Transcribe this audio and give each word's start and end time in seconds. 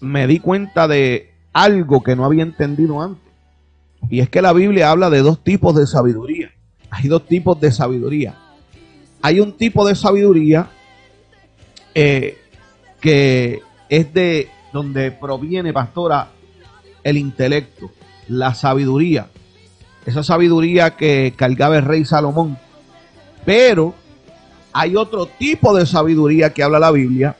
me 0.00 0.26
di 0.26 0.38
cuenta 0.38 0.88
de 0.88 1.32
algo 1.52 2.02
que 2.02 2.16
no 2.16 2.24
había 2.24 2.42
entendido 2.42 3.02
antes. 3.02 3.22
Y 4.10 4.20
es 4.20 4.28
que 4.28 4.42
la 4.42 4.52
Biblia 4.52 4.90
habla 4.90 5.10
de 5.10 5.22
dos 5.22 5.42
tipos 5.42 5.74
de 5.74 5.86
sabiduría. 5.86 6.50
Hay 6.90 7.08
dos 7.08 7.26
tipos 7.26 7.60
de 7.60 7.72
sabiduría. 7.72 8.36
Hay 9.22 9.40
un 9.40 9.52
tipo 9.52 9.86
de 9.86 9.94
sabiduría 9.94 10.70
eh, 11.94 12.38
que 13.00 13.60
es 13.88 14.14
de 14.14 14.48
donde 14.72 15.10
proviene, 15.10 15.72
pastora, 15.72 16.28
el 17.02 17.16
intelecto, 17.16 17.90
la 18.28 18.54
sabiduría. 18.54 19.28
Esa 20.06 20.22
sabiduría 20.22 20.96
que 20.96 21.34
cargaba 21.36 21.76
el 21.76 21.84
rey 21.84 22.04
Salomón. 22.04 22.56
Pero 23.44 23.94
hay 24.72 24.96
otro 24.96 25.26
tipo 25.26 25.76
de 25.76 25.86
sabiduría 25.86 26.52
que 26.52 26.62
habla 26.62 26.78
la 26.78 26.90
Biblia. 26.90 27.36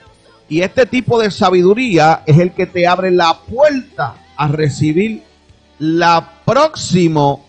Y 0.49 0.63
este 0.63 0.87
tipo 0.87 1.21
de 1.21 1.31
sabiduría 1.31 2.23
es 2.27 2.39
el 2.39 2.53
que 2.53 2.67
te 2.67 2.87
abre 2.87 3.11
la 3.11 3.39
puerta 3.39 4.15
a 4.37 4.49
recibir 4.49 5.23
la 5.79 6.43
próximo, 6.45 7.45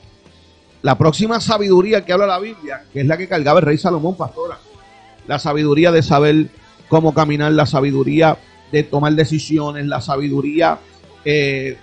la 0.81 0.98
próxima 0.98 1.40
sabiduría 1.40 2.04
que 2.04 2.12
habla 2.12 2.27
la 2.27 2.40
Biblia, 2.40 2.84
que 2.91 3.02
es 3.02 3.05
la 3.05 3.17
que 3.17 3.27
cargaba 3.27 3.59
el 3.59 3.66
rey 3.66 3.77
Salomón, 3.77 4.16
pastora. 4.16 4.59
La 5.27 5.40
sabiduría 5.40 5.91
de 5.91 6.02
saber 6.02 6.49
cómo 6.90 7.13
caminar, 7.13 7.54
la 7.54 7.66
sabiduría 7.66 8.38
de 8.71 8.84
tomar 8.84 9.13
decisiones, 9.13 9.85
la 9.85 10.02
sabiduría 10.02 10.79
eh, 11.23 11.77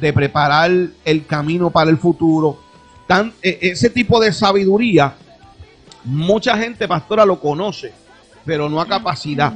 de 0.00 0.12
preparar 0.12 0.70
el 1.04 1.26
camino 1.26 1.70
para 1.70 1.90
el 1.90 1.98
futuro. 1.98 2.60
Tan, 3.08 3.32
e, 3.42 3.58
ese 3.62 3.90
tipo 3.90 4.20
de 4.20 4.32
sabiduría, 4.32 5.14
mucha 6.04 6.56
gente, 6.56 6.86
pastora, 6.86 7.24
lo 7.24 7.40
conoce, 7.40 7.92
pero 8.44 8.68
no 8.68 8.80
a 8.80 8.86
capacidad. 8.86 9.52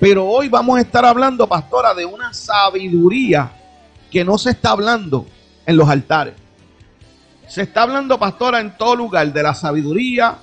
Pero 0.00 0.26
hoy 0.26 0.48
vamos 0.48 0.78
a 0.78 0.80
estar 0.80 1.04
hablando, 1.04 1.46
pastora, 1.48 1.94
de 1.94 2.04
una 2.04 2.32
sabiduría 2.32 3.50
que 4.10 4.24
no 4.24 4.38
se 4.38 4.50
está 4.50 4.70
hablando 4.70 5.26
en 5.66 5.76
los 5.76 5.88
altares. 5.88 6.34
Se 7.48 7.62
está 7.62 7.82
hablando, 7.82 8.18
pastora, 8.18 8.60
en 8.60 8.76
todo 8.76 8.94
lugar 8.94 9.32
de 9.32 9.42
la 9.42 9.54
sabiduría 9.54 10.38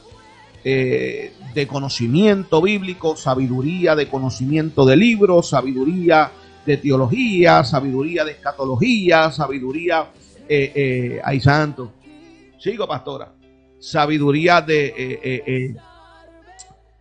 eh, 0.64 1.34
de 1.54 1.68
conocimiento 1.68 2.62
bíblico, 2.62 3.16
sabiduría 3.16 3.96
de 3.96 4.10
conocimiento 4.10 4.86
de 4.86 4.98
libros, 4.98 5.50
sabiduría 5.50 6.32
de 6.66 6.78
teología, 6.78 7.64
sabiduría 7.64 8.26
de 8.26 8.32
escatología, 8.32 9.32
sabiduría, 9.32 10.10
eh, 10.50 10.72
eh, 10.76 11.22
ay 11.24 11.40
santo, 11.40 11.94
sigo 12.60 12.88
pastora, 12.88 13.32
sabiduría 13.80 14.62
de, 14.62 14.94
eh, 14.98 15.76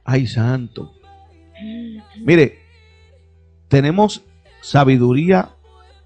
ay 0.05 0.27
santo. 0.27 0.93
Mire, 2.17 2.59
tenemos 3.69 4.23
sabiduría 4.61 5.51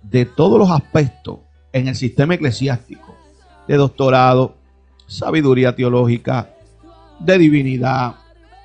de 0.03 0.25
todos 0.25 0.59
los 0.59 0.71
aspectos 0.71 1.41
en 1.73 1.89
el 1.89 1.97
sistema 1.97 2.35
eclesiástico, 2.35 3.15
de 3.67 3.77
doctorado, 3.77 4.57
sabiduría 5.07 5.75
teológica, 5.75 6.55
de 7.19 7.39
divinidad, 7.39 8.15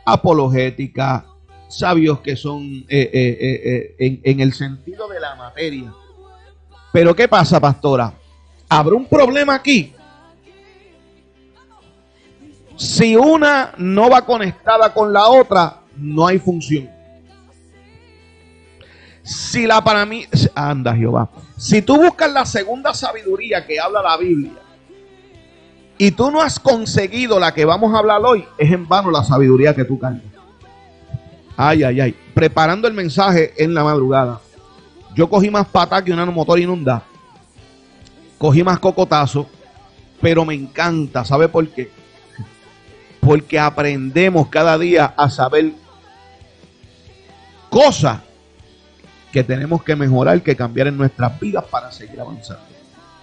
apologética, 0.06 1.26
sabios 1.68 2.20
que 2.20 2.36
son 2.36 2.64
eh, 2.88 3.10
eh, 3.14 3.38
eh, 3.64 3.96
en, 4.00 4.22
en 4.24 4.40
el 4.40 4.54
sentido 4.54 5.08
de 5.08 5.20
la 5.20 5.36
materia. 5.36 5.94
Pero 6.92 7.16
¿qué 7.16 7.28
pasa, 7.28 7.60
pastora? 7.60 8.14
¿Habrá 8.70 8.96
un 8.96 9.06
problema 9.06 9.56
aquí? 9.56 9.94
Si 12.76 13.16
una 13.16 13.74
no 13.78 14.10
va 14.10 14.26
conectada 14.26 14.94
con 14.94 15.14
la 15.14 15.28
otra, 15.28 15.83
no 15.98 16.28
hay 16.28 16.40
función. 16.40 16.90
Si 19.24 19.66
la 19.66 19.82
para 19.84 20.06
mí, 20.06 20.26
anda 20.54 20.96
Jehová, 20.96 21.30
si 21.58 21.82
tú 21.82 21.96
buscas 21.96 22.32
la 22.32 22.46
segunda 22.46 22.94
sabiduría 22.94 23.66
que 23.66 23.80
habla 23.80 24.02
la 24.02 24.18
Biblia 24.18 24.52
y 25.98 26.12
tú 26.12 26.30
no 26.30 26.42
has 26.42 26.60
conseguido 26.60 27.40
la 27.40 27.54
que 27.54 27.64
vamos 27.64 27.94
a 27.94 28.00
hablar 28.00 28.22
hoy, 28.24 28.46
es 28.58 28.72
en 28.72 28.88
vano 28.88 29.12
la 29.12 29.24
sabiduría 29.24 29.74
que 29.74 29.86
tú 29.86 29.98
cargas. 29.98 30.22
Ay, 31.56 31.84
ay, 31.84 32.02
ay. 32.02 32.16
Preparando 32.34 32.88
el 32.88 32.94
mensaje 32.94 33.54
en 33.58 33.74
la 33.74 33.84
madrugada, 33.84 34.42
yo 35.16 35.30
cogí 35.30 35.50
más 35.50 35.68
pata 35.68 36.04
que 36.04 36.12
una 36.12 36.26
motor 36.26 36.60
inunda. 36.60 37.04
Cogí 38.38 38.64
más 38.64 38.80
cocotazo, 38.80 39.48
pero 40.20 40.44
me 40.44 40.54
encanta. 40.54 41.24
¿Sabe 41.24 41.48
por 41.48 41.68
qué? 41.70 41.92
Porque 43.22 43.58
aprendemos 43.58 44.48
cada 44.50 44.78
día 44.78 45.14
a 45.16 45.30
saber 45.30 45.72
cosas 47.74 48.20
que 49.32 49.44
tenemos 49.44 49.84
que 49.84 49.96
mejorar, 49.96 50.42
que 50.44 50.56
cambiar 50.56 50.88
en 50.88 50.98
nuestras 50.98 51.40
vidas 51.40 51.66
para 51.66 51.92
seguir 51.92 52.22
avanzando. 52.22 52.64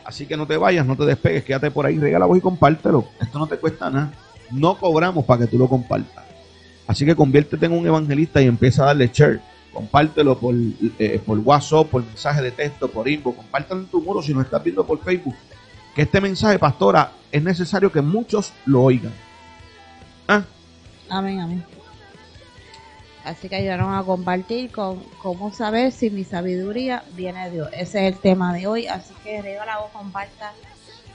Así 0.04 0.26
que 0.26 0.36
no 0.36 0.44
te 0.44 0.56
vayas, 0.56 0.84
no 0.84 0.96
te 0.96 1.04
despegues, 1.04 1.44
quédate 1.44 1.70
por 1.70 1.86
ahí, 1.86 1.96
regala 1.96 2.26
voz 2.26 2.38
y 2.38 2.40
compártelo. 2.40 3.04
Esto 3.20 3.38
no 3.38 3.46
te 3.46 3.56
cuesta 3.58 3.88
nada. 3.90 4.12
No 4.50 4.76
cobramos 4.76 5.24
para 5.24 5.42
que 5.42 5.46
tú 5.46 5.56
lo 5.56 5.68
compartas. 5.68 6.24
Así 6.88 7.06
que 7.06 7.14
conviértete 7.14 7.66
en 7.66 7.72
un 7.72 7.86
evangelista 7.86 8.42
y 8.42 8.46
empieza 8.46 8.82
a 8.82 8.86
darle 8.86 9.08
share. 9.12 9.40
Compártelo 9.72 10.36
por, 10.36 10.52
eh, 10.98 11.22
por 11.24 11.38
WhatsApp, 11.38 11.86
por 11.86 12.04
mensaje 12.04 12.42
de 12.42 12.50
texto, 12.50 12.90
por 12.90 13.06
inbox. 13.06 13.36
Compártelo 13.36 13.82
en 13.82 13.86
tu 13.86 14.02
muro 14.02 14.20
si 14.20 14.34
nos 14.34 14.44
estás 14.44 14.64
viendo 14.64 14.84
por 14.84 15.00
Facebook. 15.04 15.36
Que 15.94 16.02
este 16.02 16.20
mensaje, 16.20 16.58
pastora, 16.58 17.12
es 17.30 17.40
necesario 17.40 17.92
que 17.92 18.00
muchos 18.00 18.52
lo 18.66 18.82
oigan. 18.82 19.12
¿Ah? 20.26 20.42
Amén, 21.08 21.38
amén. 21.38 21.79
Así 23.24 23.48
que 23.48 23.56
ayudaron 23.56 23.94
a 23.94 24.02
compartir 24.02 24.70
con 24.70 25.02
cómo 25.22 25.52
saber 25.52 25.92
si 25.92 26.10
mi 26.10 26.24
sabiduría 26.24 27.04
viene 27.14 27.44
de 27.44 27.50
Dios. 27.50 27.68
Ese 27.72 28.06
es 28.06 28.14
el 28.14 28.18
tema 28.18 28.54
de 28.54 28.66
hoy. 28.66 28.86
Así 28.86 29.12
que 29.22 29.42
regala 29.42 29.74
la 29.74 29.80
voz, 29.80 29.90
comparta. 29.92 30.52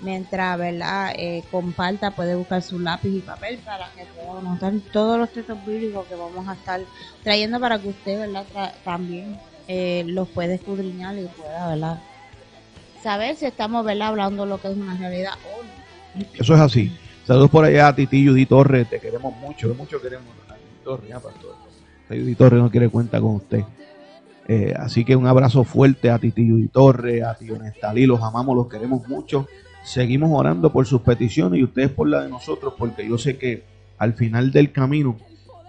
Mientras, 0.02 0.58
¿verdad? 0.58 1.14
Eh, 1.18 1.44
comparta, 1.50 2.12
puede 2.12 2.36
buscar 2.36 2.62
su 2.62 2.80
lápiz 2.80 3.10
y 3.10 3.22
papel 3.22 3.58
para 3.60 3.90
que 3.92 4.06
anotar 4.30 4.74
todos 4.92 5.18
los 5.18 5.32
textos 5.32 5.58
bíblicos 5.66 6.06
que 6.08 6.16
vamos 6.16 6.48
a 6.48 6.54
estar 6.54 6.82
trayendo 7.24 7.60
para 7.60 7.80
que 7.80 7.88
usted, 7.88 8.20
¿verdad? 8.20 8.74
También 8.84 9.40
eh, 9.68 10.04
los 10.06 10.28
pueda 10.28 10.54
escudriñar 10.54 11.18
y 11.18 11.26
pueda, 11.28 11.70
¿verdad? 11.70 12.00
Saber 13.02 13.36
si 13.36 13.46
estamos, 13.46 13.86
¿verdad? 13.86 14.10
Hablando 14.10 14.46
lo 14.46 14.60
que 14.60 14.68
es 14.68 14.76
una 14.76 14.98
realidad 14.98 15.34
o 15.58 15.64
no. 15.64 16.26
Eso 16.34 16.54
es 16.54 16.60
así. 16.60 16.96
Saludos 17.26 17.50
por 17.50 17.66
allá 17.66 17.88
a 17.88 17.96
Titi 17.96 18.28
Judy 18.28 18.46
Torres. 18.46 18.90
Te 18.90 19.00
queremos 19.00 19.34
mucho, 19.38 19.74
mucho 19.74 20.00
queremos 20.02 20.28
a 20.50 20.56
Titi 20.56 20.84
Torres, 20.84 21.10
ya, 21.10 21.20
pastor. 21.20 21.65
Judy 22.10 22.36
Torres 22.36 22.62
no 22.62 22.70
quiere 22.70 22.90
cuenta 22.90 23.20
con 23.20 23.36
usted. 23.36 23.64
Eh, 24.48 24.74
así 24.78 25.04
que 25.04 25.16
un 25.16 25.26
abrazo 25.26 25.64
fuerte 25.64 26.12
a 26.12 26.20
Titi 26.20 26.48
Judy 26.48 26.68
Torres, 26.68 27.24
a 27.24 27.34
Tío 27.36 27.58
Nestalí. 27.58 28.06
Los 28.06 28.22
amamos, 28.22 28.56
los 28.56 28.68
queremos 28.68 29.08
mucho. 29.08 29.48
Seguimos 29.84 30.30
orando 30.34 30.72
por 30.72 30.86
sus 30.86 31.02
peticiones 31.02 31.60
y 31.60 31.64
ustedes 31.64 31.90
por 31.90 32.08
la 32.08 32.24
de 32.24 32.30
nosotros, 32.30 32.74
porque 32.78 33.08
yo 33.08 33.18
sé 33.18 33.38
que 33.38 33.64
al 33.98 34.14
final 34.14 34.52
del 34.52 34.72
camino, 34.72 35.16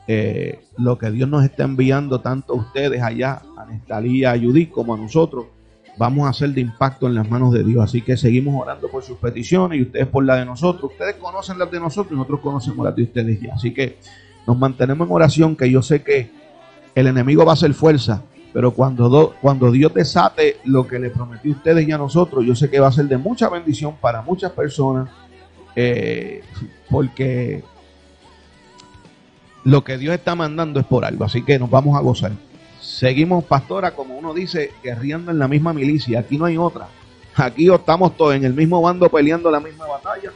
eh, 0.08 0.60
lo 0.78 0.98
que 0.98 1.10
Dios 1.10 1.28
nos 1.28 1.44
está 1.44 1.64
enviando, 1.64 2.20
tanto 2.20 2.52
a 2.52 2.56
ustedes 2.56 3.02
allá, 3.02 3.42
a 3.56 3.66
Nestalí, 3.66 4.24
a 4.24 4.38
Judith, 4.38 4.70
como 4.70 4.94
a 4.94 4.96
nosotros, 4.96 5.46
vamos 5.98 6.26
a 6.26 6.30
hacer 6.30 6.50
de 6.50 6.60
impacto 6.60 7.06
en 7.06 7.14
las 7.14 7.28
manos 7.30 7.52
de 7.52 7.64
Dios. 7.64 7.82
Así 7.82 8.02
que 8.02 8.16
seguimos 8.16 8.60
orando 8.60 8.88
por 8.88 9.02
sus 9.02 9.18
peticiones 9.18 9.78
y 9.78 9.82
ustedes 9.82 10.06
por 10.06 10.24
la 10.24 10.36
de 10.36 10.44
nosotros. 10.44 10.92
Ustedes 10.92 11.16
conocen 11.16 11.58
las 11.58 11.70
de 11.70 11.80
nosotros 11.80 12.12
y 12.12 12.16
nosotros 12.16 12.40
conocemos 12.40 12.84
las 12.84 12.96
de 12.96 13.02
ustedes 13.04 13.40
ya. 13.40 13.54
Así 13.54 13.72
que 13.72 13.98
nos 14.46 14.58
mantenemos 14.58 15.06
en 15.08 15.14
oración, 15.14 15.56
que 15.56 15.70
yo 15.70 15.82
sé 15.82 16.02
que 16.02 16.30
el 16.94 17.06
enemigo 17.06 17.44
va 17.44 17.52
a 17.52 17.54
hacer 17.54 17.74
fuerza, 17.74 18.22
pero 18.52 18.70
cuando, 18.72 19.08
do- 19.08 19.34
cuando 19.40 19.70
Dios 19.70 19.92
desate 19.92 20.56
lo 20.64 20.86
que 20.86 20.98
le 20.98 21.10
prometió 21.10 21.52
a 21.52 21.56
ustedes 21.56 21.86
y 21.86 21.92
a 21.92 21.98
nosotros, 21.98 22.44
yo 22.44 22.54
sé 22.54 22.70
que 22.70 22.80
va 22.80 22.88
a 22.88 22.92
ser 22.92 23.06
de 23.06 23.18
mucha 23.18 23.48
bendición 23.48 23.96
para 24.00 24.22
muchas 24.22 24.52
personas, 24.52 25.08
eh, 25.74 26.42
porque 26.90 27.62
lo 29.64 29.82
que 29.84 29.98
Dios 29.98 30.14
está 30.14 30.34
mandando 30.34 30.78
es 30.80 30.86
por 30.86 31.04
algo, 31.04 31.24
así 31.24 31.42
que 31.42 31.58
nos 31.58 31.68
vamos 31.68 31.96
a 31.96 32.00
gozar. 32.00 32.32
Seguimos, 32.80 33.44
pastora, 33.44 33.90
como 33.94 34.16
uno 34.16 34.32
dice, 34.32 34.70
guerreando 34.82 35.32
en 35.32 35.38
la 35.38 35.48
misma 35.48 35.72
milicia, 35.72 36.20
aquí 36.20 36.38
no 36.38 36.44
hay 36.44 36.56
otra. 36.56 36.86
Aquí 37.34 37.70
estamos 37.70 38.16
todos 38.16 38.34
en 38.34 38.44
el 38.44 38.54
mismo 38.54 38.80
bando 38.80 39.08
peleando 39.10 39.50
la 39.50 39.60
misma 39.60 39.86
batalla. 39.86 40.30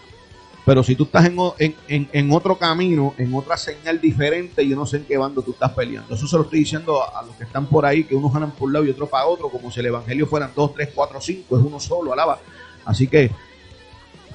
Pero 0.70 0.84
si 0.84 0.94
tú 0.94 1.02
estás 1.02 1.25
en, 1.26 1.37
en- 1.58 1.75
en- 1.88 2.08
en 2.12 2.32
otro 2.32 2.56
camino, 2.56 3.12
en 3.19 3.34
otra 3.34 3.56
señal 3.56 4.00
diferente, 4.00 4.64
yo 4.69 4.76
no 4.76 4.87
sé 4.87 4.99
en 4.99 5.05
qué 5.05 5.19
bando 5.19 5.43
tú 5.43 5.50
estás 5.50 5.72
peleando. 5.72 6.14
Eso 6.14 6.28
se 6.28 6.37
lo 6.37 6.43
estoy 6.44 6.61
diciendo 6.61 7.02
a, 7.02 7.22
los 7.22 7.34
que 7.34 7.43
están 7.43 7.67
por 7.67 7.84
ahí, 7.84 8.05
que 8.05 8.14
unos 8.14 8.32
ganan 8.32 8.52
por 8.52 8.69
un 8.69 8.75
lado 8.75 8.84
y 8.84 8.90
otros 8.90 9.08
para 9.08 9.26
otro, 9.26 9.49
como 9.49 9.69
si 9.72 9.81
el 9.81 9.87
evangelio 9.87 10.28
fueran 10.28 10.52
dos, 10.55 10.72
tres, 10.72 10.90
cuatro, 10.94 11.20
cinco, 11.20 11.58
es 11.58 11.64
uno 11.64 11.81
solo, 11.81 12.12
alaba. 12.12 12.38
Así 12.84 13.08
que, 13.08 13.32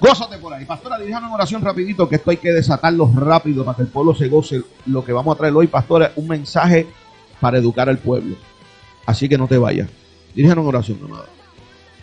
gózate 0.02 0.38
por 0.40 0.54
ahí. 0.54 0.66
Pastora, 0.66 0.98
diríjanos 1.00 1.30
en 1.30 1.36
oración 1.36 1.62
rapidito, 1.62 2.10
que 2.10 2.16
esto 2.18 2.32
hay 2.32 2.38
que 2.38 2.52
desatarlo 2.52 3.10
rápido 3.16 3.64
para 3.64 3.78
que 3.78 3.84
el 3.84 3.88
pueblo 3.88 4.14
se 4.14 4.28
goce. 4.28 4.62
Lo 4.88 5.06
que 5.06 5.14
vamos 5.14 5.34
a 5.34 5.38
traer 5.38 5.54
hoy, 5.56 5.68
pastora, 5.68 6.12
un 6.18 6.28
mensaje 6.28 6.86
para 7.40 7.60
educar 7.60 7.88
al 7.88 7.98
pueblo. 8.00 8.36
Así 9.06 9.30
que 9.30 9.38
no 9.38 9.48
te 9.48 9.58
vayas. 9.58 9.88
Diríjanos 10.36 10.64
en 10.64 10.68
oración, 10.68 11.00
amado. 11.06 11.28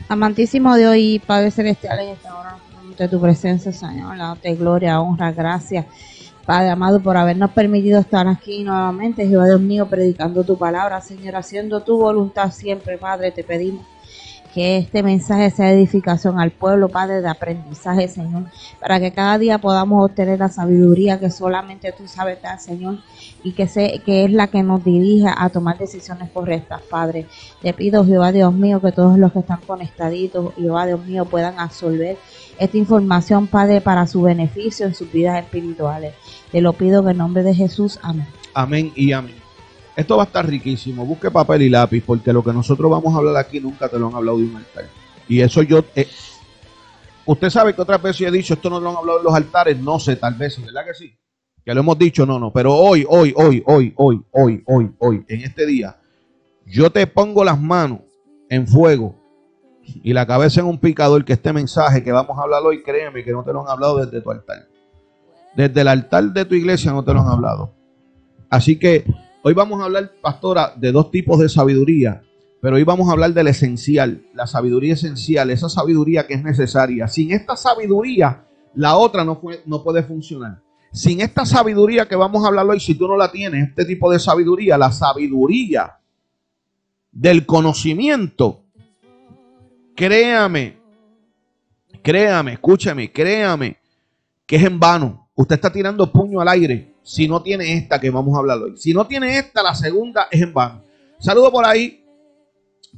Amantísimo 0.08 0.74
Dios 0.74 0.94
y 0.96 1.18
Padre 1.18 1.50
Celestial, 1.50 1.98
en 2.00 2.08
esta 2.08 2.34
hora, 2.34 2.56
ante 2.92 3.08
tu 3.08 3.20
presencia, 3.20 3.72
Señor, 3.72 4.16
dándote 4.18 4.54
gloria, 4.54 5.00
honra, 5.00 5.32
gracias. 5.32 5.86
Padre 6.44 6.70
amado, 6.70 7.00
por 7.00 7.16
habernos 7.16 7.50
permitido 7.52 8.00
estar 8.00 8.26
aquí 8.28 8.64
nuevamente, 8.64 9.26
Jehová 9.26 9.46
Dios 9.46 9.60
mío, 9.60 9.86
predicando 9.86 10.44
tu 10.44 10.58
palabra, 10.58 11.00
Señor, 11.00 11.36
haciendo 11.36 11.80
tu 11.80 11.98
voluntad 11.98 12.50
siempre, 12.52 12.98
Padre, 12.98 13.30
te 13.30 13.44
pedimos 13.44 13.86
que 14.52 14.76
este 14.76 15.02
mensaje 15.02 15.50
sea 15.50 15.72
edificación 15.72 16.38
al 16.38 16.50
pueblo, 16.50 16.88
Padre, 16.88 17.22
de 17.22 17.28
aprendizaje, 17.28 18.06
Señor, 18.08 18.44
para 18.80 19.00
que 19.00 19.12
cada 19.12 19.38
día 19.38 19.58
podamos 19.58 20.04
obtener 20.04 20.38
la 20.38 20.48
sabiduría 20.48 21.18
que 21.18 21.30
solamente 21.30 21.92
tú 21.92 22.06
sabes 22.06 22.40
dar, 22.42 22.60
Señor, 22.60 22.98
y 23.42 23.52
que, 23.52 23.66
sé, 23.66 24.02
que 24.04 24.24
es 24.24 24.32
la 24.32 24.48
que 24.48 24.62
nos 24.62 24.84
dirige 24.84 25.28
a 25.34 25.48
tomar 25.48 25.78
decisiones 25.78 26.30
correctas, 26.30 26.82
Padre. 26.90 27.26
Te 27.62 27.72
pido, 27.72 28.04
Jehová 28.04 28.30
Dios 28.30 28.52
mío, 28.52 28.80
que 28.80 28.92
todos 28.92 29.18
los 29.18 29.32
que 29.32 29.38
están 29.38 29.60
conectaditos, 29.66 30.54
Jehová 30.54 30.86
Dios 30.86 31.04
mío, 31.04 31.24
puedan 31.24 31.58
absorber 31.58 32.18
esta 32.58 32.76
información, 32.76 33.46
Padre, 33.46 33.80
para 33.80 34.06
su 34.06 34.22
beneficio 34.22 34.86
en 34.86 34.94
sus 34.94 35.10
vidas 35.10 35.42
espirituales. 35.42 36.14
Te 36.50 36.60
lo 36.60 36.74
pido 36.74 37.00
en 37.02 37.08
el 37.08 37.16
nombre 37.16 37.42
de 37.42 37.54
Jesús. 37.54 37.98
Amén. 38.02 38.26
Amén 38.54 38.92
y 38.94 39.12
amén. 39.12 39.41
Esto 39.94 40.16
va 40.16 40.22
a 40.22 40.26
estar 40.26 40.46
riquísimo. 40.46 41.04
Busque 41.04 41.30
papel 41.30 41.62
y 41.62 41.68
lápiz 41.68 42.02
porque 42.04 42.32
lo 42.32 42.42
que 42.42 42.52
nosotros 42.52 42.90
vamos 42.90 43.14
a 43.14 43.18
hablar 43.18 43.36
aquí 43.36 43.60
nunca 43.60 43.88
te 43.88 43.98
lo 43.98 44.08
han 44.08 44.14
hablado 44.14 44.38
de 44.38 44.44
un 44.44 44.56
altar. 44.56 44.84
Y 45.28 45.40
eso 45.40 45.62
yo... 45.62 45.84
Eh, 45.94 46.08
usted 47.26 47.50
sabe 47.50 47.74
que 47.74 47.82
otras 47.82 48.02
veces 48.02 48.26
he 48.26 48.30
dicho, 48.30 48.54
esto 48.54 48.70
no 48.70 48.80
lo 48.80 48.90
han 48.90 48.96
hablado 48.96 49.18
en 49.18 49.24
los 49.24 49.34
altares. 49.34 49.78
No 49.78 49.98
sé, 49.98 50.16
tal 50.16 50.34
vez, 50.34 50.60
¿verdad 50.64 50.86
que 50.86 50.94
sí? 50.94 51.14
Que 51.64 51.74
lo 51.74 51.80
hemos 51.80 51.98
dicho, 51.98 52.24
no, 52.24 52.38
no. 52.38 52.52
Pero 52.52 52.74
hoy, 52.74 53.04
hoy, 53.08 53.34
hoy, 53.36 53.62
hoy, 53.66 53.92
hoy, 53.96 54.24
hoy, 54.30 54.62
hoy, 54.66 54.94
hoy, 54.98 55.24
en 55.28 55.40
este 55.42 55.66
día, 55.66 55.96
yo 56.66 56.90
te 56.90 57.06
pongo 57.06 57.44
las 57.44 57.60
manos 57.60 58.00
en 58.48 58.66
fuego 58.66 59.14
y 60.02 60.12
la 60.12 60.26
cabeza 60.26 60.60
en 60.60 60.66
un 60.66 60.78
picador 60.78 61.24
que 61.24 61.32
este 61.34 61.52
mensaje 61.52 62.02
que 62.02 62.12
vamos 62.12 62.38
a 62.38 62.42
hablar 62.42 62.62
hoy, 62.62 62.82
créeme 62.82 63.24
que 63.24 63.32
no 63.32 63.42
te 63.44 63.52
lo 63.52 63.62
han 63.62 63.68
hablado 63.68 64.04
desde 64.04 64.20
tu 64.20 64.30
altar. 64.30 64.68
Desde 65.54 65.80
el 65.80 65.88
altar 65.88 66.24
de 66.32 66.44
tu 66.44 66.54
iglesia 66.54 66.92
no 66.92 67.04
te 67.04 67.12
lo 67.12 67.20
han 67.20 67.28
hablado. 67.28 67.74
Así 68.48 68.78
que 68.78 69.04
hoy 69.42 69.54
vamos 69.54 69.80
a 69.80 69.84
hablar, 69.84 70.12
pastora, 70.20 70.72
de 70.76 70.92
dos 70.92 71.10
tipos 71.10 71.38
de 71.38 71.48
sabiduría, 71.48 72.22
pero 72.60 72.76
hoy 72.76 72.84
vamos 72.84 73.08
a 73.08 73.12
hablar 73.12 73.34
del 73.34 73.48
esencial, 73.48 74.24
la 74.34 74.46
sabiduría 74.46 74.94
esencial, 74.94 75.50
esa 75.50 75.68
sabiduría 75.68 76.26
que 76.26 76.34
es 76.34 76.44
necesaria. 76.44 77.08
Sin 77.08 77.32
esta 77.32 77.56
sabiduría, 77.56 78.44
la 78.74 78.96
otra 78.96 79.24
no, 79.24 79.40
no 79.66 79.82
puede 79.82 80.02
funcionar. 80.04 80.62
Sin 80.92 81.20
esta 81.20 81.44
sabiduría 81.44 82.06
que 82.06 82.14
vamos 82.14 82.44
a 82.44 82.48
hablar 82.48 82.66
hoy, 82.66 82.78
si 82.78 82.94
tú 82.94 83.08
no 83.08 83.16
la 83.16 83.32
tienes, 83.32 83.70
este 83.70 83.84
tipo 83.84 84.10
de 84.12 84.20
sabiduría, 84.20 84.78
la 84.78 84.92
sabiduría 84.92 85.98
del 87.10 87.44
conocimiento, 87.46 88.62
créame, 89.96 90.78
créame, 92.02 92.52
escúchame, 92.52 93.10
créame, 93.10 93.78
que 94.46 94.56
es 94.56 94.64
en 94.64 94.78
vano. 94.78 95.30
Usted 95.34 95.56
está 95.56 95.72
tirando 95.72 96.12
puño 96.12 96.40
al 96.40 96.48
aire 96.48 96.91
si 97.02 97.26
no 97.26 97.42
tiene 97.42 97.76
esta 97.76 98.00
que 98.00 98.10
vamos 98.10 98.34
a 98.34 98.38
hablar 98.38 98.58
hoy. 98.58 98.76
Si 98.76 98.94
no 98.94 99.06
tiene 99.06 99.38
esta, 99.38 99.62
la 99.62 99.74
segunda 99.74 100.28
es 100.30 100.40
en 100.40 100.52
vano. 100.52 100.82
Saludo 101.18 101.50
por 101.50 101.64
ahí. 101.64 102.04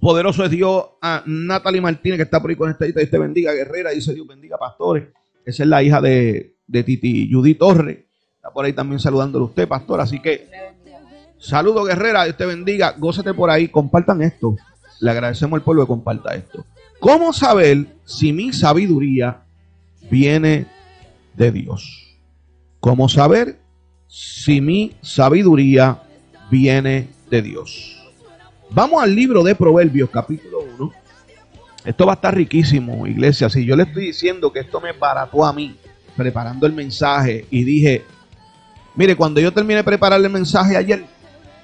Poderoso 0.01 0.45
es 0.45 0.51
Dios 0.51 0.85
a 1.01 1.23
Natalie 1.25 1.81
Martínez, 1.81 2.19
que 2.19 2.25
está 2.25 2.41
por 2.41 2.51
ahí 2.51 2.57
con 2.57 2.71
esta 2.71 2.85
Dios 2.85 3.11
te 3.11 3.19
bendiga, 3.19 3.53
guerrera. 3.53 3.91
Dice 3.91 4.13
Dios 4.13 4.27
bendiga, 4.27 4.59
pastores. 4.59 5.09
Esa 5.45 5.63
es 5.63 5.69
la 5.69 5.83
hija 5.83 6.01
de, 6.01 6.57
de 6.67 6.83
Titi 6.83 7.31
Judy 7.33 7.55
Torres. 7.55 7.99
Está 8.37 8.51
por 8.51 8.65
ahí 8.65 8.73
también 8.73 8.99
saludándole 8.99 9.45
a 9.45 9.49
usted, 9.49 9.69
pastor. 9.69 10.01
Así 10.01 10.21
que, 10.21 10.49
saludo, 11.39 11.85
guerrera. 11.85 12.25
Dios 12.25 12.37
te 12.37 12.45
bendiga. 12.45 12.95
Gózate 12.99 13.33
por 13.33 13.51
ahí. 13.51 13.69
Compartan 13.69 14.21
esto. 14.23 14.57
Le 15.01 15.11
agradecemos 15.11 15.59
al 15.59 15.63
pueblo 15.63 15.83
que 15.83 15.89
comparta 15.89 16.35
esto. 16.35 16.65
¿Cómo 16.99 17.33
saber 17.33 17.87
si 18.05 18.33
mi 18.33 18.53
sabiduría 18.53 19.43
viene 20.11 20.67
de 21.35 21.53
Dios? 21.53 22.17
¿Cómo 22.81 23.09
saber 23.09 23.64
si 24.15 24.61
mi 24.61 24.95
sabiduría 25.03 26.01
viene 26.49 27.09
de 27.31 27.43
Dios? 27.43 28.01
Vamos 28.71 29.03
al 29.03 29.13
libro 29.13 29.43
de 29.43 29.57
Proverbios, 29.57 30.09
capítulo 30.09 30.61
1. 30.79 30.93
Esto 31.85 32.07
va 32.07 32.13
a 32.13 32.15
estar 32.15 32.33
riquísimo, 32.33 33.09
iglesia. 33.09 33.51
Si 33.51 33.65
yo 33.65 33.75
le 33.75 33.83
estoy 33.83 34.07
diciendo 34.07 34.53
que 34.53 34.61
esto 34.61 34.81
me 34.81 34.93
barató 34.93 35.45
a 35.45 35.53
mí, 35.53 35.75
preparando 36.17 36.65
el 36.65 36.73
mensaje, 36.73 37.45
y 37.51 37.65
dije, 37.65 38.05
mire, 38.95 39.17
cuando 39.17 39.41
yo 39.41 39.53
terminé 39.53 39.79
de 39.79 39.85
preparar 39.85 40.21
el 40.21 40.31
mensaje 40.31 40.77
ayer, 40.77 41.05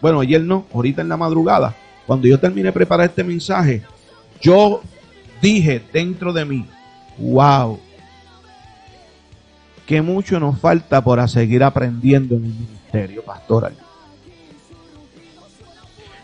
bueno, 0.01 0.19
ayer 0.19 0.41
no, 0.41 0.67
ahorita 0.75 1.03
en 1.03 1.09
la 1.09 1.17
madrugada, 1.17 1.77
cuando 2.05 2.27
yo 2.27 2.41
terminé 2.41 2.67
de 2.67 2.73
preparar 2.73 3.11
este 3.11 3.23
mensaje, 3.23 3.83
yo 4.41 4.83
dije 5.41 5.81
dentro 5.93 6.33
de 6.33 6.45
mí, 6.45 6.67
wow, 7.17 7.79
que 9.91 10.03
mucho 10.03 10.39
nos 10.39 10.57
falta 10.61 11.03
para 11.03 11.27
seguir 11.27 11.65
aprendiendo 11.65 12.37
en 12.37 12.45
el 12.45 12.51
ministerio 12.53 13.25
pastoral. 13.25 13.73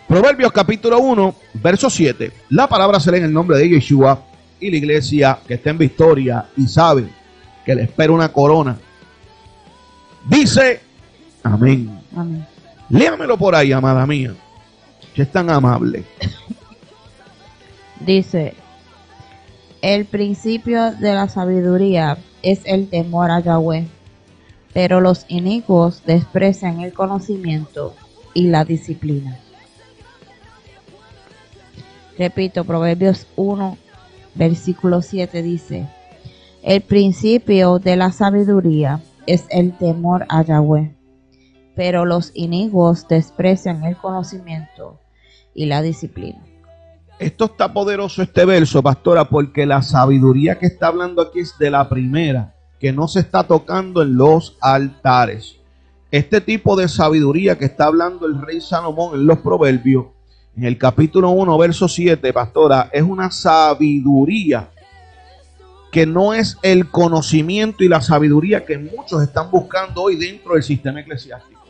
Proverbios 0.06 0.52
capítulo 0.52 1.00
1, 1.00 1.34
verso 1.54 1.90
7. 1.90 2.30
La 2.50 2.68
palabra 2.68 3.00
será 3.00 3.16
en 3.16 3.24
el 3.24 3.32
nombre 3.32 3.58
de 3.58 3.68
Yeshua 3.68 4.22
y 4.60 4.70
la 4.70 4.76
iglesia 4.76 5.40
que 5.44 5.54
está 5.54 5.70
en 5.70 5.78
victoria 5.78 6.46
y 6.56 6.68
sabe 6.68 7.08
que 7.64 7.74
le 7.74 7.82
espera 7.82 8.12
una 8.12 8.28
corona. 8.28 8.78
Dice, 10.28 10.80
amén. 11.42 11.90
amén. 12.14 12.46
Léamelo 12.88 13.36
por 13.36 13.56
ahí, 13.56 13.72
amada 13.72 14.06
mía, 14.06 14.32
que 15.12 15.22
es 15.22 15.32
tan 15.32 15.50
amable. 15.50 16.04
Dice, 17.98 18.54
el 19.82 20.04
principio 20.04 20.92
de 20.92 21.14
la 21.14 21.28
sabiduría 21.28 22.16
es 22.46 22.60
el 22.64 22.88
temor 22.88 23.32
a 23.32 23.40
Yahweh, 23.40 23.88
pero 24.72 25.00
los 25.00 25.24
inicuos 25.26 26.04
desprecian 26.06 26.78
el 26.78 26.92
conocimiento 26.92 27.92
y 28.34 28.46
la 28.46 28.64
disciplina. 28.64 29.36
Repito, 32.16 32.62
Proverbios 32.64 33.26
1, 33.34 33.76
versículo 34.36 35.02
7 35.02 35.42
dice, 35.42 35.88
el 36.62 36.82
principio 36.82 37.80
de 37.80 37.96
la 37.96 38.12
sabiduría 38.12 39.00
es 39.26 39.46
el 39.50 39.76
temor 39.76 40.24
a 40.28 40.44
Yahweh, 40.44 40.94
pero 41.74 42.04
los 42.04 42.30
inicuos 42.34 43.08
desprecian 43.08 43.82
el 43.82 43.96
conocimiento 43.96 45.00
y 45.52 45.66
la 45.66 45.82
disciplina. 45.82 46.44
Esto 47.18 47.46
está 47.46 47.72
poderoso 47.72 48.22
este 48.22 48.44
verso, 48.44 48.82
pastora, 48.82 49.24
porque 49.24 49.64
la 49.64 49.80
sabiduría 49.80 50.58
que 50.58 50.66
está 50.66 50.88
hablando 50.88 51.22
aquí 51.22 51.40
es 51.40 51.56
de 51.58 51.70
la 51.70 51.88
primera, 51.88 52.54
que 52.78 52.92
no 52.92 53.08
se 53.08 53.20
está 53.20 53.44
tocando 53.44 54.02
en 54.02 54.16
los 54.16 54.58
altares. 54.60 55.56
Este 56.10 56.42
tipo 56.42 56.76
de 56.76 56.88
sabiduría 56.88 57.56
que 57.56 57.64
está 57.64 57.86
hablando 57.86 58.26
el 58.26 58.40
rey 58.42 58.60
Salomón 58.60 59.14
en 59.14 59.26
los 59.26 59.38
proverbios, 59.38 60.06
en 60.56 60.64
el 60.64 60.76
capítulo 60.76 61.30
1, 61.30 61.56
verso 61.56 61.88
7, 61.88 62.32
pastora, 62.34 62.90
es 62.92 63.02
una 63.02 63.30
sabiduría 63.30 64.68
que 65.90 66.04
no 66.04 66.34
es 66.34 66.58
el 66.62 66.90
conocimiento 66.90 67.82
y 67.82 67.88
la 67.88 68.02
sabiduría 68.02 68.66
que 68.66 68.76
muchos 68.76 69.22
están 69.22 69.50
buscando 69.50 70.02
hoy 70.02 70.16
dentro 70.16 70.52
del 70.52 70.62
sistema 70.62 71.00
eclesiástico. 71.00 71.65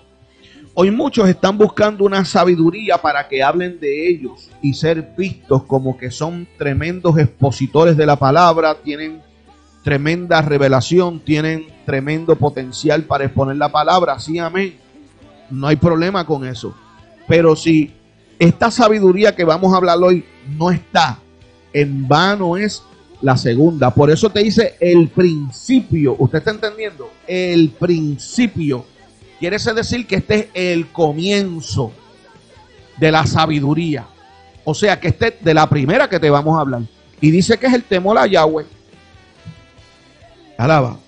Hoy 0.78 0.90
muchos 0.90 1.26
están 1.26 1.56
buscando 1.56 2.04
una 2.04 2.23
sabiduría 2.26 2.99
para 2.99 3.26
que 3.26 3.42
hablen 3.42 3.80
de 3.80 4.11
ellos 4.11 4.50
y 4.61 4.75
ser 4.75 5.14
vistos 5.16 5.62
como 5.62 5.97
que 5.97 6.11
son 6.11 6.47
tremendos 6.59 7.16
expositores 7.16 7.97
de 7.97 8.04
la 8.04 8.16
palabra, 8.16 8.75
tienen 8.85 9.23
tremenda 9.83 10.42
revelación, 10.42 11.21
tienen 11.21 11.64
tremendo 11.87 12.37
potencial 12.37 13.04
para 13.04 13.25
exponer 13.25 13.56
la 13.56 13.73
palabra. 13.73 14.18
Sí, 14.18 14.38
amén. 14.38 14.76
No 15.49 15.66
hay 15.66 15.76
problema 15.76 16.26
con 16.26 16.47
eso. 16.47 16.75
Pero 17.26 17.56
si 17.56 17.95
esta 18.38 18.71
sabiduría 18.71 19.35
que 19.35 19.45
vamos 19.45 19.73
a 19.73 19.78
hablar 19.78 19.97
hoy 20.02 20.26
no 20.59 20.71
está, 20.71 21.18
en 21.73 22.06
vano 22.06 22.59
es 22.59 22.83
la 23.23 23.38
segunda. 23.38 23.95
Por 23.95 24.11
eso 24.11 24.28
te 24.28 24.40
dice 24.40 24.75
el 24.78 25.09
principio. 25.09 26.16
¿Usted 26.18 26.37
está 26.37 26.50
entendiendo? 26.50 27.11
El 27.26 27.71
principio 27.71 28.85
Quiere 29.38 29.59
decir 29.59 30.07
que 30.07 30.16
este 30.16 30.38
es 30.38 30.49
el 30.55 30.88
comienzo 30.88 31.93
de 32.97 33.12
la 33.12 33.26
sabiduría. 33.26 34.07
O 34.64 34.75
sea, 34.75 34.99
que 34.99 35.09
este 35.09 35.28
es 35.28 35.45
de 35.45 35.55
la 35.55 35.69
primera 35.69 36.09
que 36.09 36.19
te 36.19 36.31
vamos 36.31 36.57
a 36.57 36.61
hablar. 36.61 36.83
Y 37.21 37.31
dice 37.31 37.59
que 37.59 37.66
es 37.66 37.75
el 37.75 37.85
temor 37.85 38.19
a 38.19 38.26
Yahweh. 38.26 38.66
Alaba. 40.57 40.99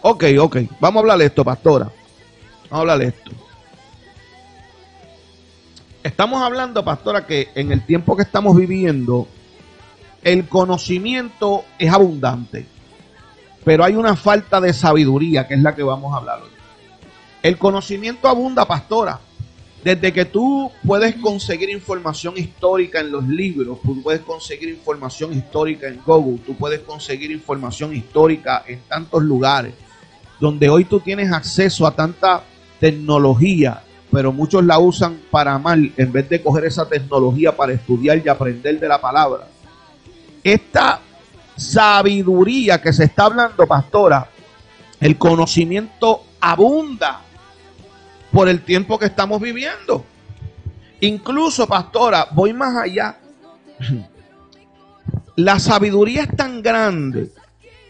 Ok, 0.00 0.24
ok. 0.40 0.56
Vamos 0.80 0.96
a 0.96 1.00
hablar 1.00 1.18
de 1.18 1.26
esto, 1.26 1.44
pastora. 1.44 1.84
Vamos 1.84 2.72
a 2.72 2.78
hablar 2.78 2.98
de 2.98 3.06
esto. 3.06 3.30
Estamos 6.02 6.42
hablando, 6.42 6.84
pastora, 6.84 7.26
que 7.26 7.50
en 7.54 7.70
el 7.70 7.86
tiempo 7.86 8.16
que 8.16 8.22
estamos 8.22 8.56
viviendo, 8.56 9.28
el 10.24 10.48
conocimiento 10.48 11.64
es 11.78 11.92
abundante. 11.92 12.66
Pero 13.64 13.84
hay 13.84 13.94
una 13.94 14.16
falta 14.16 14.60
de 14.60 14.72
sabiduría, 14.72 15.46
que 15.46 15.54
es 15.54 15.60
la 15.60 15.74
que 15.76 15.82
vamos 15.84 16.12
a 16.12 16.16
hablar 16.16 16.40
hoy. 16.42 16.51
El 17.42 17.58
conocimiento 17.58 18.28
abunda, 18.28 18.64
pastora. 18.66 19.18
Desde 19.82 20.12
que 20.12 20.24
tú 20.24 20.70
puedes 20.86 21.16
conseguir 21.16 21.68
información 21.70 22.34
histórica 22.36 23.00
en 23.00 23.10
los 23.10 23.26
libros, 23.26 23.78
tú 23.82 24.00
puedes 24.00 24.20
conseguir 24.20 24.68
información 24.68 25.32
histórica 25.32 25.88
en 25.88 26.00
Google, 26.06 26.38
tú 26.46 26.54
puedes 26.54 26.80
conseguir 26.80 27.32
información 27.32 27.94
histórica 27.94 28.62
en 28.66 28.80
tantos 28.88 29.22
lugares. 29.22 29.74
donde 30.38 30.68
hoy 30.68 30.84
tú 30.84 30.98
tienes 30.98 31.30
acceso 31.30 31.86
a 31.86 31.94
tanta 31.94 32.42
tecnología, 32.80 33.80
pero 34.10 34.32
muchos 34.32 34.64
la 34.64 34.76
usan 34.80 35.20
para 35.30 35.56
mal 35.56 35.92
en 35.96 36.10
vez 36.10 36.28
de 36.28 36.42
coger 36.42 36.64
esa 36.64 36.88
tecnología 36.88 37.56
para 37.56 37.72
estudiar 37.72 38.20
y 38.24 38.28
aprender 38.28 38.80
de 38.80 38.88
la 38.88 39.00
palabra. 39.00 39.46
Esta 40.42 41.00
sabiduría 41.56 42.82
que 42.82 42.92
se 42.92 43.04
está 43.04 43.26
hablando, 43.26 43.68
pastora, 43.68 44.28
el 44.98 45.16
conocimiento 45.16 46.24
abunda 46.40 47.20
por 48.32 48.48
el 48.48 48.62
tiempo 48.62 48.98
que 48.98 49.06
estamos 49.06 49.40
viviendo. 49.40 50.04
Incluso, 51.00 51.66
pastora, 51.66 52.28
voy 52.32 52.52
más 52.52 52.76
allá. 52.76 53.18
La 55.36 55.58
sabiduría 55.58 56.22
es 56.22 56.36
tan 56.36 56.62
grande 56.62 57.30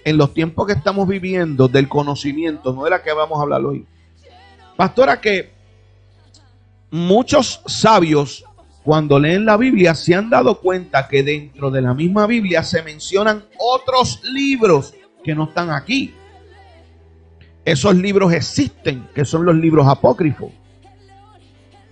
en 0.05 0.17
los 0.17 0.35
tiempos 0.35 0.67
que 0.67 0.73
estamos 0.73 1.07
viviendo 1.09 1.69
del 1.69 1.89
conocimiento, 1.89 2.73
no 2.73 2.85
de 2.85 2.91
la 2.91 3.03
que 3.03 3.13
vamos 3.13 3.39
a 3.39 3.43
hablar 3.43 3.65
hoy. 3.65 3.87
Pastora, 4.77 5.21
que 5.21 5.53
muchos 6.91 7.61
sabios 7.67 8.45
cuando 8.85 9.19
leen 9.19 9.45
la 9.45 9.57
Biblia 9.57 9.95
se 9.95 10.15
han 10.15 10.29
dado 10.29 10.59
cuenta 10.61 11.07
que 11.07 11.23
dentro 11.23 11.71
de 11.71 11.83
la 11.83 11.95
misma 11.95 12.27
Biblia 12.27 12.63
se 12.65 12.83
mencionan 12.83 13.45
otros 13.59 14.21
libros 14.25 14.95
que 15.23 15.35
no 15.35 15.45
están 15.45 15.71
aquí. 15.71 16.15
Esos 17.65 17.95
libros 17.95 18.33
existen, 18.33 19.09
que 19.15 19.25
son 19.25 19.45
los 19.45 19.55
libros 19.55 19.87
apócrifos. 19.87 20.51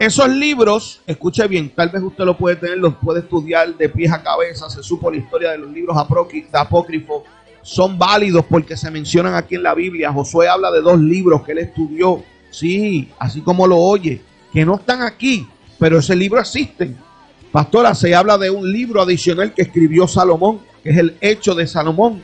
Esos 0.00 0.28
libros, 0.28 1.02
escuche 1.06 1.46
bien, 1.46 1.70
tal 1.70 1.90
vez 1.90 2.02
usted 2.02 2.24
lo 2.24 2.36
puede 2.36 2.56
tener, 2.56 2.78
los 2.78 2.94
puede 2.96 3.20
estudiar 3.20 3.76
de 3.76 3.88
pies 3.88 4.10
a 4.10 4.22
cabeza, 4.22 4.68
se 4.68 4.82
supo 4.82 5.10
la 5.10 5.18
historia 5.18 5.50
de 5.50 5.58
los 5.58 5.70
libros 5.70 5.96
apócrifos, 5.96 7.22
son 7.62 7.98
válidos 7.98 8.46
porque 8.48 8.76
se 8.76 8.90
mencionan 8.90 9.34
aquí 9.34 9.56
en 9.56 9.62
la 9.62 9.74
Biblia. 9.74 10.12
Josué 10.12 10.48
habla 10.48 10.70
de 10.72 10.80
dos 10.80 10.98
libros 10.98 11.42
que 11.42 11.52
él 11.52 11.58
estudió, 11.58 12.24
sí, 12.50 13.10
así 13.18 13.42
como 13.42 13.66
lo 13.66 13.76
oye, 13.76 14.22
que 14.52 14.64
no 14.64 14.76
están 14.76 15.02
aquí, 15.02 15.46
pero 15.78 15.98
ese 15.98 16.16
libro 16.16 16.40
existe. 16.40 16.96
Pastora, 17.52 17.94
se 17.94 18.14
habla 18.14 18.38
de 18.38 18.50
un 18.50 18.72
libro 18.72 19.02
adicional 19.02 19.52
que 19.52 19.62
escribió 19.62 20.08
Salomón, 20.08 20.60
que 20.82 20.90
es 20.90 20.96
el 20.96 21.16
Hecho 21.20 21.54
de 21.54 21.66
Salomón. 21.66 22.22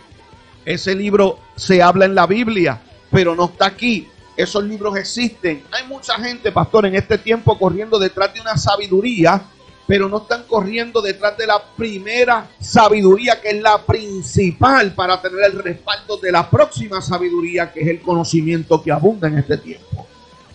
Ese 0.65 0.95
libro 0.95 1.39
se 1.57 1.83
habla 1.83 2.07
en 2.07 2.15
la 2.15 2.27
Biblia 2.27 2.81
pero 3.11 3.35
no 3.35 3.47
está 3.47 3.67
aquí. 3.67 4.09
Esos 4.37 4.65
libros 4.65 4.97
existen. 4.97 5.63
Hay 5.73 5.87
mucha 5.87 6.15
gente, 6.15 6.53
pastor, 6.53 6.87
en 6.87 6.95
este 6.95 7.17
tiempo 7.17 7.59
corriendo 7.59 7.99
detrás 7.99 8.35
de 8.35 8.41
una 8.41 8.57
sabiduría, 8.57 9.43
pero 9.87 10.09
no 10.09 10.19
están 10.19 10.43
corriendo 10.45 11.01
detrás 11.01 11.39
de 11.39 11.47
la 11.47 11.63
primera 11.77 12.49
sabiduría, 12.61 13.41
que 13.41 13.51
es 13.51 13.63
la 13.63 13.79
principal 13.79 14.93
para 14.93 15.21
tener 15.23 15.45
el 15.45 15.63
respaldo 15.63 16.19
de 16.19 16.33
la 16.33 16.51
próxima 16.51 17.01
sabiduría, 17.01 17.73
que 17.73 17.81
es 17.81 17.89
el 17.89 18.01
conocimiento 18.01 18.83
que 18.83 18.93
abunda 18.93 19.29
en 19.29 19.39
este 19.39 19.57
tiempo. 19.59 20.07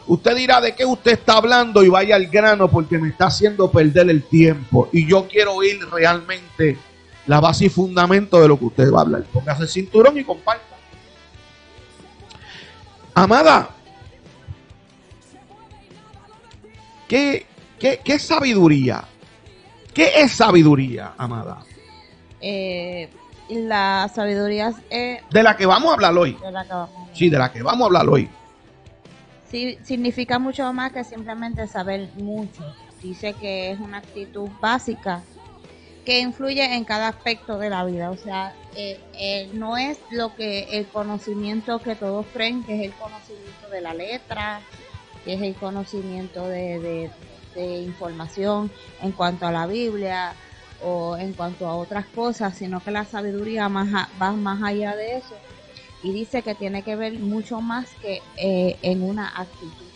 Usted 0.07 0.35
dirá 0.35 0.59
de 0.59 0.75
qué 0.75 0.85
usted 0.85 1.13
está 1.13 1.37
hablando 1.37 1.83
y 1.83 1.89
vaya 1.89 2.15
al 2.15 2.27
grano 2.27 2.69
porque 2.69 2.97
me 2.97 3.09
está 3.09 3.27
haciendo 3.27 3.71
perder 3.71 4.09
el 4.09 4.23
tiempo. 4.23 4.89
Y 4.91 5.07
yo 5.07 5.27
quiero 5.27 5.53
oír 5.53 5.79
realmente 5.89 6.77
la 7.27 7.39
base 7.39 7.65
y 7.65 7.69
fundamento 7.69 8.41
de 8.41 8.47
lo 8.47 8.59
que 8.59 8.65
usted 8.65 8.91
va 8.91 8.99
a 8.99 9.01
hablar. 9.03 9.23
Póngase 9.31 9.63
el 9.63 9.69
cinturón 9.69 10.17
y 10.17 10.23
comparte. 10.23 10.70
Amada, 13.13 13.69
¿qué, 17.07 17.45
qué, 17.77 18.19
sabiduría? 18.19 19.03
¿Qué 19.93 20.11
es 20.15 20.31
sabiduría, 20.31 21.13
amada? 21.17 21.59
Eh, 22.39 23.09
la 23.49 24.09
sabiduría 24.13 24.73
es... 24.89 25.19
De 25.29 25.43
la 25.43 25.57
que 25.57 25.65
vamos 25.65 25.91
a 25.91 25.93
hablar 25.95 26.17
hoy. 26.17 26.37
Sí, 27.13 27.29
de 27.29 27.37
la 27.37 27.51
que 27.51 27.61
vamos 27.61 27.81
a 27.81 27.85
hablar 27.87 28.07
hoy. 28.07 28.29
Sí, 29.49 29.77
significa 29.83 30.39
mucho 30.39 30.71
más 30.71 30.93
que 30.93 31.03
simplemente 31.03 31.67
saber 31.67 32.09
mucho. 32.15 32.63
Dice 33.01 33.33
que 33.33 33.71
es 33.71 33.79
una 33.79 33.97
actitud 33.97 34.49
básica 34.61 35.21
que 36.05 36.19
influye 36.19 36.75
en 36.75 36.83
cada 36.83 37.09
aspecto 37.09 37.57
de 37.57 37.69
la 37.69 37.83
vida. 37.85 38.11
O 38.11 38.17
sea, 38.17 38.55
eh, 38.75 38.99
eh, 39.13 39.49
no 39.53 39.77
es 39.77 39.99
lo 40.09 40.35
que 40.35 40.77
el 40.77 40.87
conocimiento 40.87 41.79
que 41.79 41.95
todos 41.95 42.25
creen 42.33 42.63
que 42.63 42.75
es 42.75 42.91
el 42.91 42.93
conocimiento 42.93 43.69
de 43.69 43.81
la 43.81 43.93
letra, 43.93 44.61
que 45.23 45.33
es 45.33 45.41
el 45.41 45.55
conocimiento 45.55 46.47
de, 46.47 47.09
información 47.55 48.71
en 49.01 49.11
cuanto 49.11 49.45
a 49.45 49.51
la 49.51 49.67
Biblia 49.67 50.33
o 50.81 51.17
en 51.17 51.33
cuanto 51.33 51.67
a 51.67 51.75
otras 51.75 52.05
cosas, 52.05 52.57
sino 52.57 52.81
que 52.81 52.91
la 52.91 53.03
sabiduría 53.03 53.67
va 53.67 54.31
más 54.31 54.63
allá 54.63 54.95
de 54.95 55.17
eso 55.17 55.35
y 56.03 56.11
dice 56.11 56.41
que 56.41 56.55
tiene 56.55 56.83
que 56.83 56.95
ver 56.95 57.13
mucho 57.13 57.61
más 57.61 57.89
que 58.01 58.21
eh, 58.37 58.77
en 58.81 59.03
una 59.03 59.27
actitud. 59.27 59.87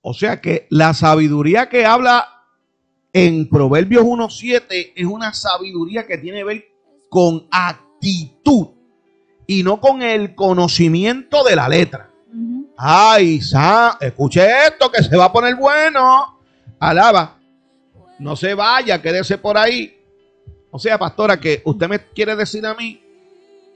O 0.00 0.14
sea 0.14 0.40
que 0.40 0.66
la 0.70 0.94
sabiduría 0.94 1.68
que 1.68 1.86
habla 1.86 2.31
en 3.12 3.48
Proverbios 3.48 4.04
1.7 4.04 4.92
es 4.96 5.04
una 5.04 5.34
sabiduría 5.34 6.06
que 6.06 6.18
tiene 6.18 6.38
que 6.38 6.44
ver 6.44 6.64
con 7.10 7.46
actitud 7.50 8.68
y 9.46 9.62
no 9.62 9.80
con 9.80 10.02
el 10.02 10.34
conocimiento 10.34 11.44
de 11.44 11.56
la 11.56 11.68
letra. 11.68 12.08
Ay, 12.76 13.40
sa, 13.40 13.98
escuche 14.00 14.42
esto 14.66 14.90
que 14.90 15.02
se 15.02 15.16
va 15.16 15.26
a 15.26 15.32
poner 15.32 15.54
bueno. 15.56 16.38
Alaba. 16.80 17.38
No 18.18 18.34
se 18.34 18.54
vaya, 18.54 19.00
quédese 19.02 19.36
por 19.38 19.58
ahí. 19.58 19.98
O 20.70 20.78
sea, 20.78 20.98
pastora, 20.98 21.38
que 21.38 21.60
usted 21.64 21.88
me 21.88 22.00
quiere 22.06 22.34
decir 22.34 22.64
a 22.64 22.74
mí 22.74 23.00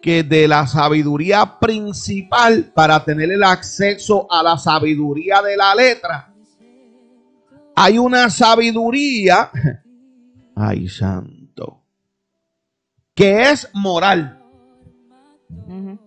que 0.00 0.22
de 0.22 0.48
la 0.48 0.66
sabiduría 0.66 1.58
principal 1.58 2.70
para 2.74 3.04
tener 3.04 3.30
el 3.30 3.44
acceso 3.44 4.26
a 4.30 4.42
la 4.42 4.56
sabiduría 4.56 5.42
de 5.42 5.56
la 5.56 5.74
letra, 5.74 6.32
hay 7.76 7.98
una 7.98 8.30
sabiduría, 8.30 9.50
ay 10.56 10.88
santo, 10.88 11.84
que 13.14 13.50
es 13.50 13.70
moral. 13.74 14.42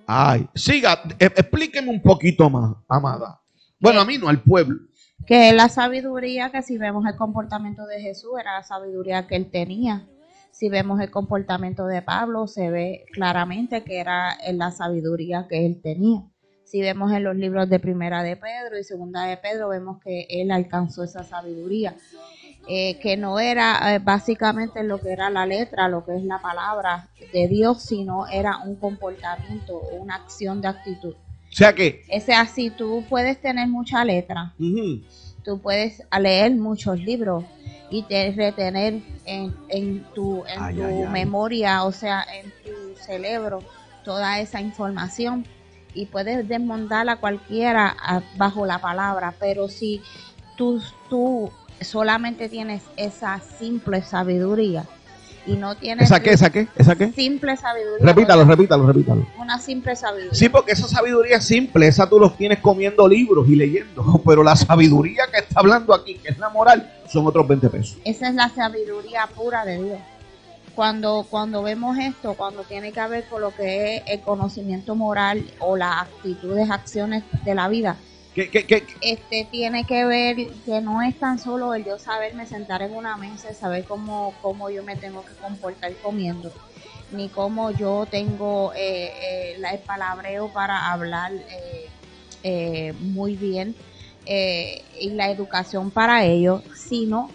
Ay, 0.05 0.49
siga, 0.55 1.03
e, 1.19 1.25
explíqueme 1.25 1.89
un 1.89 2.01
poquito 2.01 2.49
más, 2.49 2.75
amada. 2.87 3.39
Bueno, 3.79 4.01
a 4.01 4.05
mí 4.05 4.17
no, 4.17 4.27
al 4.27 4.41
pueblo. 4.41 4.79
Que 5.25 5.53
la 5.53 5.69
sabiduría, 5.69 6.51
que 6.51 6.63
si 6.63 6.77
vemos 6.77 7.05
el 7.05 7.15
comportamiento 7.15 7.85
de 7.85 8.01
Jesús, 8.01 8.31
era 8.39 8.53
la 8.53 8.63
sabiduría 8.63 9.27
que 9.27 9.35
él 9.35 9.51
tenía. 9.51 10.07
Si 10.51 10.69
vemos 10.69 10.99
el 10.99 11.11
comportamiento 11.11 11.85
de 11.85 12.01
Pablo, 12.01 12.47
se 12.47 12.71
ve 12.71 13.05
claramente 13.13 13.83
que 13.83 13.99
era 13.99 14.37
la 14.53 14.71
sabiduría 14.71 15.47
que 15.47 15.65
él 15.65 15.79
tenía. 15.81 16.23
Si 16.69 16.81
vemos 16.81 17.11
en 17.11 17.23
los 17.23 17.35
libros 17.35 17.67
de 17.67 17.79
Primera 17.79 18.21
de 18.21 18.35
Pedro 18.35 18.77
y 18.77 18.83
Segunda 18.83 19.23
de 19.23 19.37
Pedro, 19.37 19.69
vemos 19.69 19.99
que 20.03 20.27
él 20.29 20.51
alcanzó 20.51 21.03
esa 21.03 21.23
sabiduría, 21.23 21.95
eh, 22.67 22.99
que 22.99 23.17
no 23.17 23.39
era 23.39 23.95
eh, 23.95 23.97
básicamente 23.97 24.83
lo 24.83 24.99
que 24.99 25.11
era 25.11 25.31
la 25.31 25.47
letra, 25.47 25.87
lo 25.87 26.05
que 26.05 26.15
es 26.15 26.23
la 26.23 26.39
palabra 26.39 27.07
de 27.33 27.47
Dios, 27.47 27.81
sino 27.81 28.27
era 28.27 28.59
un 28.59 28.75
comportamiento, 28.75 29.79
una 29.99 30.13
acción 30.13 30.61
de 30.61 30.67
actitud. 30.67 31.15
O 31.15 31.55
sea 31.55 31.73
que... 31.73 32.03
Ese 32.07 32.35
así, 32.35 32.69
tú 32.69 33.03
puedes 33.09 33.41
tener 33.41 33.67
mucha 33.67 34.05
letra, 34.05 34.53
tú 35.43 35.59
puedes 35.59 36.03
leer 36.19 36.51
muchos 36.51 36.99
libros 36.99 37.45
y 37.89 38.03
te 38.03 38.31
retener 38.33 39.01
en, 39.25 39.55
en 39.69 40.03
tu, 40.13 40.43
en 40.45 40.75
tu 40.75 41.09
memoria, 41.09 41.83
o 41.83 41.91
sea, 41.91 42.23
en 42.31 42.51
tu 42.63 42.95
cerebro, 42.95 43.63
toda 44.03 44.39
esa 44.39 44.61
información 44.61 45.47
y 45.93 46.05
puedes 46.05 46.47
desmontar 46.47 47.09
a 47.09 47.17
cualquiera 47.17 47.95
bajo 48.37 48.65
la 48.65 48.79
palabra, 48.79 49.33
pero 49.39 49.67
si 49.67 50.01
tú, 50.55 50.81
tú 51.09 51.51
solamente 51.81 52.49
tienes 52.49 52.83
esa 52.97 53.39
simple 53.57 54.01
sabiduría 54.01 54.85
y 55.45 55.53
no 55.53 55.75
tienes... 55.75 56.05
¿Esa 56.05 56.19
qué? 56.19 56.31
¿Esa 56.31 56.49
qué? 56.49 56.67
¿Esa 56.75 56.95
qué? 56.95 57.11
Simple 57.11 57.55
sabiduría. 57.57 58.05
Repítalo, 58.05 58.45
repítalo, 58.45 58.85
repítalo. 58.85 59.25
Una 59.39 59.59
simple 59.59 59.95
sabiduría. 59.95 60.33
Sí, 60.33 60.49
porque 60.49 60.73
esa 60.73 60.87
sabiduría 60.87 61.41
simple, 61.41 61.87
esa 61.87 62.07
tú 62.07 62.19
los 62.19 62.37
tienes 62.37 62.59
comiendo 62.59 63.07
libros 63.07 63.47
y 63.47 63.55
leyendo, 63.55 64.21
pero 64.25 64.43
la 64.43 64.55
sabiduría 64.55 65.23
que 65.31 65.39
está 65.39 65.59
hablando 65.59 65.93
aquí, 65.93 66.15
que 66.15 66.29
es 66.29 66.37
la 66.37 66.49
moral, 66.49 66.91
son 67.07 67.25
otros 67.25 67.47
20 67.47 67.69
pesos. 67.69 67.97
Esa 68.05 68.29
es 68.29 68.35
la 68.35 68.49
sabiduría 68.49 69.27
pura 69.35 69.65
de 69.65 69.83
Dios 69.83 69.99
cuando, 70.75 71.25
cuando 71.29 71.63
vemos 71.63 71.97
esto, 71.97 72.35
cuando 72.35 72.63
tiene 72.63 72.91
que 72.91 73.07
ver 73.07 73.25
con 73.27 73.41
lo 73.41 73.55
que 73.55 73.97
es 73.97 74.03
el 74.07 74.21
conocimiento 74.21 74.95
moral 74.95 75.43
o 75.59 75.75
las 75.75 76.03
actitudes, 76.03 76.69
acciones 76.69 77.23
de 77.43 77.55
la 77.55 77.67
vida, 77.67 77.97
este 79.01 79.47
tiene 79.51 79.85
que 79.85 80.05
ver 80.05 80.35
que 80.65 80.81
no 80.81 81.01
es 81.01 81.17
tan 81.19 81.39
solo 81.39 81.73
el 81.73 81.83
yo 81.83 81.97
saberme 81.99 82.45
sentar 82.45 82.81
en 82.81 82.95
una 82.95 83.17
mesa 83.17 83.51
y 83.51 83.55
saber 83.55 83.85
cómo, 83.85 84.33
cómo 84.41 84.69
yo 84.69 84.83
me 84.83 84.95
tengo 84.95 85.23
que 85.25 85.33
comportar 85.33 85.93
comiendo, 86.01 86.51
ni 87.11 87.27
cómo 87.29 87.71
yo 87.71 88.07
tengo 88.09 88.71
eh, 88.75 89.11
eh, 89.21 89.55
el 89.55 89.79
palabreo 89.79 90.47
para 90.53 90.91
hablar 90.91 91.33
eh, 92.43 92.93
muy 92.99 93.35
bien 93.35 93.75
y 94.25 95.09
la 95.09 95.31
educación 95.31 95.89
para 95.89 96.23
ello, 96.23 96.61
sino 96.75 97.31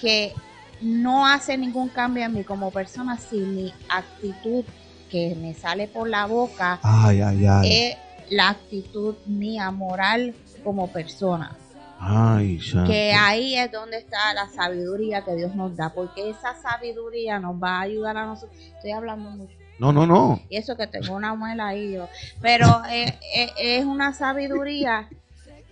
que 0.00 0.34
no 0.82 1.26
hace 1.26 1.56
ningún 1.56 1.88
cambio 1.88 2.24
en 2.24 2.34
mí 2.34 2.44
como 2.44 2.70
persona 2.70 3.18
si 3.18 3.38
mi 3.38 3.72
actitud 3.88 4.64
que 5.10 5.34
me 5.34 5.54
sale 5.54 5.88
por 5.88 6.08
la 6.08 6.26
boca 6.26 6.80
ay, 6.82 7.20
ay, 7.20 7.46
ay. 7.46 7.72
es 7.72 7.96
la 8.30 8.48
actitud 8.48 9.14
mía 9.26 9.70
moral 9.70 10.34
como 10.64 10.88
persona. 10.88 11.56
Ay, 12.04 12.58
que 12.86 13.12
ahí 13.12 13.54
es 13.54 13.70
donde 13.70 13.98
está 13.98 14.34
la 14.34 14.48
sabiduría 14.48 15.24
que 15.24 15.36
Dios 15.36 15.54
nos 15.54 15.76
da, 15.76 15.90
porque 15.90 16.30
esa 16.30 16.54
sabiduría 16.60 17.38
nos 17.38 17.62
va 17.62 17.78
a 17.78 17.80
ayudar 17.82 18.16
a 18.16 18.26
nosotros. 18.26 18.58
Estoy 18.74 18.90
hablando 18.90 19.30
mucho. 19.30 19.56
No, 19.78 19.92
no, 19.92 20.04
no. 20.04 20.40
Y 20.48 20.56
eso 20.56 20.76
que 20.76 20.88
tengo 20.88 21.14
una 21.14 21.34
muela 21.34 21.68
ahí, 21.68 21.92
yo. 21.92 22.08
pero 22.40 22.66
eh, 22.90 23.18
eh, 23.36 23.50
es 23.56 23.84
una 23.84 24.14
sabiduría 24.14 25.08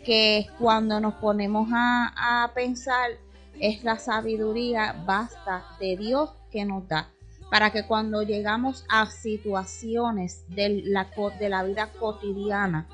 que 0.05 0.47
cuando 0.59 1.01
nos 1.01 1.15
ponemos 1.15 1.69
a, 1.73 2.45
a 2.45 2.53
pensar 2.55 3.11
es 3.61 3.85
la 3.85 3.99
sabiduría 3.99 5.05
basta 5.07 5.65
de 5.79 5.97
Dios 5.97 6.31
que 6.51 6.65
nos 6.65 6.89
da 6.89 7.09
para 7.51 7.71
que 7.71 7.85
cuando 7.85 8.23
llegamos 8.23 8.85
a 8.89 9.07
situaciones 9.07 10.45
de 10.49 10.83
la, 10.87 11.09
de 11.39 11.49
la 11.49 11.65
vida 11.65 11.89
cotidiana 11.99 12.87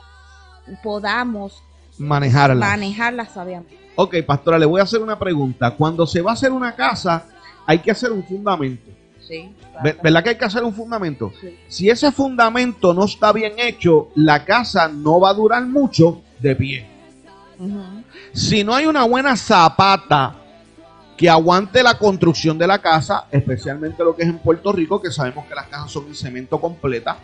podamos 0.83 1.63
manejarla. 1.99 2.67
Manejarla 2.67 3.27
sabiamente. 3.27 3.79
Ok, 3.95 4.17
pastora, 4.27 4.59
le 4.59 4.67
voy 4.67 4.81
a 4.81 4.85
hacer 4.85 5.01
una 5.01 5.19
pregunta. 5.19 5.71
Cuando 5.71 6.07
se 6.07 6.21
va 6.21 6.33
a 6.33 6.35
hacer 6.35 6.53
una 6.53 6.75
casa, 6.75 7.27
hay 7.65 7.79
que 7.79 7.91
hacer 7.91 8.11
un 8.13 8.25
fundamento. 8.25 8.91
Sí. 9.21 9.55
¿Verdad 10.03 10.23
que 10.23 10.31
hay 10.31 10.39
que 10.39 10.45
hacer 10.45 10.65
un 10.65 10.73
fundamento? 10.73 11.33
Si 11.69 11.91
ese 11.91 12.11
fundamento 12.11 12.95
no 12.95 13.05
está 13.05 13.33
bien 13.33 13.55
hecho, 13.59 14.09
la 14.15 14.45
casa 14.45 14.89
no 14.89 15.21
va 15.21 15.31
a 15.31 15.35
durar 15.35 15.65
mucho 15.67 16.23
de 16.39 16.57
pie. 16.57 16.87
Si 18.33 18.65
no 18.65 18.75
hay 18.75 18.87
una 18.87 19.05
buena 19.05 19.37
zapata 19.37 20.46
que 21.17 21.31
aguante 21.31 21.83
la 21.83 21.97
construcción 21.99 22.59
de 22.59 22.67
la 22.67 22.81
casa, 22.81 23.27
especialmente 23.31 24.05
lo 24.05 24.15
que 24.15 24.23
es 24.23 24.29
en 24.29 24.39
Puerto 24.39 24.73
Rico, 24.73 25.01
que 25.01 25.11
sabemos 25.11 25.47
que 25.47 25.55
las 25.55 25.67
casas 25.69 25.91
son 25.91 26.07
en 26.07 26.15
cemento 26.15 26.61
completa 26.61 27.17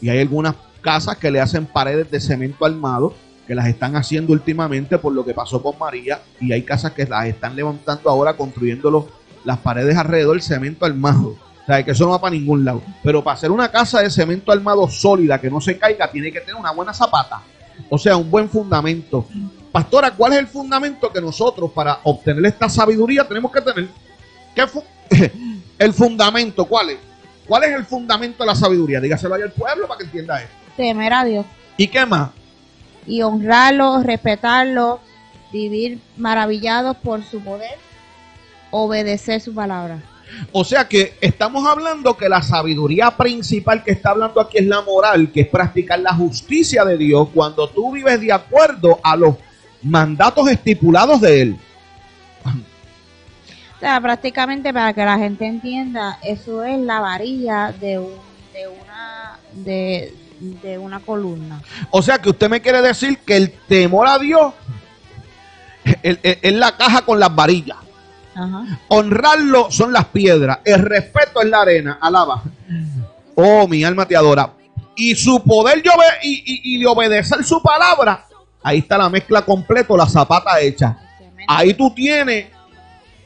y 0.00 0.08
hay 0.08 0.20
algunas 0.20 0.54
casas 0.80 1.16
que 1.16 1.30
le 1.30 1.40
hacen 1.40 1.66
paredes 1.66 2.10
de 2.10 2.20
cemento 2.20 2.64
armado, 2.64 3.14
que 3.46 3.54
las 3.54 3.66
están 3.66 3.96
haciendo 3.96 4.32
últimamente 4.32 4.98
por 4.98 5.12
lo 5.12 5.24
que 5.24 5.32
pasó 5.32 5.62
con 5.62 5.78
María, 5.78 6.20
y 6.40 6.52
hay 6.52 6.62
casas 6.62 6.92
que 6.92 7.06
las 7.06 7.26
están 7.26 7.56
levantando 7.56 8.10
ahora 8.10 8.36
construyendo 8.36 9.08
las 9.44 9.58
paredes 9.58 9.96
alrededor 9.96 10.34
del 10.34 10.42
cemento 10.42 10.84
armado. 10.84 11.28
O 11.62 11.66
sea, 11.66 11.82
que 11.82 11.92
eso 11.92 12.04
no 12.04 12.10
va 12.10 12.20
para 12.20 12.34
ningún 12.34 12.66
lado. 12.66 12.82
Pero 13.02 13.24
para 13.24 13.36
hacer 13.36 13.50
una 13.50 13.70
casa 13.70 14.02
de 14.02 14.10
cemento 14.10 14.52
armado 14.52 14.86
sólida 14.88 15.40
que 15.40 15.48
no 15.48 15.58
se 15.60 15.78
caiga, 15.78 16.10
tiene 16.10 16.30
que 16.30 16.40
tener 16.40 16.56
una 16.56 16.72
buena 16.72 16.92
zapata. 16.92 17.40
O 17.88 17.96
sea, 17.96 18.18
un 18.18 18.30
buen 18.30 18.50
fundamento. 18.50 19.26
Pastora, 19.74 20.12
¿cuál 20.12 20.34
es 20.34 20.38
el 20.38 20.46
fundamento 20.46 21.12
que 21.12 21.20
nosotros 21.20 21.68
para 21.72 21.98
obtener 22.04 22.46
esta 22.46 22.68
sabiduría 22.68 23.26
tenemos 23.26 23.50
que 23.50 23.60
tener? 23.60 23.88
¿Qué 24.54 24.64
el 25.80 25.92
fundamento, 25.92 26.64
¿cuál 26.64 26.90
es? 26.90 26.98
¿Cuál 27.44 27.64
es 27.64 27.70
el 27.72 27.84
fundamento 27.84 28.44
de 28.44 28.46
la 28.46 28.54
sabiduría? 28.54 29.00
Dígaselo 29.00 29.34
ahí 29.34 29.42
al 29.42 29.50
pueblo 29.50 29.88
para 29.88 29.98
que 29.98 30.04
entienda 30.04 30.40
esto. 30.40 30.54
Temer 30.76 31.12
a 31.12 31.24
Dios. 31.24 31.44
¿Y 31.76 31.88
qué 31.88 32.06
más? 32.06 32.30
Y 33.04 33.22
honrarlo, 33.22 34.00
respetarlo, 34.04 35.00
vivir 35.52 35.98
maravillados 36.16 36.96
por 36.98 37.24
su 37.24 37.40
poder, 37.40 37.76
obedecer 38.70 39.40
su 39.40 39.52
palabra. 39.52 39.98
O 40.52 40.62
sea 40.62 40.86
que 40.86 41.18
estamos 41.20 41.66
hablando 41.66 42.16
que 42.16 42.28
la 42.28 42.42
sabiduría 42.42 43.10
principal 43.10 43.82
que 43.82 43.90
está 43.90 44.10
hablando 44.10 44.40
aquí 44.40 44.58
es 44.58 44.66
la 44.66 44.82
moral, 44.82 45.32
que 45.32 45.40
es 45.40 45.48
practicar 45.48 45.98
la 45.98 46.14
justicia 46.14 46.84
de 46.84 46.96
Dios 46.96 47.30
cuando 47.34 47.68
tú 47.68 47.90
vives 47.90 48.20
de 48.20 48.30
acuerdo 48.30 49.00
a 49.02 49.16
los 49.16 49.34
mandatos 49.84 50.48
estipulados 50.48 51.20
de 51.20 51.42
Él. 51.42 51.58
O 53.76 53.80
sea, 53.80 54.00
prácticamente 54.00 54.72
para 54.72 54.92
que 54.92 55.04
la 55.04 55.18
gente 55.18 55.46
entienda, 55.46 56.18
eso 56.22 56.64
es 56.64 56.78
la 56.78 57.00
varilla 57.00 57.72
de, 57.72 58.00
de 58.52 58.68
una 58.68 59.38
de, 59.52 60.14
de 60.40 60.78
una 60.78 61.00
columna. 61.00 61.60
O 61.90 62.02
sea 62.02 62.18
que 62.18 62.30
usted 62.30 62.48
me 62.48 62.62
quiere 62.62 62.80
decir 62.80 63.18
que 63.18 63.36
el 63.36 63.52
temor 63.52 64.08
a 64.08 64.18
Dios 64.18 64.54
es 66.02 66.52
la 66.54 66.76
caja 66.76 67.02
con 67.02 67.20
las 67.20 67.34
varillas. 67.34 67.76
Honrarlo 68.88 69.70
son 69.70 69.92
las 69.92 70.06
piedras. 70.06 70.58
El 70.64 70.80
respeto 70.80 71.40
es 71.40 71.48
la 71.48 71.60
arena. 71.60 71.98
Alaba. 72.00 72.42
Oh, 73.34 73.66
mi 73.68 73.84
alma 73.84 74.06
te 74.06 74.16
adora. 74.16 74.50
Y 74.96 75.14
su 75.14 75.42
poder 75.42 75.82
y, 76.22 76.78
y, 76.78 76.84
obedecer 76.84 77.44
su 77.44 77.60
palabra. 77.62 78.26
Ahí 78.64 78.78
está 78.78 78.98
la 78.98 79.08
mezcla 79.08 79.42
completa, 79.42 79.96
la 79.96 80.08
zapata 80.08 80.58
hecha. 80.60 80.98
Ahí 81.46 81.72
tú 81.74 81.94
tienes 81.94 82.46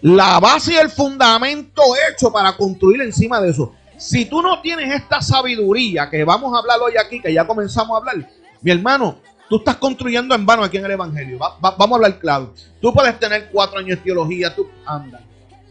la 0.03 0.39
base 0.39 0.75
y 0.75 0.77
el 0.77 0.91
fundamento 0.91 1.83
hecho 2.11 2.31
para 2.31 2.55
construir 2.55 3.01
encima 3.01 3.41
de 3.41 3.51
eso. 3.51 3.73
Si 3.97 4.27
tú 4.27 4.43
no 4.43 4.61
tienes 4.61 4.95
esta 4.95 5.23
sabiduría 5.23 6.11
que 6.11 6.23
vamos 6.25 6.55
a 6.55 6.59
hablar 6.59 6.79
hoy 6.81 6.93
aquí, 6.97 7.23
que 7.23 7.33
ya 7.33 7.47
comenzamos 7.47 7.95
a 7.95 7.99
hablar, 7.99 8.29
mi 8.61 8.71
hermano, 8.71 9.17
Tú 9.49 9.57
estás 9.57 9.77
construyendo 9.77 10.35
en 10.35 10.45
vano 10.45 10.63
aquí 10.63 10.77
en 10.77 10.85
el 10.85 10.91
Evangelio. 10.91 11.39
vamos 11.61 11.93
a 11.93 11.95
hablar 11.95 12.19
claro. 12.19 12.53
Tú 12.81 12.93
puedes 12.93 13.19
tener 13.19 13.49
cuatro 13.51 13.79
años 13.79 13.99
de 13.99 14.05
teología. 14.05 14.55
Tú, 14.55 14.69
anda, 14.85 15.21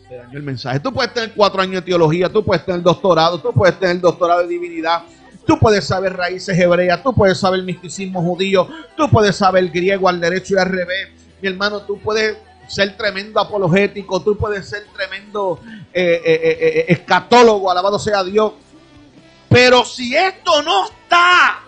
te 0.10 0.18
daño 0.18 0.38
el 0.38 0.44
mensaje. 0.44 0.80
Tú 0.80 0.92
puedes 0.92 1.14
tener 1.14 1.34
cuatro 1.34 1.62
años 1.62 1.76
de 1.76 1.82
teología. 1.84 2.28
Tú 2.28 2.44
puedes 2.44 2.66
tener 2.66 2.82
doctorado. 2.82 3.40
Tú 3.40 3.54
puedes 3.54 3.80
tener 3.80 4.02
doctorado 4.02 4.42
de 4.42 4.48
divinidad. 4.48 5.04
Tú 5.48 5.58
puedes 5.58 5.86
saber 5.86 6.16
raíces 6.16 6.58
hebreas. 6.60 7.02
Tú 7.02 7.14
puedes 7.14 7.40
saber 7.40 7.64
misticismo 7.64 8.22
judío. 8.22 8.68
Tú 8.96 9.10
puedes 9.10 9.36
saber 9.36 9.70
griego 9.70 10.08
al 10.08 10.20
derecho 10.20 10.56
y 10.56 10.60
al 10.60 10.70
revés. 10.70 11.10
Mi 11.42 11.48
hermano, 11.48 11.82
tú 11.82 11.98
puedes 12.00 12.38
ser 12.68 12.96
tremendo 12.98 13.40
apologético. 13.40 14.22
Tú 14.22 14.38
puedes 14.38 14.70
ser 14.70 14.86
tremendo 14.96 15.60
eh, 15.94 16.22
eh, 16.24 16.58
eh, 16.62 16.86
escatólogo. 16.90 17.72
Alabado 17.72 17.98
sea 17.98 18.24
Dios. 18.24 18.54
Pero 19.50 19.86
si 19.86 20.16
esto 20.16 20.62
no 20.62 20.86
está 20.86 21.62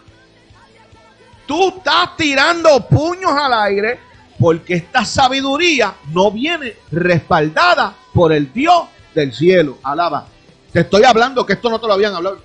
Tú 1.50 1.70
estás 1.70 2.16
tirando 2.16 2.80
puños 2.88 3.32
al 3.32 3.52
aire 3.52 4.00
porque 4.40 4.76
esta 4.76 5.04
sabiduría 5.04 5.96
no 6.14 6.30
viene 6.30 6.76
respaldada 6.92 7.96
por 8.14 8.32
el 8.32 8.54
Dios 8.54 8.84
del 9.16 9.34
cielo. 9.34 9.80
Alaba. 9.82 10.28
Te 10.72 10.82
estoy 10.82 11.06
hablando 11.06 11.44
que 11.48 11.54
esto 11.54 11.72
no 11.72 11.82
te 11.82 11.88
lo 11.88 11.94
habían 11.94 12.14
hablado 12.14 12.38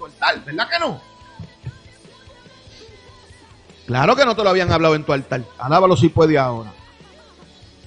¿verdad 0.47 0.69
que 0.71 0.79
no? 0.79 1.03
Claro 3.87 4.17
que 4.17 4.25
no 4.25 4.35
te 4.35 4.43
lo 4.43 4.51
habían 4.51 4.73
hablado 4.73 4.95
en 4.95 5.05
tu 5.05 5.13
altar. 5.13 5.43
Alábalo 5.59 5.97
si 5.97 6.09
puede 6.09 6.39
ahora. 6.39 6.73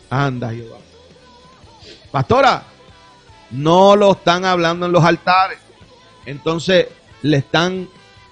Anda, 0.09 0.51
Jehová. 0.51 0.77
Pastora, 2.11 2.63
no 3.51 3.95
lo 3.95 4.11
están 4.11 4.45
hablando 4.45 4.85
en 4.85 4.91
los 4.91 5.03
altares. 5.03 5.59
Entonces 6.25 6.87
le 7.21 7.37
están 7.37 7.87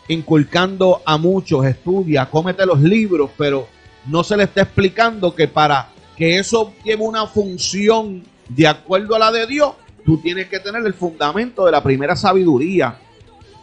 inculcando 0.08 1.02
a 1.06 1.18
muchos, 1.18 1.66
estudia, 1.66 2.30
cómete 2.30 2.66
los 2.66 2.80
libros, 2.80 3.32
pero 3.38 3.68
no 4.06 4.24
se 4.24 4.38
le 4.38 4.44
está 4.44 4.62
explicando 4.62 5.34
que 5.34 5.48
para 5.48 5.90
que 6.16 6.38
eso 6.38 6.74
lleve 6.84 7.04
una 7.04 7.26
función 7.26 8.24
de 8.48 8.68
acuerdo 8.68 9.16
a 9.16 9.20
la 9.20 9.32
de 9.32 9.48
Dios, 9.48 9.74
tú 10.06 10.18
tienes 10.20 10.48
que 10.48 10.60
tener 10.60 10.86
el 10.86 10.94
fundamento 10.94 11.66
de 11.66 11.72
la 11.72 11.82
primera 11.82 12.16
sabiduría. 12.16 13.00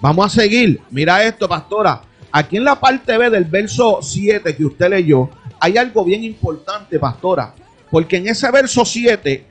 Vamos 0.00 0.26
a 0.26 0.40
seguir. 0.40 0.80
Mira 0.90 1.22
esto, 1.24 1.48
pastora. 1.48 2.02
Aquí 2.32 2.56
en 2.56 2.64
la 2.64 2.80
parte 2.80 3.18
B 3.18 3.28
del 3.28 3.44
verso 3.44 3.98
7 4.00 4.56
que 4.56 4.64
usted 4.64 4.88
leyó, 4.88 5.28
hay 5.60 5.76
algo 5.76 6.02
bien 6.04 6.24
importante, 6.24 6.98
pastora. 6.98 7.54
Porque 7.90 8.16
en 8.16 8.28
ese 8.28 8.50
verso 8.50 8.86
7, 8.86 9.44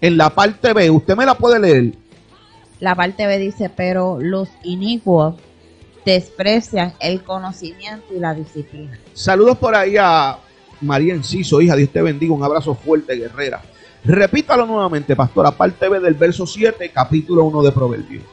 en 0.00 0.16
la 0.16 0.30
parte 0.30 0.72
B, 0.72 0.90
usted 0.90 1.16
me 1.16 1.24
la 1.24 1.34
puede 1.36 1.60
leer. 1.60 1.92
La 2.80 2.96
parte 2.96 3.26
B 3.26 3.38
dice, 3.38 3.70
pero 3.70 4.18
los 4.20 4.48
inicuos 4.64 5.36
desprecian 6.04 6.92
el 7.00 7.22
conocimiento 7.22 8.12
y 8.14 8.18
la 8.18 8.34
disciplina. 8.34 8.98
Saludos 9.14 9.56
por 9.56 9.76
ahí 9.76 9.96
a 9.96 10.36
María 10.80 11.14
Enciso, 11.14 11.60
hija, 11.60 11.76
Dios 11.76 11.90
te 11.90 12.02
bendiga, 12.02 12.34
un 12.34 12.42
abrazo 12.42 12.74
fuerte, 12.74 13.14
guerrera. 13.14 13.62
Repítalo 14.04 14.66
nuevamente, 14.66 15.16
pastora, 15.16 15.52
parte 15.52 15.88
B 15.88 16.00
del 16.00 16.14
verso 16.14 16.46
7, 16.46 16.90
capítulo 16.92 17.44
1 17.44 17.62
de 17.62 17.72
Proverbios. 17.72 18.24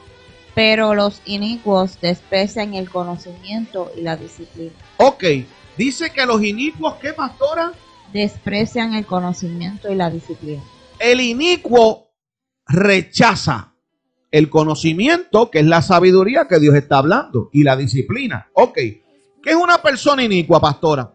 Pero 0.53 0.93
los 0.95 1.21
inicuos 1.25 1.99
desprecian 2.01 2.73
el 2.73 2.89
conocimiento 2.89 3.91
y 3.97 4.01
la 4.01 4.17
disciplina. 4.17 4.73
Ok, 4.97 5.23
dice 5.77 6.11
que 6.11 6.25
los 6.25 6.43
inicuos, 6.43 6.95
¿qué, 6.95 7.13
pastora? 7.13 7.71
Desprecian 8.11 8.93
el 8.93 9.05
conocimiento 9.05 9.91
y 9.91 9.95
la 9.95 10.09
disciplina. 10.09 10.61
El 10.99 11.21
inicuo 11.21 12.11
rechaza 12.67 13.73
el 14.29 14.49
conocimiento, 14.49 15.49
que 15.49 15.59
es 15.59 15.65
la 15.65 15.81
sabiduría 15.81 16.47
que 16.47 16.59
Dios 16.59 16.75
está 16.75 16.97
hablando, 16.97 17.49
y 17.51 17.63
la 17.63 17.75
disciplina. 17.75 18.49
Ok, 18.53 18.75
¿qué 18.75 19.49
es 19.49 19.55
una 19.55 19.81
persona 19.81 20.23
inicua, 20.23 20.59
pastora? 20.59 21.13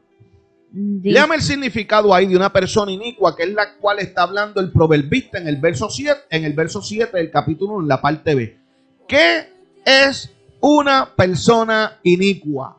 Léame 0.73 1.37
el 1.37 1.43
significado 1.43 2.15
ahí 2.15 2.27
de 2.27 2.37
una 2.37 2.53
persona 2.53 2.93
inicua, 2.93 3.35
que 3.35 3.45
es 3.45 3.51
la 3.51 3.77
cual 3.79 3.99
está 4.01 4.25
hablando 4.25 4.61
el 4.61 4.71
proverbista 4.71 5.39
en 5.39 5.49
el 5.49 5.57
verso 5.57 5.89
7, 5.89 6.23
en 6.29 6.45
el 6.45 6.53
verso 6.53 6.83
7 6.83 7.17
del 7.17 7.31
capítulo 7.31 7.75
1, 7.75 7.83
en 7.85 7.89
la 7.89 8.03
parte 8.03 8.35
B. 8.35 8.66
¿Qué 9.09 9.49
es 9.85 10.35
una 10.61 11.15
persona 11.15 11.99
inicua? 12.03 12.79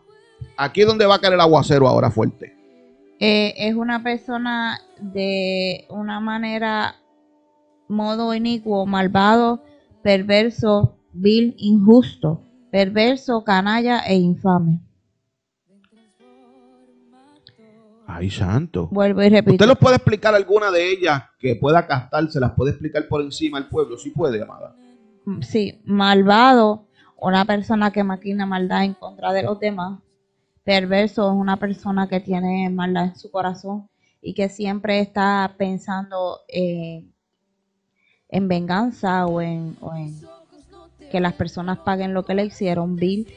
Aquí 0.57 0.81
es 0.81 0.87
donde 0.87 1.05
va 1.05 1.15
a 1.15 1.19
caer 1.19 1.33
el 1.33 1.41
aguacero 1.41 1.87
ahora 1.87 2.11
fuerte. 2.11 2.53
Eh, 3.19 3.53
es 3.57 3.75
una 3.75 4.03
persona 4.03 4.79
de 4.99 5.85
una 5.89 6.19
manera, 6.19 6.95
modo 7.87 8.33
inicuo, 8.33 8.85
malvado, 8.85 9.63
perverso, 10.03 10.97
vil, 11.13 11.55
injusto, 11.57 12.41
perverso, 12.71 13.43
canalla 13.43 13.99
e 13.99 14.15
infame. 14.15 14.81
Ay, 18.05 18.29
santo. 18.29 18.87
Vuelvo 18.91 19.21
y 19.21 19.29
repito. 19.29 19.53
¿Usted 19.53 19.67
nos 19.67 19.77
puede 19.77 19.95
explicar 19.95 20.33
alguna 20.33 20.71
de 20.71 20.91
ellas 20.91 21.23
que 21.39 21.55
pueda 21.55 21.85
captar? 21.85 22.29
¿Se 22.31 22.39
las 22.39 22.51
puede 22.51 22.71
explicar 22.71 23.07
por 23.07 23.21
encima 23.21 23.57
al 23.57 23.67
pueblo? 23.67 23.97
Sí 23.97 24.11
puede, 24.11 24.41
amada. 24.41 24.75
Sí, 25.41 25.81
malvado, 25.83 26.87
una 27.17 27.43
persona 27.45 27.91
que 27.91 28.03
maquina 28.03 28.45
maldad 28.45 28.85
en 28.85 28.93
contra 28.93 29.33
de 29.33 29.43
los 29.43 29.59
demás. 29.59 29.99
Perverso 30.63 31.29
es 31.31 31.37
una 31.37 31.57
persona 31.57 32.07
que 32.07 32.19
tiene 32.19 32.69
maldad 32.69 33.05
en 33.05 33.15
su 33.15 33.29
corazón 33.31 33.89
y 34.21 34.33
que 34.33 34.49
siempre 34.49 34.99
está 34.99 35.55
pensando 35.57 36.41
eh, 36.47 37.05
en 38.29 38.47
venganza 38.47 39.25
o 39.25 39.41
en, 39.41 39.77
o 39.81 39.95
en 39.95 40.15
que 41.11 41.19
las 41.19 41.33
personas 41.33 41.79
paguen 41.79 42.13
lo 42.13 42.23
que 42.23 42.33
le 42.33 42.45
hicieron. 42.45 42.95
Bill, 42.95 43.27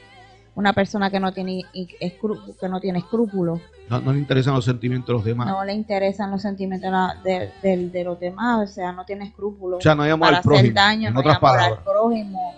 una 0.54 0.72
persona 0.72 1.10
que 1.10 1.20
no 1.20 1.32
tiene, 1.32 1.62
que 1.72 2.68
no 2.68 2.80
tiene 2.80 2.98
escrúpulos. 2.98 3.60
No, 3.88 4.00
no 4.00 4.12
le 4.12 4.18
interesan 4.18 4.54
los 4.54 4.64
sentimientos 4.64 5.06
de 5.08 5.12
los 5.14 5.24
demás. 5.24 5.46
no 5.48 5.64
le 5.64 5.72
interesan 5.72 6.30
los 6.30 6.42
sentimientos 6.42 6.90
de, 7.24 7.50
de- 7.62 7.88
de 7.88 8.04
los 8.04 8.18
demás, 8.20 8.70
o 8.70 8.72
sea, 8.72 8.92
no 8.92 9.04
tiene 9.04 9.24
escrúpulos 9.26 9.78
o 9.78 9.80
sea, 9.80 9.94
no 9.94 10.02
hay 10.02 10.10
amor 10.10 10.26
para 10.28 10.36
al 10.38 10.42
prójimo. 10.42 10.62
hacer 10.64 10.74
daño, 10.74 11.08
en 11.08 11.14
no 11.14 11.20
hay 11.20 11.26
otras 11.26 11.42
al 11.62 11.78
prójimo, 11.84 12.54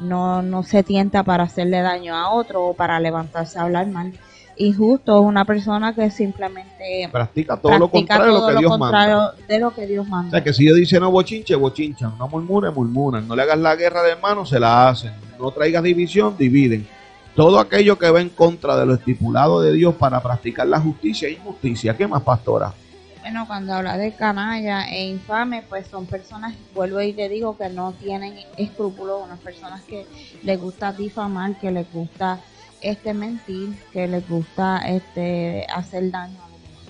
no, 0.00 0.42
no 0.42 0.62
se 0.62 0.82
tienta 0.82 1.22
para 1.22 1.44
hacerle 1.44 1.80
daño 1.80 2.14
a 2.14 2.30
otro 2.30 2.66
o 2.66 2.74
para 2.74 2.98
levantarse 3.00 3.58
a 3.58 3.62
hablar 3.62 3.86
mal. 3.88 4.12
Injusto 4.58 5.20
es 5.20 5.26
una 5.26 5.44
persona 5.44 5.94
que 5.94 6.10
simplemente 6.10 7.08
Practica 7.12 7.58
todo 7.58 7.78
lo 7.78 7.88
practica 7.90 8.16
contrario 8.16 8.34
de 8.34 8.40
lo 8.40 8.46
que 8.46 8.52
lo 8.54 8.58
Dios 8.60 8.70
contrario 8.78 9.16
manda. 9.18 9.34
de 9.48 9.58
lo 9.58 9.74
que 9.74 9.86
Dios 9.86 10.06
O 10.10 10.30
sea, 10.30 10.42
que 10.42 10.52
si 10.54 10.64
Dios 10.64 10.76
dice 10.78 10.98
no 10.98 11.10
bochinche, 11.10 11.54
bochinchan. 11.56 12.16
No 12.18 12.26
murmure, 12.26 12.70
murmuran. 12.70 13.28
No 13.28 13.36
le 13.36 13.42
hagas 13.42 13.58
la 13.58 13.76
guerra 13.76 14.02
de 14.02 14.12
hermanos, 14.12 14.48
se 14.48 14.58
la 14.58 14.88
hacen. 14.88 15.12
No 15.38 15.50
traigas 15.50 15.82
división, 15.82 16.36
dividen. 16.38 16.88
Todo 17.36 17.60
aquello 17.60 17.98
que 17.98 18.10
va 18.10 18.22
en 18.22 18.30
contra 18.30 18.76
de 18.76 18.86
lo 18.86 18.94
estipulado 18.94 19.60
de 19.60 19.74
Dios 19.74 19.94
para 19.96 20.22
practicar 20.22 20.66
la 20.66 20.80
justicia 20.80 21.28
e 21.28 21.32
injusticia. 21.32 21.94
¿Qué 21.94 22.06
más, 22.06 22.22
pastora? 22.22 22.72
Bueno, 23.20 23.46
cuando 23.46 23.74
habla 23.74 23.98
de 23.98 24.14
canalla 24.14 24.88
e 24.88 25.08
infame, 25.08 25.62
pues 25.68 25.86
son 25.86 26.06
personas, 26.06 26.54
vuelvo 26.74 26.98
y 27.02 27.12
te 27.12 27.28
digo, 27.28 27.58
que 27.58 27.68
no 27.68 27.92
tienen 27.92 28.38
escrúpulos, 28.56 29.20
unas 29.22 29.38
personas 29.40 29.82
que 29.82 30.06
les 30.44 30.58
gusta 30.58 30.94
difamar, 30.94 31.58
que 31.58 31.70
les 31.70 31.92
gusta 31.92 32.40
este 32.80 33.12
mentir, 33.12 33.76
que 33.92 34.06
les 34.06 34.26
gusta 34.26 34.78
este 34.88 35.66
hacer 35.74 36.10
daño 36.10 36.38
a 36.42 36.48
los 36.48 36.62
demás. 36.62 36.80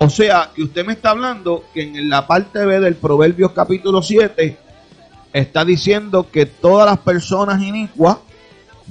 O 0.00 0.10
sea, 0.10 0.50
que 0.54 0.64
usted 0.64 0.84
me 0.84 0.92
está 0.92 1.10
hablando 1.10 1.64
que 1.72 1.82
en 1.82 2.10
la 2.10 2.26
parte 2.26 2.66
B 2.66 2.78
del 2.78 2.96
Proverbios 2.96 3.52
capítulo 3.52 4.02
7 4.02 4.67
está 5.32 5.64
diciendo 5.64 6.30
que 6.30 6.46
todas 6.46 6.86
las 6.86 6.98
personas 6.98 7.62
inicuas, 7.62 8.18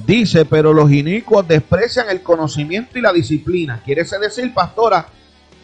dice, 0.06 0.46
pero 0.46 0.74
los 0.74 0.92
inicuos 0.92 1.48
desprecian 1.48 2.10
el 2.10 2.22
conocimiento 2.22 3.00
y 3.00 3.02
la 3.02 3.14
disciplina. 3.14 3.82
Quiere 3.84 4.04
decir, 4.04 4.54
pastora, 4.54 5.08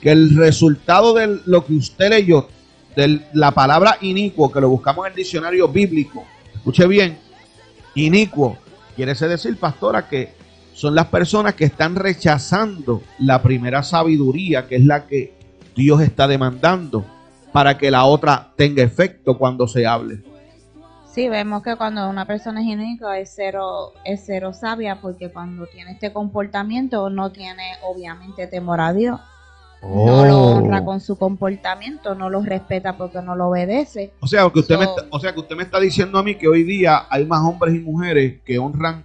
que 0.01 0.11
el 0.11 0.35
resultado 0.35 1.13
de 1.13 1.39
lo 1.45 1.65
que 1.65 1.73
usted 1.73 2.09
leyó, 2.09 2.47
de 2.95 3.21
la 3.33 3.51
palabra 3.51 3.97
inicuo, 4.01 4.51
que 4.51 4.61
lo 4.61 4.69
buscamos 4.69 5.05
en 5.05 5.11
el 5.11 5.17
diccionario 5.17 5.67
bíblico, 5.67 6.25
escuche 6.53 6.85
bien, 6.87 7.17
inicuo, 7.95 8.57
quiere 8.95 9.13
decir, 9.13 9.57
pastora, 9.57 10.07
que 10.07 10.33
son 10.73 10.95
las 10.95 11.07
personas 11.07 11.53
que 11.53 11.65
están 11.65 11.95
rechazando 11.95 13.03
la 13.19 13.41
primera 13.41 13.83
sabiduría, 13.83 14.67
que 14.67 14.75
es 14.75 14.85
la 14.85 15.05
que 15.05 15.33
Dios 15.75 16.01
está 16.01 16.27
demandando, 16.27 17.05
para 17.51 17.77
que 17.77 17.91
la 17.91 18.05
otra 18.05 18.51
tenga 18.55 18.83
efecto 18.83 19.37
cuando 19.37 19.67
se 19.67 19.85
hable. 19.85 20.32
Sí, 21.13 21.29
vemos 21.29 21.61
que 21.61 21.75
cuando 21.75 22.09
una 22.09 22.25
persona 22.25 22.61
es 22.61 22.67
inicua 22.67 23.19
es 23.19 23.31
cero, 23.35 23.93
es 24.03 24.23
cero 24.25 24.51
sabia, 24.51 24.99
porque 24.99 25.31
cuando 25.31 25.67
tiene 25.67 25.91
este 25.91 26.11
comportamiento 26.11 27.07
no 27.11 27.31
tiene 27.31 27.63
obviamente 27.83 28.47
temor 28.47 28.81
a 28.81 28.93
Dios. 28.93 29.19
No 29.83 30.25
lo 30.25 30.37
Oh. 30.37 30.55
honra 30.55 30.83
con 30.83 30.99
su 31.01 31.15
comportamiento, 31.17 32.15
no 32.15 32.31
lo 32.31 32.41
respeta 32.41 32.97
porque 32.97 33.21
no 33.21 33.35
lo 33.35 33.49
obedece. 33.49 34.11
O 34.21 34.27
sea, 34.27 34.49
que 34.49 34.59
usted 34.59 34.79
me 34.79 34.85
está, 34.85 35.05
o 35.11 35.19
sea, 35.19 35.33
que 35.33 35.41
usted 35.41 35.55
me 35.55 35.63
está 35.63 35.79
diciendo 35.79 36.17
a 36.17 36.23
mí 36.23 36.33
que 36.33 36.47
hoy 36.47 36.63
día 36.63 37.05
hay 37.09 37.25
más 37.25 37.41
hombres 37.41 37.75
y 37.75 37.79
mujeres 37.79 38.41
que 38.43 38.57
honran 38.57 39.03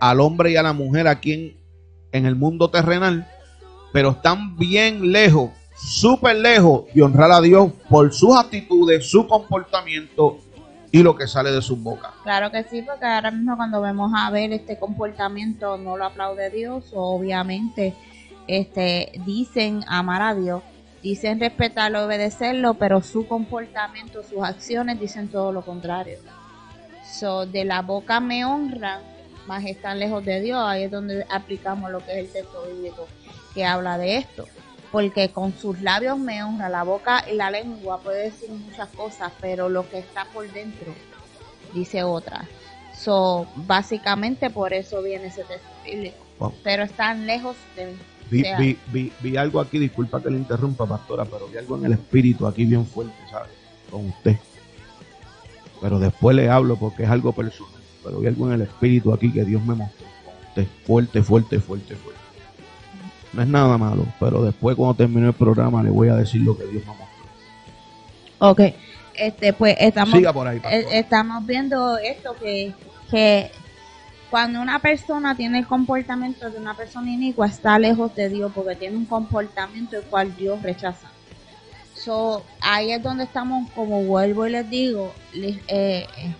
al 0.00 0.20
hombre 0.20 0.52
y 0.52 0.56
a 0.56 0.62
la 0.62 0.72
mujer 0.72 1.06
aquí 1.06 1.32
en, 1.32 1.56
en 2.12 2.24
el 2.24 2.36
mundo 2.36 2.70
terrenal, 2.70 3.26
pero 3.92 4.12
están 4.12 4.56
bien 4.56 5.12
lejos, 5.12 5.50
súper 5.76 6.36
lejos 6.36 6.84
de 6.94 7.02
honrar 7.02 7.32
a 7.32 7.40
Dios 7.42 7.72
por 7.90 8.10
sus 8.14 8.34
actitudes, 8.36 9.10
su 9.10 9.26
comportamiento 9.26 10.38
y 10.96 11.02
lo 11.02 11.14
que 11.14 11.28
sale 11.28 11.52
de 11.52 11.60
sus 11.60 11.78
bocas. 11.82 12.10
Claro 12.22 12.50
que 12.50 12.62
sí, 12.64 12.80
porque 12.80 13.04
ahora 13.04 13.30
mismo 13.30 13.54
cuando 13.54 13.82
vemos 13.82 14.12
a 14.16 14.30
ver 14.30 14.50
este 14.52 14.78
comportamiento 14.78 15.76
no 15.76 15.98
lo 15.98 16.06
aplaude 16.06 16.48
Dios, 16.48 16.90
obviamente 16.94 17.94
este 18.46 19.12
dicen 19.26 19.84
amar 19.88 20.22
a 20.22 20.34
Dios, 20.34 20.62
dicen 21.02 21.38
respetarlo, 21.38 22.06
obedecerlo, 22.06 22.74
pero 22.74 23.02
su 23.02 23.28
comportamiento, 23.28 24.22
sus 24.22 24.42
acciones 24.42 24.98
dicen 24.98 25.28
todo 25.28 25.52
lo 25.52 25.60
contrario. 25.60 26.16
So, 27.04 27.44
de 27.44 27.66
la 27.66 27.82
boca 27.82 28.18
me 28.20 28.46
honran, 28.46 29.02
más 29.46 29.66
están 29.66 29.98
lejos 29.98 30.24
de 30.24 30.40
Dios. 30.40 30.62
Ahí 30.64 30.84
es 30.84 30.90
donde 30.90 31.26
aplicamos 31.30 31.90
lo 31.90 31.98
que 31.98 32.12
es 32.12 32.18
el 32.20 32.32
texto 32.32 32.64
bíblico 32.72 33.06
que 33.52 33.66
habla 33.66 33.98
de 33.98 34.16
esto. 34.16 34.46
Porque 34.96 35.28
con 35.28 35.52
sus 35.52 35.82
labios 35.82 36.18
me 36.18 36.42
honra, 36.42 36.70
la 36.70 36.82
boca 36.82 37.22
y 37.30 37.36
la 37.36 37.50
lengua 37.50 38.00
puede 38.00 38.30
decir 38.30 38.48
muchas 38.48 38.88
cosas, 38.88 39.30
pero 39.42 39.68
lo 39.68 39.86
que 39.90 39.98
está 39.98 40.24
por 40.32 40.50
dentro 40.50 40.94
dice 41.74 42.02
otra. 42.02 42.48
So, 42.96 43.46
básicamente 43.56 44.48
por 44.48 44.72
eso 44.72 45.02
viene 45.02 45.26
ese 45.26 45.44
texto 45.44 45.68
bíblico. 45.84 46.16
Wow. 46.38 46.54
Pero 46.64 46.82
están 46.82 47.26
lejos 47.26 47.56
de 47.76 47.88
mí. 47.88 47.92
Vi, 48.30 48.40
sea, 48.40 48.58
vi, 48.58 48.78
vi, 48.86 49.12
vi 49.20 49.36
algo 49.36 49.60
aquí, 49.60 49.78
disculpa 49.78 50.22
que 50.22 50.30
le 50.30 50.38
interrumpa, 50.38 50.86
pastora, 50.86 51.26
pero 51.26 51.46
vi 51.46 51.58
algo 51.58 51.76
en 51.76 51.84
el 51.84 51.92
espíritu 51.92 52.46
aquí 52.46 52.64
bien 52.64 52.86
fuerte, 52.86 53.12
¿sabes? 53.30 53.50
Con 53.90 54.06
usted. 54.06 54.38
Pero 55.78 55.98
después 55.98 56.34
le 56.34 56.48
hablo 56.48 56.76
porque 56.76 57.02
es 57.02 57.10
algo 57.10 57.32
personal. 57.32 57.82
Pero 58.02 58.20
vi 58.20 58.28
algo 58.28 58.46
en 58.46 58.54
el 58.54 58.62
espíritu 58.62 59.12
aquí 59.12 59.30
que 59.30 59.44
Dios 59.44 59.62
me 59.62 59.74
mostró 59.74 60.06
con 60.24 60.34
usted. 60.48 60.66
Fuerte, 60.86 61.22
fuerte, 61.22 61.60
fuerte, 61.60 61.96
fuerte. 61.96 62.25
No 63.32 63.42
es 63.42 63.48
nada 63.48 63.76
malo, 63.76 64.06
pero 64.18 64.42
después 64.42 64.76
cuando 64.76 64.94
termine 64.94 65.26
el 65.28 65.34
programa 65.34 65.82
le 65.82 65.90
voy 65.90 66.08
a 66.08 66.14
decir 66.16 66.40
lo 66.42 66.56
que 66.56 66.64
Dios 66.66 66.84
me 66.86 66.92
mostró. 66.92 67.06
Ok, 68.38 68.60
este, 69.14 69.52
pues 69.52 69.76
estamos, 69.78 70.14
Siga 70.18 70.32
por 70.32 70.46
ahí, 70.46 70.60
eh, 70.70 70.86
estamos 70.92 71.44
viendo 71.46 71.98
esto 71.98 72.34
que, 72.40 72.72
que 73.10 73.50
cuando 74.30 74.60
una 74.60 74.78
persona 74.80 75.36
tiene 75.36 75.58
el 75.60 75.66
comportamiento 75.66 76.50
de 76.50 76.58
una 76.58 76.74
persona 76.74 77.10
inicua 77.10 77.46
está 77.46 77.78
lejos 77.78 78.14
de 78.14 78.28
Dios 78.28 78.52
porque 78.54 78.74
tiene 78.76 78.96
un 78.96 79.06
comportamiento 79.06 79.96
el 79.96 80.02
cual 80.04 80.34
Dios 80.36 80.60
rechaza. 80.62 81.08
So, 81.94 82.42
ahí 82.60 82.92
es 82.92 83.02
donde 83.02 83.24
estamos, 83.24 83.70
como 83.72 84.02
vuelvo 84.04 84.46
y 84.46 84.50
les 84.50 84.68
digo, 84.68 85.12
les- 85.32 85.56
eh, 85.68 86.06
eh, 86.18 86.34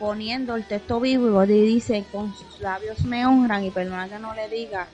poniendo 0.00 0.56
el 0.56 0.64
texto 0.64 0.98
bíblico 1.00 1.44
y 1.44 1.48
dice, 1.48 2.04
con 2.10 2.34
sus 2.34 2.60
labios 2.60 3.04
me 3.04 3.24
honran 3.26 3.64
y 3.64 3.70
perdona 3.70 4.08
que 4.08 4.18
no 4.18 4.34
le 4.34 4.48
diga 4.48 4.88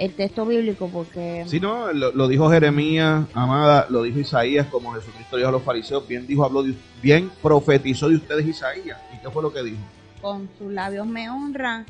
el 0.00 0.14
texto 0.14 0.46
bíblico 0.46 0.88
porque... 0.92 1.44
Si 1.46 1.60
no, 1.60 1.92
lo, 1.92 2.12
lo 2.12 2.26
dijo 2.26 2.50
Jeremías, 2.50 3.24
amada, 3.34 3.86
lo 3.90 4.02
dijo 4.02 4.18
Isaías, 4.18 4.66
como 4.66 4.92
Jesucristo 4.94 5.36
dijo 5.36 5.48
a 5.48 5.52
los 5.52 5.62
fariseos, 5.62 6.06
bien 6.08 6.26
dijo, 6.26 6.44
habló 6.44 6.62
de, 6.62 6.74
bien 7.02 7.30
profetizó 7.42 8.08
de 8.08 8.16
ustedes 8.16 8.46
Isaías. 8.46 8.98
¿Y 9.14 9.20
qué 9.20 9.30
fue 9.30 9.42
lo 9.42 9.52
que 9.52 9.62
dijo? 9.62 9.78
con 10.20 10.48
sus 10.58 10.72
labios 10.72 11.06
me 11.06 11.30
honran, 11.30 11.86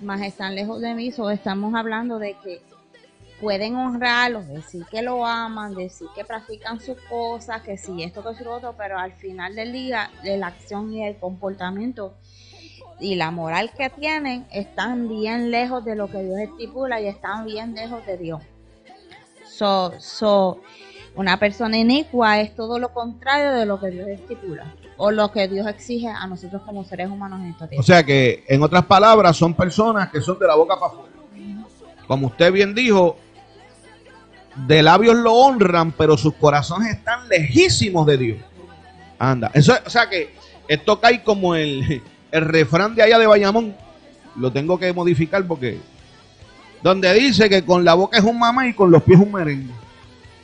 más 0.00 0.20
están 0.22 0.54
lejos 0.54 0.80
de 0.80 0.94
mí. 0.94 1.12
So, 1.12 1.30
estamos 1.30 1.74
hablando 1.74 2.18
de 2.18 2.36
que 2.42 2.62
pueden 3.40 3.76
honrarlo, 3.76 4.42
decir 4.42 4.84
que 4.90 5.02
lo 5.02 5.26
aman, 5.26 5.74
decir 5.74 6.08
que 6.14 6.24
practican 6.24 6.80
sus 6.80 6.96
cosas, 7.08 7.62
que 7.62 7.76
si 7.76 8.02
esto, 8.02 8.22
que 8.22 8.34
si 8.34 8.44
lo 8.44 8.54
otro, 8.54 8.74
pero 8.76 8.98
al 8.98 9.12
final 9.12 9.54
del 9.54 9.72
día, 9.72 10.10
de 10.22 10.36
la 10.38 10.48
acción 10.48 10.92
y 10.92 11.04
el 11.04 11.16
comportamiento 11.16 12.14
y 13.00 13.14
la 13.16 13.30
moral 13.30 13.72
que 13.76 13.90
tienen 13.90 14.46
están 14.52 15.08
bien 15.08 15.50
lejos 15.50 15.84
de 15.84 15.96
lo 15.96 16.08
que 16.08 16.22
Dios 16.22 16.38
estipula 16.38 17.00
y 17.00 17.06
están 17.06 17.44
bien 17.44 17.74
lejos 17.74 18.04
de 18.06 18.16
Dios. 18.16 18.42
So, 19.46 19.92
so, 19.98 20.60
una 21.14 21.38
persona 21.38 21.76
inicua 21.78 22.40
es 22.40 22.54
todo 22.54 22.78
lo 22.78 22.92
contrario 22.92 23.52
de 23.52 23.66
lo 23.66 23.78
que 23.78 23.90
Dios 23.90 24.08
estipula 24.08 24.74
o 24.96 25.10
lo 25.10 25.30
que 25.32 25.48
Dios 25.48 25.66
exige 25.66 26.08
a 26.08 26.26
nosotros 26.26 26.62
como 26.62 26.84
seres 26.84 27.08
humanos 27.08 27.40
en 27.40 27.50
esta 27.50 27.68
tierra. 27.68 27.80
O 27.80 27.84
sea 27.84 28.04
que, 28.04 28.44
en 28.48 28.62
otras 28.62 28.84
palabras, 28.84 29.36
son 29.36 29.54
personas 29.54 30.10
que 30.10 30.20
son 30.20 30.38
de 30.38 30.46
la 30.46 30.54
boca 30.54 30.78
para 30.78 30.92
afuera. 30.92 31.14
Como 32.06 32.28
usted 32.28 32.52
bien 32.52 32.74
dijo, 32.74 33.16
de 34.66 34.82
labios 34.82 35.16
lo 35.16 35.32
honran, 35.34 35.92
pero 35.92 36.16
sus 36.16 36.34
corazones 36.34 36.90
están 36.96 37.28
lejísimos 37.28 38.06
de 38.06 38.16
Dios. 38.18 38.38
Anda. 39.18 39.50
Eso, 39.54 39.74
o 39.84 39.90
sea 39.90 40.08
que 40.08 40.34
esto 40.68 41.00
cae 41.00 41.22
como 41.22 41.54
el, 41.54 42.02
el 42.34 42.44
refrán 42.44 42.94
de 42.94 43.02
allá 43.02 43.18
de 43.18 43.26
Bayamón. 43.26 43.74
Lo 44.36 44.50
tengo 44.52 44.78
que 44.78 44.92
modificar 44.92 45.46
porque. 45.46 45.78
Donde 46.82 47.12
dice 47.14 47.48
que 47.48 47.64
con 47.64 47.84
la 47.84 47.94
boca 47.94 48.18
es 48.18 48.24
un 48.24 48.38
mamá 48.38 48.66
y 48.66 48.74
con 48.74 48.90
los 48.90 49.02
pies 49.02 49.18
un 49.18 49.32
merengue. 49.32 49.72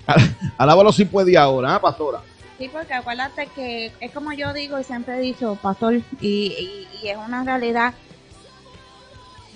Alábalo 0.59 0.93
si 0.93 1.05
puede 1.05 1.37
ahora, 1.37 1.75
¿ah, 1.75 1.81
pastora? 1.81 2.21
Sí, 2.59 2.69
porque 2.73 2.95
acuérdate 2.95 3.49
que 3.55 3.91
es 4.01 4.11
como 4.13 4.33
yo 4.33 4.53
digo 4.53 4.79
y 4.79 4.85
siempre 4.85 5.17
he 5.17 5.21
dicho, 5.21 5.59
pastor, 5.61 5.95
y, 5.95 6.03
y- 6.21 6.89
y 7.03 7.09
es 7.09 7.17
una 7.17 7.43
realidad. 7.45 7.95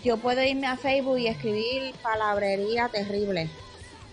yo 0.04 0.16
puedo 0.18 0.42
irme 0.42 0.66
a 0.66 0.76
Facebook 0.76 1.18
y 1.18 1.26
escribir 1.28 1.94
palabrería 2.02 2.88
terrible. 2.88 3.48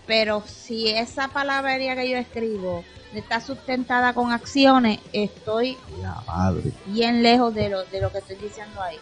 Pero 0.06 0.42
si 0.46 0.88
esa 0.88 1.28
palabrería 1.28 1.94
que 1.94 2.10
yo 2.10 2.16
escribo 2.16 2.84
está 3.14 3.40
sustentada 3.40 4.14
con 4.14 4.32
acciones, 4.32 4.98
estoy 5.12 5.76
bien 6.86 7.22
lejos 7.22 7.54
de 7.54 7.68
lo, 7.68 7.84
de 7.84 8.00
lo 8.00 8.10
que 8.10 8.18
estoy 8.18 8.36
diciendo 8.36 8.82
ahí. 8.82 8.96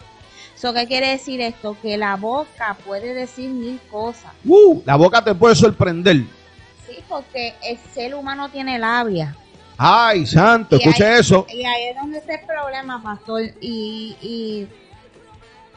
So, 0.55 0.73
¿Qué 0.73 0.85
quiere 0.85 1.09
decir 1.09 1.41
esto? 1.41 1.75
Que 1.81 1.97
la 1.97 2.15
boca 2.17 2.77
puede 2.85 3.15
decir 3.15 3.49
mil 3.49 3.79
cosas. 3.89 4.31
Uh, 4.45 4.81
la 4.85 4.95
boca 4.95 5.23
te 5.23 5.33
puede 5.33 5.55
sorprender. 5.55 6.17
Sí, 6.87 6.97
porque 7.09 7.55
el 7.63 7.79
ser 7.95 8.13
humano 8.13 8.47
tiene 8.49 8.77
labia. 8.77 9.35
Ay, 9.75 10.27
santo, 10.27 10.75
escuche 10.75 11.17
eso. 11.17 11.47
Y 11.49 11.65
ahí 11.65 11.85
es 11.85 11.95
donde 11.95 12.19
está 12.19 12.35
el 12.35 12.45
problema, 12.45 13.01
pastor. 13.01 13.41
Y, 13.59 14.15
y 14.21 14.67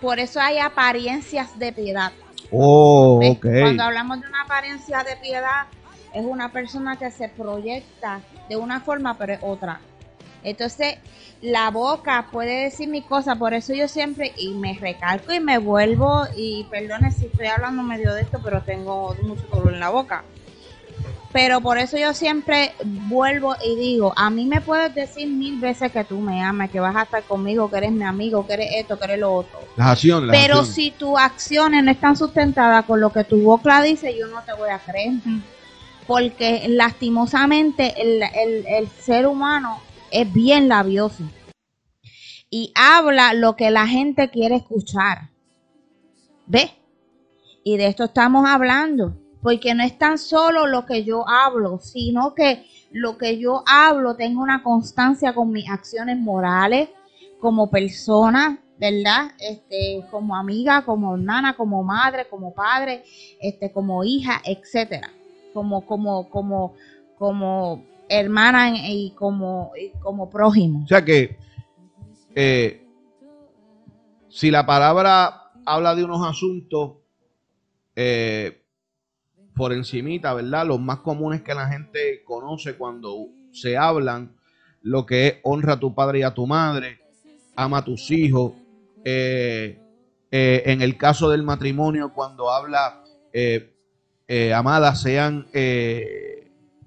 por 0.02 0.18
eso 0.18 0.38
hay 0.38 0.58
apariencias 0.58 1.58
de 1.58 1.72
piedad. 1.72 2.12
Oh, 2.50 3.20
Cuando 3.40 3.82
hablamos 3.82 4.20
de 4.20 4.28
una 4.28 4.42
apariencia 4.42 5.02
de 5.02 5.16
piedad, 5.16 5.66
es 6.12 6.24
una 6.24 6.52
persona 6.52 6.96
que 6.96 7.10
se 7.10 7.28
proyecta 7.28 8.20
de 8.48 8.56
una 8.56 8.80
forma, 8.80 9.18
pero 9.18 9.32
es 9.34 9.40
otra. 9.42 9.80
Entonces, 10.44 10.98
la 11.40 11.70
boca 11.70 12.28
puede 12.30 12.64
decir 12.64 12.88
mi 12.88 13.02
cosa, 13.02 13.36
por 13.36 13.54
eso 13.54 13.74
yo 13.74 13.88
siempre, 13.88 14.32
y 14.36 14.50
me 14.54 14.74
recalco 14.78 15.32
y 15.32 15.40
me 15.40 15.58
vuelvo, 15.58 16.24
y 16.36 16.64
perdone 16.70 17.10
si 17.10 17.26
estoy 17.26 17.46
hablando 17.46 17.82
medio 17.82 18.14
de 18.14 18.22
esto, 18.22 18.40
pero 18.42 18.62
tengo 18.62 19.16
mucho 19.22 19.46
dolor 19.48 19.72
en 19.72 19.80
la 19.80 19.88
boca. 19.88 20.24
Pero 21.34 21.60
por 21.60 21.78
eso 21.78 21.98
yo 21.98 22.14
siempre 22.14 22.74
vuelvo 22.84 23.56
y 23.60 23.74
digo, 23.74 24.12
a 24.14 24.30
mí 24.30 24.46
me 24.46 24.60
puedes 24.60 24.94
decir 24.94 25.26
mil 25.26 25.58
veces 25.58 25.90
que 25.90 26.04
tú 26.04 26.20
me 26.20 26.40
amas, 26.40 26.70
que 26.70 26.78
vas 26.78 26.94
a 26.94 27.02
estar 27.02 27.24
conmigo, 27.24 27.68
que 27.68 27.78
eres 27.78 27.90
mi 27.90 28.04
amigo, 28.04 28.46
que 28.46 28.52
eres 28.52 28.68
esto, 28.76 28.96
que 28.96 29.06
eres 29.06 29.18
lo 29.18 29.34
otro. 29.34 29.58
Las 29.74 29.88
acciones. 29.88 30.30
Pero 30.30 30.64
si 30.64 30.92
tus 30.92 31.18
acciones 31.18 31.82
no 31.82 31.90
están 31.90 32.16
sustentadas 32.16 32.84
con 32.84 33.00
lo 33.00 33.10
que 33.10 33.24
tu 33.24 33.42
boca 33.42 33.82
dice, 33.82 34.16
yo 34.16 34.28
no 34.28 34.44
te 34.44 34.52
voy 34.52 34.70
a 34.70 34.78
creer. 34.78 35.14
Porque 36.06 36.66
lastimosamente 36.68 38.00
el, 38.00 38.22
el 38.68 38.88
ser 39.00 39.26
humano 39.26 39.80
es 40.12 40.32
bien 40.32 40.68
labioso. 40.68 41.24
Y 42.48 42.72
habla 42.76 43.34
lo 43.34 43.56
que 43.56 43.72
la 43.72 43.88
gente 43.88 44.30
quiere 44.30 44.54
escuchar. 44.54 45.30
¿Ve? 46.46 46.70
Y 47.64 47.76
de 47.76 47.88
esto 47.88 48.04
estamos 48.04 48.48
hablando 48.48 49.16
porque 49.44 49.74
no 49.74 49.84
es 49.84 49.98
tan 49.98 50.16
solo 50.16 50.66
lo 50.66 50.86
que 50.86 51.04
yo 51.04 51.28
hablo, 51.28 51.78
sino 51.78 52.34
que 52.34 52.64
lo 52.92 53.18
que 53.18 53.38
yo 53.38 53.62
hablo 53.66 54.16
tengo 54.16 54.40
una 54.40 54.62
constancia 54.62 55.34
con 55.34 55.52
mis 55.52 55.68
acciones 55.68 56.18
morales 56.18 56.88
como 57.40 57.70
persona, 57.70 58.58
¿verdad? 58.78 59.32
Este, 59.38 60.02
como 60.10 60.34
amiga, 60.34 60.82
como 60.86 61.14
hermana, 61.14 61.54
como 61.58 61.82
madre, 61.82 62.26
como 62.30 62.54
padre, 62.54 63.04
este, 63.38 63.70
como 63.70 64.02
hija, 64.02 64.40
etcétera, 64.46 65.10
como, 65.52 65.84
como, 65.84 66.30
como, 66.30 66.74
como 67.18 67.84
hermana 68.08 68.72
y 68.88 69.10
como, 69.10 69.72
como 70.00 70.30
prójimo. 70.30 70.84
O 70.84 70.88
sea 70.88 71.04
que 71.04 71.36
eh, 72.34 72.82
si 74.30 74.50
la 74.50 74.64
palabra 74.64 75.52
habla 75.66 75.94
de 75.94 76.02
unos 76.02 76.26
asuntos 76.26 76.92
eh, 77.94 78.63
por 79.54 79.72
encimita, 79.72 80.34
¿verdad? 80.34 80.66
Los 80.66 80.80
más 80.80 80.98
comunes 80.98 81.42
que 81.42 81.54
la 81.54 81.68
gente 81.68 82.22
conoce 82.24 82.74
cuando 82.74 83.28
se 83.52 83.76
hablan, 83.76 84.34
lo 84.82 85.06
que 85.06 85.26
es 85.26 85.34
honra 85.42 85.74
a 85.74 85.80
tu 85.80 85.94
padre 85.94 86.20
y 86.20 86.22
a 86.22 86.34
tu 86.34 86.46
madre, 86.46 86.98
ama 87.54 87.78
a 87.78 87.84
tus 87.84 88.10
hijos. 88.10 88.52
Eh, 89.04 89.78
eh, 90.30 90.62
en 90.66 90.82
el 90.82 90.96
caso 90.96 91.30
del 91.30 91.42
matrimonio, 91.42 92.12
cuando 92.12 92.50
habla, 92.50 93.02
eh, 93.32 93.72
amadas, 94.54 95.00
sean, 95.02 95.46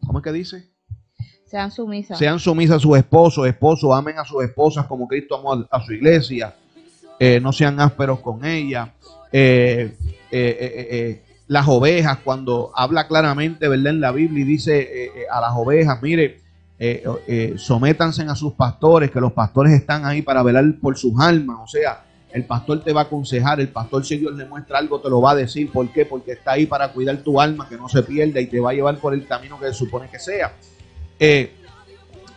¿cómo 0.06 0.20
es 0.20 0.24
que 0.24 0.32
dice? 0.34 0.70
Sean 1.46 1.72
sumisas. 1.72 2.20
Sean 2.20 2.40
sumisas 2.40 2.78
a 2.78 2.80
sus 2.80 2.98
esposos, 2.98 3.48
esposos, 3.48 3.94
amen 3.94 4.20
a 4.20 4.26
sus 4.26 4.44
esposas 4.44 4.86
como 4.86 5.08
Cristo 5.08 5.38
amó 5.38 5.66
a, 5.72 5.82
su 5.86 5.94
iglesia, 5.94 6.54
no 7.42 7.54
sean 7.54 7.80
ásperos 7.80 8.20
con 8.20 8.44
ella. 8.44 8.94
eh, 9.32 9.96
las 11.48 11.68
ovejas, 11.68 12.20
cuando 12.24 12.72
habla 12.76 13.08
claramente, 13.08 13.68
¿verdad? 13.68 13.94
En 13.94 14.02
la 14.02 14.12
Biblia 14.12 14.44
y 14.44 14.48
dice 14.48 14.80
eh, 14.80 15.06
eh, 15.06 15.24
a 15.32 15.40
las 15.40 15.52
ovejas, 15.56 16.02
mire, 16.02 16.42
eh, 16.80 17.56
sométanse 17.58 18.24
a 18.24 18.36
sus 18.36 18.54
pastores, 18.54 19.10
que 19.12 19.22
los 19.22 19.32
pastores 19.32 19.74
están 19.74 20.06
ahí 20.06 20.22
para 20.22 20.44
velar 20.44 20.66
por 20.82 20.98
sus 20.98 21.14
almas. 21.20 21.58
O 21.64 21.68
sea, 21.68 22.04
el 22.32 22.44
pastor 22.44 22.84
te 22.84 22.92
va 22.92 23.02
a 23.02 23.04
aconsejar, 23.06 23.62
el 23.62 23.70
pastor 23.70 24.06
si 24.06 24.18
Dios 24.18 24.36
le 24.36 24.46
muestra 24.46 24.78
algo 24.78 25.00
te 25.00 25.10
lo 25.10 25.22
va 25.22 25.32
a 25.32 25.36
decir. 25.36 25.72
¿Por 25.72 25.90
qué? 25.90 26.06
Porque 26.06 26.34
está 26.34 26.52
ahí 26.52 26.66
para 26.66 26.92
cuidar 26.92 27.18
tu 27.18 27.40
alma, 27.40 27.68
que 27.70 27.78
no 27.78 27.88
se 27.88 28.04
pierda 28.04 28.42
y 28.42 28.48
te 28.48 28.60
va 28.60 28.72
a 28.72 28.74
llevar 28.74 28.98
por 28.98 29.14
el 29.14 29.26
camino 29.26 29.58
que 29.58 29.68
se 29.68 29.74
supone 29.74 30.10
que 30.10 30.20
sea. 30.20 30.54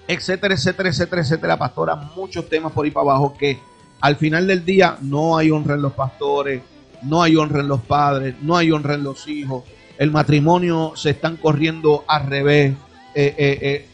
etcétera, 0.07 0.55
etcétera, 0.55 0.88
etcétera, 0.88 1.23
etcétera, 1.23 1.59
pastora, 1.59 1.96
muchos 2.16 2.49
temas 2.49 2.73
por 2.73 2.85
ahí 2.85 2.90
para 2.92 3.11
abajo 3.11 3.37
que 3.37 3.59
al 4.01 4.16
final 4.16 4.46
del 4.46 4.64
día 4.64 4.96
no 5.03 5.37
hay 5.37 5.51
honra 5.51 5.75
en 5.75 5.83
los 5.83 5.92
pastores, 5.92 6.62
no 7.02 7.22
hay 7.22 7.36
honra 7.36 7.60
en 7.60 7.68
los 7.68 7.80
padres, 7.80 8.34
no 8.42 8.56
hay 8.56 8.70
honra 8.70 8.94
en 8.94 9.04
los 9.04 9.26
hijos, 9.28 9.64
el 9.98 10.10
matrimonio 10.10 10.92
se 10.96 11.10
están 11.10 11.36
corriendo 11.36 12.04
al 12.06 12.26
revés, 12.26 12.72
eh, 13.14 13.34
eh, 13.36 13.58
eh, 13.60 13.86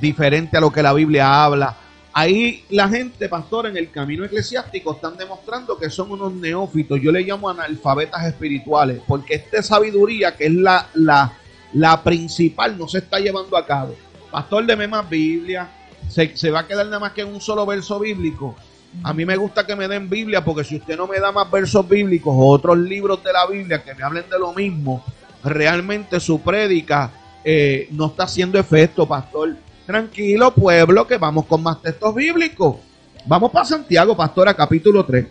diferente 0.00 0.56
a 0.56 0.60
lo 0.60 0.70
que 0.70 0.82
la 0.82 0.92
Biblia 0.92 1.44
habla. 1.44 1.76
Ahí 2.12 2.64
la 2.70 2.88
gente, 2.88 3.28
pastor, 3.28 3.66
en 3.66 3.76
el 3.76 3.90
camino 3.90 4.24
eclesiástico 4.24 4.92
están 4.94 5.16
demostrando 5.16 5.78
que 5.78 5.90
son 5.90 6.10
unos 6.10 6.32
neófitos, 6.32 7.00
yo 7.00 7.12
le 7.12 7.22
llamo 7.22 7.48
analfabetas 7.48 8.24
espirituales, 8.26 9.00
porque 9.06 9.34
esta 9.34 9.62
sabiduría, 9.62 10.36
que 10.36 10.46
es 10.46 10.52
la, 10.52 10.88
la, 10.94 11.32
la 11.72 12.02
principal, 12.02 12.76
no 12.78 12.88
se 12.88 12.98
está 12.98 13.18
llevando 13.18 13.56
a 13.56 13.66
cabo. 13.66 13.94
Pastor, 14.30 14.66
deme 14.66 14.88
más 14.88 15.08
Biblia, 15.08 15.68
se, 16.08 16.36
se 16.36 16.50
va 16.50 16.60
a 16.60 16.66
quedar 16.66 16.86
nada 16.86 16.98
más 16.98 17.12
que 17.12 17.22
en 17.22 17.28
un 17.28 17.40
solo 17.40 17.64
verso 17.64 17.98
bíblico. 17.98 18.56
A 19.02 19.12
mí 19.12 19.24
me 19.24 19.36
gusta 19.36 19.66
que 19.66 19.76
me 19.76 19.88
den 19.88 20.08
Biblia 20.10 20.44
porque 20.44 20.64
si 20.64 20.76
usted 20.76 20.96
no 20.96 21.06
me 21.06 21.20
da 21.20 21.30
más 21.32 21.50
versos 21.50 21.88
bíblicos 21.88 22.34
o 22.36 22.48
otros 22.48 22.76
libros 22.78 23.22
de 23.22 23.32
la 23.32 23.46
Biblia 23.46 23.82
que 23.82 23.94
me 23.94 24.02
hablen 24.02 24.24
de 24.30 24.38
lo 24.38 24.52
mismo, 24.52 25.04
realmente 25.44 26.18
su 26.18 26.40
prédica 26.40 27.10
eh, 27.44 27.88
no 27.92 28.06
está 28.06 28.24
haciendo 28.24 28.58
efecto, 28.58 29.06
pastor. 29.06 29.56
Tranquilo, 29.86 30.52
pueblo, 30.52 31.06
que 31.06 31.16
vamos 31.16 31.46
con 31.46 31.62
más 31.62 31.80
textos 31.80 32.14
bíblicos. 32.14 32.76
Vamos 33.24 33.52
para 33.52 33.64
Santiago, 33.64 34.16
pastora, 34.16 34.54
capítulo 34.54 35.04
3. 35.04 35.26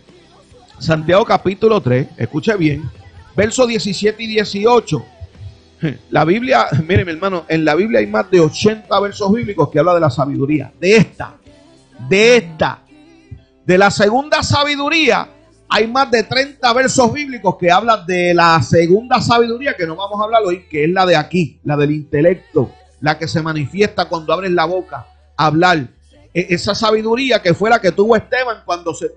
Santiago 0.78 1.24
capítulo 1.24 1.80
3, 1.80 2.08
escuche 2.18 2.54
bien, 2.56 2.90
versos 3.34 3.66
17 3.68 4.22
y 4.22 4.26
18. 4.26 5.04
La 6.10 6.24
Biblia, 6.24 6.66
mire 6.86 7.04
mi 7.04 7.12
hermano, 7.12 7.44
en 7.48 7.64
la 7.64 7.74
Biblia 7.74 8.00
hay 8.00 8.06
más 8.06 8.30
de 8.30 8.40
80 8.40 9.00
versos 9.00 9.32
bíblicos 9.32 9.70
que 9.70 9.78
habla 9.78 9.94
de 9.94 10.00
la 10.00 10.10
sabiduría. 10.10 10.72
De 10.78 10.96
esta, 10.96 11.34
de 12.08 12.36
esta, 12.36 12.80
de 13.66 13.76
la 13.76 13.90
segunda 13.90 14.44
sabiduría, 14.44 15.28
hay 15.68 15.88
más 15.88 16.08
de 16.12 16.22
30 16.22 16.72
versos 16.72 17.12
bíblicos 17.12 17.56
que 17.56 17.70
hablan 17.70 18.06
de 18.06 18.32
la 18.32 18.62
segunda 18.62 19.20
sabiduría, 19.20 19.74
que 19.76 19.86
no 19.86 19.96
vamos 19.96 20.20
a 20.20 20.24
hablar 20.24 20.42
hoy, 20.44 20.66
que 20.70 20.84
es 20.84 20.90
la 20.90 21.04
de 21.04 21.16
aquí, 21.16 21.58
la 21.64 21.76
del 21.76 21.90
intelecto, 21.90 22.70
la 23.00 23.18
que 23.18 23.26
se 23.26 23.42
manifiesta 23.42 24.04
cuando 24.04 24.32
abres 24.32 24.52
la 24.52 24.66
boca 24.66 25.06
a 25.36 25.46
hablar. 25.46 25.88
E, 26.32 26.46
esa 26.50 26.76
sabiduría 26.76 27.42
que 27.42 27.54
fue 27.54 27.68
la 27.68 27.80
que 27.80 27.90
tuvo 27.90 28.14
Esteban 28.14 28.58
cuando 28.64 28.94
se... 28.94 29.10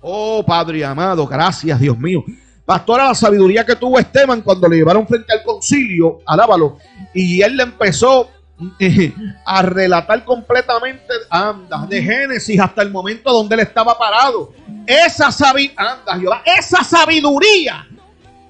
Oh, 0.00 0.42
Padre 0.46 0.82
amado, 0.82 1.26
gracias, 1.26 1.78
Dios 1.78 1.98
mío. 1.98 2.24
Pastora, 2.64 3.08
la 3.08 3.14
sabiduría 3.14 3.66
que 3.66 3.76
tuvo 3.76 3.98
Esteban 3.98 4.40
cuando 4.40 4.68
le 4.68 4.76
llevaron 4.76 5.06
frente 5.06 5.34
al 5.34 5.42
concilio, 5.42 6.20
alábalo, 6.24 6.78
y 7.12 7.42
él 7.42 7.58
le 7.58 7.64
empezó 7.64 8.30
a 9.44 9.62
relatar 9.62 10.24
completamente, 10.24 11.12
anda, 11.28 11.86
de 11.88 12.02
Génesis 12.02 12.58
hasta 12.58 12.82
el 12.82 12.90
momento 12.90 13.32
donde 13.32 13.54
él 13.54 13.60
estaba 13.60 13.98
parado. 13.98 14.52
Esa, 14.86 15.28
anda, 15.76 16.42
esa 16.58 16.82
sabiduría 16.82 17.86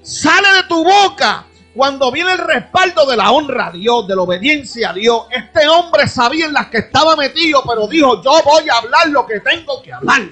sale 0.03 0.49
de 0.57 0.63
tu 0.69 0.85
boca 0.85 1.45
cuando 1.75 2.11
viene 2.11 2.33
el 2.33 2.39
respaldo 2.39 3.05
de 3.05 3.17
la 3.17 3.31
honra 3.33 3.67
a 3.67 3.73
Dios, 3.73 4.07
de 4.07 4.17
la 4.17 4.23
obediencia 4.23 4.91
a 4.91 4.93
Dios. 4.95 5.27
Este 5.31 5.69
hombre 5.69 6.09
sabía 6.09 6.47
en 6.47 6.55
las 6.55 6.69
que 6.69 6.79
estaba 6.79 7.17
metido, 7.17 7.63
pero 7.69 7.87
dijo, 7.87 8.23
yo 8.23 8.33
voy 8.45 8.69
a 8.69 8.79
hablar 8.79 9.09
lo 9.09 9.27
que 9.27 9.41
tengo 9.41 9.83
que 9.83 9.93
hablar. 9.93 10.23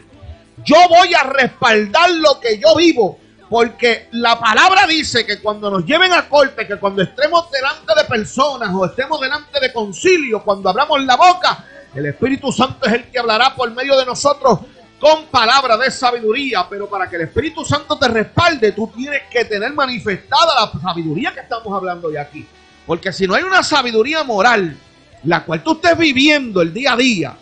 Yo 0.64 0.76
voy 0.88 1.12
a 1.12 1.24
respaldar 1.24 2.10
lo 2.12 2.40
que 2.40 2.58
yo 2.58 2.74
vivo. 2.76 3.18
Porque 3.54 4.08
la 4.10 4.36
palabra 4.36 4.84
dice 4.84 5.24
que 5.24 5.38
cuando 5.38 5.70
nos 5.70 5.86
lleven 5.86 6.12
a 6.12 6.28
corte, 6.28 6.66
que 6.66 6.74
cuando 6.74 7.02
estemos 7.02 7.48
delante 7.52 7.92
de 7.96 8.02
personas 8.02 8.70
o 8.74 8.84
estemos 8.84 9.20
delante 9.20 9.60
de 9.60 9.72
concilio, 9.72 10.42
cuando 10.42 10.70
abramos 10.70 11.04
la 11.04 11.14
boca, 11.14 11.64
el 11.94 12.06
Espíritu 12.06 12.50
Santo 12.50 12.84
es 12.86 12.94
el 12.94 13.04
que 13.04 13.20
hablará 13.20 13.54
por 13.54 13.70
medio 13.70 13.96
de 13.96 14.06
nosotros 14.06 14.58
con 14.98 15.26
palabra 15.26 15.76
de 15.76 15.88
sabiduría. 15.92 16.66
Pero 16.68 16.90
para 16.90 17.08
que 17.08 17.14
el 17.14 17.22
Espíritu 17.22 17.64
Santo 17.64 17.96
te 17.96 18.08
respalde, 18.08 18.72
tú 18.72 18.90
tienes 18.92 19.22
que 19.30 19.44
tener 19.44 19.72
manifestada 19.72 20.52
la 20.56 20.80
sabiduría 20.80 21.32
que 21.32 21.38
estamos 21.38 21.72
hablando 21.72 22.10
de 22.10 22.18
aquí. 22.18 22.44
Porque 22.84 23.12
si 23.12 23.28
no 23.28 23.36
hay 23.36 23.44
una 23.44 23.62
sabiduría 23.62 24.24
moral, 24.24 24.76
la 25.22 25.44
cual 25.44 25.62
tú 25.62 25.74
estés 25.74 25.96
viviendo 25.96 26.60
el 26.60 26.74
día 26.74 26.94
a 26.94 26.96
día, 26.96 27.36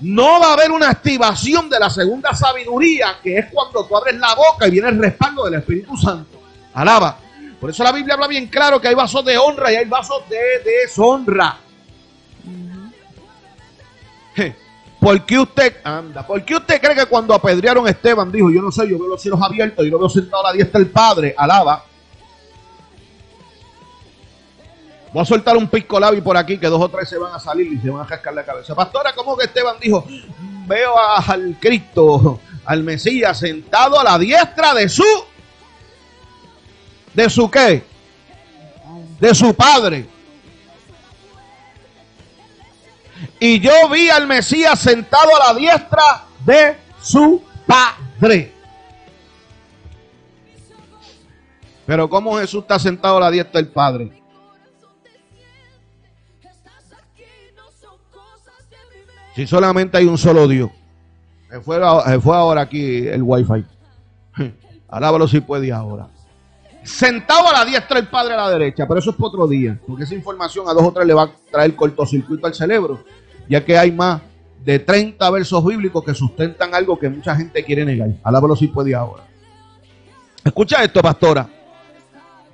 no 0.00 0.40
va 0.40 0.50
a 0.50 0.52
haber 0.54 0.72
una 0.72 0.90
activación 0.90 1.70
de 1.70 1.78
la 1.78 1.88
segunda 1.88 2.34
sabiduría, 2.34 3.18
que 3.22 3.38
es 3.38 3.46
cuando 3.52 3.86
tú 3.86 3.96
abres 3.96 4.16
la 4.16 4.34
boca 4.34 4.66
y 4.66 4.72
viene 4.72 4.88
el 4.88 4.98
respaldo 4.98 5.44
del 5.44 5.54
Espíritu 5.54 5.96
Santo. 5.96 6.40
Alaba. 6.74 7.18
Por 7.60 7.70
eso 7.70 7.84
la 7.84 7.92
Biblia 7.92 8.14
habla 8.14 8.26
bien 8.26 8.48
claro 8.48 8.80
que 8.80 8.88
hay 8.88 8.94
vasos 8.94 9.24
de 9.24 9.38
honra 9.38 9.72
y 9.72 9.76
hay 9.76 9.84
vasos 9.86 10.22
de 10.28 10.38
deshonra. 10.64 11.58
¿Por 15.00 15.24
qué 15.26 15.38
usted 15.38 15.76
anda? 15.84 16.26
¿Por 16.26 16.44
qué 16.44 16.56
usted 16.56 16.80
cree 16.80 16.96
que 16.96 17.06
cuando 17.06 17.34
apedrearon 17.34 17.86
a 17.86 17.90
Esteban 17.90 18.32
dijo, 18.32 18.50
yo 18.50 18.62
no 18.62 18.72
sé, 18.72 18.88
yo 18.88 18.98
veo 18.98 19.08
los 19.08 19.20
cielos 19.20 19.40
abiertos 19.40 19.84
y 19.84 19.90
lo 19.90 19.98
veo 19.98 20.08
sentado 20.08 20.46
a 20.46 20.50
la 20.50 20.52
diestra 20.54 20.80
del 20.80 20.90
Padre? 20.90 21.34
Alaba. 21.36 21.84
Voy 25.14 25.22
a 25.22 25.26
soltar 25.26 25.56
un 25.56 25.68
pisco 25.68 26.00
labi 26.00 26.20
por 26.20 26.36
aquí 26.36 26.58
que 26.58 26.66
dos 26.66 26.82
o 26.82 26.88
tres 26.88 27.08
se 27.08 27.16
van 27.16 27.32
a 27.32 27.38
salir 27.38 27.72
y 27.72 27.78
se 27.78 27.88
van 27.88 28.02
a 28.02 28.06
cascar 28.06 28.34
la 28.34 28.44
cabeza. 28.44 28.74
Pastora, 28.74 29.12
¿cómo 29.14 29.36
que 29.36 29.44
Esteban 29.44 29.76
dijo? 29.80 30.04
Veo 30.66 30.92
al 30.98 31.56
Cristo, 31.60 32.40
al 32.64 32.82
Mesías 32.82 33.38
sentado 33.38 34.00
a 34.00 34.02
la 34.02 34.18
diestra 34.18 34.74
de 34.74 34.88
su. 34.88 35.04
¿De 37.12 37.30
su 37.30 37.48
qué? 37.48 37.84
De 39.20 39.32
su 39.36 39.54
padre. 39.54 40.08
Y 43.38 43.60
yo 43.60 43.88
vi 43.88 44.10
al 44.10 44.26
Mesías 44.26 44.80
sentado 44.80 45.30
a 45.36 45.46
la 45.46 45.54
diestra 45.54 46.24
de 46.44 46.76
su 47.00 47.40
padre. 47.68 48.52
Pero 51.86 52.10
¿cómo 52.10 52.36
Jesús 52.38 52.62
está 52.62 52.80
sentado 52.80 53.18
a 53.18 53.20
la 53.20 53.30
diestra 53.30 53.60
del 53.60 53.70
Padre? 53.70 54.23
Si 59.34 59.46
solamente 59.46 59.98
hay 59.98 60.06
un 60.06 60.16
solo 60.16 60.46
Dios. 60.46 60.70
Se 61.50 61.60
fue, 61.60 61.80
fue 62.20 62.36
ahora 62.36 62.62
aquí 62.62 63.06
el 63.06 63.22
wifi. 63.22 63.64
Alábalo 64.88 65.26
si 65.26 65.40
puede 65.40 65.72
ahora. 65.72 66.08
Sentado 66.84 67.48
a 67.48 67.52
la 67.52 67.64
diestra 67.64 67.98
el 67.98 68.08
Padre 68.08 68.34
a 68.34 68.36
la 68.36 68.50
derecha, 68.50 68.86
pero 68.86 69.00
eso 69.00 69.10
es 69.10 69.16
por 69.16 69.28
otro 69.28 69.48
día. 69.48 69.78
Porque 69.86 70.04
esa 70.04 70.14
información 70.14 70.68
a 70.68 70.72
dos 70.72 70.84
o 70.84 70.92
tres 70.92 71.06
le 71.06 71.14
va 71.14 71.22
a 71.24 71.30
traer 71.50 71.74
cortocircuito 71.74 72.46
al 72.46 72.54
cerebro. 72.54 73.02
Ya 73.48 73.64
que 73.64 73.76
hay 73.76 73.90
más 73.90 74.20
de 74.64 74.78
30 74.78 75.28
versos 75.30 75.64
bíblicos 75.64 76.04
que 76.04 76.14
sustentan 76.14 76.74
algo 76.74 76.98
que 76.98 77.08
mucha 77.08 77.34
gente 77.34 77.64
quiere 77.64 77.84
negar. 77.84 78.10
Alábalo 78.22 78.54
si 78.54 78.68
puede 78.68 78.94
ahora. 78.94 79.24
Escucha 80.44 80.82
esto, 80.84 81.00
pastora. 81.00 81.48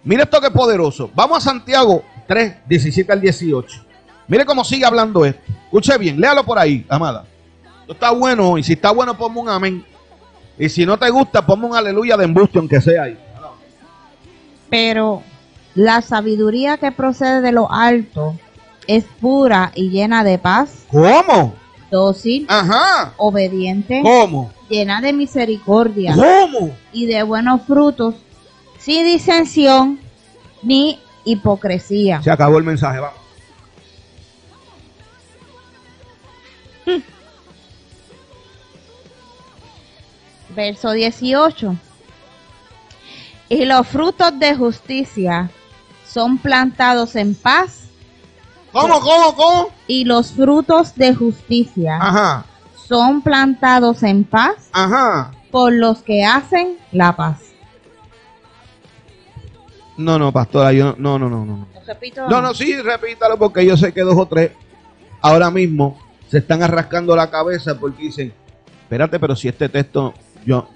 Mira 0.05 0.23
esto 0.23 0.41
que 0.41 0.51
poderoso. 0.51 1.11
Vamos 1.15 1.39
a 1.39 1.51
Santiago 1.51 2.05
3, 2.27 2.69
17 2.69 3.13
al 3.13 3.21
18. 3.21 3.90
Mire 4.31 4.45
cómo 4.45 4.63
sigue 4.63 4.87
hablando 4.87 5.25
esto. 5.25 5.43
Escuche 5.65 5.99
bien, 5.99 6.21
léalo 6.21 6.45
por 6.45 6.57
ahí, 6.57 6.87
amada. 6.89 7.25
Esto 7.81 7.93
está 7.95 8.13
bueno 8.13 8.57
y 8.59 8.63
si 8.63 8.75
está 8.75 8.93
bueno, 8.93 9.19
ponme 9.19 9.41
un 9.41 9.49
amén. 9.49 9.85
Y 10.57 10.69
si 10.69 10.87
no 10.87 10.97
te 10.97 11.11
gusta, 11.11 11.45
ponme 11.45 11.67
un 11.67 11.75
aleluya 11.75 12.17
de 12.17 12.27
embuste, 12.27 12.59
aunque 12.61 12.81
sea 12.81 13.03
ahí. 13.03 13.19
Pero 14.69 15.25
la 15.75 16.01
sabiduría 16.01 16.77
que 16.77 16.93
procede 16.93 17.41
de 17.41 17.51
lo 17.51 17.73
alto 17.73 18.37
es 18.87 19.05
pura 19.21 19.73
y 19.75 19.91
llena 19.91 20.23
de 20.23 20.39
paz. 20.39 20.85
¿Cómo? 20.93 21.57
Dócil. 21.91 22.47
Ajá. 22.49 23.15
Obediente. 23.17 24.01
¿Cómo? 24.01 24.53
Llena 24.69 25.01
de 25.01 25.13
misericordia. 25.13 26.15
¿Cómo? 26.15 26.73
Y 26.93 27.07
de 27.07 27.25
buenos 27.25 27.63
frutos. 27.63 28.15
Sin 28.79 29.05
disensión 29.05 29.99
ni 30.63 31.01
hipocresía. 31.25 32.23
Se 32.23 32.31
acabó 32.31 32.59
el 32.59 32.65
mensaje, 32.65 33.01
vamos. 33.01 33.20
Verso 40.55 40.93
18. 40.93 41.77
Y 43.49 43.65
los 43.65 43.87
frutos 43.87 44.39
de 44.39 44.55
justicia 44.55 45.51
son 46.07 46.39
plantados 46.39 47.17
en 47.17 47.35
paz. 47.35 47.89
¿Cómo, 48.73 49.01
cómo, 49.01 49.35
cómo? 49.35 49.71
Y 49.87 50.05
los 50.05 50.33
frutos 50.33 50.95
de 50.95 51.15
justicia 51.15 51.99
Ajá. 52.01 52.45
son 52.87 53.23
plantados 53.23 54.03
en 54.03 54.23
paz 54.25 54.69
Ajá. 54.73 55.33
por 55.51 55.73
los 55.73 56.03
que 56.03 56.25
hacen 56.25 56.79
la 56.93 57.17
paz. 57.17 57.39
No, 59.97 60.19
no, 60.19 60.33
pastora, 60.33 60.73
yo 60.73 60.95
no, 60.97 61.19
no, 61.19 61.29
no, 61.29 61.45
no. 61.45 61.67
repito? 61.87 62.29
No, 62.29 62.41
no, 62.41 62.55
sí, 62.55 62.81
repítalo 62.81 63.37
porque 63.37 63.67
yo 63.67 63.77
sé 63.77 63.93
que 63.93 64.01
dos 64.01 64.17
o 64.17 64.27
tres 64.27 64.53
ahora 65.21 65.51
mismo 65.51 65.99
se 66.29 66.39
están 66.39 66.63
arrascando 66.63 67.15
la 67.15 67.29
cabeza 67.29 67.79
porque 67.79 68.05
dicen, 68.05 68.33
espérate, 68.83 69.19
pero 69.19 69.35
si 69.37 69.49
este 69.49 69.69
texto, 69.69 70.15
yo, 70.45 70.69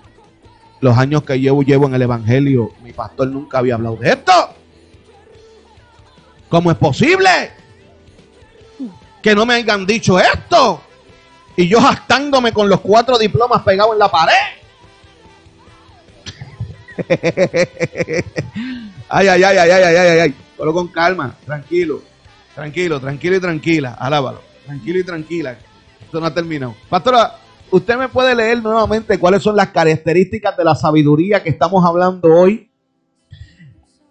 los 0.81 0.97
años 0.99 1.23
que 1.23 1.41
llevo, 1.41 1.63
llevo 1.63 1.87
en 1.87 1.95
el 1.95 2.03
Evangelio, 2.03 2.73
mi 2.83 2.93
pastor 2.93 3.29
nunca 3.29 3.59
había 3.59 3.75
hablado 3.75 3.97
de 3.97 4.11
esto. 4.11 4.33
¿Cómo 6.49 6.71
es 6.71 6.77
posible 6.77 7.51
que 9.23 9.35
no 9.35 9.47
me 9.47 9.55
hayan 9.55 9.87
dicho 9.87 10.21
esto? 10.21 10.81
Y 11.57 11.69
yo 11.69 11.81
jactándome 11.81 12.53
con 12.53 12.69
los 12.69 12.81
cuatro 12.81 13.19
diplomas 13.19 13.63
pegados 13.63 13.95
en 13.95 13.99
la 13.99 14.11
pared. 14.11 14.35
ay, 19.09 19.29
ay, 19.29 19.43
ay, 19.43 19.57
ay, 19.57 19.71
ay, 19.71 19.83
ay, 19.85 19.97
ay, 19.97 20.19
ay. 20.21 20.35
Solo 20.57 20.73
con 20.73 20.89
calma, 20.89 21.35
tranquilo, 21.45 22.03
tranquilo, 22.55 23.01
tranquilo 23.01 23.37
y 23.37 23.41
tranquila. 23.41 23.95
Alábalo, 23.95 24.43
tranquilo 24.67 24.99
y 25.01 25.05
tranquila. 25.05 25.59
Esto 26.01 26.21
no 26.21 26.27
ha 26.27 26.35
terminado. 26.35 26.75
Pastora, 26.89 27.39
usted 27.75 27.97
me 27.97 28.09
puede 28.09 28.35
leer 28.35 28.63
nuevamente 28.63 29.19
cuáles 29.19 29.43
son 29.43 29.57
las 29.57 29.69
características 29.69 30.57
de 30.57 30.65
la 30.65 30.77
sabiduría 30.77 31.43
que 31.43 31.51
estamos 31.51 31.85
hablando 31.85 32.29
hoy. 32.33 32.71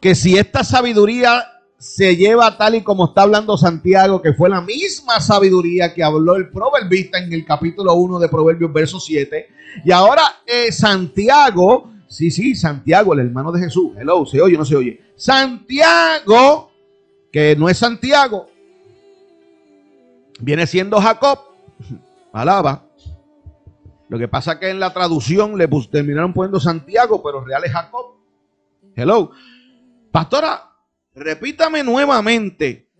Que 0.02 0.15
si 0.15 0.38
esta 0.38 0.65
sabiduría 0.65 1.45
se 1.78 2.15
lleva 2.15 2.58
tal 2.58 2.76
y 2.76 2.82
como 2.82 3.06
está 3.06 3.21
hablando 3.21 3.58
Santiago, 3.58 4.21
que 4.21 4.34
fue 4.34 4.49
la 4.49 4.62
misma 4.62 5.21
sabiduría 5.21 5.93
que 5.93 6.04
habló 6.04 6.36
el 6.36 6.49
proverbista 6.49 7.19
en 7.19 7.32
el 7.32 7.45
capítulo 7.45 7.93
1 7.93 8.19
de 8.19 8.30
Proverbios, 8.30 8.73
verso 8.73 8.99
7. 8.99 9.47
Y 9.86 9.91
ahora 9.91 10.23
eh, 10.45 10.71
Santiago, 10.71 11.89
sí, 12.08 12.32
sí, 12.32 12.56
Santiago, 12.56 13.13
el 13.13 13.21
hermano 13.21 13.52
de 13.54 13.62
Jesús. 13.62 13.91
Hello, 13.97 14.26
¿se 14.26 14.41
oye 14.41 14.58
no 14.58 14.65
se 14.65 14.76
oye? 14.76 15.02
Santiago, 15.15 16.69
que 17.32 17.56
no 17.56 17.69
es 17.69 17.78
Santiago, 17.78 18.47
viene 20.41 20.67
siendo 20.67 20.99
Jacob. 20.99 21.39
Alaba. 22.34 22.84
Lo 24.13 24.19
que 24.19 24.28
pasa 24.28 24.60
que 24.60 24.69
en 24.69 24.80
la 24.80 24.93
traducción 24.93 25.58
le 25.58 25.67
terminaron 25.89 26.34
poniendo 26.34 26.60
Santiago, 26.60 27.23
pero 27.23 27.43
real 27.43 27.63
es 27.63 27.71
Jacob. 27.71 28.12
Hello. 28.95 29.32
Pastora, 30.12 30.69
repítame 31.15 31.84
nuevamente. 31.84 32.91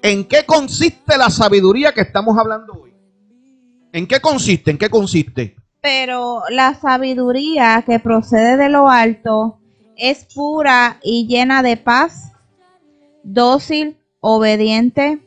¿En 0.00 0.24
qué 0.24 0.46
consiste 0.46 1.18
la 1.18 1.30
sabiduría 1.30 1.90
que 1.90 2.02
estamos 2.02 2.38
hablando 2.38 2.74
hoy? 2.74 2.94
¿En 3.92 4.06
qué 4.06 4.20
consiste? 4.20 4.70
¿En 4.70 4.78
qué 4.78 4.88
consiste? 4.88 5.56
Pero 5.80 6.44
la 6.48 6.74
sabiduría 6.74 7.82
que 7.84 7.98
procede 7.98 8.56
de 8.56 8.68
lo 8.68 8.88
alto 8.88 9.58
es 9.96 10.28
pura 10.32 11.00
y 11.02 11.26
llena 11.26 11.64
de 11.64 11.76
paz, 11.76 12.34
dócil, 13.24 13.96
obediente, 14.20 15.18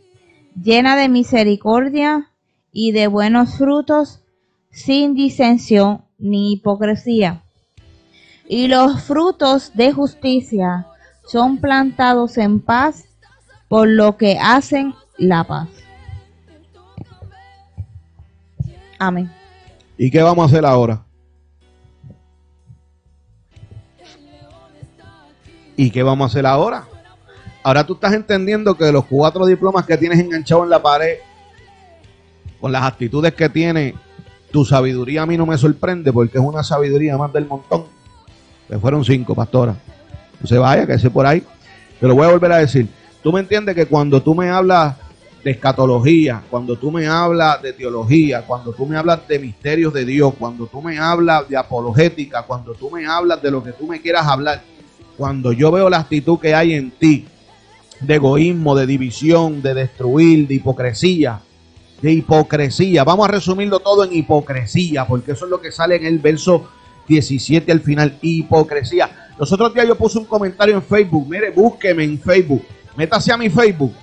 llena 0.55 0.95
de 0.95 1.09
misericordia 1.09 2.31
y 2.71 2.93
de 2.93 3.07
buenos 3.07 3.57
frutos, 3.57 4.21
sin 4.75 5.15
disensión 5.15 6.03
ni 6.17 6.51
hipocresía. 6.51 7.43
Y 8.47 8.67
los 8.67 9.03
frutos 9.03 9.71
de 9.73 9.93
justicia 9.93 10.85
son 11.25 11.57
plantados 11.59 12.37
en 12.37 12.59
paz 12.59 13.05
por 13.69 13.87
lo 13.87 14.17
que 14.17 14.37
hacen 14.37 14.93
la 15.17 15.45
paz. 15.45 15.69
Amén. 18.99 19.31
¿Y 19.97 20.11
qué 20.11 20.21
vamos 20.21 20.43
a 20.43 20.47
hacer 20.47 20.65
ahora? 20.65 21.05
¿Y 25.77 25.89
qué 25.89 26.03
vamos 26.03 26.25
a 26.25 26.27
hacer 26.27 26.45
ahora? 26.45 26.85
Ahora 27.63 27.85
tú 27.85 27.93
estás 27.93 28.13
entendiendo 28.13 28.75
que 28.75 28.91
los 28.91 29.05
cuatro 29.05 29.45
diplomas 29.45 29.85
que 29.85 29.97
tienes 29.97 30.19
enganchados 30.19 30.65
en 30.65 30.69
la 30.69 30.81
pared, 30.81 31.15
con 32.59 32.73
las 32.73 32.83
actitudes 32.83 33.33
que 33.33 33.49
tiene, 33.49 33.95
tu 34.55 34.63
sabiduría 34.63 35.23
a 35.23 35.25
mí 35.25 35.35
no 35.35 35.45
me 35.45 35.57
sorprende 35.57 36.13
porque 36.13 36.37
es 36.37 36.43
una 36.43 36.63
sabiduría 36.63 37.17
más 37.17 37.33
del 37.33 37.45
montón. 37.45 37.87
Que 38.69 38.79
fueron 38.79 39.03
cinco, 39.03 39.35
pastora. 39.35 39.75
No 40.39 40.47
se 40.47 40.57
vaya, 40.57 40.87
que 40.87 40.97
sé 40.97 41.09
por 41.09 41.25
ahí. 41.25 41.43
Te 41.99 42.07
lo 42.07 42.15
voy 42.15 42.25
a 42.25 42.31
volver 42.31 42.53
a 42.53 42.57
decir. 42.59 42.87
Tú 43.21 43.33
me 43.33 43.41
entiendes 43.41 43.75
que 43.75 43.85
cuando 43.85 44.21
tú 44.21 44.33
me 44.33 44.47
hablas 44.49 44.95
de 45.43 45.51
escatología, 45.51 46.41
cuando 46.49 46.77
tú 46.77 46.89
me 46.89 47.05
hablas 47.05 47.61
de 47.61 47.73
teología, 47.73 48.43
cuando 48.47 48.71
tú 48.71 48.85
me 48.85 48.95
hablas 48.95 49.27
de 49.27 49.39
misterios 49.39 49.93
de 49.93 50.05
Dios, 50.05 50.33
cuando 50.39 50.67
tú 50.67 50.81
me 50.81 50.97
hablas 50.99 51.49
de 51.49 51.57
apologética, 51.57 52.43
cuando 52.43 52.75
tú 52.75 52.89
me 52.89 53.05
hablas 53.05 53.41
de 53.41 53.51
lo 53.51 53.61
que 53.61 53.73
tú 53.73 53.85
me 53.87 53.99
quieras 53.99 54.25
hablar, 54.25 54.61
cuando 55.17 55.51
yo 55.51 55.69
veo 55.69 55.89
la 55.89 55.97
actitud 55.97 56.39
que 56.39 56.55
hay 56.55 56.75
en 56.75 56.91
ti, 56.91 57.27
de 57.99 58.15
egoísmo, 58.15 58.73
de 58.73 58.87
división, 58.87 59.61
de 59.61 59.73
destruir, 59.73 60.47
de 60.47 60.53
hipocresía, 60.53 61.41
de 62.01 62.11
hipocresía. 62.11 63.03
Vamos 63.03 63.27
a 63.27 63.31
resumirlo 63.31 63.79
todo 63.79 64.03
en 64.03 64.13
hipocresía, 64.13 65.05
porque 65.05 65.31
eso 65.31 65.45
es 65.45 65.51
lo 65.51 65.61
que 65.61 65.71
sale 65.71 65.95
en 65.95 66.05
el 66.05 66.19
verso 66.19 66.69
17 67.07 67.71
al 67.71 67.81
final, 67.81 68.17
hipocresía. 68.21 69.29
Los 69.37 69.51
otros 69.51 69.73
días 69.73 69.87
yo 69.87 69.95
puse 69.95 70.17
un 70.17 70.25
comentario 70.25 70.75
en 70.75 70.83
Facebook, 70.83 71.27
mire, 71.29 71.51
búsqueme 71.51 72.03
en 72.03 72.19
Facebook, 72.19 72.63
métase 72.95 73.31
a 73.31 73.37
mi 73.37 73.49
Facebook. 73.49 73.93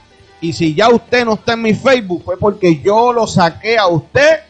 Y 0.41 0.53
si 0.53 0.75
ya 0.75 0.89
usted 0.89 1.25
no 1.25 1.35
está 1.35 1.53
en 1.55 1.63
mi 1.63 1.75
Facebook, 1.75 2.23
fue 2.25 2.37
porque 2.37 2.81
yo 2.81 3.13
lo 3.13 3.27
saqué 3.27 3.79
a 3.79 3.87
usted, 3.87 4.41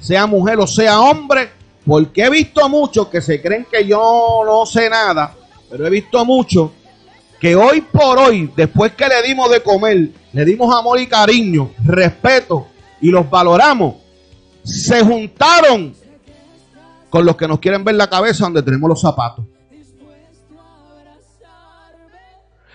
sea 0.00 0.26
mujer 0.26 0.58
o 0.58 0.66
sea 0.66 1.00
hombre, 1.00 1.50
porque 1.86 2.24
he 2.24 2.30
visto 2.30 2.64
a 2.64 2.68
muchos 2.68 3.08
que 3.08 3.20
se 3.20 3.40
creen 3.40 3.66
que 3.70 3.86
yo 3.86 4.42
no 4.44 4.66
sé 4.66 4.90
nada, 4.90 5.34
pero 5.70 5.86
he 5.86 5.90
visto 5.90 6.18
a 6.18 6.24
muchos 6.24 6.70
que 7.40 7.54
hoy 7.54 7.80
por 7.80 8.18
hoy, 8.18 8.50
después 8.56 8.92
que 8.92 9.06
le 9.06 9.22
dimos 9.22 9.50
de 9.50 9.62
comer, 9.62 10.08
le 10.32 10.44
dimos 10.44 10.74
amor 10.74 10.98
y 10.98 11.06
cariño, 11.06 11.70
respeto 11.84 12.66
y 13.00 13.10
los 13.10 13.28
valoramos, 13.28 13.96
se 14.64 15.04
juntaron 15.04 15.94
con 17.10 17.24
los 17.24 17.36
que 17.36 17.48
nos 17.48 17.58
quieren 17.60 17.84
ver 17.84 17.94
la 17.94 18.08
cabeza 18.08 18.44
donde 18.44 18.62
tenemos 18.62 18.88
los 18.88 19.00
zapatos. 19.00 19.44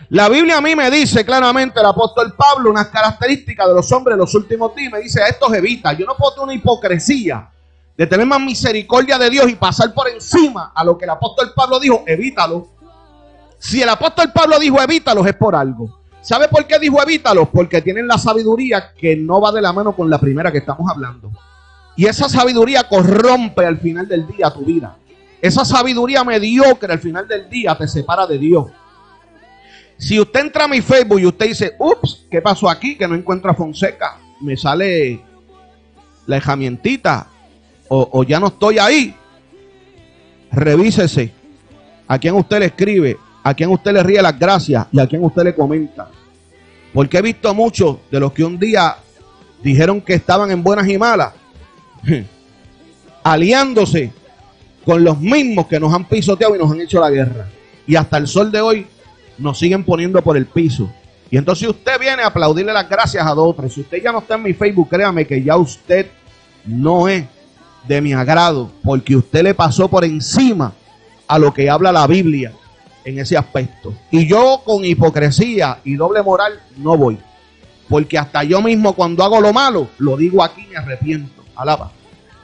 La 0.10 0.28
Biblia 0.28 0.58
a 0.58 0.62
mí 0.62 0.76
me 0.76 0.92
dice 0.92 1.24
claramente 1.24 1.80
el 1.80 1.86
apóstol 1.86 2.34
Pablo 2.36 2.70
unas 2.70 2.88
características 2.88 3.66
de 3.66 3.74
los 3.74 3.90
hombres 3.94 4.18
de 4.18 4.20
los 4.20 4.36
últimos 4.36 4.76
días. 4.76 4.92
Me 4.92 5.00
dice, 5.00 5.24
a 5.24 5.28
estos 5.28 5.54
evita. 5.54 5.94
Yo 5.94 6.06
no 6.06 6.18
puedo 6.18 6.34
tener 6.34 6.44
una 6.44 6.54
hipocresía 6.54 7.50
de 7.96 8.08
tener 8.08 8.26
más 8.26 8.42
misericordia 8.42 9.18
de 9.18 9.30
Dios 9.30 9.50
y 9.50 9.56
pasar 9.56 9.94
por 9.94 10.10
encima 10.10 10.74
a 10.76 10.84
lo 10.84 10.98
que 10.98 11.06
el 11.06 11.12
apóstol 11.12 11.54
Pablo 11.56 11.80
dijo, 11.80 12.04
evítalo. 12.06 12.68
Si 13.58 13.82
el 13.82 13.88
apóstol 13.88 14.34
Pablo 14.34 14.60
dijo 14.60 14.82
evítalos 14.82 15.26
es 15.28 15.36
por 15.36 15.56
algo. 15.56 16.01
¿Sabe 16.22 16.48
por 16.48 16.68
qué 16.68 16.78
dijo 16.78 17.02
evítalos? 17.02 17.50
Porque 17.50 17.82
tienen 17.82 18.08
la 18.08 18.18
sabiduría 18.18 18.94
que 18.94 19.16
no 19.16 19.42
va 19.42 19.52
de 19.52 19.62
la 19.62 19.74
mano 19.74 19.96
con 19.96 20.10
la 20.10 20.20
primera 20.20 20.52
que 20.52 20.60
estamos 20.60 20.90
hablando. 20.90 21.32
Y 21.96 22.06
esa 22.06 22.30
sabiduría 22.30 22.84
corrompe 22.88 23.66
al 23.66 23.80
final 23.80 24.08
del 24.08 24.28
día 24.28 24.52
tu 24.52 24.64
vida. 24.64 24.96
Esa 25.42 25.66
sabiduría 25.66 26.24
mediocre 26.24 26.94
al 26.94 27.00
final 27.00 27.28
del 27.28 27.50
día 27.50 27.76
te 27.76 27.88
separa 27.88 28.28
de 28.28 28.38
Dios. 28.38 28.68
Si 29.98 30.20
usted 30.20 30.42
entra 30.42 30.66
a 30.66 30.68
mi 30.68 30.82
Facebook 30.82 31.20
y 31.20 31.26
usted 31.26 31.48
dice, 31.48 31.76
ups, 31.80 32.26
¿qué 32.30 32.42
pasó 32.42 32.70
aquí? 32.70 32.96
Que 32.96 33.08
no 33.08 33.16
encuentro 33.16 33.50
a 33.50 33.56
Fonseca. 33.56 34.18
Me 34.40 34.56
sale 34.56 35.22
la 36.28 36.38
herramientita 36.38 37.28
o, 37.88 38.10
o 38.12 38.24
ya 38.24 38.40
no 38.40 38.48
estoy 38.48 38.78
ahí. 38.78 39.16
Revísese. 40.52 41.34
¿A 42.08 42.20
quién 42.20 42.36
usted 42.36 42.60
le 42.60 42.66
escribe? 42.68 43.18
¿A 43.44 43.54
quién 43.54 43.70
usted 43.70 43.94
le 43.94 44.04
ríe 44.04 44.22
las 44.22 44.38
gracias? 44.38 44.88
¿Y 44.92 45.00
a 45.00 45.08
quién 45.08 45.24
usted 45.24 45.44
le 45.44 45.56
comenta? 45.56 46.10
Porque 46.94 47.18
he 47.18 47.22
visto 47.22 47.54
muchos 47.54 47.98
de 48.12 48.20
los 48.20 48.32
que 48.34 48.44
un 48.44 48.60
día 48.60 48.98
dijeron 49.64 50.02
que 50.02 50.14
estaban 50.14 50.52
en 50.52 50.62
buenas 50.62 50.88
y 50.88 50.98
malas, 50.98 51.34
aliándose 53.24 54.12
con 54.86 55.04
los 55.04 55.20
mismos 55.20 55.68
que 55.68 55.80
nos 55.80 55.94
han 55.94 56.06
pisoteado 56.06 56.56
y 56.56 56.60
nos 56.60 56.72
han 56.72 56.82
hecho 56.82 57.00
la 57.00 57.10
guerra. 57.10 57.48
Y 57.88 57.96
hasta 57.96 58.18
el 58.18 58.28
sol 58.28 58.52
de 58.52 58.62
hoy 58.62 58.88
nos 59.38 59.58
siguen 59.58 59.84
poniendo 59.84 60.22
por 60.22 60.38
el 60.38 60.46
piso. 60.46 60.92
Y 61.30 61.38
entonces 61.38 61.68
usted 61.68 62.00
viene 62.00 62.24
a 62.24 62.28
aplaudirle 62.28 62.74
las 62.74 62.90
gracias 62.90 63.26
a 63.26 63.34
dos 63.34 63.56
Si 63.70 63.82
usted 63.82 64.04
ya 64.04 64.12
no 64.12 64.20
está 64.20 64.36
en 64.36 64.44
mi 64.44 64.54
Facebook, 64.54 64.90
créame 64.90 65.26
que 65.26 65.42
ya 65.42 65.56
usted 65.56 66.08
no 66.66 67.08
es 67.08 67.26
de 67.88 68.02
mi 68.02 68.14
agrado, 68.14 68.70
porque 68.84 69.16
usted 69.16 69.42
le 69.42 69.56
pasó 69.56 69.88
por 69.88 70.06
encima 70.06 70.74
a 71.28 71.40
lo 71.40 71.54
que 71.54 71.70
habla 71.70 71.92
la 71.92 72.06
Biblia 72.06 72.52
en 73.04 73.20
ese 73.20 73.38
aspecto. 73.38 73.94
Y 74.10 74.28
yo 74.28 74.62
con 74.64 74.86
hipocresía 74.86 75.80
y 75.84 75.96
doble 75.96 76.22
moral 76.22 76.60
no 76.78 76.98
voy. 76.98 77.18
Porque 77.90 78.18
hasta 78.18 78.44
yo 78.44 78.62
mismo 78.62 78.94
cuando 78.94 79.24
hago 79.24 79.42
lo 79.42 79.52
malo, 79.52 79.90
lo 79.98 80.16
digo 80.18 80.44
aquí 80.44 80.66
me 80.70 80.78
arrepiento. 80.78 81.44
Alaba. 81.56 81.92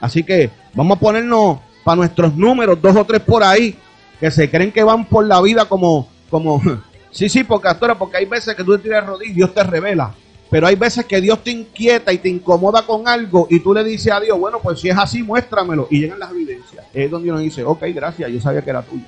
Así 0.00 0.22
que 0.22 0.50
vamos 0.74 0.96
a 0.96 1.00
ponernos 1.00 1.58
para 1.84 1.96
nuestros 1.96 2.34
números, 2.36 2.80
dos 2.80 2.94
o 2.96 3.04
tres 3.04 3.20
por 3.20 3.42
ahí, 3.42 3.76
que 4.20 4.30
se 4.30 4.50
creen 4.50 4.72
que 4.72 4.82
van 4.82 5.06
por 5.06 5.26
la 5.26 5.40
vida 5.40 5.64
como, 5.64 6.08
como, 6.28 6.60
sí, 7.10 7.28
sí, 7.28 7.44
porque 7.44 7.68
porque 7.98 8.18
hay 8.18 8.26
veces 8.26 8.54
que 8.54 8.62
tú 8.62 8.76
te 8.76 8.84
tiras 8.84 9.06
rodillas 9.06 9.32
y 9.32 9.36
Dios 9.36 9.54
te 9.54 9.62
revela. 9.62 10.14
Pero 10.50 10.66
hay 10.66 10.76
veces 10.76 11.04
que 11.04 11.20
Dios 11.20 11.42
te 11.44 11.50
inquieta 11.50 12.12
y 12.12 12.18
te 12.18 12.28
incomoda 12.28 12.82
con 12.82 13.06
algo 13.06 13.46
y 13.50 13.60
tú 13.60 13.74
le 13.74 13.84
dices 13.84 14.12
a 14.12 14.20
Dios, 14.20 14.38
bueno, 14.38 14.60
pues 14.62 14.80
si 14.80 14.88
es 14.88 14.96
así, 14.96 15.22
muéstramelo. 15.22 15.88
Y 15.90 16.00
llegan 16.00 16.18
las 16.18 16.30
evidencias. 16.30 16.86
Es 16.94 17.10
donde 17.10 17.30
uno 17.30 17.38
dice, 17.38 17.64
ok, 17.64 17.82
gracias, 17.94 18.30
yo 18.30 18.40
sabía 18.40 18.62
que 18.62 18.70
era 18.70 18.82
tuyo. 18.82 19.04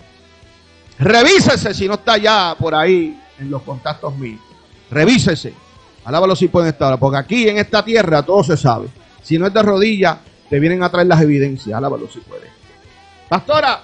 Revísese 1.00 1.72
si 1.72 1.88
no 1.88 1.94
está 1.94 2.18
ya 2.18 2.54
por 2.58 2.74
ahí 2.74 3.18
en 3.38 3.50
los 3.50 3.62
contactos 3.62 4.14
míos. 4.16 4.40
Revísese. 4.90 5.54
Alábalo 6.04 6.36
si 6.36 6.48
pueden 6.48 6.68
estar. 6.68 6.98
Porque 6.98 7.16
aquí 7.16 7.48
en 7.48 7.56
esta 7.56 7.82
tierra 7.82 8.22
todo 8.22 8.44
se 8.44 8.56
sabe. 8.56 8.88
Si 9.22 9.38
no 9.38 9.46
es 9.46 9.54
de 9.54 9.62
rodillas, 9.62 10.18
te 10.50 10.60
vienen 10.60 10.82
a 10.82 10.90
traer 10.90 11.06
las 11.06 11.22
evidencias. 11.22 11.76
Alábalo 11.76 12.06
si 12.10 12.20
puede. 12.20 12.48
Pastora, 13.30 13.80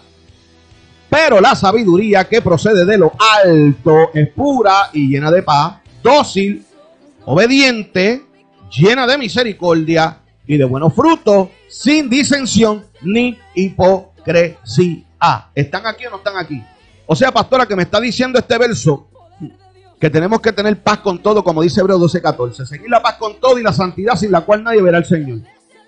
pero 1.09 1.41
la 1.41 1.55
sabiduría 1.55 2.25
que 2.25 2.43
procede 2.43 2.85
de 2.85 2.99
lo 2.99 3.12
alto 3.43 4.11
es 4.12 4.29
pura 4.29 4.91
y 4.93 5.09
llena 5.09 5.31
de 5.31 5.43
paz, 5.43 5.77
dócil, 6.03 6.67
obediente, 7.25 8.25
llena 8.71 9.07
de 9.07 9.17
misericordia 9.17 10.19
y 10.47 10.59
de 10.59 10.64
buenos 10.64 10.93
frutos, 10.93 11.49
sin 11.69 12.11
disensión 12.11 12.85
ni 13.03 13.39
hipocresía. 13.55 15.05
¿Están 15.55 15.87
aquí 15.87 16.05
o 16.07 16.11
no 16.11 16.17
están 16.17 16.37
aquí? 16.37 16.62
O 17.07 17.14
sea, 17.14 17.32
pastora, 17.32 17.66
que 17.66 17.76
me 17.76 17.84
está 17.84 18.00
diciendo 18.00 18.38
este 18.38 18.59
verso 18.59 19.09
que 19.98 20.11
tenemos 20.11 20.40
que 20.40 20.52
tener 20.52 20.82
paz 20.82 20.98
con 20.98 21.22
todo, 21.22 21.42
como 21.42 21.62
dice 21.62 21.80
Hebreo 21.80 21.98
12:14. 21.98 22.66
Seguir 22.66 22.90
la 22.90 23.00
paz 23.00 23.14
con 23.16 23.40
todo 23.40 23.59
y 23.59 23.62
la 23.62 23.72
santidad 23.72 24.16
sin 24.16 24.32
la 24.32 24.42
cual 24.42 24.62
nadie 24.64 24.82
verá 24.82 24.98
al 24.98 25.04
Señor. 25.04 25.38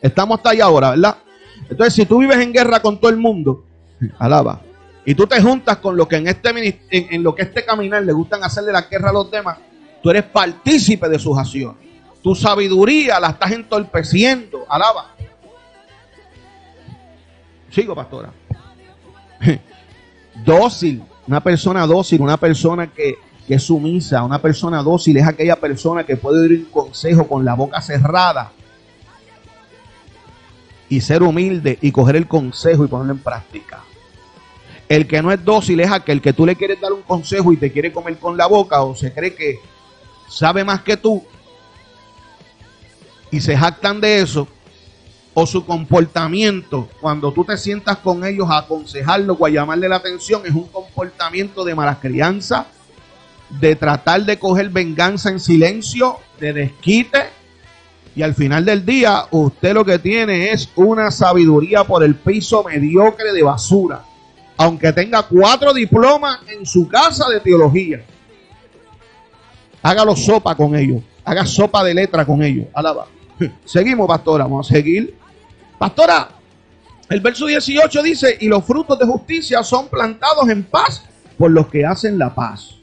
Estamos 0.01 0.39
hasta 0.39 0.51
allá 0.51 0.65
ahora, 0.65 0.91
¿verdad? 0.91 1.17
Entonces, 1.69 1.95
si 1.95 2.07
tú 2.07 2.19
vives 2.19 2.39
en 2.39 2.53
guerra 2.53 2.81
con 2.81 2.99
todo 2.99 3.11
el 3.11 3.17
mundo, 3.17 3.65
alaba. 4.19 4.63
Y 5.05 5.15
tú 5.15 5.27
te 5.27 5.41
juntas 5.43 5.79
con 5.79 5.97
lo 5.97 6.07
que 6.07 6.17
en 6.17 6.29
este 6.29 6.49
en, 6.91 7.15
en 7.15 7.23
lo 7.23 7.35
que 7.35 7.43
este 7.43 7.65
caminar 7.65 8.05
le 8.05 8.13
gustan 8.13 8.45
hacerle 8.45 8.73
la 8.73 8.83
guerra 8.83 9.11
a 9.11 9.13
los 9.13 9.31
demás, 9.31 9.59
tú 10.03 10.11
eres 10.11 10.25
partícipe 10.25 11.09
de 11.09 11.19
sus 11.19 11.37
acciones. 11.37 11.77
Tu 12.23 12.35
sabiduría 12.35 13.19
la 13.19 13.31
estás 13.31 13.53
entorpeciendo, 13.53 14.65
alaba. 14.69 15.15
Sigo, 17.71 17.95
pastora 17.95 18.33
dócil, 20.45 21.03
una 21.27 21.41
persona 21.41 21.87
dócil, 21.87 22.21
una 22.21 22.37
persona 22.37 22.87
que, 22.87 23.19
es 23.49 23.63
sumisa, 23.63 24.23
una 24.25 24.43
persona 24.43 24.83
dócil 24.83 25.17
es 25.17 25.27
aquella 25.27 25.57
persona 25.57 26.05
que 26.05 26.19
puede 26.19 26.43
oír 26.43 26.59
un 26.59 26.65
consejo 26.67 27.27
con 27.27 27.47
la 27.47 27.55
boca 27.55 27.81
cerrada 27.81 28.53
y 30.91 31.01
ser 31.01 31.23
humilde 31.23 31.79
y 31.81 31.91
coger 31.91 32.17
el 32.17 32.29
consejo 32.29 32.85
y 32.85 32.89
ponerlo 32.89 33.15
en 33.15 33.21
práctica. 33.21 33.83
El 34.87 35.07
que 35.07 35.23
no 35.23 35.33
es 35.33 35.43
dócil 35.43 35.81
es 35.81 35.91
aquel 35.91 36.21
que 36.21 36.35
tú 36.35 36.45
le 36.45 36.57
quieres 36.57 36.79
dar 36.79 36.93
un 36.93 37.01
consejo 37.01 37.51
y 37.51 37.57
te 37.57 37.73
quiere 37.73 37.91
comer 37.91 38.19
con 38.19 38.37
la 38.37 38.47
boca 38.47 38.83
o 38.83 38.95
se 38.95 39.15
cree 39.15 39.35
que 39.35 39.61
sabe 40.29 40.63
más 40.63 40.83
que 40.83 40.99
tú 40.99 41.25
y 43.31 43.41
se 43.41 43.57
jactan 43.57 43.99
de 44.01 44.21
eso 44.21 44.47
o 45.35 45.47
su 45.47 45.65
comportamiento 45.65 46.89
cuando 47.01 47.33
tú 47.33 47.45
te 47.45 47.57
sientas 47.57 47.99
con 47.99 48.25
ellos 48.25 48.49
a 48.51 48.59
aconsejarlo 48.59 49.35
o 49.39 49.47
a 49.47 49.51
llamarle 49.51 49.89
la 49.89 49.97
atención 49.97 50.43
es 50.45 50.53
un 50.53 50.67
comportamiento 50.67 51.65
de 51.65 51.75
mala 51.75 52.01
crianza, 52.01 52.67
de 53.61 53.77
tratar 53.77 54.25
de 54.25 54.39
coger 54.39 54.71
venganza 54.71 55.31
en 55.31 55.41
silencio, 55.41 56.19
de 56.41 56.53
desquite. 56.53 57.19
Y 58.15 58.23
al 58.23 58.35
final 58.35 58.65
del 58.65 58.85
día, 58.85 59.27
usted 59.31 59.75
lo 59.75 59.85
que 59.85 59.99
tiene 59.99 60.51
es 60.51 60.71
una 60.75 61.11
sabiduría 61.11 61.85
por 61.85 62.03
el 62.03 62.17
piso 62.17 62.65
mediocre 62.65 63.33
de 63.33 63.43
basura. 63.43 64.03
Aunque 64.57 64.93
tenga 64.93 65.23
cuatro 65.23 65.73
diplomas 65.73 66.41
en 66.49 66.67
su 66.67 66.89
casa 66.89 67.29
de 67.29 67.39
teología. 67.39 68.03
Hágalo 69.83 70.17
sopa 70.17 70.57
con 70.57 70.75
ellos. 70.75 71.01
Haga 71.25 71.47
sopa 71.47 71.85
de 71.85 71.95
letra 71.95 72.27
con 72.27 72.43
ellos. 72.43 72.67
Alaba. 72.75 73.07
Seguimos, 73.65 74.07
pastora. 74.07 74.45
Vamos 74.45 74.71
a 74.71 74.75
seguir. 74.75 75.17
Pastora, 75.79 76.29
el 77.09 77.21
verso 77.21 77.47
18 77.47 78.03
dice, 78.03 78.37
y 78.41 78.49
los 78.49 78.65
frutos 78.65 78.99
de 78.99 79.07
justicia 79.07 79.63
son 79.63 79.89
plantados 79.89 80.49
en 80.49 80.65
paz 80.65 81.05
por 81.39 81.51
los 81.51 81.69
que 81.69 81.87
hacen 81.87 82.19
la 82.19 82.35
paz. 82.35 82.75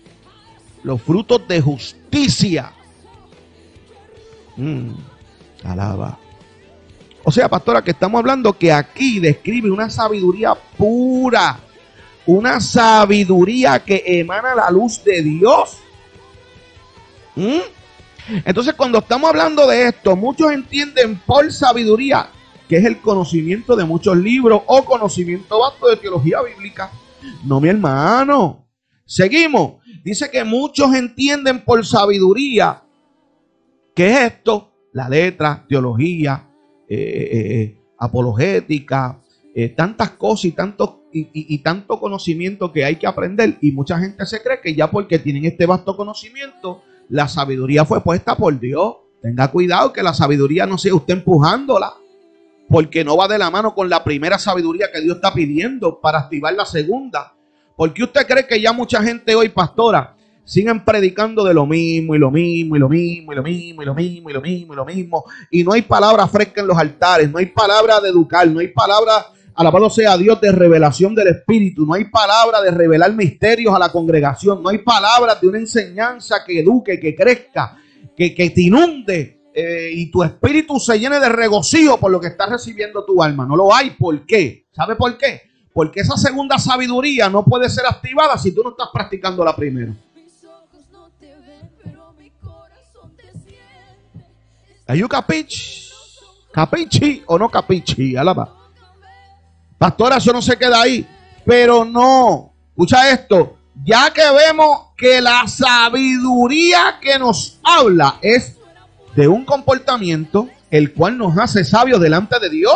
Los 0.83 1.01
frutos 1.01 1.47
de 1.47 1.61
justicia. 1.61 2.71
Mm, 4.55 4.91
alaba. 5.63 6.17
O 7.23 7.31
sea, 7.31 7.49
pastora, 7.49 7.83
que 7.83 7.91
estamos 7.91 8.19
hablando 8.19 8.53
que 8.53 8.71
aquí 8.71 9.19
describe 9.19 9.69
una 9.71 9.89
sabiduría 9.89 10.53
pura, 10.77 11.59
una 12.25 12.59
sabiduría 12.59 13.83
que 13.83 14.03
emana 14.05 14.55
la 14.55 14.69
luz 14.69 15.03
de 15.03 15.21
Dios. 15.21 15.77
Mm. 17.35 17.74
Entonces, 18.45 18.73
cuando 18.73 18.99
estamos 18.99 19.29
hablando 19.29 19.67
de 19.67 19.87
esto, 19.87 20.15
muchos 20.15 20.51
entienden 20.51 21.19
por 21.25 21.51
sabiduría 21.51 22.29
que 22.67 22.77
es 22.77 22.85
el 22.85 22.99
conocimiento 22.99 23.75
de 23.75 23.85
muchos 23.85 24.17
libros 24.17 24.61
o 24.65 24.83
conocimiento 24.83 25.59
vasto 25.59 25.87
de 25.87 25.97
teología 25.97 26.41
bíblica. 26.41 26.89
No, 27.43 27.61
mi 27.61 27.69
hermano. 27.69 28.65
Seguimos. 29.05 29.83
Dice 30.03 30.31
que 30.31 30.43
muchos 30.43 30.93
entienden 30.95 31.63
por 31.63 31.85
sabiduría. 31.85 32.81
¿Qué 33.93 34.11
es 34.11 34.19
esto? 34.33 34.71
la 34.95 35.09
letra, 35.09 35.65
teología, 35.67 36.47
eh, 36.87 36.97
eh, 36.97 37.61
eh, 37.61 37.77
apologética, 37.99 39.19
tantas 39.75 40.11
cosas 40.11 40.45
y 40.45 40.51
tanto, 40.51 41.03
y, 41.13 41.57
tanto 41.59 41.99
conocimiento 41.99 42.71
que 42.71 42.83
hay 42.83 42.95
que 42.95 43.07
aprender. 43.07 43.57
Y 43.61 43.71
mucha 43.71 43.99
gente 43.99 44.25
se 44.25 44.41
cree 44.41 44.61
que 44.61 44.73
ya 44.73 44.89
porque 44.89 45.19
tienen 45.19 45.45
este 45.45 45.65
vasto 45.65 45.95
conocimiento, 45.95 46.83
la 47.09 47.27
sabiduría 47.27 47.85
fue 47.85 48.01
puesta 48.01 48.35
por 48.35 48.59
Dios. 48.59 48.95
Tenga 49.21 49.49
cuidado 49.49 49.91
que 49.93 50.03
la 50.03 50.13
sabiduría 50.13 50.65
no 50.65 50.77
sea 50.77 50.93
usted 50.93 51.15
empujándola, 51.15 51.93
porque 52.69 53.03
no 53.03 53.17
va 53.17 53.27
de 53.27 53.37
la 53.37 53.49
mano 53.49 53.73
con 53.73 53.89
la 53.89 54.03
primera 54.03 54.37
sabiduría 54.37 54.91
que 54.91 55.01
Dios 55.01 55.15
está 55.15 55.33
pidiendo 55.33 55.99
para 55.99 56.19
activar 56.19 56.53
la 56.53 56.65
segunda. 56.65 57.33
Porque 57.75 58.03
usted 58.03 58.25
cree 58.27 58.47
que 58.47 58.61
ya 58.61 58.71
mucha 58.71 59.01
gente 59.01 59.35
hoy, 59.35 59.49
pastora, 59.49 60.15
siguen 60.45 60.85
predicando 60.85 61.43
de 61.43 61.53
lo 61.53 61.65
mismo 61.65 62.15
y 62.15 62.19
lo 62.19 62.31
mismo 62.31 62.75
y 62.75 62.79
lo 62.79 62.87
mismo 62.87 63.33
y 63.33 63.35
lo 63.35 63.43
mismo 63.43 63.81
y 63.81 63.85
lo 63.85 63.93
mismo 63.93 64.29
y 64.29 64.33
lo 64.33 64.41
mismo 64.41 64.73
y 64.73 64.75
lo 64.75 64.85
mismo. 64.85 65.25
Y 65.49 65.63
no 65.63 65.73
hay 65.73 65.81
palabra 65.81 66.27
fresca 66.27 66.61
en 66.61 66.67
los 66.67 66.77
altares, 66.77 67.29
no 67.29 67.39
hay 67.39 67.47
palabra 67.47 67.99
de 67.99 68.09
educar, 68.09 68.47
no 68.47 68.59
hay 68.59 68.69
palabra, 68.69 69.25
alabado 69.55 69.89
sea 69.89 70.17
Dios, 70.17 70.39
de 70.41 70.51
revelación 70.51 71.15
del 71.15 71.27
Espíritu, 71.27 71.85
no 71.85 71.93
hay 71.93 72.05
palabra 72.05 72.61
de 72.61 72.71
revelar 72.71 73.13
misterios 73.13 73.73
a 73.73 73.79
la 73.79 73.91
congregación, 73.91 74.61
no 74.61 74.69
hay 74.69 74.79
palabra 74.79 75.35
de 75.35 75.47
una 75.47 75.59
enseñanza 75.59 76.43
que 76.45 76.59
eduque, 76.59 76.99
que 76.99 77.15
crezca, 77.15 77.77
que, 78.15 78.35
que 78.35 78.49
te 78.49 78.61
inunde 78.61 79.35
eh, 79.57 79.89
y 79.93 80.11
tu 80.11 80.21
espíritu 80.21 80.77
se 80.81 80.99
llene 80.99 81.17
de 81.17 81.29
regocijo 81.29 81.97
por 81.97 82.11
lo 82.11 82.19
que 82.19 82.27
está 82.27 82.45
recibiendo 82.45 83.05
tu 83.05 83.23
alma. 83.23 83.45
No 83.45 83.55
lo 83.55 83.73
hay. 83.73 83.91
¿Por 83.91 84.25
qué? 84.25 84.65
¿Sabe 84.73 84.97
por 84.97 85.17
qué? 85.17 85.43
Porque 85.71 86.01
esa 86.01 86.17
segunda 86.17 86.59
sabiduría 86.59 87.29
no 87.29 87.45
puede 87.45 87.69
ser 87.69 87.85
activada 87.85 88.37
si 88.37 88.53
tú 88.53 88.61
no 88.63 88.71
estás 88.71 88.89
practicando 88.91 89.45
la 89.45 89.55
primera. 89.55 89.93
¿Are 94.87 94.99
you 94.99 95.07
capich? 95.07 95.89
¿Capichi 96.51 97.23
o 97.25 97.39
no 97.39 97.49
capichi? 97.49 98.17
Alaba. 98.17 98.54
Pastora, 99.77 100.17
eso 100.17 100.31
no 100.31 100.41
se 100.41 100.57
queda 100.57 100.81
ahí. 100.81 101.05
Pero 101.45 101.85
no. 101.85 102.53
Escucha 102.69 103.09
esto. 103.11 103.57
Ya 103.83 104.11
que 104.11 104.23
vemos 104.31 104.87
que 104.97 105.21
la 105.21 105.47
sabiduría 105.47 106.97
que 107.01 107.19
nos 107.19 107.59
habla 107.63 108.17
es 108.21 108.55
de 109.15 109.27
un 109.27 109.45
comportamiento 109.45 110.49
el 110.71 110.93
cual 110.93 111.17
nos 111.17 111.37
hace 111.37 111.63
sabios 111.63 111.99
delante 111.99 112.39
de 112.39 112.49
Dios. 112.49 112.75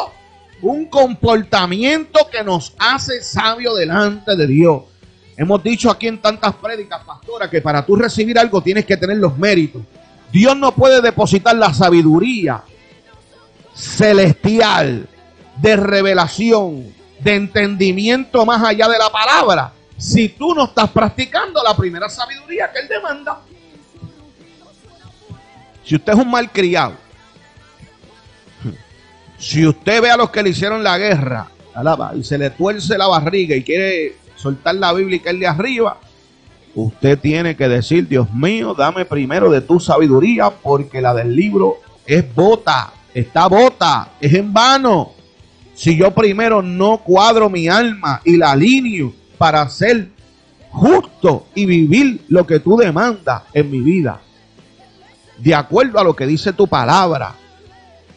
Un 0.62 0.86
comportamiento 0.86 2.28
que 2.32 2.43
nos 2.43 2.74
hace 2.78 3.24
sabios 3.24 3.78
delante 3.78 4.36
de 4.36 4.47
Dios. 4.47 4.84
Hemos 5.38 5.64
dicho 5.64 5.89
aquí 5.89 6.08
en 6.08 6.22
tantas 6.22 6.54
prédicas, 6.56 7.02
pastora, 7.06 7.50
que 7.50 7.62
para 7.62 7.86
tú 7.86 7.95
recibir 7.95 8.38
algo 8.38 8.62
tienes 8.62 8.86
que 8.86 8.97
tener 8.97 9.18
los 9.18 9.38
méritos. 9.38 9.82
Dios 10.32 10.56
no 10.58 10.74
puede 10.74 11.02
depositar 11.02 11.56
la 11.56 11.74
sabiduría 11.74 12.62
celestial 13.74 15.08
de 15.62 15.76
revelación, 15.76 16.93
de 17.20 17.36
entendimiento 17.36 18.45
más 18.45 18.64
allá 18.64 18.88
de 18.88 18.97
la 18.97 19.10
palabra, 19.10 19.72
si 19.97 20.30
tú 20.30 20.53
no 20.53 20.66
estás 20.66 20.89
practicando 20.89 21.62
la 21.64 21.76
primera 21.76 22.10
sabiduría 22.10 22.72
que 22.72 22.80
Él 22.80 22.88
demanda. 22.88 23.39
Si 25.84 25.95
usted 25.95 26.14
es 26.14 26.20
un 26.20 26.30
malcriado, 26.30 26.93
si 29.38 29.66
usted 29.66 30.01
ve 30.01 30.12
a 30.12 30.18
los 30.18 30.30
que 30.30 30.43
le 30.43 30.49
hicieron 30.49 30.84
la 30.84 30.97
guerra, 30.97 31.47
alaba, 31.74 32.14
y 32.16 32.24
se 32.24 32.38
le 32.38 32.49
tuerce 32.51 32.97
la 32.97 33.07
barriga 33.07 33.55
y 33.55 33.64
quiere 33.64 34.18
soltar 34.36 34.76
la 34.76 34.93
Biblia 34.93 35.18
y 35.18 35.20
caerle 35.20 35.47
arriba, 35.47 35.97
Usted 36.76 37.20
tiene 37.20 37.55
que 37.55 37.68
decir, 37.68 38.07
Dios 38.07 38.32
mío, 38.34 38.74
dame 38.74 39.05
primero 39.05 39.49
de 39.49 39.62
tu 39.62 39.80
sabiduría, 39.80 40.49
porque 40.49 41.01
la 41.01 41.14
del 41.14 41.36
libro 41.36 41.78
es 42.05 42.24
bota, 42.34 42.93
está 43.14 43.47
bota, 43.47 44.10
es 44.22 44.34
en 44.34 44.53
vano. 44.53 45.14
Si 45.80 45.96
yo 45.96 46.12
primero 46.12 46.62
no 46.62 46.98
cuadro 46.98 47.50
mi 47.50 47.70
alma 47.70 48.20
y 48.26 48.36
la 48.36 48.52
alineo 48.52 49.14
para 49.38 49.70
ser 49.70 50.10
justo 50.72 51.46
y 51.56 51.66
vivir 51.66 52.26
lo 52.28 52.46
que 52.46 52.60
tú 52.60 52.76
demandas 52.76 53.44
en 53.54 53.72
mi 53.72 53.80
vida, 53.80 54.20
de 55.38 55.56
acuerdo 55.56 55.98
a 55.98 56.04
lo 56.04 56.14
que 56.14 56.28
dice 56.28 56.52
tu 56.52 56.68
palabra, 56.68 57.34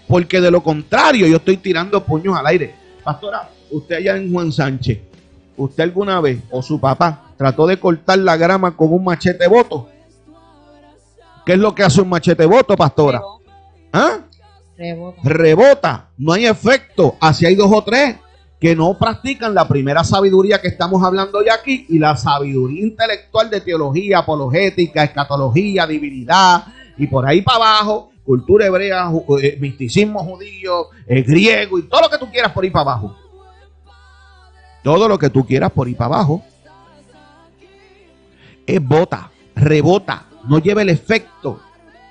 porque 0.09 0.41
de 0.41 0.51
lo 0.51 0.61
contrario 0.61 1.29
yo 1.29 1.37
estoy 1.37 1.57
tirando 1.57 2.05
puños 2.05 2.37
al 2.37 2.49
aire. 2.49 2.75
Pastora, 3.05 3.49
usted 3.71 3.95
allá 3.95 4.17
en 4.17 4.33
Juan 4.33 4.51
Sánchez, 4.51 4.99
usted 5.57 5.85
alguna 5.85 6.21
vez 6.21 6.41
o 6.51 6.63
su 6.63 6.81
papá 6.81 7.27
trató 7.37 7.69
de 7.69 7.79
cortar 7.79 8.19
la 8.19 8.37
grama 8.37 8.77
con 8.77 8.93
un 8.93 9.05
machete 9.05 9.47
voto. 9.47 9.89
¿Qué 11.47 11.53
es 11.53 11.59
lo 11.61 11.73
que 11.77 11.85
hace 11.85 12.01
un 12.01 12.09
machete 12.09 12.45
voto, 12.45 12.75
pastora? 12.75 13.23
¿Ah? 13.93 14.19
Rebota. 15.23 16.09
No 16.19 16.33
hay 16.33 16.47
efecto. 16.47 17.17
Así 17.21 17.47
hay 17.47 17.55
dos 17.55 17.71
o 17.73 17.83
tres 17.83 18.17
que 18.63 18.77
no 18.77 18.97
practican 18.97 19.55
la 19.55 19.67
primera 19.67 20.05
sabiduría 20.05 20.61
que 20.61 20.69
estamos 20.69 21.03
hablando 21.03 21.45
ya 21.45 21.55
aquí 21.55 21.85
y 21.89 21.99
la 21.99 22.17
sabiduría 22.17 22.85
intelectual 22.85 23.51
de 23.51 23.61
teología, 23.61 24.19
apologética, 24.19 25.03
escatología, 25.03 25.85
divinidad 25.85 26.67
y 26.97 27.09
por 27.09 27.27
ahí 27.27 27.43
para 27.43 27.57
abajo, 27.57 28.13
cultura 28.25 28.67
hebrea, 28.67 29.11
eh, 29.41 29.57
misticismo 29.61 30.23
judío, 30.23 30.91
eh, 31.09 31.23
griego 31.23 31.77
y 31.77 31.89
todo 31.89 32.03
lo 32.03 32.09
que 32.11 32.19
tú 32.19 32.31
quieras 32.31 32.53
por 32.53 32.63
ahí 32.63 32.71
para 32.71 32.83
abajo. 32.83 33.17
Todo 34.85 35.09
lo 35.09 35.19
que 35.19 35.29
tú 35.29 35.45
quieras 35.45 35.73
por 35.73 35.89
ahí 35.89 35.95
para 35.95 36.15
abajo 36.15 36.45
es 38.65 38.81
bota, 38.81 39.33
rebota, 39.57 40.27
no 40.49 40.61
lleva 40.61 40.83
el 40.83 40.89
efecto, 40.89 41.61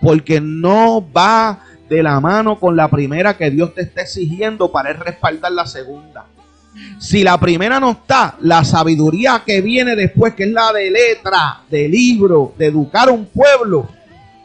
porque 0.02 0.42
no 0.42 1.06
va 1.16 1.64
de 1.92 2.02
la 2.02 2.22
mano 2.22 2.58
con 2.58 2.78
la 2.78 2.88
primera 2.88 3.36
que 3.36 3.52
Dios 3.52 3.76
te 3.76 3.82
está 3.82 4.04
exigiendo 4.04 4.72
para 4.72 4.94
respaldar 4.94 5.52
la 5.52 5.68
segunda. 5.68 6.26
Si 6.98 7.22
la 7.22 7.38
primera 7.38 7.82
no 7.82 7.92
está, 7.92 8.38
la 8.40 8.64
sabiduría 8.64 9.44
que 9.46 9.60
viene 9.60 9.98
después, 9.98 10.34
que 10.34 10.44
es 10.44 10.52
la 10.52 10.72
de 10.72 10.90
letra, 10.90 11.64
de 11.70 11.90
libro, 11.90 12.54
de 12.58 12.68
educar 12.68 13.10
a 13.10 13.12
un 13.12 13.26
pueblo, 13.26 13.90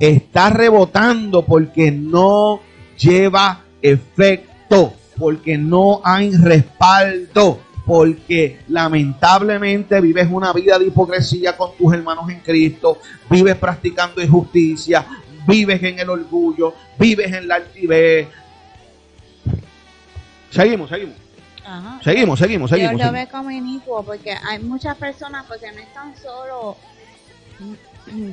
está 0.00 0.50
rebotando 0.50 1.42
porque 1.42 1.92
no 1.92 2.62
lleva 2.98 3.60
efecto, 3.80 4.94
porque 5.16 5.56
no 5.56 6.00
hay 6.02 6.32
respaldo 6.32 7.60
porque 7.86 8.58
lamentablemente 8.66 10.00
vives 10.00 10.26
una 10.28 10.52
vida 10.52 10.76
de 10.76 10.86
hipocresía 10.86 11.56
con 11.56 11.70
tus 11.78 11.94
hermanos 11.94 12.28
en 12.28 12.40
Cristo, 12.40 12.98
vives 13.30 13.54
practicando 13.54 14.20
injusticia, 14.20 15.06
vives 15.46 15.82
en 15.82 15.98
el 15.98 16.10
orgullo, 16.10 16.74
vives 16.98 17.32
en 17.32 17.48
la 17.48 17.56
altivez. 17.56 18.28
Seguimos, 20.50 20.88
seguimos. 20.88 21.16
Seguimos, 22.02 22.38
seguimos, 22.38 22.70
seguimos. 22.70 23.00
Yo 23.00 23.06
lo 23.06 23.12
veo 23.12 23.28
como 23.28 23.50
inicuo 23.50 24.04
porque 24.04 24.32
hay 24.32 24.60
muchas 24.60 24.96
personas, 24.96 25.44
porque 25.46 25.72
no 25.72 25.80
están 25.80 26.16
solo 26.16 26.76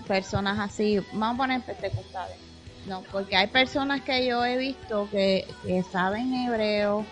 personas 0.08 0.60
así, 0.60 1.00
vamos 1.14 1.36
a 1.36 1.38
poner 1.38 1.62
pentecostales, 1.62 2.38
no, 2.86 3.02
porque 3.12 3.36
hay 3.36 3.48
personas 3.48 4.02
que 4.02 4.28
yo 4.28 4.46
he 4.46 4.58
visto 4.58 5.08
que, 5.10 5.48
que 5.66 5.84
saben 5.84 6.34
hebreo, 6.34 7.06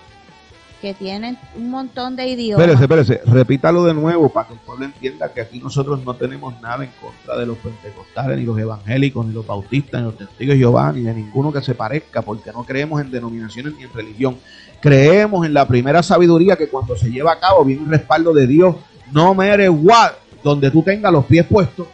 que 0.81 0.95
tienen 0.95 1.37
un 1.55 1.69
montón 1.69 2.15
de 2.15 2.27
idiomas. 2.27 2.67
Espérese, 2.67 2.83
espérese, 2.83 3.31
repítalo 3.31 3.85
de 3.85 3.93
nuevo 3.93 4.29
para 4.29 4.47
que 4.47 4.53
el 4.53 4.59
pueblo 4.59 4.85
entienda 4.85 5.31
que 5.31 5.41
aquí 5.41 5.59
nosotros 5.59 6.03
no 6.03 6.15
tenemos 6.15 6.59
nada 6.59 6.83
en 6.83 6.89
contra 6.99 7.37
de 7.37 7.45
los 7.45 7.57
pentecostales, 7.59 8.39
ni 8.39 8.45
los 8.45 8.57
evangélicos, 8.57 9.25
ni 9.25 9.33
los 9.33 9.45
bautistas, 9.45 10.01
ni 10.01 10.07
los 10.07 10.17
testigos 10.17 10.55
de 10.55 10.57
Jehová, 10.57 10.91
ni 10.91 11.01
de 11.01 11.13
ninguno 11.13 11.53
que 11.53 11.61
se 11.61 11.75
parezca, 11.75 12.23
porque 12.23 12.51
no 12.51 12.63
creemos 12.63 12.99
en 12.99 13.11
denominaciones 13.11 13.75
ni 13.77 13.83
en 13.83 13.93
religión. 13.93 14.37
Creemos 14.81 15.45
en 15.45 15.53
la 15.53 15.67
primera 15.67 16.01
sabiduría 16.01 16.55
que 16.55 16.67
cuando 16.67 16.95
se 16.97 17.11
lleva 17.11 17.33
a 17.33 17.39
cabo 17.39 17.63
viene 17.63 17.83
un 17.83 17.91
respaldo 17.91 18.33
de 18.33 18.47
Dios, 18.47 18.75
no 19.11 19.35
matter 19.35 19.69
what, 19.69 20.13
donde 20.43 20.71
tú 20.71 20.81
tengas 20.81 21.11
los 21.11 21.25
pies 21.25 21.45
puestos. 21.45 21.87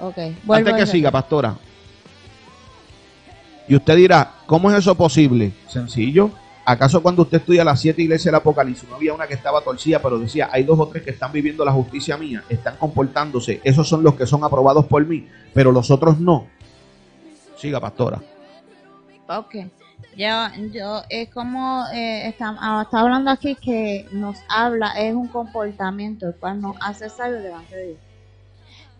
Ok, 0.00 0.18
Antes 0.48 0.74
que 0.74 0.86
siga, 0.86 1.10
pastora, 1.10 1.54
y 3.70 3.76
usted 3.76 3.94
dirá, 3.94 4.32
¿cómo 4.46 4.68
es 4.68 4.78
eso 4.78 4.96
posible? 4.96 5.52
Sencillo. 5.68 6.32
¿Acaso 6.64 7.00
cuando 7.00 7.22
usted 7.22 7.38
estudia 7.38 7.62
las 7.62 7.80
siete 7.80 8.02
iglesias 8.02 8.24
del 8.24 8.34
Apocalipsis 8.34 8.88
no 8.88 8.96
había 8.96 9.14
una 9.14 9.28
que 9.28 9.34
estaba 9.34 9.60
torcida, 9.60 10.02
pero 10.02 10.18
decía, 10.18 10.48
hay 10.50 10.64
dos 10.64 10.76
o 10.80 10.88
tres 10.88 11.04
que 11.04 11.10
están 11.10 11.30
viviendo 11.30 11.64
la 11.64 11.70
justicia 11.70 12.16
mía, 12.16 12.42
están 12.48 12.76
comportándose, 12.78 13.60
esos 13.62 13.88
son 13.88 14.02
los 14.02 14.16
que 14.16 14.26
son 14.26 14.42
aprobados 14.42 14.86
por 14.86 15.06
mí, 15.06 15.28
pero 15.54 15.70
los 15.70 15.88
otros 15.92 16.18
no? 16.18 16.48
Siga, 17.56 17.78
pastora. 17.78 18.20
Ok. 19.28 19.54
Yo, 20.16 20.48
yo, 20.72 21.02
es 21.08 21.28
como 21.28 21.84
eh, 21.94 22.26
está, 22.26 22.56
ah, 22.58 22.82
está, 22.82 23.00
hablando 23.02 23.30
aquí 23.30 23.54
que 23.54 24.08
nos 24.10 24.36
habla, 24.48 24.94
es 24.98 25.14
un 25.14 25.28
comportamiento 25.28 26.26
el 26.26 26.34
cual 26.34 26.60
nos 26.60 26.76
hace 26.80 27.08
sabio 27.08 27.36
delante 27.36 27.76
de 27.76 27.86
Dios. 27.86 27.98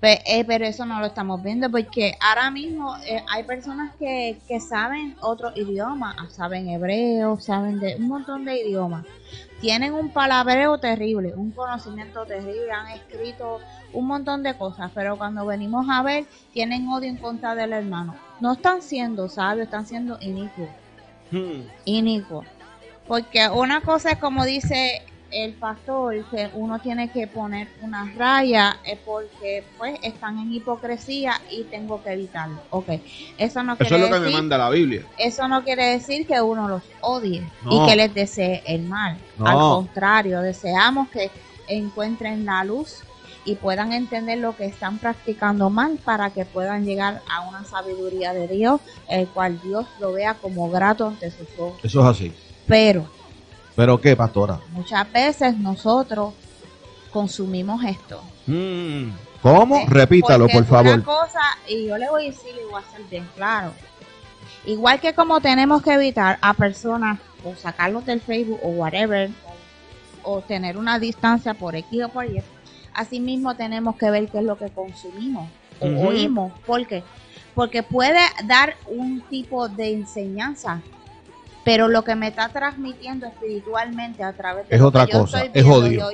Eh, 0.02 0.44
pero 0.46 0.64
eso 0.64 0.86
no 0.86 0.98
lo 0.98 1.06
estamos 1.06 1.42
viendo 1.42 1.70
porque 1.70 2.16
ahora 2.20 2.50
mismo 2.50 2.96
eh, 3.04 3.22
hay 3.28 3.42
personas 3.44 3.94
que, 3.96 4.38
que 4.48 4.58
saben 4.58 5.14
otro 5.20 5.52
idioma, 5.54 6.16
saben 6.30 6.68
hebreo, 6.70 7.38
saben 7.38 7.80
de 7.80 7.96
un 7.96 8.08
montón 8.08 8.44
de 8.46 8.62
idiomas. 8.62 9.04
Tienen 9.60 9.92
un 9.92 10.08
palabreo 10.08 10.78
terrible, 10.78 11.34
un 11.36 11.50
conocimiento 11.50 12.24
terrible, 12.24 12.72
han 12.72 12.92
escrito 12.92 13.60
un 13.92 14.06
montón 14.06 14.42
de 14.42 14.54
cosas, 14.56 14.90
pero 14.94 15.18
cuando 15.18 15.44
venimos 15.44 15.86
a 15.90 16.02
ver, 16.02 16.24
tienen 16.54 16.88
odio 16.88 17.10
en 17.10 17.18
contra 17.18 17.54
del 17.54 17.74
hermano. 17.74 18.14
No 18.40 18.54
están 18.54 18.80
siendo 18.80 19.28
sabios, 19.28 19.66
están 19.66 19.86
siendo 19.86 20.16
inicuos. 20.22 20.70
Hmm. 21.30 21.62
Inicuos. 21.84 22.46
Porque 23.06 23.48
una 23.50 23.82
cosa 23.82 24.12
es 24.12 24.18
como 24.18 24.46
dice 24.46 25.02
el 25.30 25.52
pastor 25.54 26.24
que 26.30 26.50
uno 26.54 26.78
tiene 26.80 27.10
que 27.10 27.26
poner 27.26 27.68
una 27.82 28.12
raya 28.16 28.78
es 28.84 28.98
porque 28.98 29.64
pues 29.78 29.98
están 30.02 30.38
en 30.38 30.52
hipocresía 30.52 31.40
y 31.50 31.64
tengo 31.64 32.02
que 32.02 32.12
evitarlo. 32.12 32.60
Ok, 32.70 32.88
eso 33.38 33.62
no 33.62 33.76
eso 33.78 33.96
es 33.96 34.00
lo 34.00 34.10
que 34.10 34.20
me 34.20 34.30
manda 34.30 34.58
la 34.58 34.70
Biblia. 34.70 35.06
Eso 35.18 35.46
no 35.48 35.62
quiere 35.62 35.86
decir 35.86 36.26
que 36.26 36.40
uno 36.40 36.68
los 36.68 36.82
odie 37.00 37.48
y 37.70 37.86
que 37.86 37.96
les 37.96 38.12
desee 38.12 38.62
el 38.66 38.82
mal. 38.82 39.18
Al 39.38 39.58
contrario, 39.58 40.40
deseamos 40.42 41.08
que 41.10 41.30
encuentren 41.68 42.44
la 42.44 42.64
luz 42.64 43.02
y 43.44 43.54
puedan 43.54 43.92
entender 43.92 44.38
lo 44.38 44.56
que 44.56 44.66
están 44.66 44.98
practicando 44.98 45.70
mal 45.70 45.98
para 46.04 46.30
que 46.30 46.44
puedan 46.44 46.84
llegar 46.84 47.22
a 47.30 47.48
una 47.48 47.64
sabiduría 47.64 48.34
de 48.34 48.48
Dios, 48.48 48.80
el 49.08 49.26
cual 49.28 49.60
Dios 49.62 49.86
lo 49.98 50.12
vea 50.12 50.34
como 50.34 50.68
grato 50.70 51.06
ante 51.06 51.30
sus 51.30 51.48
ojos. 51.58 51.78
Eso 51.82 52.00
es 52.00 52.06
así. 52.06 52.32
Pero 52.66 53.08
¿Pero 53.76 54.00
qué, 54.00 54.16
pastora? 54.16 54.60
Muchas 54.72 55.10
veces 55.12 55.56
nosotros 55.56 56.34
consumimos 57.10 57.84
esto. 57.84 58.22
Mm, 58.46 59.10
¿Cómo? 59.42 59.84
Repítalo, 59.88 60.48
por 60.48 60.64
favor. 60.64 60.94
Una 60.94 61.04
cosa, 61.04 61.40
y 61.68 61.86
yo 61.86 61.96
le 61.96 62.08
voy 62.10 62.24
a 62.24 62.30
decir 62.30 62.52
y 62.54 62.70
voy 62.70 62.82
a 62.82 62.90
ser 62.90 63.04
bien 63.10 63.28
claro. 63.34 63.72
Igual 64.66 65.00
que 65.00 65.14
como 65.14 65.40
tenemos 65.40 65.82
que 65.82 65.92
evitar 65.92 66.38
a 66.42 66.52
personas 66.54 67.18
o 67.44 67.54
sacarlos 67.54 68.04
del 68.04 68.20
Facebook 68.20 68.60
o 68.62 68.68
whatever, 68.68 69.30
o 70.22 70.42
tener 70.42 70.76
una 70.76 70.98
distancia 70.98 71.54
por 71.54 71.74
X 71.74 72.04
o 72.04 72.08
por 72.10 72.26
Y, 72.26 72.42
asimismo 72.92 73.54
tenemos 73.54 73.96
que 73.96 74.10
ver 74.10 74.28
qué 74.28 74.38
es 74.38 74.44
lo 74.44 74.58
que 74.58 74.68
consumimos 74.68 75.48
o 75.80 75.86
oímos. 75.86 76.52
¿Por 76.66 76.86
qué? 76.86 77.02
Porque 77.54 77.82
puede 77.82 78.20
dar 78.44 78.76
un 78.86 79.22
tipo 79.22 79.68
de 79.68 79.94
enseñanza 79.94 80.82
pero 81.64 81.88
lo 81.88 82.02
que 82.04 82.14
me 82.14 82.28
está 82.28 82.48
transmitiendo 82.48 83.26
espiritualmente 83.26 84.22
a 84.22 84.32
través 84.32 84.68
de 84.68 84.76
es 84.76 84.82
otra 84.82 85.06
cosa, 85.06 85.44
es 85.44 85.64
odio. 85.66 86.10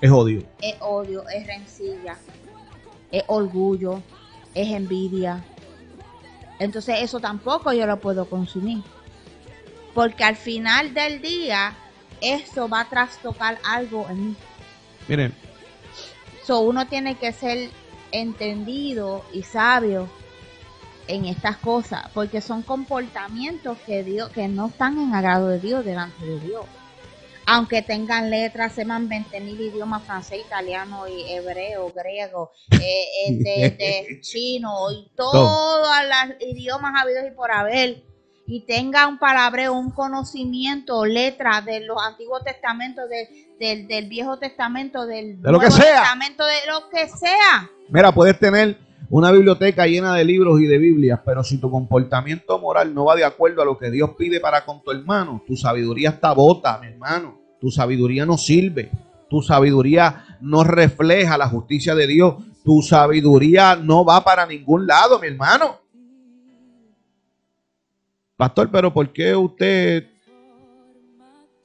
es 0.00 0.10
odio. 0.10 0.44
Es 0.60 0.76
odio, 0.80 1.28
es 1.28 1.46
rencilla, 1.46 2.16
es 3.10 3.24
orgullo, 3.26 4.02
es 4.54 4.68
envidia. 4.68 5.44
Entonces 6.58 6.96
eso 7.00 7.20
tampoco 7.20 7.72
yo 7.72 7.86
lo 7.86 7.98
puedo 7.98 8.26
consumir. 8.26 8.82
Porque 9.94 10.22
al 10.22 10.36
final 10.36 10.94
del 10.94 11.20
día, 11.20 11.74
eso 12.20 12.68
va 12.68 12.82
a 12.82 12.88
trastocar 12.88 13.58
algo 13.64 14.06
en 14.08 14.28
mí. 14.28 14.36
Miren. 15.08 15.34
So, 16.44 16.60
uno 16.60 16.86
tiene 16.86 17.16
que 17.16 17.32
ser 17.32 17.70
entendido 18.12 19.24
y 19.32 19.42
sabio 19.42 20.08
en 21.10 21.26
estas 21.26 21.56
cosas, 21.56 22.04
porque 22.14 22.40
son 22.40 22.62
comportamientos 22.62 23.78
que 23.86 24.02
Dios, 24.02 24.30
que 24.30 24.48
no 24.48 24.68
están 24.68 24.98
en 24.98 25.14
agrado 25.14 25.48
de 25.48 25.58
Dios 25.58 25.84
delante 25.84 26.24
de 26.24 26.40
Dios. 26.40 26.64
Aunque 27.46 27.82
tengan 27.82 28.30
letras, 28.30 28.74
sepan 28.74 29.08
20 29.08 29.40
mil 29.40 29.60
idiomas 29.60 30.04
francés, 30.04 30.40
italiano, 30.46 31.08
y 31.08 31.32
hebreo, 31.32 31.92
griego, 31.92 32.52
eh, 32.70 33.42
eh 33.44 34.06
chino 34.20 34.92
y 34.92 35.10
todos 35.16 35.88
los 36.04 36.48
idiomas 36.48 36.92
habidos 37.02 37.24
y 37.26 37.34
por 37.34 37.50
haber, 37.50 38.04
y 38.46 38.60
tenga 38.66 39.06
un 39.06 39.18
palabreo, 39.18 39.72
un 39.72 39.90
conocimiento, 39.90 41.04
letras 41.04 41.64
de 41.64 41.80
los 41.80 42.00
antiguos 42.02 42.44
testamentos, 42.44 43.04
del, 43.08 43.86
del, 43.86 44.08
Viejo 44.08 44.38
Testamento, 44.38 45.06
del 45.06 45.40
de 45.40 45.52
lo 45.52 45.58
que 45.58 45.70
sea. 45.70 46.02
Testamento, 46.02 46.44
de 46.44 46.66
lo 46.68 46.88
que 46.88 47.08
sea. 47.08 47.70
Mira, 47.88 48.12
puedes 48.12 48.38
tener 48.38 48.78
una 49.10 49.32
biblioteca 49.32 49.86
llena 49.88 50.14
de 50.14 50.24
libros 50.24 50.60
y 50.60 50.66
de 50.66 50.78
Biblias, 50.78 51.20
pero 51.24 51.42
si 51.42 51.58
tu 51.58 51.68
comportamiento 51.68 52.60
moral 52.60 52.94
no 52.94 53.06
va 53.06 53.16
de 53.16 53.24
acuerdo 53.24 53.60
a 53.60 53.64
lo 53.64 53.76
que 53.76 53.90
Dios 53.90 54.10
pide 54.16 54.38
para 54.38 54.64
con 54.64 54.82
tu 54.82 54.92
hermano, 54.92 55.42
tu 55.44 55.56
sabiduría 55.56 56.10
está 56.10 56.32
bota, 56.32 56.78
mi 56.78 56.86
hermano. 56.86 57.36
Tu 57.60 57.72
sabiduría 57.72 58.24
no 58.24 58.38
sirve. 58.38 58.90
Tu 59.28 59.42
sabiduría 59.42 60.38
no 60.40 60.62
refleja 60.62 61.36
la 61.36 61.48
justicia 61.48 61.96
de 61.96 62.06
Dios. 62.06 62.36
Tu 62.64 62.82
sabiduría 62.82 63.74
no 63.74 64.04
va 64.04 64.22
para 64.22 64.46
ningún 64.46 64.86
lado, 64.86 65.18
mi 65.18 65.26
hermano. 65.26 65.80
Pastor, 68.36 68.70
pero 68.70 68.94
¿por 68.94 69.12
qué 69.12 69.34
usted 69.34 70.06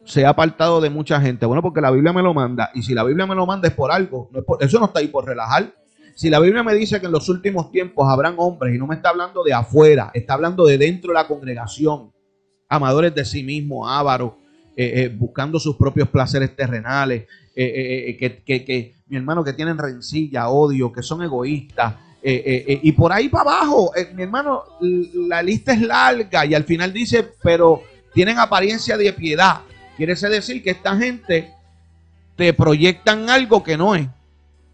se 0.04 0.26
ha 0.26 0.30
apartado 0.30 0.82
de 0.82 0.90
mucha 0.90 1.22
gente? 1.22 1.46
Bueno, 1.46 1.62
porque 1.62 1.80
la 1.80 1.92
Biblia 1.92 2.12
me 2.12 2.24
lo 2.24 2.34
manda. 2.34 2.72
Y 2.74 2.82
si 2.82 2.96
la 2.96 3.04
Biblia 3.04 3.28
me 3.28 3.36
lo 3.36 3.46
manda 3.46 3.68
es 3.68 3.74
por 3.76 3.92
algo. 3.92 4.32
eso 4.60 4.80
no 4.80 4.86
está 4.86 5.00
ahí 5.00 5.08
por 5.08 5.26
relajar. 5.26 5.85
Si 6.16 6.30
la 6.30 6.40
Biblia 6.40 6.64
me 6.64 6.74
dice 6.74 7.02
que 7.02 7.08
en 7.08 7.12
los 7.12 7.28
últimos 7.28 7.72
tiempos 7.72 8.08
habrán 8.10 8.36
hombres, 8.38 8.74
y 8.74 8.78
no 8.78 8.88
me 8.88 8.96
está 8.96 9.10
hablando 9.10 9.44
de 9.44 9.52
afuera, 9.52 10.12
está 10.14 10.36
hablando 10.36 10.66
de 10.66 10.78
dentro 10.78 11.10
de 11.10 11.16
la 11.16 11.28
congregación, 11.28 12.14
amadores 12.70 13.14
de 13.14 13.26
sí 13.26 13.44
mismos, 13.44 13.86
ávaros, 13.92 14.32
eh, 14.78 15.04
eh, 15.04 15.10
buscando 15.10 15.60
sus 15.60 15.76
propios 15.76 16.08
placeres 16.08 16.56
terrenales, 16.56 17.28
eh, 17.54 18.16
que, 18.18 18.94
mi 19.08 19.18
hermano, 19.18 19.44
que 19.44 19.52
tienen 19.52 19.78
rencilla, 19.78 20.48
odio, 20.48 20.90
que 20.90 21.04
son 21.04 21.22
egoístas, 21.22 21.96
y 22.24 22.92
por 22.94 23.12
ahí 23.12 23.28
para 23.28 23.52
abajo, 23.52 23.92
mi 24.16 24.24
hermano, 24.24 24.64
la 25.28 25.44
lista 25.44 25.74
es 25.74 25.82
larga 25.82 26.44
y 26.44 26.56
al 26.56 26.64
final 26.64 26.92
dice, 26.92 27.28
pero 27.44 27.84
tienen 28.14 28.40
apariencia 28.40 28.98
de 28.98 29.14
piedad. 29.14 29.62
Quiere 29.96 30.16
decir 30.16 30.64
que 30.64 30.72
esta 30.72 30.98
gente 30.98 31.52
te 32.36 32.52
proyectan 32.54 33.30
algo 33.30 33.62
que 33.62 33.78
no 33.78 33.94
es 33.94 34.08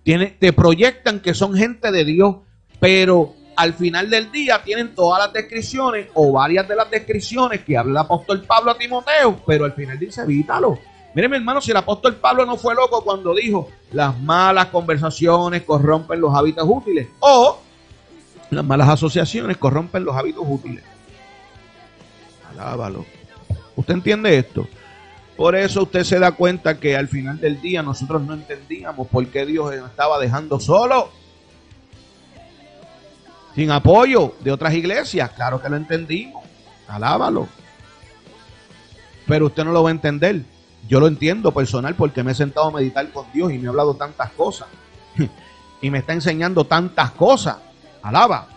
te 0.04 0.54
proyectan 0.54 1.20
que 1.20 1.34
son 1.34 1.56
gente 1.56 1.92
de 1.92 2.06
Dios, 2.06 2.38
pero 2.80 3.34
al 3.56 3.74
final 3.74 4.10
del 4.10 4.32
día 4.32 4.62
tienen 4.64 4.96
todas 4.96 5.24
las 5.24 5.34
descripciones 5.34 6.08
o 6.14 6.32
varias 6.32 6.68
de 6.68 6.76
las 6.76 6.90
descripciones 6.90 7.62
que 7.62 7.78
habla 7.78 7.92
el 7.92 7.98
apóstol 8.06 8.42
Pablo 8.42 8.72
a 8.72 8.78
Timoteo, 8.78 9.40
pero 9.46 9.66
al 9.66 9.74
final 9.74 10.00
dice, 10.00 10.22
evítalo. 10.22 10.80
Miren, 11.14 11.30
mi 11.30 11.38
hermano, 11.38 11.60
si 11.62 11.72
el 11.72 11.78
apóstol 11.78 12.16
Pablo 12.16 12.46
no 12.46 12.58
fue 12.58 12.74
loco 12.74 13.04
cuando 13.04 13.36
dijo, 13.36 13.70
las 13.92 14.18
malas 14.20 14.68
conversaciones 14.68 15.64
corrompen 15.64 16.22
los 16.22 16.34
hábitos 16.34 16.66
útiles, 16.68 17.08
o 17.20 17.60
las 18.50 18.66
malas 18.66 18.90
asociaciones 18.90 19.58
corrompen 19.58 20.06
los 20.06 20.16
hábitos 20.16 20.44
útiles. 20.48 20.84
Alábalo. 22.50 23.06
¿Usted 23.76 23.94
entiende 23.94 24.38
esto? 24.38 24.68
Por 25.36 25.56
eso 25.56 25.84
usted 25.84 26.04
se 26.04 26.20
da 26.20 26.34
cuenta 26.34 26.80
que 26.80 26.96
al 26.96 27.08
final 27.08 27.40
del 27.40 27.62
día 27.62 27.82
nosotros 27.82 28.22
no 28.22 28.34
entendíamos 28.34 29.08
por 29.08 29.26
qué 29.28 29.46
Dios 29.46 29.76
nos 29.76 29.90
estaba 29.90 30.20
dejando 30.20 30.60
solo. 30.60 31.10
Sin 33.56 33.72
apoyo 33.72 34.36
de 34.42 34.52
otras 34.52 34.74
iglesias. 34.74 35.32
Claro 35.32 35.62
que 35.62 35.70
lo 35.70 35.78
entendimos. 35.78 36.44
Alábalo. 36.88 37.48
Pero 39.28 39.48
usted 39.48 39.64
no 39.64 39.72
lo 39.72 39.84
va 39.84 39.90
a 39.90 39.92
entender. 39.92 40.44
Yo 40.88 41.00
lo 41.00 41.08
entiendo 41.08 41.52
personal 41.52 41.96
porque 41.96 42.24
me 42.24 42.32
he 42.32 42.36
sentado 42.36 42.68
a 42.68 42.72
meditar 42.72 43.10
con 43.12 43.26
Dios 43.32 43.52
y 43.52 43.58
me 43.58 43.68
ha 43.68 43.70
hablado 43.70 43.96
tantas 43.96 44.32
cosas. 44.32 44.68
y 45.82 45.90
me 45.90 46.00
está 46.00 46.14
enseñando 46.14 46.66
tantas 46.66 47.12
cosas. 47.12 47.58
Alaba. 48.02 48.48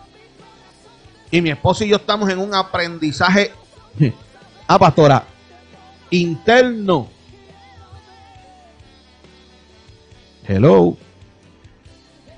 Y 1.31 1.41
mi 1.41 1.49
esposa 1.49 1.85
y 1.85 1.89
yo 1.89 1.97
estamos 1.97 2.29
en 2.29 2.39
un 2.39 2.53
aprendizaje. 2.53 3.51
ah, 4.67 4.79
pastora, 4.79 5.23
interno. 6.21 7.09
Hello. 10.47 10.97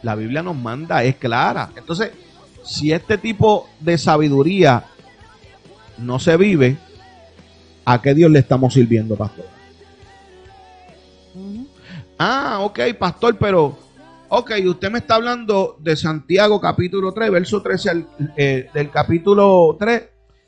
La 0.03 0.15
Biblia 0.15 0.41
nos 0.41 0.55
manda, 0.55 1.03
es 1.03 1.15
clara. 1.17 1.71
Entonces, 1.75 2.11
si 2.63 2.91
este 2.91 3.17
tipo 3.17 3.69
de 3.79 3.97
sabiduría 3.97 4.85
no 5.97 6.19
se 6.19 6.37
vive, 6.37 6.77
¿a 7.85 8.01
qué 8.01 8.13
Dios 8.13 8.31
le 8.31 8.39
estamos 8.39 8.73
sirviendo, 8.73 9.15
pastor? 9.15 9.45
Ah, 12.17 12.59
ok, 12.61 12.79
pastor, 12.97 13.37
pero, 13.37 13.77
ok, 14.29 14.51
usted 14.65 14.91
me 14.91 14.99
está 14.99 15.15
hablando 15.15 15.77
de 15.79 15.95
Santiago 15.95 16.59
capítulo 16.59 17.11
3, 17.13 17.31
verso 17.31 17.61
13 17.61 18.05
eh, 18.35 18.69
del 18.73 18.89
capítulo 18.89 19.75
3, 19.79 20.03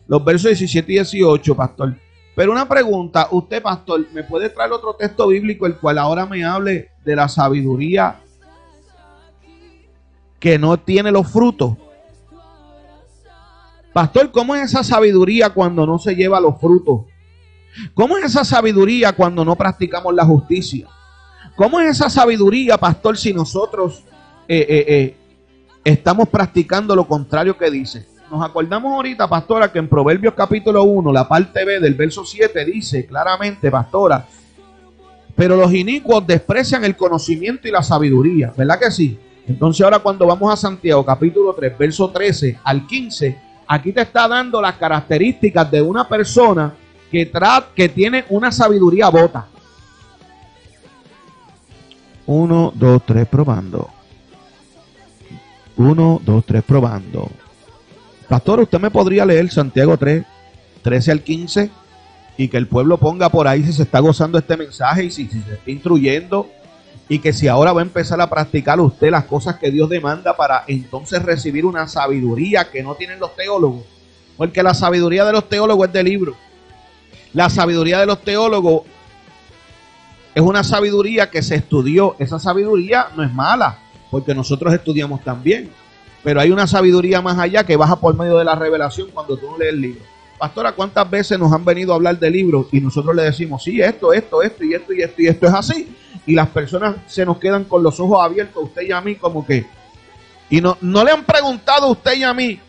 los 0.08 0.24
versos 0.24 0.50
17 0.50 0.92
y 0.92 0.96
18, 0.96 1.56
pastor. 1.56 1.96
Pero 2.40 2.54
una 2.54 2.70
pregunta, 2.70 3.28
usted 3.32 3.62
pastor, 3.62 4.08
¿me 4.14 4.24
puede 4.24 4.50
traer 4.50 4.72
otro 4.72 4.94
texto 4.94 5.28
bíblico 5.28 5.66
el 5.66 5.76
cual 5.76 5.98
ahora 5.98 6.26
me 6.26 6.46
hable 6.46 6.90
de 7.04 7.14
la 7.14 7.28
sabiduría 7.28 8.22
que 10.40 10.58
no 10.58 10.80
tiene 10.80 11.12
los 11.12 11.30
frutos? 11.30 11.76
Pastor, 13.92 14.32
¿cómo 14.32 14.56
es 14.56 14.72
esa 14.72 14.86
sabiduría 14.86 15.50
cuando 15.50 15.86
no 15.86 16.00
se 16.00 16.16
lleva 16.16 16.40
los 16.40 16.58
frutos? 16.62 17.08
¿Cómo 17.94 18.16
es 18.16 18.24
esa 18.24 18.46
sabiduría 18.46 19.12
cuando 19.12 19.44
no 19.44 19.58
practicamos 19.58 20.14
la 20.14 20.24
justicia? 20.24 20.88
¿Cómo 21.58 21.82
es 21.82 21.90
esa 21.90 22.10
sabiduría, 22.10 22.78
pastor, 22.78 23.18
si 23.18 23.34
nosotros 23.34 24.06
eh, 24.48 24.66
eh, 24.70 24.86
eh, 24.88 25.18
estamos 25.84 26.30
practicando 26.30 26.96
lo 26.96 27.06
contrario 27.06 27.58
que 27.58 27.70
dice. 27.70 28.08
Nos 28.30 28.46
acordamos 28.46 28.94
ahorita, 28.94 29.28
pastora, 29.28 29.72
que 29.72 29.80
en 29.80 29.88
Proverbios 29.88 30.36
capítulo 30.36 30.84
1, 30.84 31.12
la 31.12 31.28
parte 31.28 31.66
B 31.66 31.80
del 31.80 31.96
verso 31.96 32.24
7 32.24 32.64
dice 32.66 33.06
claramente, 33.08 33.72
pastora, 33.72 34.28
pero 35.36 35.56
los 35.56 35.74
inicuos 35.74 36.28
desprecian 36.28 36.84
el 36.84 36.96
conocimiento 36.96 37.68
y 37.68 37.72
la 37.72 37.82
sabiduría, 37.82 38.54
¿verdad 38.56 38.80
que 38.80 38.92
sí? 38.92 39.18
Entonces 39.48 39.84
ahora 39.84 39.98
cuando 39.98 40.28
vamos 40.28 40.54
a 40.54 40.56
Santiago 40.56 41.04
capítulo 41.04 41.54
3, 41.54 41.76
verso 41.76 42.12
13 42.12 42.60
al 42.64 42.86
15, 42.86 43.40
aquí 43.68 43.92
te 43.92 44.02
está 44.02 44.28
dando 44.28 44.62
las 44.62 44.76
características 44.76 45.72
de 45.72 45.82
una 45.82 46.08
persona 46.08 46.74
que, 47.10 47.32
que 47.76 47.90
tiene 47.90 48.26
una 48.30 48.52
sabiduría 48.52 49.10
bota. 49.10 49.48
Uno, 52.28 52.72
dos, 52.76 53.02
tres, 53.08 53.28
probando. 53.28 53.90
Uno, 55.78 56.22
dos, 56.24 56.46
tres, 56.46 56.62
probando. 56.62 57.28
Pastor, 58.30 58.60
¿usted 58.60 58.80
me 58.80 58.92
podría 58.92 59.26
leer 59.26 59.50
Santiago 59.50 59.98
3, 59.98 60.24
13 60.84 61.12
al 61.12 61.24
15? 61.24 61.72
Y 62.38 62.48
que 62.48 62.58
el 62.58 62.68
pueblo 62.68 63.00
ponga 63.00 63.30
por 63.30 63.48
ahí 63.48 63.64
si 63.64 63.74
se 63.74 63.84
está 63.84 64.00
gozando 64.00 64.38
este 64.38 64.56
mensaje 64.56 65.06
y 65.06 65.12
si, 65.12 65.28
se 65.28 65.40
está 65.40 65.72
instruyendo. 65.72 66.48
Y 67.10 67.20
que 67.20 67.34
si 67.34 67.48
ahora 67.48 67.74
va 67.74 67.82
a 67.82 67.84
empezar 67.84 68.22
a 68.22 68.30
practicar 68.30 68.80
usted 68.80 69.10
las 69.10 69.26
cosas 69.26 69.58
que 69.58 69.72
Dios 69.72 69.90
demanda 69.90 70.38
para 70.38 70.64
entonces 70.68 71.24
recibir 71.24 71.66
una 71.66 71.88
sabiduría 71.88 72.70
que 72.70 72.84
no 72.84 72.94
tienen 72.94 73.20
los 73.20 73.36
teólogos. 73.36 73.84
Porque 74.38 74.62
la 74.62 74.76
sabiduría 74.76 75.26
de 75.26 75.32
los 75.32 75.50
teólogos 75.50 75.88
es 75.88 75.94
de 75.94 76.04
libro. 76.04 76.36
La 77.34 77.50
sabiduría 77.50 78.00
de 78.00 78.06
los 78.06 78.22
teólogos 78.22 78.84
es 80.36 80.44
una 80.44 80.64
sabiduría 80.64 81.32
que 81.32 81.42
se 81.42 81.56
estudió. 81.56 82.16
Esa 82.20 82.38
sabiduría 82.38 83.08
no 83.18 83.24
es 83.24 83.34
mala, 83.34 83.80
porque 84.12 84.36
nosotros 84.36 84.72
estudiamos 84.72 85.24
también. 85.24 85.72
Pero 86.24 86.42
hay 86.42 86.52
una 86.52 86.68
sabiduría 86.68 87.22
más 87.22 87.38
allá 87.38 87.66
que 87.66 87.78
baja 87.78 87.96
por 88.00 88.16
medio 88.16 88.38
de 88.38 88.46
la 88.46 88.56
revelación 88.56 89.10
cuando 89.14 89.38
tú 89.38 89.52
no 89.52 89.58
lees 89.58 89.74
el 89.74 89.82
libro. 89.82 90.02
Pastora, 90.38 90.72
¿cuántas 90.72 91.10
veces 91.10 91.38
nos 91.38 91.52
han 91.52 91.66
venido 91.66 91.92
a 91.92 91.96
hablar 91.96 92.18
de 92.18 92.32
libros 92.32 92.68
y 92.72 92.80
nosotros 92.80 93.14
le 93.14 93.24
decimos, 93.24 93.62
sí, 93.62 93.82
esto, 93.82 94.14
esto, 94.14 94.42
esto 94.42 94.64
y 94.64 94.74
esto 94.74 94.94
y 94.94 95.02
esto 95.02 95.22
y 95.22 95.28
esto 95.28 95.48
es 95.48 95.54
así? 95.54 95.96
Y 96.26 96.34
las 96.34 96.48
personas 96.48 96.96
se 97.08 97.26
nos 97.26 97.38
quedan 97.38 97.66
con 97.66 97.84
los 97.84 98.00
ojos 98.00 98.22
abiertos, 98.22 98.64
usted 98.64 98.84
y 98.84 98.92
a 98.92 99.02
mí, 99.02 99.16
como 99.16 99.46
que. 99.46 99.66
Y 100.50 100.62
no, 100.62 100.78
no 100.80 101.04
le 101.04 101.12
han 101.12 101.26
preguntado 101.26 101.88
a 101.88 101.92
usted 101.92 102.16
y 102.16 102.24
a 102.24 102.34
mí, 102.34 102.60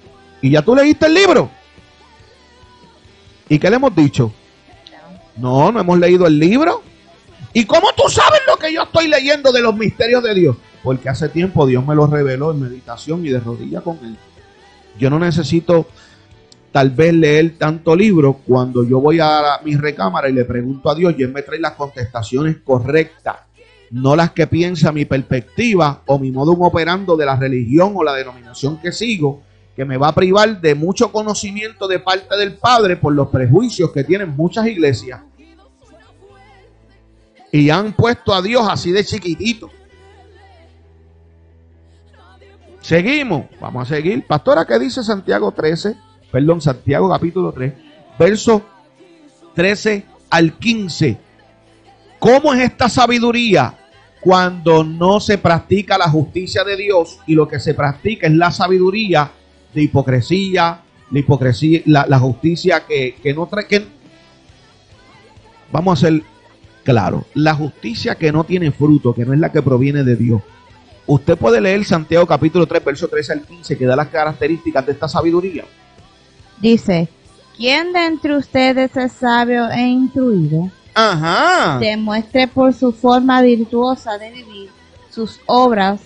¿y 0.42 0.51
ya 0.51 0.62
tú 0.62 0.74
leíste 0.74 1.07
el 1.07 1.14
libro? 1.14 1.48
¿Y 3.48 3.59
qué 3.59 3.70
le 3.70 3.76
hemos 3.76 3.94
dicho? 3.94 4.32
No, 5.36 5.70
no 5.70 5.80
hemos 5.80 5.98
leído 5.98 6.26
el 6.26 6.38
libro. 6.38 6.82
¿Y 7.53 7.64
cómo 7.64 7.88
tú 7.96 8.09
sabes 8.09 8.40
lo 8.46 8.57
que 8.57 8.72
yo 8.72 8.82
estoy 8.82 9.09
leyendo 9.09 9.51
de 9.51 9.61
los 9.61 9.74
misterios 9.74 10.22
de 10.22 10.34
Dios? 10.34 10.57
Porque 10.84 11.09
hace 11.09 11.28
tiempo 11.28 11.66
Dios 11.66 11.84
me 11.84 11.96
lo 11.96 12.07
reveló 12.07 12.53
en 12.53 12.61
meditación 12.61 13.26
y 13.26 13.30
de 13.30 13.40
rodilla 13.40 13.80
con 13.80 13.98
él. 14.05 14.16
Yo 14.98 15.11
no 15.11 15.18
necesito 15.18 15.88
tal 16.70 16.90
vez 16.90 17.12
leer 17.12 17.59
tanto 17.59 17.96
libro 17.96 18.34
cuando 18.46 18.84
yo 18.84 19.01
voy 19.01 19.18
a 19.20 19.61
mi 19.64 19.74
recámara 19.74 20.28
y 20.28 20.32
le 20.32 20.44
pregunto 20.44 20.90
a 20.90 20.94
Dios 20.94 21.14
y 21.18 21.24
Él 21.24 21.32
me 21.32 21.42
trae 21.42 21.59
las 21.59 21.72
contestaciones 21.72 22.59
correctas, 22.62 23.36
no 23.90 24.14
las 24.14 24.30
que 24.30 24.46
piensa 24.46 24.92
mi 24.92 25.05
perspectiva 25.05 26.03
o 26.07 26.20
mi 26.20 26.30
modo 26.30 26.53
operando 26.53 27.16
de 27.16 27.26
la 27.26 27.34
religión 27.34 27.94
o 27.96 28.05
la 28.05 28.14
denominación 28.14 28.78
que 28.78 28.92
sigo, 28.92 29.42
que 29.74 29.84
me 29.84 29.96
va 29.96 30.09
a 30.09 30.14
privar 30.14 30.61
de 30.61 30.76
mucho 30.76 31.11
conocimiento 31.11 31.88
de 31.88 31.98
parte 31.98 32.36
del 32.36 32.55
Padre 32.55 32.96
por 32.96 33.12
los 33.12 33.28
prejuicios 33.28 33.90
que 33.90 34.05
tienen 34.05 34.36
muchas 34.36 34.66
iglesias 34.68 35.20
y 37.53 37.70
han 37.70 37.92
puesto 37.92 38.32
a 38.34 38.42
Dios 38.42 38.66
así 38.68 38.92
de 38.92 39.05
chiquitito. 39.05 39.70
Seguimos, 42.80 43.46
vamos 43.61 43.90
a 43.90 43.94
seguir. 43.94 44.26
Pastora, 44.26 44.64
¿qué 44.64 44.78
dice 44.78 45.03
Santiago 45.03 45.53
13? 45.53 45.96
Perdón, 46.30 46.61
Santiago 46.61 47.11
capítulo 47.11 47.53
3, 47.53 47.72
verso 48.18 48.62
13 49.55 50.05
al 50.30 50.55
15. 50.55 51.18
¿Cómo 52.18 52.55
es 52.55 52.61
esta 52.61 52.88
sabiduría? 52.88 53.76
Cuando 54.20 54.84
no 54.84 55.18
se 55.18 55.38
practica 55.38 55.96
la 55.96 56.09
justicia 56.09 56.62
de 56.62 56.76
Dios 56.76 57.18
y 57.26 57.34
lo 57.34 57.48
que 57.48 57.59
se 57.59 57.74
practica 57.74 58.26
es 58.26 58.34
la 58.34 58.51
sabiduría 58.51 59.30
de 59.72 59.82
hipocresía, 59.82 60.82
la 61.11 61.18
hipocresía, 61.18 61.80
la, 61.86 62.18
justicia 62.18 62.84
que, 62.86 63.16
que 63.22 63.32
no 63.32 63.46
trae. 63.46 63.86
Vamos 65.72 65.98
a 65.98 66.07
ser 66.07 66.22
claro, 66.85 67.24
la 67.35 67.55
justicia 67.55 68.14
que 68.14 68.33
no 68.33 68.45
tiene 68.45 68.70
fruto, 68.70 69.14
que 69.14 69.24
no 69.24 69.33
es 69.33 69.41
la 69.41 69.53
que 69.53 69.62
proviene 69.62 70.05
de 70.05 70.16
Dios. 70.16 70.43
Usted 71.07 71.37
puede 71.37 71.61
leer 71.61 71.85
Santiago 71.85 72.26
capítulo 72.26 72.66
3, 72.66 72.85
verso 72.85 73.09
13 73.09 73.33
al 73.33 73.43
15, 73.43 73.76
que 73.76 73.85
da 73.85 73.97
las 73.97 74.09
características 74.09 74.87
de 74.87 74.93
esta 74.93 75.09
sabiduría. 75.09 75.64
Dice, 76.61 77.09
¿quién 77.57 77.93
de 77.93 78.07
entre 78.07 78.37
ustedes 78.37 78.97
es 78.97 79.12
sabio 79.12 79.68
e 79.70 79.81
instruido? 79.81 80.70
Ajá. 80.95 81.78
Demuestre 81.78 82.47
por 82.47 82.74
su 82.74 82.93
forma 82.93 83.43
virtuosa 83.43 84.18
de 84.18 84.31
vivir 84.31 84.70
sus 85.11 85.41
obras 85.47 86.01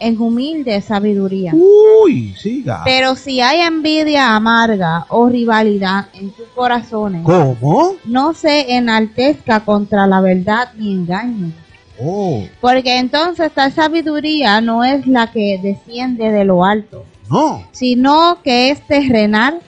en 0.00 0.20
humilde 0.20 0.80
sabiduría. 0.80 1.52
Uy, 1.54 2.34
siga. 2.36 2.82
Pero 2.84 3.14
si 3.16 3.40
hay 3.40 3.60
envidia 3.60 4.34
amarga 4.34 5.06
o 5.08 5.28
rivalidad 5.28 6.06
en 6.14 6.34
sus 6.34 6.46
corazones, 6.54 7.22
¿cómo? 7.24 7.94
No 8.04 8.34
se 8.34 8.74
enaltezca 8.74 9.60
contra 9.60 10.06
la 10.06 10.20
verdad 10.20 10.72
ni 10.76 10.92
engañe. 10.92 11.52
Oh. 12.00 12.44
Porque 12.60 12.98
entonces 12.98 13.46
esta 13.46 13.70
sabiduría 13.70 14.60
no 14.60 14.84
es 14.84 15.06
la 15.06 15.32
que 15.32 15.58
desciende 15.60 16.30
de 16.30 16.44
lo 16.44 16.64
alto, 16.64 17.04
no, 17.28 17.64
sino 17.72 18.38
que 18.42 18.70
es 18.70 18.86
terrenal 18.86 19.60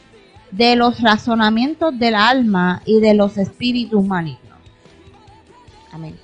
de 0.51 0.77
los 0.77 1.01
razonamientos 1.01 1.99
del 1.99 2.15
alma 2.15 2.83
y 2.85 3.01
de 3.01 3.15
los 3.15 3.37
espíritus 3.37 4.05
malignos. 4.05 4.59
Amén. 5.93 6.17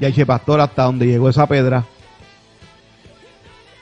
Ya 0.00 0.08
dije, 0.08 0.24
pastor, 0.24 0.60
hasta 0.60 0.84
donde 0.84 1.06
llegó 1.06 1.28
esa 1.28 1.46
pedra. 1.46 1.84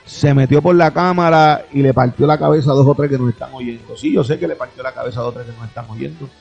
Se 0.04 0.34
metió 0.34 0.60
por 0.60 0.74
la 0.74 0.92
cámara 0.92 1.64
y 1.72 1.80
le 1.80 1.94
partió 1.94 2.26
la 2.26 2.38
cabeza 2.38 2.72
a 2.72 2.74
dos 2.74 2.86
o 2.86 2.94
tres 2.94 3.10
que 3.10 3.18
nos 3.18 3.30
están 3.30 3.54
oyendo. 3.54 3.96
Sí, 3.96 4.12
yo 4.12 4.24
sé 4.24 4.38
que 4.38 4.48
le 4.48 4.56
partió 4.56 4.82
la 4.82 4.92
cabeza 4.92 5.20
a 5.20 5.22
dos 5.22 5.30
o 5.30 5.34
tres 5.34 5.46
que 5.46 5.56
nos 5.56 5.68
están 5.68 5.88
oyendo. 5.88 6.28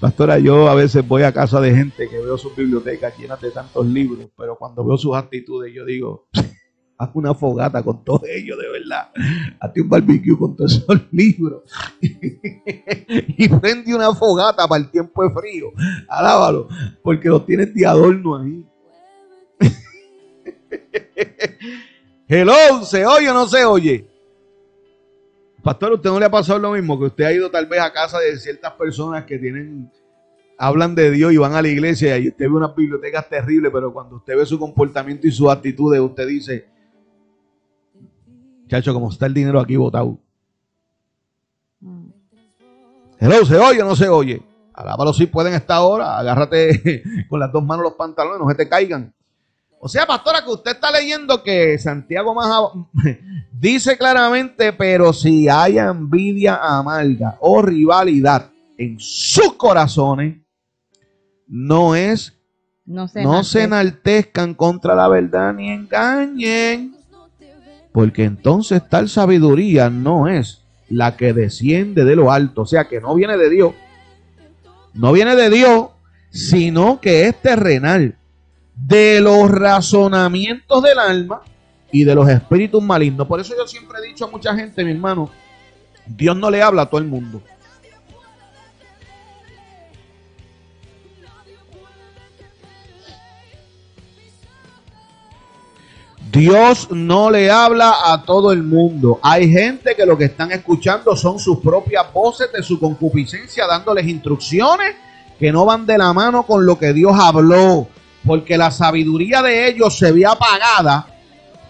Pastora, 0.00 0.38
yo 0.38 0.68
a 0.68 0.74
veces 0.74 1.06
voy 1.06 1.22
a 1.22 1.32
casa 1.32 1.60
de 1.60 1.74
gente 1.74 2.08
que 2.08 2.18
veo 2.18 2.38
sus 2.38 2.56
bibliotecas 2.56 3.16
llenas 3.18 3.40
de 3.40 3.50
tantos 3.50 3.86
libros, 3.86 4.28
pero 4.36 4.56
cuando 4.56 4.84
veo 4.84 4.96
sus 4.96 5.14
actitudes 5.14 5.72
yo 5.74 5.84
digo, 5.84 6.28
haz 6.98 7.10
una 7.14 7.34
fogata 7.34 7.82
con 7.82 8.04
todos 8.04 8.22
ellos, 8.28 8.58
de 8.58 8.68
verdad. 8.68 9.10
Hazte 9.60 9.80
un 9.80 9.88
barbecue 9.88 10.36
con 10.36 10.56
todos 10.56 10.76
esos 10.76 11.00
libros. 11.10 11.62
y 12.00 13.48
prende 13.48 13.94
una 13.94 14.14
fogata 14.14 14.66
para 14.68 14.82
el 14.82 14.90
tiempo 14.90 15.22
de 15.22 15.30
frío. 15.30 15.72
Alábalo, 16.08 16.68
porque 17.02 17.28
los 17.28 17.44
tienes 17.44 17.74
de 17.74 17.86
adorno 17.86 18.38
ahí. 18.38 18.66
Hello, 22.28 22.84
¿se 22.84 23.04
oye 23.04 23.30
o 23.30 23.34
no 23.34 23.46
se 23.46 23.64
oye? 23.64 24.08
Pastor, 25.62 25.92
¿usted 25.92 26.10
no 26.10 26.18
le 26.18 26.26
ha 26.26 26.30
pasado 26.30 26.58
lo 26.58 26.72
mismo? 26.72 26.98
Que 26.98 27.06
usted 27.06 27.24
ha 27.24 27.32
ido 27.32 27.50
tal 27.50 27.66
vez 27.66 27.80
a 27.80 27.92
casa 27.92 28.18
de 28.18 28.36
ciertas 28.36 28.72
personas 28.72 29.24
que 29.24 29.38
tienen, 29.38 29.90
hablan 30.58 30.94
de 30.94 31.10
Dios 31.10 31.32
y 31.32 31.36
van 31.36 31.54
a 31.54 31.62
la 31.62 31.68
iglesia 31.68 32.18
y 32.18 32.28
usted 32.28 32.46
ve 32.46 32.50
unas 32.50 32.74
bibliotecas 32.74 33.28
terribles, 33.28 33.70
pero 33.72 33.92
cuando 33.92 34.16
usted 34.16 34.36
ve 34.36 34.44
su 34.44 34.58
comportamiento 34.58 35.26
y 35.26 35.30
sus 35.30 35.48
actitudes, 35.48 36.00
usted 36.00 36.26
dice, 36.26 36.71
Chacho, 38.72 38.94
como 38.94 39.10
está 39.10 39.26
el 39.26 39.34
dinero 39.34 39.60
aquí 39.60 39.76
botado. 39.76 40.18
Mm. 41.80 42.06
Hello, 43.18 43.44
¿se 43.44 43.58
oye 43.58 43.82
o 43.82 43.84
no 43.84 43.94
se 43.94 44.08
oye? 44.08 44.40
Alábalo 44.72 45.12
si 45.12 45.26
pueden 45.26 45.52
estar 45.52 45.76
ahora. 45.76 46.16
Agárrate 46.16 47.02
con 47.28 47.38
las 47.38 47.52
dos 47.52 47.62
manos 47.62 47.82
los 47.82 47.92
pantalones, 47.92 48.40
no 48.40 48.48
se 48.48 48.54
te 48.54 48.70
caigan. 48.70 49.12
O 49.78 49.88
sea, 49.88 50.06
pastora, 50.06 50.42
que 50.42 50.52
usted 50.52 50.70
está 50.70 50.90
leyendo 50.90 51.42
que 51.42 51.78
Santiago 51.78 52.32
más 52.34 52.48
dice 53.52 53.98
claramente, 53.98 54.72
pero 54.72 55.12
si 55.12 55.50
hay 55.50 55.76
envidia 55.76 56.56
amarga 56.56 57.36
o 57.40 57.60
rivalidad 57.60 58.50
en 58.78 58.98
sus 58.98 59.52
corazones, 59.52 60.38
no 61.46 61.94
es, 61.94 62.32
no 62.86 63.06
se, 63.06 63.22
no 63.22 63.44
se 63.44 63.64
enaltezcan 63.64 64.54
contra 64.54 64.94
la 64.94 65.08
verdad 65.08 65.52
ni 65.52 65.68
engañen. 65.68 66.91
Porque 67.92 68.24
entonces 68.24 68.82
tal 68.88 69.08
sabiduría 69.08 69.90
no 69.90 70.28
es 70.28 70.62
la 70.88 71.16
que 71.16 71.32
desciende 71.32 72.04
de 72.04 72.16
lo 72.16 72.32
alto, 72.32 72.62
o 72.62 72.66
sea 72.66 72.88
que 72.88 73.00
no 73.00 73.14
viene 73.14 73.36
de 73.36 73.50
Dios, 73.50 73.74
no 74.94 75.12
viene 75.12 75.36
de 75.36 75.50
Dios, 75.50 75.88
sino 76.30 77.00
que 77.00 77.26
es 77.26 77.40
terrenal, 77.40 78.16
de 78.74 79.20
los 79.20 79.50
razonamientos 79.50 80.82
del 80.82 80.98
alma 80.98 81.42
y 81.90 82.04
de 82.04 82.14
los 82.14 82.28
espíritus 82.28 82.82
malignos. 82.82 83.26
Por 83.26 83.40
eso 83.40 83.54
yo 83.56 83.66
siempre 83.66 83.98
he 83.98 84.08
dicho 84.08 84.24
a 84.24 84.30
mucha 84.30 84.54
gente, 84.54 84.84
mi 84.84 84.92
hermano, 84.92 85.30
Dios 86.06 86.36
no 86.36 86.50
le 86.50 86.62
habla 86.62 86.82
a 86.82 86.86
todo 86.86 87.00
el 87.00 87.06
mundo. 87.06 87.42
Dios 96.32 96.88
no 96.90 97.30
le 97.30 97.50
habla 97.50 97.94
a 98.06 98.22
todo 98.22 98.52
el 98.52 98.62
mundo. 98.62 99.20
Hay 99.22 99.52
gente 99.52 99.94
que 99.94 100.06
lo 100.06 100.16
que 100.16 100.24
están 100.24 100.50
escuchando 100.50 101.14
son 101.14 101.38
sus 101.38 101.58
propias 101.58 102.10
voces 102.10 102.50
de 102.50 102.62
su 102.62 102.80
concupiscencia, 102.80 103.66
dándoles 103.66 104.06
instrucciones 104.06 104.96
que 105.38 105.52
no 105.52 105.66
van 105.66 105.84
de 105.84 105.98
la 105.98 106.14
mano 106.14 106.44
con 106.44 106.64
lo 106.64 106.78
que 106.78 106.94
Dios 106.94 107.12
habló, 107.20 107.86
porque 108.24 108.56
la 108.56 108.70
sabiduría 108.70 109.42
de 109.42 109.68
ellos 109.68 109.98
se 109.98 110.10
ve 110.10 110.24
apagada 110.24 111.06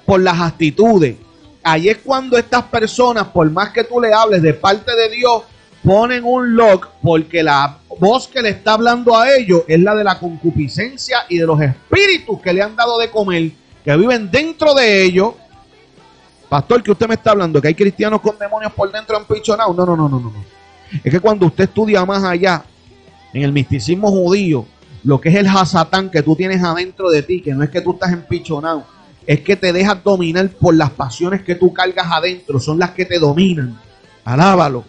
por 0.06 0.20
las 0.20 0.40
actitudes. 0.40 1.16
Ahí 1.64 1.88
es 1.88 1.98
cuando 1.98 2.38
estas 2.38 2.62
personas, 2.62 3.26
por 3.28 3.50
más 3.50 3.70
que 3.70 3.82
tú 3.82 4.00
le 4.00 4.14
hables 4.14 4.42
de 4.42 4.54
parte 4.54 4.94
de 4.94 5.08
Dios, 5.10 5.42
ponen 5.82 6.22
un 6.22 6.54
lock 6.54 6.88
porque 7.02 7.42
la 7.42 7.78
voz 7.98 8.28
que 8.28 8.40
le 8.40 8.50
está 8.50 8.74
hablando 8.74 9.16
a 9.18 9.28
ellos 9.34 9.64
es 9.66 9.80
la 9.80 9.96
de 9.96 10.04
la 10.04 10.20
concupiscencia 10.20 11.24
y 11.28 11.38
de 11.38 11.46
los 11.46 11.60
espíritus 11.60 12.40
que 12.40 12.52
le 12.52 12.62
han 12.62 12.76
dado 12.76 12.96
de 12.98 13.10
comer 13.10 13.50
que 13.84 13.96
viven 13.96 14.30
dentro 14.30 14.74
de 14.74 15.04
ellos. 15.04 15.34
Pastor, 16.48 16.82
que 16.82 16.90
usted 16.90 17.08
me 17.08 17.14
está 17.14 17.30
hablando, 17.30 17.60
que 17.60 17.68
hay 17.68 17.74
cristianos 17.74 18.20
con 18.20 18.38
demonios 18.38 18.72
por 18.72 18.92
dentro 18.92 19.16
empichonados. 19.16 19.74
No, 19.74 19.86
no, 19.86 19.96
no, 19.96 20.08
no, 20.08 20.20
no. 20.20 20.32
Es 21.02 21.10
que 21.10 21.20
cuando 21.20 21.46
usted 21.46 21.64
estudia 21.64 22.04
más 22.04 22.22
allá, 22.22 22.64
en 23.32 23.42
el 23.42 23.52
misticismo 23.52 24.10
judío, 24.10 24.66
lo 25.04 25.20
que 25.20 25.30
es 25.30 25.36
el 25.36 25.48
hasatán 25.48 26.10
que 26.10 26.22
tú 26.22 26.36
tienes 26.36 26.62
adentro 26.62 27.10
de 27.10 27.22
ti, 27.22 27.40
que 27.40 27.54
no 27.54 27.64
es 27.64 27.70
que 27.70 27.80
tú 27.80 27.92
estás 27.92 28.12
empichonado, 28.12 28.84
es 29.26 29.40
que 29.40 29.56
te 29.56 29.72
dejas 29.72 30.02
dominar 30.02 30.48
por 30.50 30.74
las 30.74 30.90
pasiones 30.90 31.42
que 31.42 31.54
tú 31.54 31.72
cargas 31.72 32.06
adentro, 32.10 32.60
son 32.60 32.78
las 32.78 32.90
que 32.90 33.04
te 33.04 33.18
dominan. 33.18 33.78
Alábalo. 34.24 34.84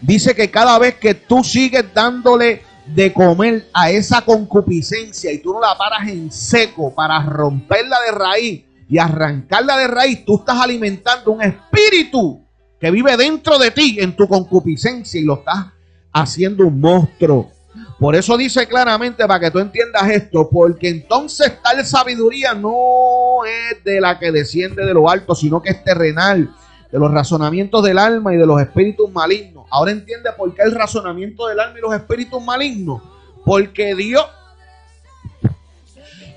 Dice 0.00 0.34
que 0.34 0.50
cada 0.50 0.78
vez 0.78 0.94
que 0.94 1.14
tú 1.14 1.44
sigues 1.44 1.84
dándole 1.94 2.62
de 2.86 3.12
comer 3.12 3.68
a 3.72 3.90
esa 3.90 4.22
concupiscencia 4.22 5.32
y 5.32 5.38
tú 5.38 5.54
no 5.54 5.60
la 5.60 5.76
paras 5.76 6.08
en 6.08 6.30
seco 6.30 6.94
para 6.94 7.22
romperla 7.22 7.96
de 8.06 8.12
raíz 8.12 8.64
y 8.88 8.98
arrancarla 8.98 9.78
de 9.78 9.86
raíz, 9.86 10.24
tú 10.24 10.36
estás 10.38 10.60
alimentando 10.60 11.32
un 11.32 11.42
espíritu 11.42 12.44
que 12.78 12.90
vive 12.90 13.16
dentro 13.16 13.58
de 13.58 13.70
ti 13.70 13.96
en 13.98 14.14
tu 14.14 14.28
concupiscencia 14.28 15.20
y 15.20 15.24
lo 15.24 15.38
estás 15.38 15.66
haciendo 16.12 16.66
un 16.66 16.80
monstruo. 16.80 17.50
Por 17.98 18.14
eso 18.14 18.36
dice 18.36 18.66
claramente 18.66 19.26
para 19.26 19.40
que 19.40 19.50
tú 19.50 19.58
entiendas 19.58 20.08
esto, 20.10 20.48
porque 20.50 20.88
entonces 20.88 21.60
tal 21.62 21.84
sabiduría 21.84 22.54
no 22.54 23.44
es 23.44 23.82
de 23.82 24.00
la 24.00 24.18
que 24.18 24.30
desciende 24.30 24.84
de 24.84 24.94
lo 24.94 25.08
alto, 25.08 25.34
sino 25.34 25.62
que 25.62 25.70
es 25.70 25.82
terrenal, 25.82 26.54
de 26.94 27.00
los 27.00 27.10
razonamientos 27.10 27.82
del 27.82 27.98
alma 27.98 28.32
y 28.32 28.36
de 28.36 28.46
los 28.46 28.62
espíritus 28.62 29.10
malignos 29.10 29.64
Ahora 29.68 29.90
entiende 29.90 30.30
por 30.30 30.54
qué 30.54 30.62
el 30.62 30.70
razonamiento 30.70 31.48
del 31.48 31.58
alma 31.58 31.76
y 31.76 31.82
los 31.82 31.92
espíritus 31.92 32.40
malignos. 32.40 33.02
Porque 33.44 33.92
Dios, 33.96 34.24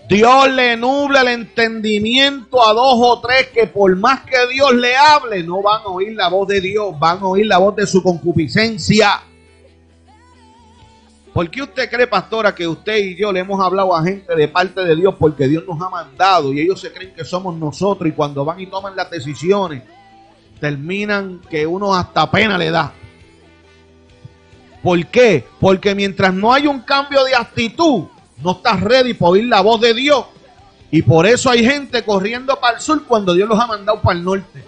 Dios 0.09 0.49
le 0.51 0.75
nubla 0.75 1.21
el 1.21 1.27
entendimiento 1.27 2.67
a 2.67 2.73
dos 2.73 2.95
o 2.97 3.21
tres 3.21 3.49
que 3.53 3.67
por 3.67 3.95
más 3.95 4.21
que 4.21 4.47
Dios 4.51 4.73
le 4.73 4.95
hable, 4.95 5.43
no 5.43 5.61
van 5.61 5.83
a 5.83 5.89
oír 5.89 6.15
la 6.15 6.29
voz 6.29 6.47
de 6.47 6.59
Dios, 6.59 6.97
van 6.97 7.19
a 7.19 7.27
oír 7.27 7.45
la 7.45 7.59
voz 7.59 7.75
de 7.75 7.85
su 7.85 8.01
concupiscencia. 8.01 9.21
¿Por 11.31 11.51
qué 11.51 11.61
usted 11.61 11.87
cree, 11.91 12.07
pastora, 12.07 12.55
que 12.55 12.67
usted 12.67 12.97
y 12.97 13.15
yo 13.15 13.31
le 13.31 13.41
hemos 13.41 13.63
hablado 13.63 13.95
a 13.95 14.03
gente 14.03 14.35
de 14.35 14.47
parte 14.47 14.83
de 14.83 14.95
Dios 14.95 15.13
porque 15.19 15.47
Dios 15.47 15.63
nos 15.67 15.79
ha 15.79 15.89
mandado 15.91 16.51
y 16.51 16.61
ellos 16.61 16.81
se 16.81 16.91
creen 16.91 17.13
que 17.13 17.23
somos 17.23 17.55
nosotros 17.55 18.09
y 18.09 18.13
cuando 18.13 18.43
van 18.43 18.59
y 18.59 18.65
toman 18.65 18.95
las 18.95 19.11
decisiones 19.11 19.83
terminan 20.59 21.41
que 21.49 21.65
uno 21.65 21.95
hasta 21.95 22.29
pena 22.29 22.57
le 22.57 22.71
da? 22.71 22.93
¿Por 24.81 25.05
qué? 25.07 25.45
Porque 25.59 25.95
mientras 25.95 26.33
no 26.33 26.53
hay 26.53 26.67
un 26.67 26.79
cambio 26.81 27.23
de 27.23 27.35
actitud, 27.35 28.05
no 28.41 28.51
estás 28.51 28.79
ready 28.81 29.13
para 29.13 29.31
oír 29.31 29.45
la 29.45 29.61
voz 29.61 29.81
de 29.81 29.93
Dios. 29.93 30.25
Y 30.91 31.01
por 31.01 31.25
eso 31.25 31.49
hay 31.49 31.65
gente 31.65 32.03
corriendo 32.03 32.57
para 32.59 32.77
el 32.77 32.81
sur 32.81 33.03
cuando 33.05 33.33
Dios 33.33 33.49
los 33.49 33.59
ha 33.59 33.67
mandado 33.67 34.01
para 34.01 34.17
el 34.17 34.23
norte. 34.23 34.63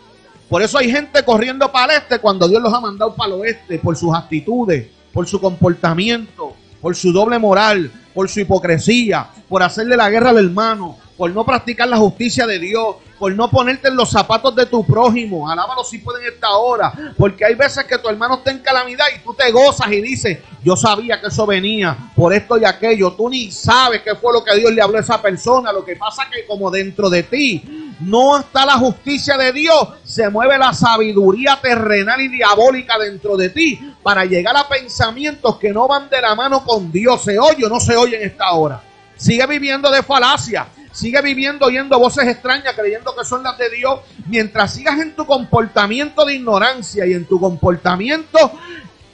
Por 0.49 0.61
eso 0.61 0.77
hay 0.77 0.91
gente 0.91 1.23
corriendo 1.23 1.71
para 1.71 1.93
el 1.93 2.01
este 2.01 2.19
cuando 2.19 2.47
Dios 2.47 2.61
los 2.61 2.73
ha 2.73 2.81
mandado 2.81 3.15
para 3.15 3.33
el 3.33 3.41
oeste, 3.41 3.79
por 3.79 3.95
sus 3.95 4.13
actitudes, 4.15 4.87
por 5.13 5.27
su 5.27 5.39
comportamiento, 5.39 6.53
por 6.81 6.95
su 6.95 7.13
doble 7.13 7.37
moral, 7.37 7.91
por 8.13 8.27
su 8.27 8.39
hipocresía, 8.39 9.27
por 9.47 9.61
hacerle 9.61 9.95
la 9.95 10.09
guerra 10.09 10.31
al 10.31 10.39
hermano, 10.39 10.97
por 11.20 11.30
no 11.32 11.45
practicar 11.45 11.89
la 11.89 11.97
justicia 11.97 12.47
de 12.47 12.57
Dios, 12.59 12.95
por 13.20 13.36
no 13.36 13.49
ponerte 13.49 13.89
en 13.89 13.97
los 13.97 14.09
zapatos 14.09 14.55
de 14.55 14.65
tu 14.67 14.86
prójimo. 14.86 15.51
Alábalo 15.51 15.84
si 15.84 15.97
pueden 15.97 16.26
esta 16.26 16.51
hora. 16.51 16.93
Porque 17.17 17.43
hay 17.43 17.55
veces 17.55 17.84
que 17.84 17.97
tu 17.97 18.07
hermano 18.07 18.36
está 18.36 18.51
en 18.51 18.59
calamidad 18.59 19.03
y 19.13 19.20
tú 19.20 19.34
te 19.34 19.51
gozas 19.51 19.91
y 19.91 19.99
dices, 19.99 20.38
yo 20.63 20.78
sabía 20.78 21.20
que 21.20 21.28
eso 21.28 21.45
venía 21.45 21.97
por 22.15 22.32
esto 22.32 22.57
y 22.57 22.63
aquello. 22.63 23.11
Tú 23.11 23.30
ni 23.30 23.51
sabes 23.51 24.01
qué 24.01 24.15
fue 24.15 24.32
lo 24.32 24.45
que 24.45 24.55
Dios 24.55 24.72
le 24.72 24.82
habló 24.82 24.97
a 24.97 25.01
esa 25.01 25.22
persona. 25.22 25.74
Lo 25.74 25.84
que 25.84 25.97
pasa 25.97 26.24
que 26.32 26.45
como 26.45 26.72
dentro 26.72 27.09
de 27.09 27.24
ti 27.24 27.95
no 27.99 28.39
está 28.39 28.65
la 28.65 28.78
justicia 28.78 29.38
de 29.38 29.51
Dios, 29.51 29.89
se 30.05 30.30
mueve 30.30 30.57
la 30.57 30.72
sabiduría 30.72 31.59
terrenal 31.61 32.22
y 32.22 32.30
diabólica 32.30 32.97
dentro 32.97 33.36
de 33.36 33.49
ti 33.49 33.93
para 34.01 34.24
llegar 34.24 34.55
a 34.55 34.70
pensamientos 34.70 35.57
que 35.57 35.74
no 35.74 35.86
van 35.86 36.09
de 36.09 36.22
la 36.22 36.34
mano 36.34 36.63
con 36.63 36.89
Dios. 36.93 37.26
¿Se 37.26 37.38
oye 37.38 37.65
o 37.65 37.70
no 37.70 37.82
se 37.82 37.97
oye 37.97 38.15
en 38.15 38.26
esta 38.26 38.53
hora? 38.53 38.82
Sigue 39.17 39.45
viviendo 39.47 39.91
de 39.91 40.01
falacia 40.01 40.65
Sigue 40.91 41.21
viviendo 41.21 41.67
oyendo 41.67 41.99
voces 41.99 42.27
extrañas, 42.27 42.73
creyendo 42.75 43.15
que 43.15 43.23
son 43.23 43.43
las 43.43 43.57
de 43.57 43.69
Dios, 43.69 43.99
mientras 44.27 44.73
sigas 44.73 44.99
en 44.99 45.15
tu 45.15 45.25
comportamiento 45.25 46.25
de 46.25 46.35
ignorancia 46.35 47.05
y 47.05 47.13
en 47.13 47.25
tu 47.25 47.39
comportamiento 47.39 48.51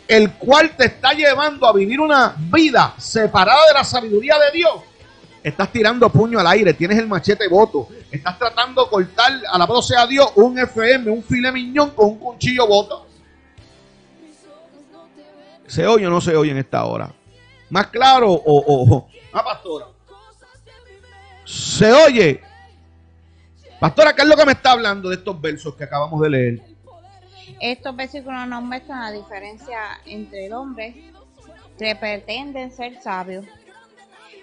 el 0.08 0.34
cual 0.34 0.76
te 0.78 0.86
está 0.86 1.14
llevando 1.14 1.68
a 1.68 1.74
vivir 1.74 2.00
una 2.00 2.36
vida 2.38 2.94
separada 2.98 3.68
de 3.68 3.74
la 3.74 3.84
sabiduría 3.84 4.38
de 4.38 4.58
Dios. 4.58 4.74
Estás 5.44 5.72
tirando 5.72 6.10
puño 6.10 6.40
al 6.40 6.48
aire, 6.48 6.74
tienes 6.74 6.98
el 6.98 7.08
machete 7.08 7.48
voto, 7.48 7.88
estás 8.12 8.38
tratando 8.38 8.84
de 8.84 8.90
cortar, 8.90 9.32
alabado 9.52 9.82
sea 9.82 10.08
Dios, 10.08 10.32
un 10.36 10.58
FM, 10.58 11.10
un 11.12 11.24
file 11.24 11.52
miñón 11.52 11.92
con 11.92 12.10
un 12.10 12.18
cuchillo 12.18 12.68
voto. 12.68 13.06
¿Se 15.68 15.86
oye 15.86 16.08
o 16.08 16.10
no 16.10 16.22
se 16.22 16.36
oye 16.36 16.52
en 16.52 16.58
esta 16.58 16.86
hora? 16.86 17.12
Más 17.70 17.88
claro 17.88 18.32
o, 18.32 18.40
o, 18.40 18.96
o 18.96 19.08
ah, 19.34 19.44
pastora 19.44 19.95
se 21.46 21.92
oye. 21.92 22.42
Pastora, 23.80 24.14
¿qué 24.14 24.24
es 24.24 24.28
lo 24.28 24.36
que 24.36 24.46
me 24.46 24.54
está 24.54 24.72
hablando 24.72 25.10
de 25.10 25.16
estos 25.16 25.40
versos 25.40 25.76
que 25.76 25.84
acabamos 25.84 26.20
de 26.22 26.30
leer? 26.30 26.62
Estos 27.62 27.96
versículos 27.96 28.48
nos 28.48 28.64
muestran 28.64 29.02
la 29.02 29.12
diferencia 29.12 29.78
entre 30.06 30.48
el 30.48 30.54
hombre 30.54 31.12
que 31.78 31.96
pretenden 31.96 32.72
ser 32.72 33.02
sabios 33.02 33.46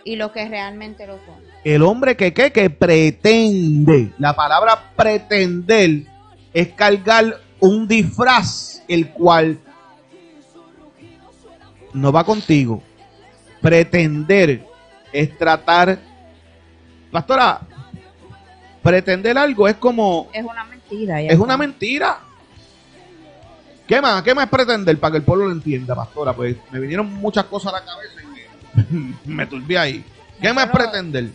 y 0.04 0.16
lo 0.16 0.32
que 0.32 0.48
realmente 0.48 1.06
lo 1.06 1.14
son. 1.14 1.36
El 1.64 1.82
hombre 1.82 2.16
que, 2.16 2.32
que, 2.32 2.52
que 2.52 2.70
pretende, 2.70 4.12
la 4.18 4.34
palabra 4.34 4.92
pretender 4.96 6.04
es 6.52 6.68
cargar 6.68 7.40
un 7.60 7.86
disfraz 7.88 8.82
el 8.88 9.10
cual 9.10 9.58
no 11.92 12.12
va 12.12 12.24
contigo. 12.24 12.82
Pretender 13.60 14.64
es 15.12 15.36
tratar 15.38 15.98
Pastora, 17.12 17.60
pretender 18.82 19.36
algo 19.36 19.68
es 19.68 19.76
como... 19.76 20.28
Es 20.32 20.42
una 20.42 20.64
mentira. 20.64 21.20
Es 21.20 21.38
una 21.38 21.56
mentira. 21.58 22.20
¿Qué 23.86 24.00
más? 24.00 24.22
¿Qué 24.22 24.34
más 24.34 24.48
pretender 24.48 24.98
para 24.98 25.12
que 25.12 25.18
el 25.18 25.22
pueblo 25.22 25.46
lo 25.46 25.52
entienda, 25.52 25.94
pastora? 25.94 26.32
Pues 26.32 26.56
me 26.70 26.80
vinieron 26.80 27.12
muchas 27.12 27.44
cosas 27.44 27.74
a 27.74 27.80
la 27.80 27.84
cabeza 27.84 28.14
y 28.90 29.28
me, 29.28 29.46
turbé 29.46 29.78
ahí. 29.78 30.04
¿Qué 30.40 30.54
más 30.54 30.64
es 30.64 30.70
pretender? 30.70 31.30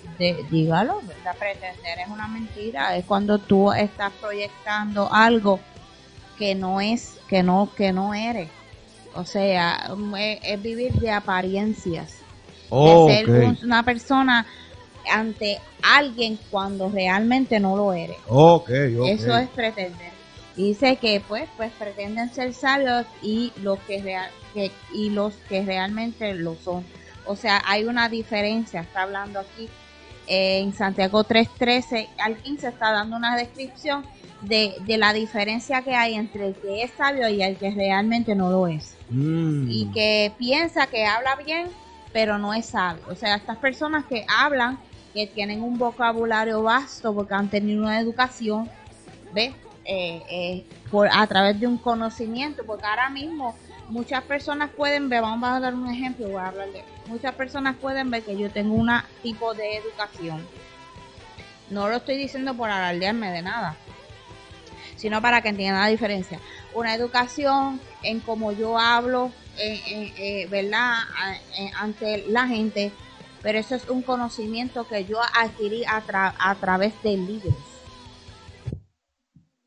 dígalo, 0.50 1.02
pretender 1.38 2.00
es 2.04 2.10
una 2.10 2.28
mentira. 2.28 2.98
Es 2.98 3.06
cuando 3.06 3.38
tú 3.38 3.72
estás 3.72 4.12
proyectando 4.14 5.14
algo 5.14 5.60
que 6.40 6.56
no 6.56 6.82
es, 6.82 7.20
que 7.28 7.44
no, 7.44 7.70
que 7.78 7.94
no 7.94 8.16
eres. 8.16 8.50
O 9.14 9.26
sea, 9.26 9.92
es, 10.18 10.62
vivir 10.64 10.94
de 10.94 11.12
apariencias. 11.12 12.16
de 12.72 13.08
ser 13.08 13.64
una 13.64 13.84
persona 13.84 14.48
ante 15.10 15.60
alguien 15.82 16.40
cuando 16.50 16.90
realmente 16.90 17.60
no 17.60 17.76
lo 17.76 17.94
eres. 17.94 18.18
Eso 19.08 19.38
es 19.38 19.50
pretender. 19.50 20.12
Dice 20.56 20.96
que 20.96 21.22
pues 21.28 21.48
pues 21.56 21.72
pretenden 21.74 22.34
ser 22.34 22.54
sabios 22.54 23.06
y 23.22 23.54
los 23.62 23.78
que, 23.80 24.02
real, 24.02 24.30
que 24.54 24.72
y 24.94 25.12
los 25.12 25.34
que 25.50 25.64
realmente 25.64 26.34
lo 26.34 26.56
son. 26.56 26.84
O 27.26 27.36
sea, 27.36 27.62
hay 27.66 27.86
una 27.86 28.10
diferencia, 28.10 28.82
está 28.82 29.04
hablando 29.04 29.40
aquí 29.40 29.70
en 30.28 30.74
Santiago 30.74 31.24
3:13 31.24 32.10
al 32.20 32.38
15 32.38 32.68
está 32.68 32.92
dando 32.92 33.16
una 33.16 33.36
descripción 33.38 34.06
de, 34.42 34.76
de, 34.86 34.98
la 34.98 35.14
diferencia 35.14 35.82
que 35.82 35.96
hay 35.96 36.14
entre 36.14 36.48
el 36.48 36.56
que 36.56 36.84
es 36.84 36.92
sabio 36.98 37.28
y 37.30 37.42
el 37.42 37.58
que 37.58 37.72
realmente 37.72 38.36
no 38.36 38.52
lo 38.52 38.68
es. 38.68 38.96
Mm. 39.10 39.70
Y 39.70 39.86
que 39.94 40.32
piensa 40.38 40.88
que 40.88 41.06
habla 41.06 41.36
bien, 41.36 41.70
pero 42.14 42.38
no 42.38 42.54
es 42.54 42.68
sabio. 42.68 43.04
O 43.10 43.16
sea, 43.16 43.36
estas 43.36 43.58
personas 43.58 44.06
que 44.06 44.26
hablan 44.28 44.78
que 45.14 45.28
tienen 45.28 45.62
un 45.62 45.78
vocabulario 45.78 46.64
vasto 46.64 47.14
porque 47.14 47.34
han 47.34 47.50
tenido 47.50 47.84
una 47.84 48.00
educación, 48.00 48.70
¿ves? 49.34 49.54
Eh, 49.90 50.22
eh, 50.30 50.66
por, 50.92 51.08
a 51.10 51.26
través 51.28 51.58
de 51.60 51.66
un 51.66 51.78
conocimiento, 51.78 52.64
porque 52.66 52.86
ahora 52.86 53.10
mismo 53.10 53.56
muchas 53.88 54.22
personas 54.24 54.70
pueden 54.70 55.08
ver, 55.08 55.22
vamos 55.22 55.50
a 55.50 55.62
dar 55.62 55.74
un 55.74 55.88
ejemplo, 55.88 56.28
voy 56.28 56.42
a 56.42 56.48
hablarle, 56.48 56.84
muchas 57.08 57.34
personas 57.36 57.78
pueden 57.78 58.12
ver 58.12 58.24
que 58.24 58.38
yo 58.38 58.52
tengo 58.52 58.74
un 58.74 58.90
tipo 59.24 59.54
de 59.54 59.78
educación. 59.78 60.46
No 61.70 61.88
lo 61.88 61.98
estoy 61.98 62.18
diciendo 62.18 62.54
por 62.54 62.70
alardearme 62.70 63.32
de 63.32 63.42
nada, 63.42 63.78
sino 64.98 65.22
para 65.22 65.42
que 65.42 65.50
entiendan 65.50 65.82
la 65.82 65.88
diferencia. 65.88 66.40
Una 66.74 66.94
educación 66.94 67.80
en 68.04 68.20
cómo 68.20 68.52
yo 68.52 68.78
hablo, 68.78 69.32
eh, 69.58 70.48
¿verdad? 70.50 70.96
ante 71.80 72.26
la 72.28 72.46
gente, 72.46 72.92
pero 73.42 73.60
eso 73.60 73.76
es 73.76 73.90
un 73.90 74.02
conocimiento 74.02 74.88
que 74.88 75.06
yo 75.06 75.20
adquirí 75.36 75.84
a, 75.86 76.56
través 76.60 76.94
de 77.04 77.18
libros. 77.18 77.56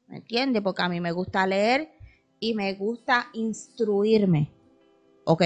¿Me 0.09 0.17
entiende? 0.17 0.61
Porque 0.61 0.83
a 0.83 0.89
mí 0.89 1.01
me 1.01 1.13
gusta 1.13 1.47
leer 1.47 1.91
y 2.41 2.55
me 2.55 2.75
gusta 2.75 3.29
instruirme. 3.33 4.51
Ok. 5.25 5.43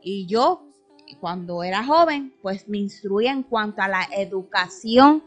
Y 0.00 0.26
yo, 0.26 0.62
cuando 1.20 1.62
era 1.62 1.84
joven, 1.84 2.34
pues 2.42 2.68
me 2.68 2.78
instruía 2.78 3.32
en 3.32 3.42
cuanto 3.42 3.82
a 3.82 3.88
la 3.88 4.08
educación 4.16 5.22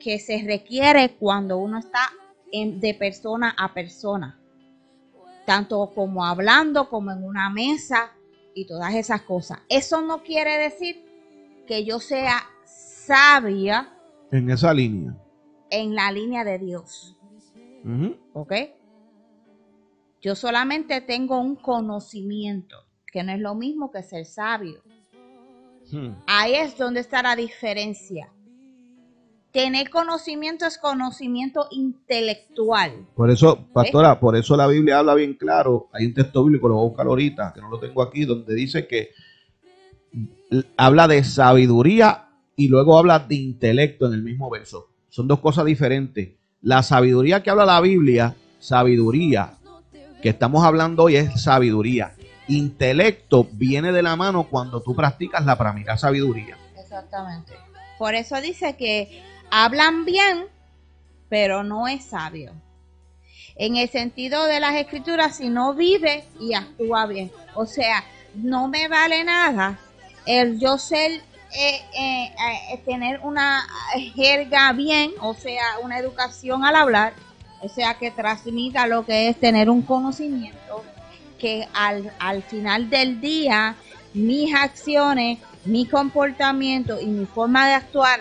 que 0.00 0.18
se 0.18 0.42
requiere 0.46 1.16
cuando 1.16 1.58
uno 1.58 1.78
está 1.78 2.10
de 2.52 2.94
persona 2.94 3.54
a 3.58 3.74
persona. 3.74 4.38
Tanto 5.44 5.90
como 5.94 6.24
hablando, 6.24 6.88
como 6.88 7.10
en 7.10 7.24
una 7.24 7.50
mesa 7.50 8.12
y 8.54 8.66
todas 8.66 8.94
esas 8.94 9.22
cosas. 9.22 9.58
Eso 9.68 10.00
no 10.00 10.22
quiere 10.22 10.56
decir 10.58 11.03
que 11.66 11.84
yo 11.84 11.98
sea 11.98 12.42
sabia. 12.64 13.92
En 14.30 14.50
esa 14.50 14.72
línea. 14.72 15.16
En 15.70 15.94
la 15.94 16.10
línea 16.12 16.44
de 16.44 16.58
Dios. 16.58 17.16
¿Ok? 18.32 18.52
Yo 20.22 20.34
solamente 20.34 21.02
tengo 21.02 21.38
un 21.38 21.56
conocimiento, 21.56 22.76
que 23.12 23.22
no 23.22 23.32
es 23.32 23.40
lo 23.40 23.54
mismo 23.54 23.90
que 23.90 24.02
ser 24.02 24.24
sabio. 24.24 24.82
Hmm. 25.92 26.12
Ahí 26.26 26.54
es 26.54 26.78
donde 26.78 27.00
está 27.00 27.22
la 27.22 27.36
diferencia. 27.36 28.30
Tener 29.52 29.90
conocimiento 29.90 30.64
es 30.64 30.78
conocimiento 30.78 31.68
intelectual. 31.70 33.06
Por 33.14 33.30
eso, 33.30 33.68
pastora, 33.72 34.18
por 34.18 34.34
eso 34.34 34.56
la 34.56 34.66
Biblia 34.66 34.98
habla 34.98 35.14
bien 35.14 35.34
claro. 35.34 35.88
Hay 35.92 36.06
un 36.06 36.14
texto 36.14 36.42
bíblico, 36.42 36.68
lo 36.68 36.74
voy 36.74 36.86
a 36.86 36.88
buscar 36.88 37.06
ahorita, 37.06 37.52
que 37.54 37.60
no 37.60 37.68
lo 37.68 37.78
tengo 37.78 38.02
aquí, 38.02 38.24
donde 38.24 38.54
dice 38.54 38.88
que 38.88 39.10
habla 40.76 41.08
de 41.08 41.24
sabiduría 41.24 42.28
y 42.56 42.68
luego 42.68 42.98
habla 42.98 43.18
de 43.18 43.34
intelecto 43.34 44.06
en 44.06 44.14
el 44.14 44.22
mismo 44.22 44.50
verso. 44.50 44.88
Son 45.08 45.28
dos 45.28 45.40
cosas 45.40 45.64
diferentes. 45.64 46.30
La 46.62 46.82
sabiduría 46.82 47.42
que 47.42 47.50
habla 47.50 47.66
la 47.66 47.80
Biblia, 47.80 48.34
sabiduría 48.58 49.58
que 50.24 50.30
estamos 50.30 50.64
hablando 50.64 51.02
hoy 51.02 51.16
es 51.16 51.42
sabiduría. 51.42 52.14
Intelecto 52.48 53.46
viene 53.52 53.92
de 53.92 54.02
la 54.02 54.16
mano 54.16 54.44
cuando 54.44 54.80
tú 54.80 54.96
practicas 54.96 55.44
la 55.44 55.58
pramira 55.58 55.98
sabiduría. 55.98 56.56
Exactamente. 56.78 57.52
Por 57.98 58.14
eso 58.14 58.40
dice 58.40 58.74
que 58.74 59.22
hablan 59.50 60.06
bien, 60.06 60.46
pero 61.28 61.62
no 61.62 61.88
es 61.88 62.04
sabio. 62.04 62.52
En 63.56 63.76
el 63.76 63.90
sentido 63.90 64.46
de 64.46 64.60
las 64.60 64.74
escrituras, 64.76 65.36
si 65.36 65.50
no 65.50 65.74
vive 65.74 66.24
y 66.40 66.54
actúa 66.54 67.04
bien. 67.06 67.30
O 67.54 67.66
sea, 67.66 68.02
no 68.34 68.66
me 68.68 68.88
vale 68.88 69.24
nada 69.24 69.78
el 70.26 70.58
yo 70.58 70.78
ser 70.78 71.22
eh, 71.56 71.82
eh, 71.96 72.34
eh, 72.72 72.82
tener 72.84 73.20
una 73.22 73.64
jerga 74.14 74.72
bien, 74.72 75.12
o 75.20 75.34
sea, 75.34 75.78
una 75.82 75.98
educación 75.98 76.64
al 76.64 76.74
hablar, 76.74 77.14
o 77.60 77.68
sea, 77.68 77.94
que 77.94 78.10
transmita 78.10 78.86
lo 78.86 79.06
que 79.06 79.28
es 79.28 79.38
tener 79.38 79.70
un 79.70 79.82
conocimiento, 79.82 80.84
que 81.38 81.68
al, 81.72 82.12
al 82.18 82.42
final 82.42 82.90
del 82.90 83.20
día 83.20 83.76
mis 84.14 84.54
acciones, 84.54 85.38
mi 85.64 85.86
comportamiento 85.86 87.00
y 87.00 87.06
mi 87.06 87.26
forma 87.26 87.68
de 87.68 87.74
actuar 87.74 88.20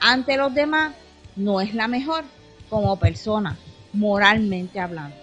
ante 0.00 0.36
los 0.36 0.52
demás 0.52 0.92
no 1.36 1.60
es 1.60 1.74
la 1.74 1.88
mejor 1.88 2.24
como 2.68 2.98
persona, 2.98 3.56
moralmente 3.92 4.80
hablando. 4.80 5.16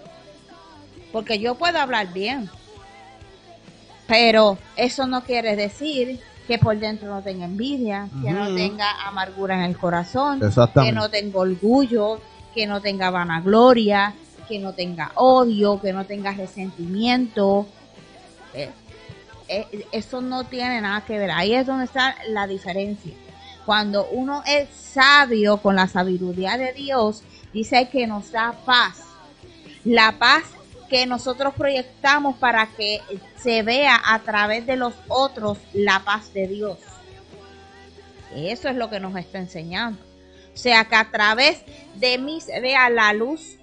Porque 1.12 1.38
yo 1.38 1.54
puedo 1.54 1.78
hablar 1.78 2.12
bien, 2.12 2.48
pero 4.12 4.58
eso 4.76 5.06
no 5.06 5.24
quiere 5.24 5.56
decir 5.56 6.20
que 6.46 6.58
por 6.58 6.78
dentro 6.78 7.08
no 7.08 7.22
tenga 7.22 7.46
envidia, 7.46 8.10
que 8.22 8.30
no 8.30 8.54
tenga 8.54 9.08
amargura 9.08 9.54
en 9.54 9.62
el 9.62 9.78
corazón, 9.78 10.38
que 10.38 10.92
no 10.92 11.08
tenga 11.08 11.38
orgullo, 11.38 12.20
que 12.54 12.66
no 12.66 12.82
tenga 12.82 13.08
vanagloria, 13.08 14.12
que 14.46 14.58
no 14.58 14.74
tenga 14.74 15.12
odio, 15.14 15.80
que 15.80 15.94
no 15.94 16.04
tenga 16.04 16.32
resentimiento. 16.32 17.66
Eh, 18.52 18.68
eh, 19.48 19.86
eso 19.92 20.20
no 20.20 20.44
tiene 20.44 20.82
nada 20.82 21.00
que 21.06 21.18
ver. 21.18 21.30
Ahí 21.30 21.54
es 21.54 21.66
donde 21.66 21.86
está 21.86 22.14
la 22.28 22.46
diferencia. 22.46 23.14
Cuando 23.64 24.06
uno 24.10 24.42
es 24.46 24.68
sabio 24.74 25.56
con 25.56 25.74
la 25.74 25.86
sabiduría 25.88 26.58
de 26.58 26.74
Dios, 26.74 27.22
dice 27.54 27.88
que 27.88 28.06
nos 28.06 28.30
da 28.30 28.52
paz. 28.66 29.04
La 29.86 30.18
paz 30.18 30.42
que 30.92 31.06
nosotros 31.06 31.54
proyectamos 31.54 32.36
para 32.36 32.66
que 32.66 33.00
se 33.36 33.62
vea 33.62 33.98
a 34.04 34.18
través 34.18 34.66
de 34.66 34.76
los 34.76 34.92
otros 35.08 35.56
la 35.72 36.00
paz 36.04 36.34
de 36.34 36.46
Dios. 36.46 36.76
Eso 38.36 38.68
es 38.68 38.76
lo 38.76 38.90
que 38.90 39.00
nos 39.00 39.16
está 39.16 39.38
enseñando. 39.38 39.98
O 40.52 40.56
sea, 40.56 40.84
que 40.84 40.96
a 40.96 41.10
través 41.10 41.64
de 41.94 42.18
mí 42.18 42.42
se 42.42 42.60
vea 42.60 42.90
la 42.90 43.14
luz 43.14 43.56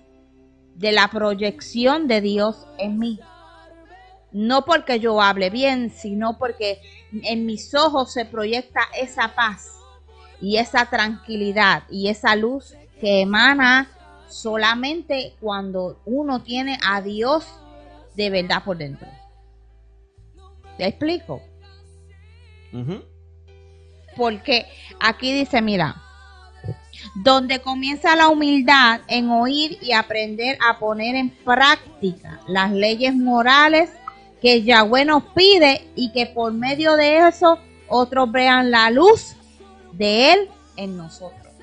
de 0.73 0.91
la 0.91 1.07
proyección 1.09 2.07
de 2.07 2.21
Dios 2.21 2.65
en 2.79 2.97
mí. 2.97 3.19
No 4.31 4.65
porque 4.65 4.99
yo 4.99 5.21
hable 5.21 5.51
bien, 5.51 5.91
sino 5.91 6.39
porque 6.39 6.81
en 7.11 7.45
mis 7.45 7.75
ojos 7.75 8.11
se 8.11 8.25
proyecta 8.25 8.81
esa 8.99 9.35
paz 9.35 9.67
y 10.41 10.57
esa 10.57 10.87
tranquilidad 10.87 11.83
y 11.91 12.09
esa 12.09 12.35
luz 12.35 12.73
que 12.99 13.21
emana 13.21 13.87
solamente 14.29 15.33
cuando 15.39 15.99
uno 16.05 16.41
tiene 16.41 16.77
a 16.85 17.01
Dios 17.01 17.45
de 18.15 18.29
verdad 18.29 18.63
por 18.63 18.77
dentro. 18.77 19.07
¿Te 20.77 20.85
explico? 20.87 21.41
Porque 24.15 24.65
aquí 24.99 25.33
dice, 25.33 25.61
mira, 25.61 26.01
donde 27.15 27.59
comienza 27.59 28.15
la 28.15 28.27
humildad 28.29 29.01
en 29.07 29.29
oír 29.29 29.77
y 29.81 29.93
aprender 29.93 30.57
a 30.67 30.79
poner 30.79 31.15
en 31.15 31.29
práctica 31.29 32.39
las 32.47 32.71
leyes 32.71 33.15
morales 33.15 33.89
que 34.41 34.63
Yahweh 34.63 35.05
nos 35.05 35.23
pide 35.35 35.87
y 35.95 36.11
que 36.11 36.25
por 36.27 36.53
medio 36.53 36.95
de 36.95 37.27
eso 37.27 37.57
otros 37.87 38.31
vean 38.31 38.71
la 38.71 38.89
luz 38.89 39.35
de 39.93 40.33
Él 40.33 40.49
en 40.77 40.95
nosotros. 40.95 41.53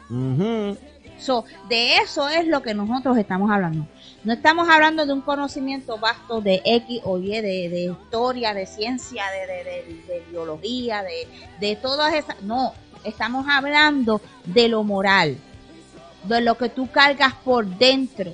De 1.68 1.96
eso 1.96 2.28
es 2.28 2.46
lo 2.46 2.62
que 2.62 2.74
nosotros 2.74 3.16
estamos 3.16 3.50
hablando. 3.50 3.86
No 4.24 4.32
estamos 4.32 4.68
hablando 4.68 5.06
de 5.06 5.12
un 5.12 5.20
conocimiento 5.20 5.98
vasto 5.98 6.40
de 6.40 6.60
X 6.64 7.00
o 7.04 7.18
Y, 7.18 7.40
de, 7.40 7.84
historia, 7.84 8.54
de 8.54 8.66
ciencia, 8.66 9.24
de, 9.30 10.22
biología, 10.30 11.02
de, 11.02 11.28
de 11.60 11.76
todas 11.76 12.14
esas. 12.14 12.42
No, 12.42 12.74
estamos 13.04 13.46
hablando 13.48 14.20
de 14.44 14.68
lo 14.68 14.82
moral, 14.82 15.36
de 16.24 16.40
lo 16.40 16.56
que 16.56 16.68
tú 16.68 16.88
cargas 16.90 17.34
por 17.44 17.66
dentro, 17.66 18.32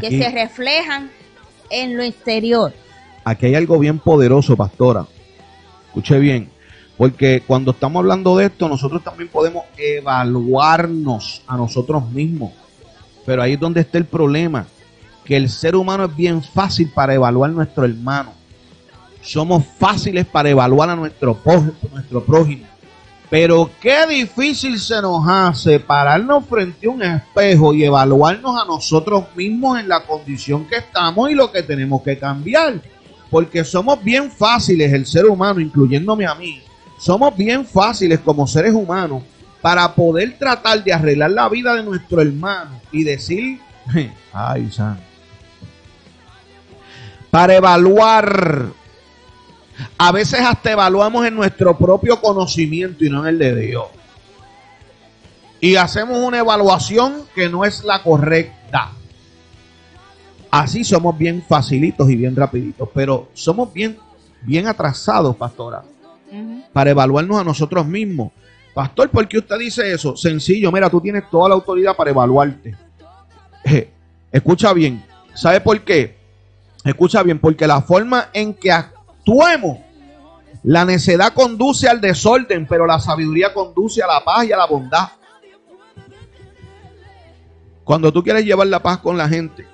que 0.00 0.10
se 0.10 0.30
reflejan 0.30 1.10
en 1.70 1.96
lo 1.96 2.02
exterior. 2.02 2.72
Aquí 3.24 3.46
hay 3.46 3.54
algo 3.54 3.78
bien 3.78 3.98
poderoso, 3.98 4.56
pastora. 4.56 5.06
Escuche 5.86 6.18
bien, 6.18 6.50
porque 6.96 7.42
cuando 7.46 7.72
estamos 7.72 8.00
hablando 8.00 8.36
de 8.36 8.46
esto, 8.46 8.68
nosotros 8.68 9.02
también 9.02 9.28
podemos 9.28 9.64
evaluarnos 9.76 11.42
a 11.46 11.56
nosotros 11.56 12.08
mismos. 12.10 12.52
Pero 13.26 13.42
ahí 13.42 13.54
es 13.54 13.60
donde 13.60 13.80
está 13.80 13.98
el 13.98 14.04
problema, 14.04 14.66
que 15.24 15.36
el 15.36 15.48
ser 15.48 15.74
humano 15.74 16.04
es 16.04 16.14
bien 16.14 16.42
fácil 16.42 16.90
para 16.94 17.14
evaluar 17.14 17.50
a 17.50 17.54
nuestro 17.54 17.84
hermano. 17.84 18.32
Somos 19.22 19.64
fáciles 19.78 20.26
para 20.26 20.50
evaluar 20.50 20.90
a 20.90 20.96
nuestro, 20.96 21.40
nuestro 21.92 22.22
prójimo. 22.22 22.66
Pero 23.30 23.70
qué 23.80 24.06
difícil 24.06 24.78
se 24.78 25.00
nos 25.02 25.26
hace 25.26 25.80
pararnos 25.80 26.44
frente 26.44 26.86
a 26.86 26.90
un 26.90 27.02
espejo 27.02 27.74
y 27.74 27.82
evaluarnos 27.82 28.62
a 28.62 28.66
nosotros 28.66 29.24
mismos 29.34 29.80
en 29.80 29.88
la 29.88 30.04
condición 30.04 30.66
que 30.66 30.76
estamos 30.76 31.30
y 31.30 31.34
lo 31.34 31.50
que 31.50 31.62
tenemos 31.62 32.02
que 32.02 32.16
cambiar. 32.16 32.80
Porque 33.30 33.64
somos 33.64 34.04
bien 34.04 34.30
fáciles, 34.30 34.92
el 34.92 35.06
ser 35.06 35.24
humano, 35.24 35.58
incluyéndome 35.58 36.26
a 36.26 36.34
mí, 36.34 36.62
somos 36.98 37.36
bien 37.36 37.64
fáciles 37.66 38.20
como 38.20 38.46
seres 38.46 38.72
humanos 38.74 39.22
para 39.60 39.94
poder 39.94 40.38
tratar 40.38 40.82
de 40.84 40.92
arreglar 40.92 41.30
la 41.30 41.48
vida 41.48 41.74
de 41.74 41.82
nuestro 41.82 42.20
hermano 42.20 42.80
y 42.92 43.02
decir, 43.04 43.60
ay, 44.32 44.70
San, 44.70 45.00
para 47.30 47.54
evaluar 47.54 48.66
a 49.98 50.12
veces 50.12 50.40
hasta 50.40 50.72
evaluamos 50.72 51.26
en 51.26 51.34
nuestro 51.34 51.76
propio 51.76 52.20
conocimiento 52.20 53.04
y 53.04 53.10
no 53.10 53.22
en 53.22 53.28
el 53.34 53.38
de 53.38 53.56
Dios. 53.56 53.86
y 55.60 55.76
hacemos 55.76 56.18
una 56.18 56.38
evaluación 56.38 57.22
que 57.34 57.48
no 57.48 57.64
es 57.64 57.82
la 57.84 58.02
correcta. 58.02 58.92
Así 60.50 60.84
somos 60.84 61.16
bien 61.16 61.42
facilitos 61.48 62.08
y 62.10 62.16
bien 62.16 62.36
rapiditos, 62.36 62.88
pero 62.94 63.28
somos 63.32 63.72
bien, 63.72 63.98
bien 64.42 64.68
atrasados, 64.68 65.34
pastora, 65.34 65.82
para 66.74 66.90
evaluarnos 66.90 67.40
a 67.40 67.44
nosotros 67.44 67.86
mismos. 67.86 68.32
Pastor, 68.74 69.08
¿por 69.08 69.26
qué 69.28 69.38
usted 69.38 69.56
dice 69.56 69.92
eso? 69.92 70.16
Sencillo, 70.16 70.72
mira, 70.72 70.90
tú 70.90 71.00
tienes 71.00 71.30
toda 71.30 71.48
la 71.48 71.54
autoridad 71.54 71.96
para 71.96 72.10
evaluarte. 72.10 72.76
escucha 74.32 74.72
bien, 74.74 75.02
¿sabe 75.32 75.60
por 75.60 75.80
qué? 75.82 76.18
Escucha 76.84 77.22
bien, 77.22 77.38
porque 77.38 77.68
la 77.68 77.80
forma 77.80 78.28
en 78.32 78.52
que 78.52 78.72
actuemos, 78.72 79.78
la 80.64 80.84
necedad 80.84 81.32
conduce 81.32 81.88
al 81.88 82.00
desorden, 82.00 82.66
pero 82.66 82.86
la 82.86 82.98
sabiduría 82.98 83.54
conduce 83.54 84.02
a 84.02 84.08
la 84.08 84.24
paz 84.24 84.44
y 84.44 84.52
a 84.52 84.56
la 84.56 84.66
bondad. 84.66 85.10
Cuando 87.84 88.12
tú 88.12 88.24
quieres 88.24 88.44
llevar 88.44 88.66
la 88.66 88.82
paz 88.82 88.98
con 88.98 89.16
la 89.16 89.28
gente, 89.28 89.64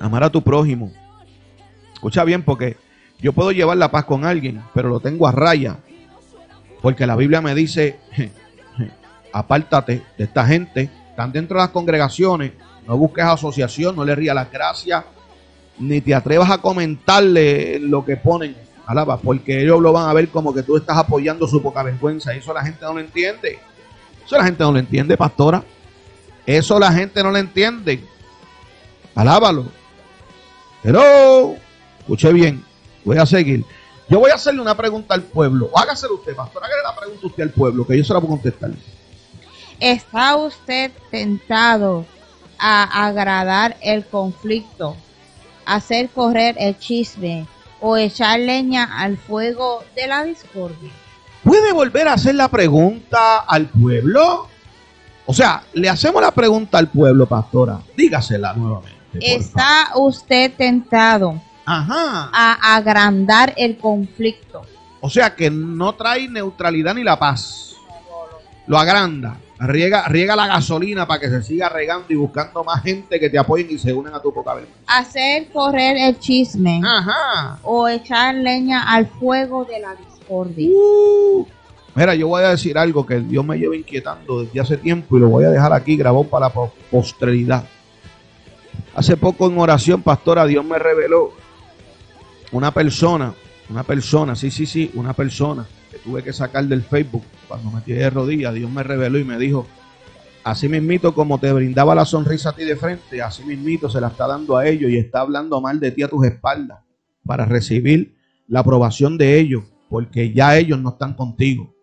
amar 0.00 0.24
a 0.24 0.30
tu 0.30 0.42
prójimo, 0.42 0.90
escucha 1.94 2.24
bien, 2.24 2.42
porque 2.42 2.76
yo 3.20 3.32
puedo 3.32 3.52
llevar 3.52 3.76
la 3.76 3.92
paz 3.92 4.06
con 4.06 4.24
alguien, 4.24 4.60
pero 4.74 4.88
lo 4.88 4.98
tengo 4.98 5.28
a 5.28 5.32
raya 5.32 5.78
porque 6.82 7.06
la 7.06 7.16
Biblia 7.16 7.40
me 7.40 7.54
dice, 7.54 7.98
apártate 9.32 10.02
de 10.16 10.24
esta 10.24 10.46
gente, 10.46 10.90
están 11.10 11.32
dentro 11.32 11.56
de 11.56 11.64
las 11.64 11.70
congregaciones, 11.70 12.52
no 12.86 12.96
busques 12.96 13.24
asociación, 13.24 13.96
no 13.96 14.04
le 14.04 14.14
rías 14.14 14.34
las 14.34 14.50
gracias, 14.50 15.04
ni 15.78 16.00
te 16.00 16.14
atrevas 16.14 16.50
a 16.50 16.58
comentarle 16.58 17.78
lo 17.78 18.04
que 18.04 18.16
ponen, 18.16 18.56
alaba, 18.86 19.18
porque 19.18 19.62
ellos 19.62 19.80
lo 19.80 19.92
van 19.92 20.08
a 20.08 20.12
ver 20.12 20.28
como 20.28 20.52
que 20.52 20.62
tú 20.62 20.76
estás 20.76 20.96
apoyando 20.96 21.46
su 21.46 21.62
poca 21.62 21.82
vergüenza. 21.82 22.34
Eso 22.34 22.52
la 22.52 22.62
gente 22.62 22.84
no 22.84 22.94
lo 22.94 23.00
entiende. 23.00 23.58
Eso 24.24 24.36
la 24.36 24.44
gente 24.44 24.62
no 24.62 24.72
lo 24.72 24.78
entiende, 24.78 25.16
pastora. 25.16 25.62
Eso 26.44 26.78
la 26.78 26.92
gente 26.92 27.22
no 27.22 27.30
lo 27.30 27.38
entiende. 27.38 28.00
Alábalo. 29.14 29.66
Pero, 30.82 31.54
escuche 32.00 32.32
bien, 32.32 32.64
voy 33.04 33.18
a 33.18 33.26
seguir. 33.26 33.64
Yo 34.10 34.18
voy 34.18 34.32
a 34.32 34.34
hacerle 34.34 34.60
una 34.60 34.76
pregunta 34.76 35.14
al 35.14 35.22
pueblo. 35.22 35.70
Hágaselo 35.72 36.16
usted, 36.16 36.34
pastor. 36.34 36.64
Hágale 36.64 36.82
la 36.82 36.96
pregunta 36.96 37.26
usted 37.28 37.44
al 37.44 37.50
pueblo, 37.50 37.86
que 37.86 37.96
yo 37.96 38.02
se 38.02 38.12
la 38.12 38.18
a 38.18 38.22
contestar. 38.22 38.72
¿Está 39.78 40.34
usted 40.34 40.90
tentado 41.12 42.04
a 42.58 43.06
agradar 43.06 43.76
el 43.80 44.04
conflicto, 44.04 44.96
hacer 45.64 46.08
correr 46.10 46.56
el 46.58 46.76
chisme 46.76 47.46
o 47.80 47.96
echar 47.96 48.40
leña 48.40 48.98
al 48.98 49.16
fuego 49.16 49.84
de 49.94 50.08
la 50.08 50.24
discordia? 50.24 50.90
¿Puede 51.44 51.72
volver 51.72 52.08
a 52.08 52.14
hacer 52.14 52.34
la 52.34 52.48
pregunta 52.48 53.38
al 53.38 53.68
pueblo? 53.68 54.48
O 55.24 55.32
sea, 55.32 55.62
le 55.72 55.88
hacemos 55.88 56.20
la 56.20 56.32
pregunta 56.32 56.78
al 56.78 56.88
pueblo, 56.88 57.26
pastora. 57.26 57.78
Dígasela 57.96 58.54
nuevamente. 58.54 58.98
¿Está 59.20 59.92
usted 59.94 60.52
tentado 60.56 61.40
a 61.66 62.76
agrandar 62.76 63.54
el 63.56 63.76
conflicto. 63.76 64.62
O 65.00 65.08
sea 65.08 65.34
que 65.34 65.50
no 65.50 65.94
trae 65.94 66.28
neutralidad 66.28 66.94
ni 66.94 67.02
la 67.02 67.18
paz. 67.18 67.74
Lo 68.66 68.78
agranda. 68.78 69.38
Riega, 69.58 70.08
riega 70.08 70.34
la 70.36 70.46
gasolina 70.46 71.06
para 71.06 71.20
que 71.20 71.28
se 71.28 71.42
siga 71.42 71.68
regando 71.68 72.06
y 72.08 72.14
buscando 72.14 72.64
más 72.64 72.82
gente 72.82 73.20
que 73.20 73.28
te 73.28 73.38
apoyen 73.38 73.66
y 73.70 73.78
se 73.78 73.92
unan 73.92 74.14
a 74.14 74.20
tu 74.20 74.32
poca 74.32 74.56
Hacer 74.86 75.48
correr 75.52 75.98
el 75.98 76.18
chisme. 76.18 76.80
O 77.62 77.86
echar 77.88 78.34
leña 78.34 78.90
al 78.90 79.06
fuego 79.06 79.66
de 79.66 79.80
la 79.80 79.94
discordia. 79.96 80.70
Uh. 80.72 81.46
mira, 81.94 82.14
yo 82.14 82.28
voy 82.28 82.42
a 82.42 82.50
decir 82.50 82.78
algo 82.78 83.04
que 83.04 83.20
Dios 83.20 83.44
me 83.44 83.58
lleva 83.58 83.76
inquietando 83.76 84.42
desde 84.44 84.60
hace 84.60 84.76
tiempo 84.78 85.18
y 85.18 85.20
lo 85.20 85.28
voy 85.28 85.44
a 85.44 85.50
dejar 85.50 85.74
aquí 85.74 85.96
grabado 85.96 86.24
para 86.24 86.46
la 86.48 86.70
posteridad. 86.90 87.64
Hace 88.94 89.16
poco 89.18 89.46
en 89.46 89.58
oración, 89.58 90.02
pastora, 90.02 90.46
Dios 90.46 90.64
me 90.64 90.78
reveló 90.78 91.32
una 92.52 92.72
persona, 92.72 93.34
una 93.68 93.82
persona, 93.84 94.34
sí, 94.34 94.50
sí, 94.50 94.66
sí, 94.66 94.90
una 94.94 95.12
persona 95.12 95.66
que 95.90 95.98
tuve 95.98 96.22
que 96.22 96.32
sacar 96.32 96.64
del 96.64 96.82
Facebook 96.82 97.24
cuando 97.48 97.70
me 97.70 97.80
tiré 97.80 98.00
de 98.00 98.10
rodillas, 98.10 98.54
Dios 98.54 98.70
me 98.70 98.82
reveló 98.82 99.18
y 99.18 99.24
me 99.24 99.38
dijo, 99.38 99.66
así 100.44 100.68
mismito 100.68 101.14
como 101.14 101.38
te 101.38 101.52
brindaba 101.52 101.94
la 101.94 102.04
sonrisa 102.04 102.50
a 102.50 102.56
ti 102.56 102.64
de 102.64 102.76
frente, 102.76 103.22
así 103.22 103.44
mismito 103.44 103.88
se 103.88 104.00
la 104.00 104.08
está 104.08 104.26
dando 104.26 104.56
a 104.56 104.66
ellos 104.66 104.90
y 104.90 104.96
está 104.96 105.20
hablando 105.20 105.60
mal 105.60 105.78
de 105.78 105.92
ti 105.92 106.02
a 106.02 106.08
tus 106.08 106.26
espaldas 106.26 106.80
para 107.24 107.44
recibir 107.44 108.16
la 108.48 108.60
aprobación 108.60 109.16
de 109.16 109.38
ellos, 109.38 109.64
porque 109.88 110.32
ya 110.32 110.56
ellos 110.56 110.80
no 110.80 110.90
están 110.90 111.14
contigo. 111.14 111.74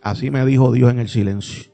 Así 0.00 0.30
me 0.30 0.44
dijo 0.44 0.70
Dios 0.70 0.90
en 0.90 0.98
el 0.98 1.08
silencio. 1.08 1.73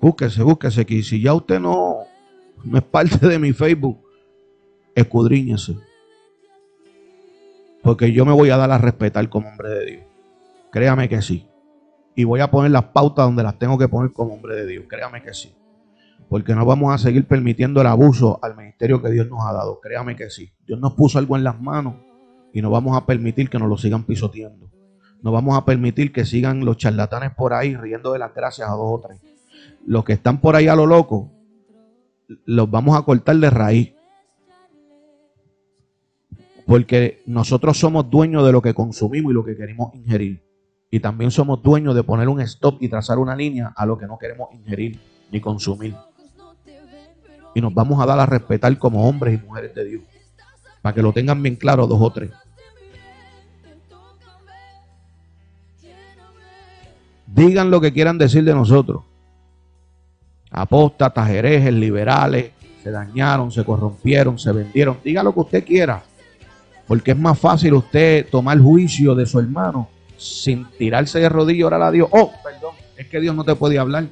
Búsquese, 0.00 0.42
búsquese 0.42 0.82
aquí. 0.82 1.02
Si 1.02 1.20
ya 1.20 1.34
usted 1.34 1.60
no, 1.60 2.00
no 2.64 2.78
es 2.78 2.84
parte 2.84 3.26
de 3.26 3.38
mi 3.38 3.52
Facebook, 3.52 3.98
escudriñese. 4.94 5.76
Porque 7.82 8.12
yo 8.12 8.26
me 8.26 8.32
voy 8.32 8.50
a 8.50 8.56
dar 8.56 8.70
a 8.70 8.78
respetar 8.78 9.28
como 9.28 9.48
hombre 9.48 9.70
de 9.70 9.86
Dios. 9.86 10.04
Créame 10.72 11.08
que 11.08 11.22
sí. 11.22 11.46
Y 12.14 12.24
voy 12.24 12.40
a 12.40 12.50
poner 12.50 12.72
las 12.72 12.84
pautas 12.84 13.26
donde 13.26 13.42
las 13.42 13.58
tengo 13.58 13.78
que 13.78 13.88
poner 13.88 14.12
como 14.12 14.34
hombre 14.34 14.56
de 14.56 14.66
Dios. 14.66 14.84
Créame 14.88 15.22
que 15.22 15.32
sí. 15.32 15.54
Porque 16.28 16.54
no 16.54 16.66
vamos 16.66 16.92
a 16.92 16.98
seguir 16.98 17.26
permitiendo 17.26 17.80
el 17.80 17.86
abuso 17.86 18.40
al 18.42 18.56
ministerio 18.56 19.00
que 19.00 19.10
Dios 19.10 19.28
nos 19.28 19.46
ha 19.46 19.52
dado. 19.52 19.80
Créame 19.80 20.16
que 20.16 20.30
sí. 20.30 20.50
Dios 20.66 20.80
nos 20.80 20.94
puso 20.94 21.18
algo 21.18 21.36
en 21.36 21.44
las 21.44 21.60
manos 21.60 21.94
y 22.52 22.60
no 22.60 22.70
vamos 22.70 22.96
a 22.96 23.06
permitir 23.06 23.48
que 23.48 23.58
nos 23.58 23.68
lo 23.68 23.76
sigan 23.76 24.04
pisoteando. 24.04 24.68
No 25.22 25.30
vamos 25.30 25.56
a 25.56 25.64
permitir 25.64 26.12
que 26.12 26.24
sigan 26.24 26.64
los 26.64 26.76
charlatanes 26.76 27.32
por 27.34 27.54
ahí 27.54 27.76
riendo 27.76 28.12
de 28.12 28.18
las 28.18 28.34
gracias 28.34 28.68
a 28.68 28.72
dos 28.72 28.86
o 28.86 29.00
tres 29.06 29.20
los 29.86 30.04
que 30.04 30.14
están 30.14 30.40
por 30.40 30.56
ahí 30.56 30.68
a 30.68 30.74
lo 30.74 30.84
loco, 30.84 31.32
los 32.44 32.70
vamos 32.70 32.98
a 32.98 33.02
cortar 33.02 33.36
de 33.36 33.50
raíz. 33.50 33.94
Porque 36.66 37.22
nosotros 37.26 37.78
somos 37.78 38.10
dueños 38.10 38.44
de 38.44 38.50
lo 38.50 38.60
que 38.60 38.74
consumimos 38.74 39.30
y 39.30 39.34
lo 39.34 39.44
que 39.44 39.56
queremos 39.56 39.94
ingerir. 39.94 40.42
Y 40.90 40.98
también 40.98 41.30
somos 41.30 41.62
dueños 41.62 41.94
de 41.94 42.02
poner 42.02 42.28
un 42.28 42.40
stop 42.40 42.82
y 42.82 42.88
trazar 42.88 43.18
una 43.18 43.36
línea 43.36 43.72
a 43.76 43.86
lo 43.86 43.96
que 43.96 44.06
no 44.06 44.18
queremos 44.18 44.48
ingerir 44.52 44.98
ni 45.30 45.40
consumir. 45.40 45.94
Y 47.54 47.60
nos 47.60 47.72
vamos 47.72 48.00
a 48.02 48.06
dar 48.06 48.18
a 48.18 48.26
respetar 48.26 48.76
como 48.78 49.08
hombres 49.08 49.40
y 49.40 49.46
mujeres 49.46 49.74
de 49.74 49.84
Dios. 49.84 50.02
Para 50.82 50.94
que 50.94 51.02
lo 51.02 51.12
tengan 51.12 51.40
bien 51.40 51.54
claro 51.54 51.86
dos 51.86 52.00
o 52.00 52.10
tres. 52.10 52.32
Digan 57.28 57.70
lo 57.70 57.80
que 57.80 57.92
quieran 57.92 58.18
decir 58.18 58.42
de 58.44 58.54
nosotros 58.54 59.04
apóstatas, 60.56 61.28
herejes, 61.28 61.72
liberales, 61.72 62.50
se 62.82 62.90
dañaron, 62.90 63.52
se 63.52 63.62
corrompieron, 63.62 64.38
se 64.38 64.50
vendieron. 64.52 64.96
Diga 65.04 65.22
lo 65.22 65.32
que 65.34 65.40
usted 65.40 65.64
quiera, 65.64 66.02
porque 66.88 67.10
es 67.10 67.18
más 67.18 67.38
fácil 67.38 67.74
usted 67.74 68.26
tomar 68.30 68.58
juicio 68.58 69.14
de 69.14 69.26
su 69.26 69.38
hermano 69.38 69.88
sin 70.16 70.64
tirarse 70.78 71.20
de 71.20 71.28
rodillas 71.28 71.60
y 71.60 71.62
orar 71.64 71.82
a 71.82 71.90
Dios. 71.90 72.08
Oh, 72.10 72.32
perdón, 72.42 72.74
es 72.96 73.06
que 73.06 73.20
Dios 73.20 73.34
no 73.34 73.44
te 73.44 73.54
puede 73.54 73.78
hablar. 73.78 74.06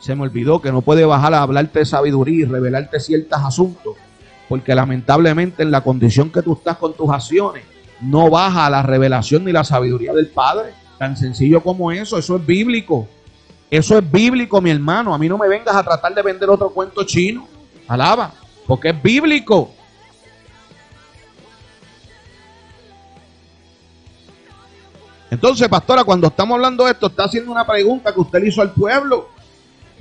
Se 0.00 0.16
me 0.16 0.22
olvidó 0.22 0.60
que 0.60 0.72
no 0.72 0.82
puede 0.82 1.04
bajar 1.04 1.34
a 1.34 1.42
hablarte 1.42 1.78
de 1.78 1.84
sabiduría 1.84 2.46
y 2.46 2.48
revelarte 2.48 2.98
ciertos 2.98 3.38
asuntos, 3.40 3.94
porque 4.48 4.74
lamentablemente 4.74 5.62
en 5.62 5.70
la 5.70 5.82
condición 5.82 6.30
que 6.30 6.42
tú 6.42 6.54
estás 6.54 6.78
con 6.78 6.94
tus 6.94 7.10
acciones, 7.10 7.62
no 8.00 8.28
baja 8.28 8.68
la 8.70 8.82
revelación 8.82 9.44
ni 9.44 9.52
la 9.52 9.62
sabiduría 9.62 10.12
del 10.14 10.28
Padre. 10.28 10.70
Tan 10.98 11.16
sencillo 11.16 11.62
como 11.62 11.92
eso, 11.92 12.18
eso 12.18 12.36
es 12.36 12.44
bíblico. 12.44 13.06
Eso 13.70 13.96
es 13.96 14.10
bíblico, 14.10 14.60
mi 14.60 14.70
hermano. 14.70 15.14
A 15.14 15.18
mí 15.18 15.28
no 15.28 15.38
me 15.38 15.48
vengas 15.48 15.74
a 15.74 15.82
tratar 15.82 16.12
de 16.14 16.22
vender 16.22 16.50
otro 16.50 16.70
cuento 16.70 17.04
chino. 17.04 17.46
Alaba, 17.86 18.32
porque 18.66 18.88
es 18.88 19.02
bíblico. 19.02 19.72
Entonces, 25.30 25.68
pastora, 25.68 26.02
cuando 26.02 26.26
estamos 26.26 26.56
hablando 26.56 26.84
de 26.84 26.90
esto, 26.90 27.06
está 27.06 27.24
haciendo 27.24 27.52
una 27.52 27.64
pregunta 27.64 28.12
que 28.12 28.20
usted 28.20 28.40
le 28.40 28.48
hizo 28.48 28.60
al 28.60 28.72
pueblo. 28.72 29.28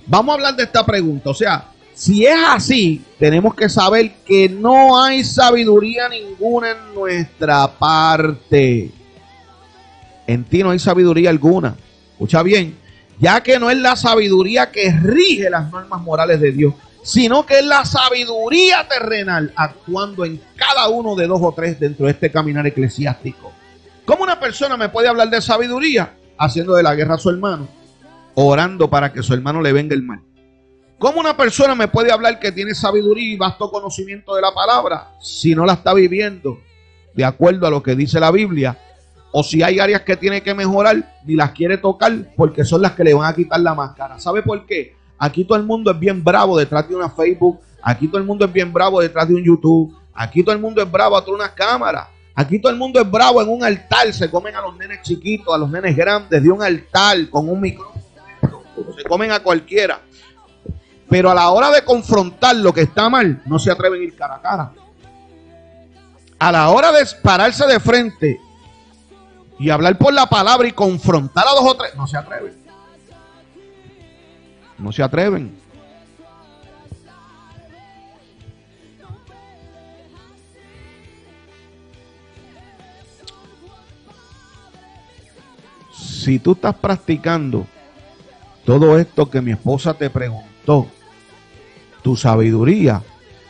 Vamos 0.08 0.34
a 0.34 0.36
hablar 0.36 0.56
de 0.56 0.64
esta 0.64 0.84
pregunta. 0.84 1.30
O 1.30 1.36
sea, 1.36 1.66
si 1.94 2.26
es 2.26 2.40
así, 2.48 3.04
tenemos 3.20 3.54
que 3.54 3.70
saber 3.70 4.16
que 4.26 4.50
no 4.50 5.00
hay 5.00 5.24
sabiduría 5.24 6.10
ninguna 6.10 6.72
en 6.72 6.96
nuestra 6.96 7.68
parte. 7.68 8.90
En 10.26 10.44
ti 10.46 10.64
no 10.64 10.72
hay 10.72 10.80
sabiduría 10.80 11.30
alguna. 11.30 11.76
Escucha 12.14 12.42
bien, 12.42 12.76
ya 13.20 13.42
que 13.42 13.60
no 13.60 13.70
es 13.70 13.78
la 13.78 13.96
sabiduría 13.96 14.72
que 14.72 14.92
rige 14.92 15.50
las 15.50 15.72
normas 15.72 16.02
morales 16.02 16.40
de 16.40 16.52
Dios, 16.52 16.74
sino 17.04 17.46
que 17.46 17.60
es 17.60 17.66
la 17.66 17.86
sabiduría 17.86 18.88
terrenal 18.88 19.52
actuando 19.56 20.26
en 20.26 20.42
cada 20.56 20.90
uno 20.90 21.16
de 21.16 21.28
dos 21.28 21.40
o 21.42 21.54
tres 21.54 21.80
dentro 21.80 22.06
de 22.06 22.14
este 22.14 22.32
caminar 22.32 22.66
eclesiástico. 22.68 23.52
¿Cómo 24.06 24.24
una 24.24 24.40
persona 24.40 24.78
me 24.78 24.90
puede 24.90 25.08
hablar 25.08 25.30
de 25.30 25.42
sabiduría? 25.42 26.16
Haciendo 26.38 26.74
de 26.74 26.84
la 26.84 26.96
guerra 26.96 27.16
a 27.16 27.20
su 27.20 27.30
hermano, 27.30 27.68
orando 28.34 28.90
para 28.90 29.12
que 29.12 29.22
su 29.22 29.34
hermano 29.34 29.62
le 29.62 29.74
venga 29.74 29.94
el 29.94 30.04
mal. 30.04 30.22
¿Cómo 30.98 31.20
una 31.20 31.36
persona 31.36 31.76
me 31.76 31.88
puede 31.88 32.12
hablar 32.12 32.40
que 32.40 32.52
tiene 32.52 32.74
sabiduría 32.74 33.34
y 33.34 33.38
vasto 33.38 33.70
conocimiento 33.70 34.36
de 34.36 34.42
la 34.42 34.54
palabra 34.54 35.12
si 35.22 35.54
no 35.54 35.66
la 35.66 35.74
está 35.74 35.94
viviendo 35.94 36.60
de 37.14 37.26
acuerdo 37.26 37.68
a 37.68 37.70
lo 37.70 37.84
que 37.84 37.96
dice 37.96 38.20
la 38.20 38.32
Biblia. 38.32 38.78
O 39.32 39.44
si 39.44 39.62
hay 39.62 39.80
áreas 39.80 40.02
que 40.02 40.18
tiene 40.18 40.42
que 40.42 40.54
mejorar, 40.54 41.16
ni 41.24 41.36
las 41.36 41.52
quiere 41.52 41.78
tocar 41.78 42.12
porque 42.36 42.66
son 42.66 42.82
las 42.82 42.94
que 42.94 43.04
le 43.04 43.14
van 43.14 43.32
a 43.32 43.36
quitar 43.36 43.60
la 43.60 43.76
máscara. 43.76 44.20
¿Sabe 44.20 44.42
por 44.42 44.66
qué? 44.66 44.96
Aquí 45.18 45.44
todo 45.44 45.58
el 45.58 45.66
mundo 45.66 45.92
es 45.92 46.00
bien 46.00 46.24
bravo 46.24 46.58
detrás 46.58 46.88
de 46.88 46.96
una 46.96 47.10
Facebook. 47.10 47.60
Aquí 47.82 48.08
todo 48.08 48.18
el 48.18 48.26
mundo 48.26 48.46
es 48.46 48.52
bien 48.52 48.74
bravo 48.74 49.00
detrás 49.02 49.28
de 49.28 49.36
un 49.36 49.44
YouTube. 49.44 49.96
Aquí 50.14 50.44
todo 50.44 50.56
el 50.56 50.62
mundo 50.62 50.82
es 50.82 50.92
bravo 50.92 51.16
atrás 51.16 51.28
de 51.28 51.36
una 51.36 51.54
cámara. 51.54 52.10
Aquí 52.34 52.60
todo 52.60 52.72
el 52.72 52.78
mundo 52.78 53.00
es 53.00 53.10
bravo 53.10 53.42
en 53.42 53.50
un 53.50 53.64
altar. 53.64 54.12
Se 54.14 54.32
comen 54.32 54.56
a 54.56 54.62
los 54.62 54.76
nenes 54.78 55.02
chiquitos, 55.04 55.54
a 55.54 55.58
los 55.58 55.70
nenes 55.70 55.96
grandes 55.96 56.42
de 56.42 56.50
un 56.50 56.64
altar 56.64 57.30
con 57.30 57.48
un 57.50 57.62
micrófono. 57.62 58.02
Se 58.98 59.04
comen 59.04 59.32
a 59.32 59.42
cualquiera. 59.42 60.00
Pero 61.08 61.30
a 61.30 61.36
la 61.36 61.50
hora 61.50 61.70
de 61.70 61.84
confrontar 61.84 62.56
lo 62.56 62.72
que 62.74 62.82
está 62.82 63.10
mal, 63.10 63.42
no 63.46 63.60
se 63.60 63.72
atreven 63.72 64.02
a 64.02 64.04
ir 64.04 64.16
cara 64.16 64.36
a 64.36 64.42
cara. 64.42 64.72
A 66.40 66.52
la 66.52 66.70
hora 66.70 66.92
de 66.92 67.06
pararse 67.22 67.66
de 67.68 67.80
frente 67.80 68.40
y 69.60 69.70
hablar 69.70 69.98
por 69.98 70.14
la 70.14 70.28
palabra 70.28 70.68
y 70.68 70.72
confrontar 70.72 71.46
a 71.46 71.52
dos 71.52 71.66
o 71.66 71.76
tres, 71.76 71.94
no 71.96 72.08
se 72.08 72.18
atreven. 72.18 72.58
No 74.78 74.92
se 74.94 75.04
atreven. 75.04 75.60
Si 85.92 86.40
tú 86.40 86.54
estás 86.54 86.76
practicando 86.76 87.68
todo 88.66 88.98
esto 88.98 89.30
que 89.30 89.42
mi 89.42 89.52
esposa 89.52 89.94
te 89.94 90.10
preguntó, 90.10 90.88
tu 92.02 92.16
sabiduría 92.16 93.04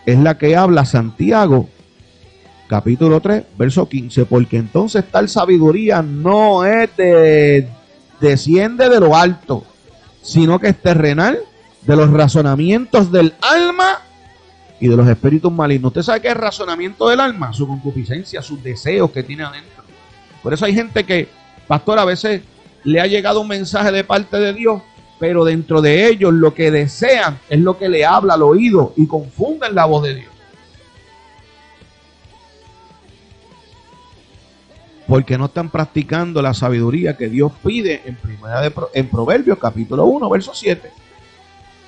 es 0.06 0.18
la 0.18 0.38
que 0.40 0.56
habla 0.56 0.86
Santiago, 0.86 1.69
capítulo 2.70 3.20
3, 3.20 3.44
verso 3.58 3.90
15, 3.90 4.26
porque 4.26 4.58
entonces 4.58 5.04
tal 5.12 5.28
sabiduría 5.28 6.04
no 6.04 6.64
es 6.64 6.96
de, 6.96 7.68
desciende 8.22 8.88
de 8.88 9.00
lo 9.00 9.16
alto, 9.16 9.66
sino 10.22 10.60
que 10.60 10.68
es 10.70 10.82
terrenal, 10.82 11.40
de 11.82 11.96
los 11.96 12.12
razonamientos 12.12 13.12
del 13.12 13.34
alma 13.41 14.00
y 14.80 14.88
de 14.88 14.96
los 14.96 15.08
espíritus 15.08 15.52
malignos. 15.52 15.90
¿Usted 15.90 16.04
sabe 16.04 16.22
qué 16.22 16.28
es 16.28 16.38
razonamiento 16.38 17.10
del 17.10 17.20
alma? 17.20 17.52
Su 17.52 17.68
concupiscencia, 17.68 18.44
sus 18.44 18.62
deseos 18.62 19.10
que 19.10 19.24
tiene 19.24 19.44
adentro. 19.44 19.84
Por 20.44 20.54
eso 20.54 20.66
hay 20.66 20.76
gente 20.76 21.04
que, 21.04 21.28
pastor, 21.68 21.98
a 21.98 22.06
veces 22.06 22.44
le 22.84 23.02
ha 23.02 23.08
llegado 23.08 23.41
un 23.41 23.48
mensaje 23.48 23.91
de 23.91 24.04
parte 24.04 24.38
de 24.38 24.54
Dios 24.54 24.82
pero 25.20 25.44
dentro 25.44 25.82
de 25.82 26.08
ellos 26.08 26.34
lo 26.34 26.54
que 26.54 26.72
desean 26.72 27.40
es 27.50 27.60
lo 27.60 27.78
que 27.78 27.90
le 27.90 28.06
habla 28.06 28.36
al 28.36 28.41
oído 28.41 28.94
y 28.96 29.06
confunden 29.06 29.76
la 29.76 29.86
voz 29.86 30.04
de 30.04 30.16
Dios. 30.16 30.29
Porque 35.10 35.38
no 35.38 35.45
están 35.45 35.69
practicando 35.69 36.41
la 36.41 36.53
sabiduría 36.53 37.18
que 37.18 37.27
Dios 37.27 37.52
pide 37.61 38.03
en, 38.06 38.15
primera 38.15 38.61
de, 38.61 38.72
en 38.94 39.10
Proverbios 39.10 39.57
capítulo 39.57 40.06
1, 40.06 40.30
verso 40.30 40.53
7. 40.53 40.90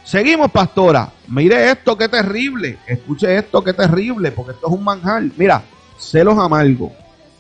Seguimos, 0.04 0.52
pastora. 0.52 1.10
Mire 1.30 1.72
esto, 1.72 1.98
qué 1.98 2.10
terrible. 2.10 2.80
Escuche 2.86 3.38
esto, 3.38 3.64
qué 3.64 3.72
terrible, 3.72 4.32
porque 4.34 4.52
esto 4.52 4.68
es 4.68 4.74
un 4.74 4.84
manjar. 4.84 5.24
Mira, 5.38 5.64
celos 5.98 6.38
amargos 6.38 6.92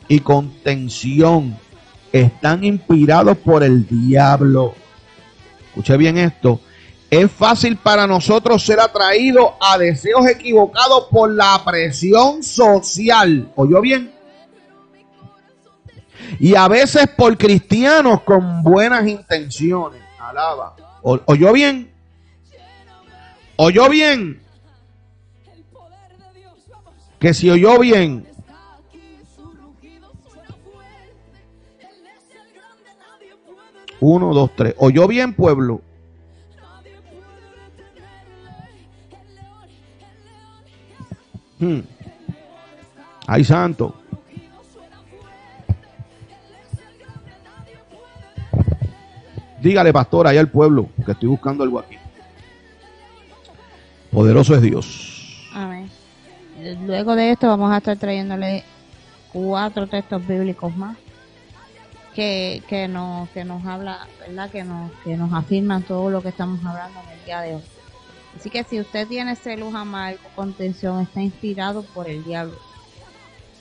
y 0.08 0.20
contención 0.20 1.58
están 2.14 2.64
inspirados 2.64 3.38
por 3.38 3.64
el 3.64 3.86
diablo 3.88 4.76
escuche 5.72 5.96
bien 5.96 6.18
esto, 6.18 6.60
es 7.10 7.32
fácil 7.32 7.78
para 7.78 8.06
nosotros 8.06 8.64
ser 8.64 8.80
atraídos 8.80 9.52
a 9.62 9.78
deseos 9.78 10.28
equivocados 10.28 11.08
por 11.10 11.32
la 11.34 11.62
presión 11.66 12.44
social. 12.44 13.50
¿Oyó 13.56 13.80
bien? 13.80 14.12
Y 16.40 16.56
a 16.56 16.68
veces 16.68 17.08
por 17.16 17.38
cristianos 17.38 18.22
con 18.22 18.64
buenas 18.64 19.08
intenciones. 19.08 20.02
Alaba. 20.20 20.76
¿Oyó 21.02 21.54
bien? 21.54 21.92
¿Oyó 23.56 23.90
bien? 23.90 24.42
Que 27.20 27.34
si 27.34 27.50
oyó 27.50 27.78
bien, 27.78 28.26
Uno, 34.02 34.34
dos, 34.34 34.50
tres. 34.56 34.74
¿Oyó 34.80 35.08
bien, 35.08 35.34
pueblo? 35.34 35.80
Hmm. 41.60 41.82
Ay, 43.28 43.44
santo. 43.44 44.01
Dígale, 49.62 49.94
pastor, 49.94 50.28
allá 50.28 50.40
al 50.40 50.50
pueblo, 50.50 50.90
que 51.06 51.12
estoy 51.12 51.30
buscando 51.30 51.64
algo 51.64 51.80
aquí. 51.80 51.96
Poderoso 54.12 54.56
es 54.56 54.62
Dios. 54.62 55.48
Amén. 55.54 55.90
Luego 56.86 57.16
de 57.16 57.32
esto 57.32 57.48
vamos 57.48 57.72
a 57.72 57.78
estar 57.78 57.98
trayéndole 57.98 58.64
cuatro 59.32 59.88
textos 59.88 60.26
bíblicos 60.28 60.76
más 60.76 60.98
que, 62.16 62.64
que, 62.68 62.88
nos, 62.88 63.30
que 63.30 63.46
nos 63.46 63.66
habla, 63.66 64.08
¿verdad? 64.20 64.50
Que 64.50 64.64
nos, 64.64 64.92
que 65.04 65.16
nos 65.16 65.32
afirman 65.32 65.84
todo 65.84 66.10
lo 66.10 66.22
que 66.22 66.30
estamos 66.30 66.60
hablando 66.66 67.00
en 67.06 67.20
el 67.20 67.26
día 67.26 67.42
de 67.42 67.56
hoy. 67.56 67.62
Así 68.36 68.50
que 68.50 68.64
si 68.64 68.80
usted 68.80 69.08
tiene 69.08 69.36
celos 69.36 69.76
amargo, 69.76 70.20
contención, 70.36 71.02
está 71.02 71.22
inspirado 71.22 71.84
por 71.84 72.10
el 72.10 72.24
diablo. 72.24 72.58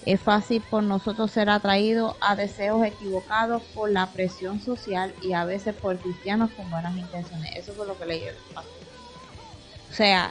Es 0.06 0.20
fácil 0.20 0.62
por 0.70 0.82
nosotros 0.82 1.30
ser 1.30 1.50
atraídos 1.50 2.16
a 2.20 2.34
deseos 2.34 2.84
equivocados 2.86 3.62
por 3.74 3.90
la 3.90 4.06
presión 4.06 4.60
social 4.60 5.14
y 5.22 5.34
a 5.34 5.44
veces 5.44 5.74
por 5.74 5.98
cristianos 5.98 6.50
con 6.52 6.70
buenas 6.70 6.96
intenciones. 6.96 7.54
Eso 7.54 7.72
fue 7.72 7.86
lo 7.86 7.98
que 7.98 8.06
leí. 8.06 8.22
O 9.90 9.92
sea, 9.92 10.30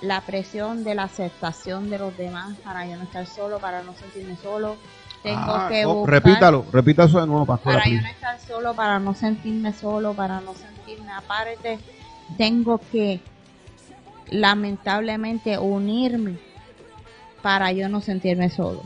la 0.00 0.20
presión 0.20 0.84
de 0.84 0.94
la 0.94 1.04
aceptación 1.04 1.90
de 1.90 1.98
los 1.98 2.16
demás 2.16 2.56
para 2.64 2.86
yo 2.86 2.96
no 2.96 3.02
estar 3.02 3.26
solo, 3.26 3.58
para 3.58 3.82
no 3.82 3.94
sentirme 3.94 4.36
solo, 4.36 4.76
tengo 5.22 5.40
ah, 5.40 5.68
que 5.68 5.84
oh, 5.84 6.06
repítalo, 6.06 6.64
repita 6.72 7.04
eso 7.04 7.20
de 7.20 7.26
nuevo, 7.26 7.44
pastora. 7.44 7.78
Para 7.78 7.90
yo 7.90 8.00
no 8.00 8.08
estar 8.08 8.40
solo, 8.40 8.74
para 8.74 8.98
no 9.00 9.14
sentirme 9.14 9.72
solo, 9.72 10.14
para 10.14 10.40
no 10.40 10.54
sentirme 10.54 11.10
aparte, 11.12 11.78
tengo 12.36 12.80
que 12.92 13.20
lamentablemente 14.30 15.58
unirme 15.58 16.38
para 17.42 17.72
yo 17.72 17.88
no 17.88 18.00
sentirme 18.00 18.50
solo. 18.50 18.82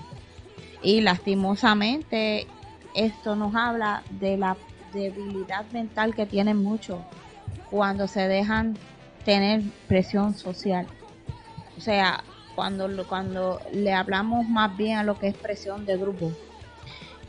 Y 0.82 1.00
lastimosamente 1.00 2.46
esto 2.94 3.36
nos 3.36 3.54
habla 3.54 4.02
de 4.10 4.36
la 4.36 4.56
debilidad 4.92 5.64
mental 5.72 6.14
que 6.14 6.26
tienen 6.26 6.62
muchos 6.62 6.98
cuando 7.70 8.06
se 8.08 8.28
dejan 8.28 8.76
tener 9.24 9.62
presión 9.86 10.34
social. 10.34 10.86
O 11.78 11.80
sea, 11.80 12.22
cuando, 12.54 12.88
cuando 13.06 13.60
le 13.72 13.92
hablamos 13.92 14.48
más 14.48 14.76
bien 14.76 14.98
a 14.98 15.04
lo 15.04 15.18
que 15.18 15.28
es 15.28 15.34
presión 15.34 15.86
de 15.86 15.96
grupo. 15.96 16.32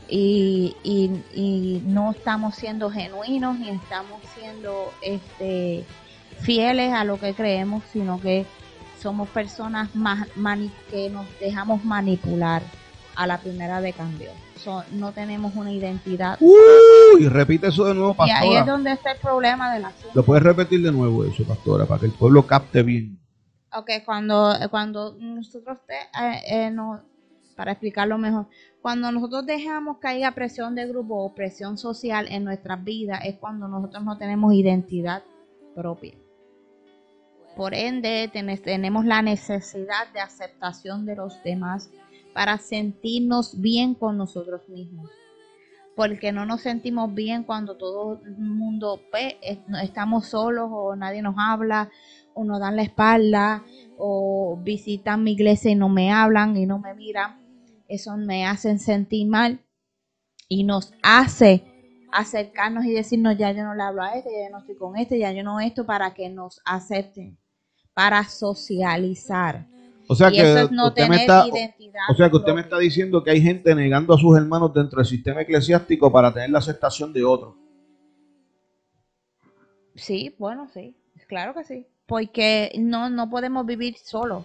Y, 0.06 0.76
y, 0.82 1.80
no 1.86 2.10
estamos 2.10 2.56
siendo 2.56 2.90
genuinos 2.90 3.58
ni 3.58 3.70
estamos 3.70 4.20
siendo 4.38 4.92
este 5.00 5.84
fieles 6.40 6.92
a 6.92 7.04
lo 7.04 7.18
que 7.18 7.32
creemos, 7.32 7.82
sino 7.90 8.20
que 8.20 8.44
somos 9.00 9.28
personas 9.30 9.94
más 9.94 10.28
que 10.90 11.08
nos 11.08 11.26
dejamos 11.40 11.84
manipular 11.84 12.62
a 13.16 13.26
la 13.26 13.38
primera 13.38 13.80
de 13.80 13.92
cambio. 13.92 14.30
no 14.92 15.12
tenemos 15.12 15.54
una 15.56 15.72
identidad. 15.72 16.38
Uy, 16.40 17.28
repite 17.28 17.68
eso 17.68 17.84
de 17.84 17.94
nuevo, 17.94 18.14
pastora. 18.14 18.44
Y 18.44 18.48
ahí 18.48 18.56
es 18.56 18.66
donde 18.66 18.92
está 18.92 19.12
el 19.12 19.18
problema 19.18 19.72
de 19.74 19.80
la 19.80 19.92
¿Lo 20.14 20.24
puedes 20.24 20.42
repetir 20.42 20.82
de 20.82 20.92
nuevo 20.92 21.24
eso, 21.24 21.44
pastora, 21.44 21.86
para 21.86 22.00
que 22.00 22.06
el 22.06 22.12
pueblo 22.12 22.46
capte 22.46 22.82
bien? 22.82 23.18
Ok, 23.72 23.90
cuando, 24.04 24.54
cuando 24.70 25.16
nosotros, 25.18 25.78
te, 25.86 25.94
eh, 25.94 26.66
eh, 26.66 26.70
no, 26.70 27.02
para 27.56 27.72
explicarlo 27.72 28.18
mejor, 28.18 28.46
cuando 28.80 29.10
nosotros 29.10 29.46
dejamos 29.46 29.98
que 29.98 30.08
haya 30.08 30.32
presión 30.32 30.74
de 30.74 30.86
grupo 30.86 31.24
o 31.24 31.34
presión 31.34 31.78
social 31.78 32.28
en 32.30 32.44
nuestras 32.44 32.84
vidas, 32.84 33.20
es 33.24 33.36
cuando 33.36 33.66
nosotros 33.66 34.04
no 34.04 34.18
tenemos 34.18 34.52
identidad 34.54 35.22
propia. 35.74 36.14
Por 37.56 37.72
ende, 37.72 38.30
tenemos 38.62 39.04
la 39.04 39.22
necesidad 39.22 40.12
de 40.12 40.20
aceptación 40.20 41.06
de 41.06 41.16
los 41.16 41.42
demás 41.44 41.90
para 42.34 42.58
sentirnos 42.58 43.60
bien 43.60 43.94
con 43.94 44.18
nosotros 44.18 44.68
mismos. 44.68 45.08
Porque 45.96 46.32
no 46.32 46.44
nos 46.44 46.62
sentimos 46.62 47.14
bien 47.14 47.44
cuando 47.44 47.76
todo 47.76 48.20
el 48.24 48.36
mundo 48.36 49.00
ve, 49.12 49.38
estamos 49.82 50.26
solos 50.26 50.68
o 50.70 50.96
nadie 50.96 51.22
nos 51.22 51.36
habla 51.38 51.90
o 52.34 52.44
no 52.44 52.58
dan 52.58 52.74
la 52.74 52.82
espalda 52.82 53.64
o 53.96 54.58
visitan 54.60 55.22
mi 55.22 55.32
iglesia 55.32 55.70
y 55.70 55.76
no 55.76 55.88
me 55.88 56.10
hablan 56.12 56.56
y 56.56 56.66
no 56.66 56.80
me 56.80 56.94
miran, 56.94 57.40
eso 57.86 58.16
me 58.16 58.44
hacen 58.44 58.80
sentir 58.80 59.28
mal 59.28 59.60
y 60.48 60.64
nos 60.64 60.92
hace 61.02 61.64
acercarnos 62.12 62.84
y 62.84 62.92
decirnos 62.92 63.38
ya 63.38 63.52
yo 63.52 63.62
no 63.62 63.74
le 63.76 63.82
hablo 63.84 64.02
a 64.02 64.16
este, 64.16 64.30
ya 64.30 64.48
yo 64.48 64.50
no 64.50 64.58
estoy 64.58 64.76
con 64.76 64.96
este, 64.96 65.18
ya 65.18 65.30
yo 65.30 65.44
no 65.44 65.60
esto 65.60 65.86
para 65.86 66.12
que 66.12 66.28
nos 66.28 66.60
acepten, 66.64 67.38
para 67.92 68.24
socializar. 68.24 69.68
O 70.06 70.14
sea 70.14 70.28
y 70.30 70.36
que 70.36 70.40
eso 70.40 70.58
es 70.58 70.70
no 70.70 70.88
usted 70.88 71.08
me 71.08 71.16
está, 71.16 71.46
identidad. 71.46 72.02
o 72.10 72.14
sea 72.14 72.28
que 72.28 72.36
usted 72.36 72.54
me 72.54 72.60
está 72.60 72.78
diciendo 72.78 73.22
que 73.22 73.30
hay 73.30 73.40
gente 73.40 73.74
negando 73.74 74.14
a 74.14 74.18
sus 74.18 74.36
hermanos 74.36 74.72
dentro 74.74 74.98
del 74.98 75.06
sistema 75.06 75.42
eclesiástico 75.42 76.12
para 76.12 76.32
tener 76.32 76.50
la 76.50 76.58
aceptación 76.58 77.12
de 77.12 77.24
otros. 77.24 77.54
Sí, 79.94 80.34
bueno, 80.38 80.68
sí, 80.72 80.96
claro 81.28 81.54
que 81.54 81.64
sí. 81.64 81.86
Porque 82.06 82.72
no, 82.78 83.08
no 83.08 83.30
podemos 83.30 83.64
vivir 83.64 83.96
solos. 83.96 84.44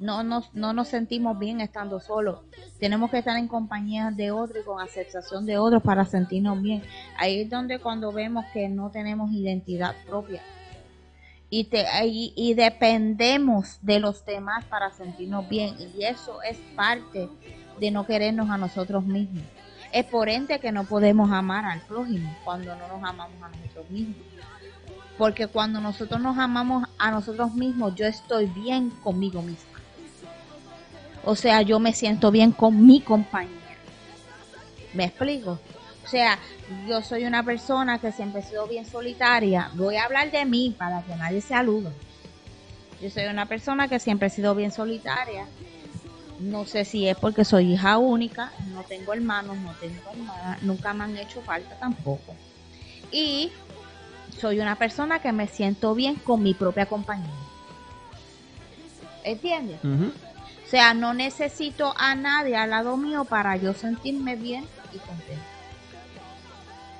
No 0.00 0.22
nos, 0.22 0.52
no 0.54 0.72
nos 0.72 0.88
sentimos 0.88 1.38
bien 1.38 1.60
estando 1.60 2.00
solos. 2.00 2.40
Tenemos 2.78 3.10
que 3.10 3.18
estar 3.18 3.36
en 3.36 3.48
compañía 3.48 4.10
de 4.10 4.30
otros 4.30 4.62
y 4.62 4.64
con 4.64 4.80
aceptación 4.80 5.46
de 5.46 5.58
otros 5.58 5.82
para 5.82 6.04
sentirnos 6.04 6.60
bien. 6.60 6.82
Ahí 7.16 7.42
es 7.42 7.50
donde 7.50 7.78
cuando 7.78 8.10
vemos 8.12 8.44
que 8.52 8.68
no 8.68 8.90
tenemos 8.90 9.30
identidad 9.32 9.94
propia. 10.06 10.42
Y, 11.56 11.62
te, 11.62 11.86
y, 12.04 12.32
y 12.34 12.54
dependemos 12.54 13.78
de 13.80 14.00
los 14.00 14.26
demás 14.26 14.64
para 14.64 14.90
sentirnos 14.90 15.48
bien. 15.48 15.76
Y 15.96 16.02
eso 16.02 16.42
es 16.42 16.58
parte 16.74 17.28
de 17.78 17.90
no 17.92 18.04
querernos 18.04 18.50
a 18.50 18.58
nosotros 18.58 19.04
mismos. 19.04 19.44
Es 19.92 20.04
por 20.04 20.28
ende 20.28 20.58
que 20.58 20.72
no 20.72 20.82
podemos 20.82 21.30
amar 21.30 21.64
al 21.64 21.80
prójimo 21.82 22.36
cuando 22.42 22.74
no 22.74 22.88
nos 22.88 23.08
amamos 23.08 23.40
a 23.40 23.50
nosotros 23.50 23.88
mismos. 23.88 24.16
Porque 25.16 25.46
cuando 25.46 25.80
nosotros 25.80 26.20
nos 26.20 26.36
amamos 26.38 26.88
a 26.98 27.12
nosotros 27.12 27.54
mismos, 27.54 27.94
yo 27.94 28.06
estoy 28.06 28.46
bien 28.46 28.90
conmigo 28.90 29.40
misma. 29.40 29.78
O 31.24 31.36
sea, 31.36 31.62
yo 31.62 31.78
me 31.78 31.92
siento 31.92 32.32
bien 32.32 32.50
con 32.50 32.84
mi 32.84 33.00
compañía. 33.00 33.76
¿Me 34.92 35.04
explico? 35.04 35.60
O 36.04 36.06
sea, 36.06 36.38
yo 36.86 37.02
soy 37.02 37.24
una 37.24 37.42
persona 37.42 37.98
que 37.98 38.12
siempre 38.12 38.40
he 38.40 38.44
sido 38.44 38.66
bien 38.66 38.84
solitaria. 38.84 39.70
Voy 39.74 39.96
a 39.96 40.04
hablar 40.04 40.30
de 40.30 40.44
mí 40.44 40.74
para 40.76 41.02
que 41.02 41.16
nadie 41.16 41.40
se 41.40 41.54
alude. 41.54 41.90
Yo 43.00 43.10
soy 43.10 43.24
una 43.24 43.46
persona 43.46 43.88
que 43.88 43.98
siempre 43.98 44.28
he 44.28 44.30
sido 44.30 44.54
bien 44.54 44.70
solitaria. 44.70 45.46
No 46.40 46.66
sé 46.66 46.84
si 46.84 47.08
es 47.08 47.16
porque 47.16 47.44
soy 47.44 47.72
hija 47.72 47.96
única, 47.96 48.52
no 48.72 48.82
tengo 48.82 49.14
hermanos, 49.14 49.56
no 49.58 49.72
tengo 49.74 50.10
hermanas, 50.10 50.62
nunca 50.62 50.92
me 50.92 51.04
han 51.04 51.16
hecho 51.16 51.40
falta 51.42 51.76
tampoco. 51.76 52.34
Y 53.10 53.50
soy 54.40 54.60
una 54.60 54.76
persona 54.76 55.20
que 55.20 55.32
me 55.32 55.46
siento 55.46 55.94
bien 55.94 56.16
con 56.16 56.42
mi 56.42 56.52
propia 56.54 56.86
compañía. 56.86 57.30
¿Entiendes? 59.22 59.78
O 59.84 60.68
sea, 60.68 60.92
no 60.92 61.14
necesito 61.14 61.94
a 61.96 62.14
nadie 62.14 62.56
al 62.56 62.70
lado 62.70 62.96
mío 62.96 63.24
para 63.24 63.56
yo 63.56 63.72
sentirme 63.72 64.36
bien. 64.36 64.66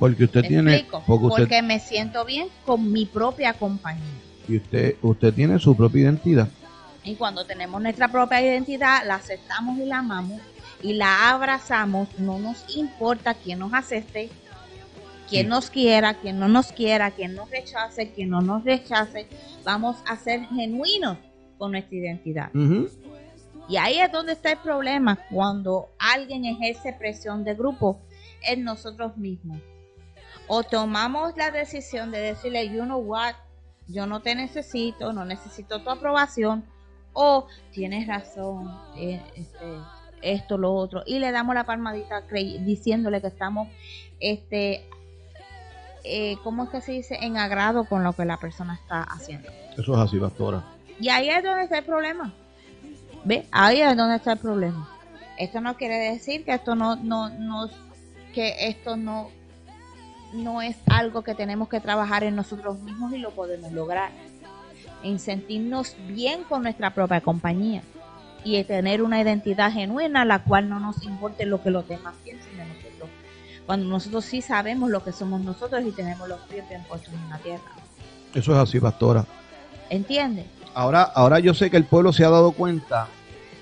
Porque 0.04 0.24
usted 0.24 0.42
¿Me 0.42 0.48
tiene, 0.48 0.72
explico? 0.74 1.02
porque 1.06 1.24
usted, 1.26 1.42
Porque 1.44 1.62
me 1.62 1.80
siento 1.80 2.24
bien 2.24 2.48
con 2.66 2.92
mi 2.92 3.06
propia 3.06 3.54
compañía. 3.54 4.04
y 4.48 4.56
usted, 4.58 4.96
usted 5.02 5.32
tiene 5.32 5.58
su 5.58 5.74
propia 5.76 6.02
identidad. 6.02 6.48
Y 7.02 7.14
cuando 7.16 7.44
tenemos 7.46 7.80
nuestra 7.82 8.08
propia 8.08 8.40
identidad, 8.42 9.02
la 9.06 9.14
aceptamos 9.16 9.78
y 9.78 9.86
la 9.86 9.98
amamos 9.98 10.40
y 10.82 10.92
la 10.94 11.30
abrazamos, 11.30 12.08
no 12.18 12.38
nos 12.38 12.64
importa 12.76 13.34
quién 13.34 13.58
nos 13.60 13.72
acepte, 13.72 14.28
quién 15.28 15.44
Sí. 15.46 15.48
nos 15.48 15.70
quiera, 15.70 16.14
quién 16.14 16.38
no 16.38 16.48
nos 16.48 16.72
quiera, 16.72 17.10
quién 17.10 17.34
nos 17.34 17.50
rechace, 17.50 18.10
quién 18.12 18.28
no 18.30 18.40
nos 18.42 18.64
rechace, 18.64 19.26
vamos 19.64 19.96
a 20.06 20.16
ser 20.16 20.46
genuinos 20.48 21.16
con 21.56 21.70
nuestra 21.72 21.96
identidad. 21.96 22.50
Y 23.68 23.76
ahí 23.78 23.98
es 23.98 24.12
donde 24.12 24.32
está 24.32 24.52
el 24.52 24.58
problema, 24.58 25.18
cuando 25.30 25.88
alguien 25.98 26.44
ejerce 26.44 26.92
presión 26.92 27.44
de 27.44 27.54
grupo 27.54 27.98
en 28.46 28.62
nosotros 28.64 29.16
mismos. 29.16 29.58
O 30.46 30.62
tomamos 30.62 31.36
la 31.36 31.50
decisión 31.50 32.10
de 32.10 32.20
decirle, 32.20 32.68
you 32.68 32.82
know 32.84 32.98
what, 32.98 33.34
yo 33.88 34.06
no 34.06 34.20
te 34.20 34.34
necesito, 34.34 35.12
no 35.12 35.24
necesito 35.24 35.82
tu 35.82 35.90
aprobación, 35.90 36.64
o 37.12 37.46
tienes 37.72 38.06
razón, 38.06 38.76
eh, 38.96 39.22
este, 39.36 39.64
esto, 40.22 40.58
lo 40.58 40.74
otro, 40.74 41.02
y 41.06 41.18
le 41.18 41.32
damos 41.32 41.54
la 41.54 41.64
palmadita 41.64 42.26
crey- 42.26 42.58
diciéndole 42.64 43.20
que 43.20 43.28
estamos, 43.28 43.68
este, 44.20 44.86
eh, 46.02 46.36
¿cómo 46.42 46.64
es 46.64 46.70
que 46.70 46.80
se 46.80 46.92
dice? 46.92 47.18
En 47.20 47.36
agrado 47.38 47.84
con 47.84 48.04
lo 48.04 48.12
que 48.12 48.24
la 48.24 48.36
persona 48.38 48.74
está 48.74 49.02
haciendo. 49.02 49.48
Eso 49.76 49.94
es 49.94 49.98
así, 49.98 50.18
pastora. 50.18 50.64
Y 51.00 51.08
ahí 51.08 51.28
es 51.30 51.42
donde 51.42 51.64
está 51.64 51.78
el 51.78 51.84
problema. 51.84 52.32
¿Ve? 53.24 53.46
Ahí 53.50 53.80
es 53.80 53.96
donde 53.96 54.16
está 54.16 54.32
el 54.32 54.38
problema. 54.38 54.88
Esto 55.38 55.60
no 55.60 55.76
quiere 55.76 55.96
decir 56.12 56.44
que 56.44 56.52
esto 56.54 56.74
no, 56.74 56.96
no, 56.96 57.30
no, 57.30 57.68
que 58.34 58.68
esto 58.68 58.96
no, 58.96 59.30
no 60.34 60.62
es 60.62 60.76
algo 60.86 61.22
que 61.22 61.34
tenemos 61.34 61.68
que 61.68 61.80
trabajar 61.80 62.24
en 62.24 62.36
nosotros 62.36 62.78
mismos 62.80 63.12
y 63.12 63.18
lo 63.18 63.30
podemos 63.30 63.72
lograr. 63.72 64.10
En 65.02 65.18
sentirnos 65.18 65.96
bien 66.08 66.44
con 66.44 66.62
nuestra 66.62 66.94
propia 66.94 67.20
compañía 67.20 67.82
y 68.44 68.56
en 68.56 68.66
tener 68.66 69.02
una 69.02 69.20
identidad 69.20 69.72
genuina, 69.72 70.24
la 70.24 70.44
cual 70.44 70.68
no 70.68 70.80
nos 70.80 71.02
importe 71.04 71.46
lo 71.46 71.62
que 71.62 71.70
los 71.70 71.86
demás 71.88 72.14
piensen 72.22 72.56
de 72.56 72.64
nosotros. 72.66 73.08
Cuando 73.66 73.86
nosotros 73.86 74.24
sí 74.24 74.42
sabemos 74.42 74.90
lo 74.90 75.02
que 75.02 75.12
somos 75.12 75.40
nosotros 75.40 75.82
y 75.86 75.90
tenemos 75.92 76.28
los 76.28 76.40
pies 76.40 76.68
bien 76.68 76.82
puestos 76.84 77.12
en 77.14 77.30
la 77.30 77.38
tierra. 77.38 77.62
Eso 78.34 78.52
es 78.52 78.58
así, 78.58 78.80
pastora. 78.80 79.24
¿Entiendes? 79.88 80.46
Ahora, 80.74 81.02
ahora 81.02 81.38
yo 81.38 81.54
sé 81.54 81.70
que 81.70 81.76
el 81.76 81.84
pueblo 81.84 82.12
se 82.12 82.24
ha 82.24 82.30
dado 82.30 82.52
cuenta 82.52 83.08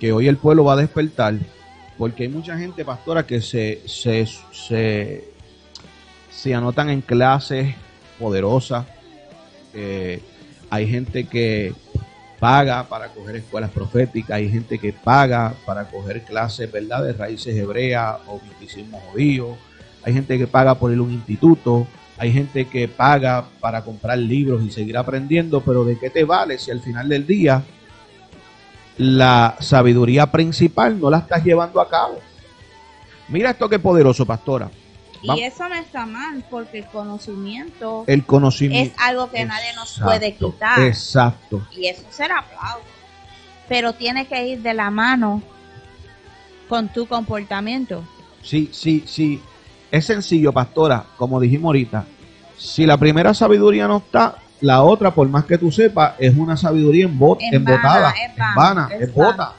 que 0.00 0.12
hoy 0.12 0.28
el 0.28 0.36
pueblo 0.36 0.64
va 0.64 0.72
a 0.72 0.76
despertar, 0.76 1.34
porque 1.98 2.24
hay 2.24 2.28
mucha 2.28 2.56
gente, 2.56 2.84
pastora, 2.84 3.26
que 3.26 3.40
se, 3.40 3.82
se, 3.86 4.26
se, 4.50 5.31
se 6.34 6.54
anotan 6.54 6.90
en 6.90 7.00
clases 7.00 7.74
poderosas. 8.18 8.86
Eh, 9.74 10.20
hay 10.70 10.88
gente 10.88 11.24
que 11.24 11.74
paga 12.40 12.88
para 12.88 13.08
coger 13.08 13.36
escuelas 13.36 13.70
proféticas, 13.70 14.36
hay 14.36 14.50
gente 14.50 14.78
que 14.78 14.92
paga 14.92 15.54
para 15.64 15.84
coger 15.84 16.22
clases, 16.24 16.70
¿verdad?, 16.72 17.04
de 17.04 17.12
raíces 17.12 17.54
hebreas 17.54 18.16
o 18.26 18.40
misticismo 18.40 19.00
judío, 19.12 19.56
hay 20.02 20.12
gente 20.12 20.36
que 20.36 20.48
paga 20.48 20.74
por 20.74 20.90
ir 20.92 20.98
a 20.98 21.02
un 21.02 21.12
instituto, 21.12 21.86
hay 22.18 22.32
gente 22.32 22.66
que 22.66 22.88
paga 22.88 23.44
para 23.60 23.82
comprar 23.82 24.18
libros 24.18 24.62
y 24.64 24.72
seguir 24.72 24.96
aprendiendo, 24.96 25.60
pero 25.60 25.84
¿de 25.84 25.98
qué 25.98 26.10
te 26.10 26.24
vale 26.24 26.58
si 26.58 26.70
al 26.72 26.80
final 26.80 27.08
del 27.08 27.26
día 27.26 27.62
la 28.98 29.56
sabiduría 29.60 30.30
principal 30.30 31.00
no 31.00 31.10
la 31.10 31.18
estás 31.18 31.44
llevando 31.44 31.80
a 31.80 31.88
cabo? 31.88 32.18
Mira 33.28 33.50
esto 33.50 33.68
que 33.68 33.78
poderoso, 33.78 34.26
pastora. 34.26 34.68
Vamos. 35.24 35.40
Y 35.40 35.44
eso 35.44 35.68
no 35.68 35.74
está 35.76 36.04
mal, 36.06 36.44
porque 36.50 36.78
el 36.78 36.86
conocimiento 36.86 38.04
El 38.06 38.24
conocimiento. 38.24 38.92
es 38.94 39.00
algo 39.02 39.30
que 39.30 39.44
nadie 39.44 39.72
nos 39.74 39.98
puede 40.00 40.34
quitar. 40.34 40.80
Exacto. 40.80 41.66
Y 41.76 41.86
eso 41.86 42.02
será 42.10 42.38
aplauso. 42.38 42.80
Pero 43.68 43.92
tiene 43.92 44.26
que 44.26 44.46
ir 44.48 44.60
de 44.62 44.74
la 44.74 44.90
mano 44.90 45.42
con 46.68 46.88
tu 46.88 47.06
comportamiento. 47.06 48.04
Sí, 48.42 48.68
sí, 48.72 49.04
sí. 49.06 49.40
Es 49.90 50.06
sencillo, 50.06 50.52
pastora, 50.52 51.04
como 51.16 51.38
dijimos 51.38 51.68
ahorita. 51.68 52.04
Si 52.56 52.86
la 52.86 52.96
primera 52.96 53.34
sabiduría 53.34 53.86
no 53.86 53.98
está, 53.98 54.36
la 54.60 54.82
otra, 54.82 55.12
por 55.12 55.28
más 55.28 55.44
que 55.44 55.58
tú 55.58 55.70
sepas, 55.70 56.14
es 56.18 56.36
una 56.36 56.56
sabiduría 56.56 57.06
embot- 57.06 57.38
En 57.40 57.54
embotada, 57.54 58.12
vana, 58.12 58.14
en 58.24 58.30
en 58.30 58.36
vano, 58.36 58.54
vana, 58.56 58.88
es 58.94 59.00
es 59.02 59.14
bota. 59.14 59.52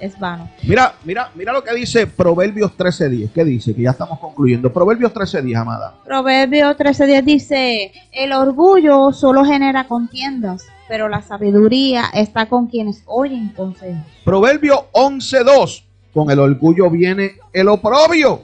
Es 0.00 0.18
vano. 0.18 0.48
Mira, 0.62 0.94
mira, 1.04 1.30
mira 1.34 1.52
lo 1.52 1.64
que 1.64 1.74
dice 1.74 2.06
Proverbios 2.06 2.76
13:10. 2.76 3.30
¿Qué 3.32 3.44
dice? 3.44 3.74
Que 3.74 3.82
ya 3.82 3.90
estamos 3.90 4.18
concluyendo. 4.20 4.72
Proverbios 4.72 5.12
13:10, 5.12 5.56
amada. 5.56 5.94
Proverbio 6.04 6.76
13.10 6.76 7.24
dice, 7.24 7.92
el 8.12 8.32
orgullo 8.32 9.12
solo 9.12 9.44
genera 9.44 9.88
contiendas, 9.88 10.66
pero 10.86 11.08
la 11.08 11.22
sabiduría 11.22 12.04
está 12.14 12.46
con 12.46 12.68
quienes 12.68 13.02
oyen 13.06 13.48
consejos. 13.50 14.02
Proverbio 14.24 14.86
11:2. 14.92 15.84
Con 16.14 16.30
el 16.30 16.38
orgullo 16.38 16.90
viene 16.90 17.32
el 17.52 17.68
oprobio. 17.68 18.42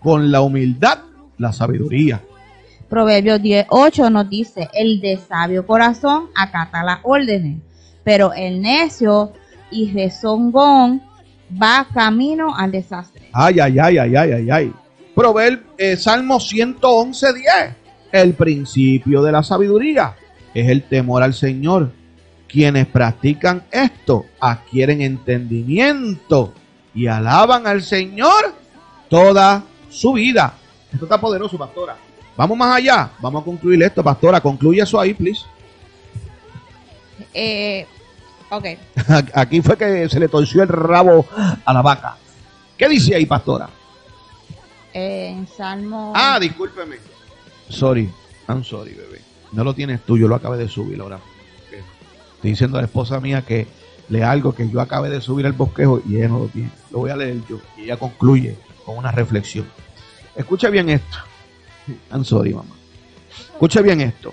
Con 0.00 0.30
la 0.30 0.40
humildad, 0.40 0.98
la 1.38 1.52
sabiduría. 1.52 2.22
Proverbios 2.88 3.40
10.8 3.40 4.10
nos 4.10 4.30
dice, 4.30 4.68
el 4.72 5.00
de 5.00 5.18
sabio 5.18 5.66
corazón 5.66 6.28
acata 6.36 6.84
las 6.84 7.00
órdenes, 7.02 7.58
pero 8.04 8.32
el 8.32 8.62
necio 8.62 9.32
y 9.70 9.92
rezongón 9.92 11.02
va 11.50 11.86
camino 11.92 12.54
al 12.56 12.72
desastre. 12.72 13.28
Ay, 13.32 13.60
ay, 13.60 13.78
ay, 13.78 13.98
ay, 13.98 14.16
ay, 14.16 14.32
ay, 14.32 14.50
ay. 14.50 14.72
Proverbio, 15.14 15.66
eh, 15.78 15.96
Salmo 15.96 16.38
111:10. 16.38 17.74
El 18.12 18.34
principio 18.34 19.22
de 19.22 19.32
la 19.32 19.42
sabiduría 19.42 20.14
es 20.54 20.68
el 20.68 20.82
temor 20.82 21.22
al 21.22 21.34
Señor. 21.34 21.92
Quienes 22.48 22.86
practican 22.86 23.64
esto 23.70 24.26
adquieren 24.40 25.00
entendimiento 25.02 26.54
y 26.94 27.08
alaban 27.08 27.66
al 27.66 27.82
Señor 27.82 28.54
toda 29.08 29.64
su 29.90 30.12
vida. 30.12 30.54
Esto 30.92 31.04
está 31.04 31.20
poderoso, 31.20 31.58
pastora. 31.58 31.96
Vamos 32.36 32.56
más 32.56 32.76
allá. 32.76 33.10
Vamos 33.20 33.42
a 33.42 33.44
concluir 33.44 33.82
esto, 33.82 34.02
pastora. 34.02 34.40
Concluye 34.40 34.82
eso 34.82 35.00
ahí, 35.00 35.12
please. 35.14 35.42
Eh, 37.32 37.86
ok, 38.50 38.64
Aquí 39.34 39.60
fue 39.60 39.76
que 39.76 40.08
se 40.08 40.20
le 40.20 40.28
torció 40.28 40.62
el 40.62 40.68
rabo 40.68 41.26
a 41.64 41.72
la 41.72 41.82
vaca. 41.82 42.16
¿Qué 42.76 42.88
dice 42.88 43.14
ahí, 43.14 43.26
pastora? 43.26 43.68
eh, 44.92 45.28
en 45.30 45.46
Salmo... 45.46 46.12
Ah, 46.16 46.38
discúlpeme. 46.40 46.96
Sorry, 47.68 48.10
I'm 48.48 48.64
sorry, 48.64 48.92
bebé. 48.94 49.20
No 49.52 49.62
lo 49.64 49.74
tienes 49.74 50.00
tú, 50.02 50.16
yo 50.16 50.26
lo 50.28 50.34
acabé 50.34 50.56
de 50.58 50.68
subir 50.68 51.00
ahora. 51.00 51.18
Estoy 52.36 52.50
diciendo 52.50 52.78
a 52.78 52.82
la 52.82 52.86
esposa 52.86 53.20
mía 53.20 53.42
que 53.42 53.66
lea 54.08 54.30
algo 54.30 54.54
que 54.54 54.68
yo 54.70 54.80
acabé 54.80 55.10
de 55.10 55.20
subir 55.20 55.46
al 55.46 55.52
bosquejo 55.52 56.00
y 56.08 56.16
ella 56.16 56.28
no 56.28 56.38
lo 56.40 56.46
tiene. 56.46 56.70
Lo 56.90 57.00
voy 57.00 57.10
a 57.10 57.16
leer 57.16 57.40
yo. 57.48 57.58
Y 57.76 57.82
ella 57.84 57.96
concluye 57.98 58.56
con 58.84 58.96
una 58.96 59.10
reflexión. 59.10 59.66
Escucha 60.34 60.68
bien 60.70 60.88
esto. 60.90 61.18
I'm 62.12 62.24
sorry, 62.24 62.54
mamá. 62.54 62.74
Escucha 63.52 63.80
bien 63.82 64.00
esto. 64.00 64.32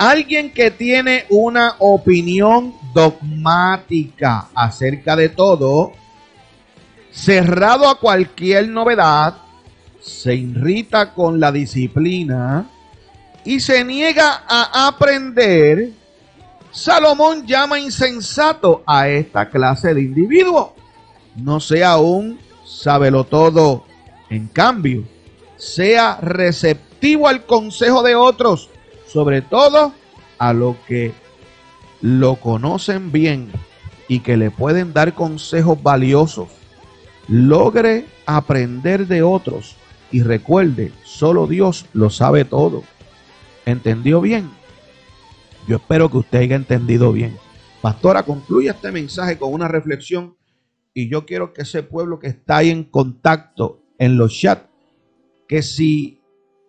Alguien 0.00 0.50
que 0.50 0.70
tiene 0.70 1.26
una 1.28 1.74
opinión 1.78 2.74
dogmática 2.94 4.48
acerca 4.54 5.14
de 5.14 5.28
todo, 5.28 5.92
cerrado 7.10 7.86
a 7.86 8.00
cualquier 8.00 8.66
novedad, 8.70 9.36
se 10.00 10.34
irrita 10.34 11.12
con 11.12 11.38
la 11.38 11.52
disciplina 11.52 12.66
y 13.44 13.60
se 13.60 13.84
niega 13.84 14.42
a 14.48 14.88
aprender, 14.88 15.90
Salomón 16.70 17.46
llama 17.46 17.78
insensato 17.78 18.82
a 18.86 19.06
esta 19.06 19.50
clase 19.50 19.92
de 19.92 20.00
individuo. 20.00 20.74
No 21.36 21.60
sea 21.60 21.98
un 21.98 22.40
sábelo 22.64 23.24
todo. 23.24 23.84
En 24.30 24.48
cambio, 24.48 25.04
sea 25.56 26.16
receptivo 26.22 27.28
al 27.28 27.44
consejo 27.44 28.02
de 28.02 28.14
otros 28.14 28.70
sobre 29.12 29.42
todo 29.42 29.92
a 30.38 30.52
los 30.52 30.76
que 30.86 31.12
lo 32.00 32.36
conocen 32.36 33.12
bien 33.12 33.50
y 34.08 34.20
que 34.20 34.36
le 34.36 34.50
pueden 34.50 34.92
dar 34.92 35.14
consejos 35.14 35.82
valiosos. 35.82 36.48
Logre 37.28 38.06
aprender 38.26 39.06
de 39.06 39.22
otros 39.22 39.76
y 40.10 40.22
recuerde, 40.22 40.92
solo 41.04 41.46
Dios 41.46 41.86
lo 41.92 42.10
sabe 42.10 42.44
todo. 42.44 42.82
¿Entendió 43.66 44.20
bien? 44.20 44.50
Yo 45.68 45.76
espero 45.76 46.10
que 46.10 46.18
usted 46.18 46.40
haya 46.40 46.56
entendido 46.56 47.12
bien. 47.12 47.36
Pastora, 47.80 48.22
concluye 48.24 48.70
este 48.70 48.90
mensaje 48.90 49.38
con 49.38 49.52
una 49.52 49.68
reflexión 49.68 50.36
y 50.94 51.08
yo 51.08 51.26
quiero 51.26 51.52
que 51.52 51.62
ese 51.62 51.82
pueblo 51.82 52.18
que 52.18 52.28
está 52.28 52.58
ahí 52.58 52.70
en 52.70 52.84
contacto 52.84 53.82
en 53.98 54.16
los 54.16 54.36
chats, 54.36 54.68
que 55.46 55.62
si 55.62 56.19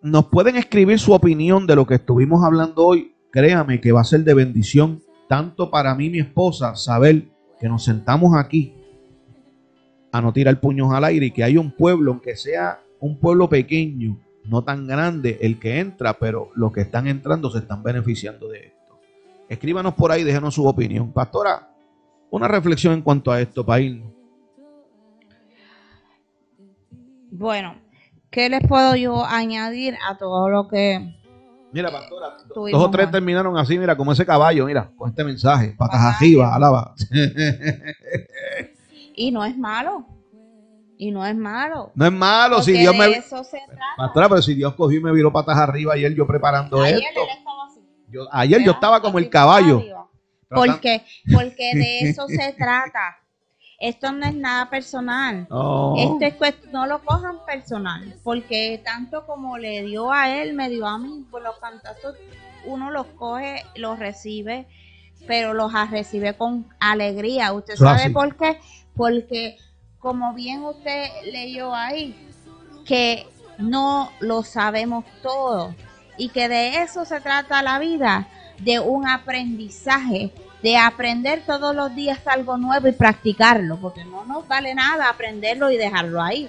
nos 0.02 0.26
pueden 0.26 0.56
escribir 0.56 0.98
su 0.98 1.12
opinión 1.12 1.66
de 1.66 1.76
lo 1.76 1.86
que 1.86 1.94
estuvimos 1.94 2.44
hablando 2.44 2.84
hoy. 2.84 3.14
Créame 3.30 3.80
que 3.80 3.92
va 3.92 4.00
a 4.00 4.04
ser 4.04 4.24
de 4.24 4.34
bendición 4.34 5.00
tanto 5.28 5.70
para 5.70 5.94
mí 5.94 6.06
y 6.06 6.10
mi 6.10 6.18
esposa 6.18 6.74
saber 6.74 7.28
que 7.58 7.68
nos 7.68 7.84
sentamos 7.84 8.34
aquí 8.36 8.74
a 10.10 10.20
no 10.20 10.32
tirar 10.32 10.60
puños 10.60 10.92
al 10.92 11.04
aire 11.04 11.26
y 11.26 11.30
que 11.30 11.44
hay 11.44 11.56
un 11.56 11.70
pueblo, 11.70 12.10
aunque 12.12 12.36
sea 12.36 12.82
un 13.00 13.18
pueblo 13.18 13.48
pequeño, 13.48 14.18
no 14.44 14.62
tan 14.62 14.86
grande 14.86 15.38
el 15.40 15.58
que 15.58 15.78
entra, 15.78 16.18
pero 16.18 16.50
los 16.54 16.72
que 16.72 16.82
están 16.82 17.06
entrando 17.06 17.50
se 17.50 17.58
están 17.58 17.82
beneficiando 17.82 18.48
de 18.48 18.66
esto. 18.66 19.00
Escríbanos 19.48 19.94
por 19.94 20.10
ahí, 20.10 20.24
déjenos 20.24 20.54
su 20.54 20.66
opinión. 20.66 21.12
Pastora, 21.12 21.70
una 22.30 22.48
reflexión 22.48 22.94
en 22.94 23.02
cuanto 23.02 23.30
a 23.30 23.40
esto 23.40 23.64
para. 23.64 23.80
Bueno, 27.30 27.81
¿Qué 28.32 28.48
les 28.48 28.66
puedo 28.66 28.96
yo 28.96 29.26
añadir 29.26 29.94
a 30.08 30.16
todo 30.16 30.48
lo 30.48 30.66
que... 30.66 31.14
Mira, 31.70 31.90
pastora, 31.90 32.38
dos 32.54 32.74
o 32.74 32.90
tres 32.90 33.10
terminaron 33.10 33.58
así, 33.58 33.78
mira, 33.78 33.94
como 33.94 34.12
ese 34.12 34.24
caballo, 34.24 34.64
mira, 34.64 34.90
con 34.96 35.10
este 35.10 35.22
mensaje, 35.22 35.74
patas 35.76 36.00
arriba, 36.00 36.54
alaba. 36.54 36.94
y 39.14 39.30
no 39.30 39.44
es 39.44 39.56
malo. 39.56 40.06
Y 40.96 41.10
no 41.10 41.26
es 41.26 41.36
malo. 41.36 41.92
No 41.94 42.06
es 42.06 42.12
malo, 42.12 42.62
si 42.62 42.72
Dios 42.72 42.96
me. 42.96 43.06
Eso 43.10 43.44
se 43.44 43.58
trata. 43.66 43.82
Pastora, 43.98 44.28
pero 44.30 44.40
si 44.42 44.54
Dios 44.54 44.74
cogió 44.74 45.00
y 45.00 45.02
me 45.02 45.12
viró 45.12 45.30
patas 45.30 45.58
arriba 45.58 45.92
ayer 45.94 46.14
yo 46.14 46.26
preparando 46.26 46.80
ayer 46.80 47.02
esto. 47.02 47.20
Yo, 48.08 48.28
ayer 48.32 48.62
yo 48.62 48.72
estaba 48.72 49.02
como 49.02 49.18
el 49.18 49.28
caballo. 49.28 49.82
Porque, 50.48 51.02
porque 51.32 51.72
de 51.74 52.00
eso 52.10 52.26
se 52.28 52.52
trata. 52.58 53.21
Esto 53.82 54.12
no 54.12 54.24
es 54.24 54.34
nada 54.36 54.70
personal. 54.70 55.48
Esto 55.98 56.44
es 56.44 56.54
no 56.72 56.86
lo 56.86 57.00
cojan 57.00 57.44
personal, 57.44 58.14
porque 58.22 58.80
tanto 58.84 59.26
como 59.26 59.58
le 59.58 59.82
dio 59.82 60.12
a 60.12 60.30
él, 60.30 60.54
me 60.54 60.68
dio 60.68 60.86
a 60.86 60.98
mí, 60.98 61.26
pues 61.32 61.42
los 61.42 61.58
cantazos 61.58 62.14
uno 62.64 62.92
los 62.92 63.06
coge, 63.08 63.64
los 63.74 63.98
recibe, 63.98 64.68
pero 65.26 65.52
los 65.52 65.72
recibe 65.90 66.34
con 66.34 66.64
alegría. 66.78 67.52
¿Usted 67.52 67.74
sabe 67.74 68.10
por 68.10 68.36
qué? 68.36 68.60
Porque 68.94 69.58
como 69.98 70.32
bien 70.32 70.62
usted 70.62 71.08
leyó 71.32 71.74
ahí, 71.74 72.14
que 72.86 73.26
no 73.58 74.12
lo 74.20 74.44
sabemos 74.44 75.04
todo 75.22 75.74
y 76.16 76.28
que 76.28 76.48
de 76.48 76.82
eso 76.82 77.04
se 77.04 77.20
trata 77.20 77.64
la 77.64 77.80
vida, 77.80 78.28
de 78.60 78.78
un 78.78 79.08
aprendizaje 79.08 80.30
de 80.62 80.76
aprender 80.76 81.42
todos 81.44 81.74
los 81.74 81.94
días 81.94 82.20
algo 82.26 82.56
nuevo 82.56 82.86
y 82.86 82.92
practicarlo, 82.92 83.78
porque 83.78 84.04
no 84.04 84.24
nos 84.24 84.46
vale 84.46 84.74
nada 84.74 85.08
aprenderlo 85.08 85.70
y 85.70 85.76
dejarlo 85.76 86.22
ahí. 86.22 86.48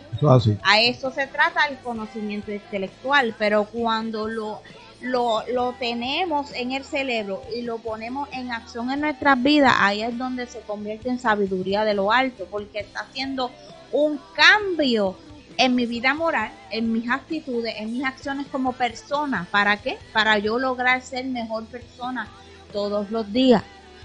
A 0.63 0.79
eso 0.79 1.11
se 1.11 1.25
trata 1.27 1.65
el 1.65 1.77
conocimiento 1.79 2.51
intelectual, 2.51 3.33
pero 3.39 3.65
cuando 3.65 4.27
lo, 4.27 4.61
lo, 5.01 5.43
lo 5.51 5.73
tenemos 5.73 6.53
en 6.53 6.73
el 6.73 6.83
cerebro 6.83 7.41
y 7.55 7.63
lo 7.63 7.79
ponemos 7.79 8.29
en 8.31 8.51
acción 8.51 8.91
en 8.91 9.01
nuestras 9.01 9.41
vidas, 9.41 9.73
ahí 9.79 10.03
es 10.03 10.15
donde 10.15 10.45
se 10.45 10.59
convierte 10.61 11.09
en 11.09 11.17
sabiduría 11.17 11.83
de 11.83 11.95
lo 11.95 12.11
alto, 12.11 12.47
porque 12.51 12.81
está 12.81 13.01
haciendo 13.01 13.49
un 13.91 14.19
cambio 14.35 15.15
en 15.57 15.75
mi 15.75 15.85
vida 15.85 16.13
moral, 16.13 16.51
en 16.69 16.91
mis 16.91 17.09
actitudes, 17.09 17.75
en 17.77 17.93
mis 17.93 18.03
acciones 18.03 18.47
como 18.47 18.73
persona. 18.73 19.47
¿Para 19.51 19.77
qué? 19.77 19.97
Para 20.11 20.37
yo 20.37 20.59
lograr 20.59 21.01
ser 21.01 21.25
mejor 21.25 21.65
persona 21.65 22.27
todos 22.71 23.11
los 23.11 23.31
días. 23.31 23.63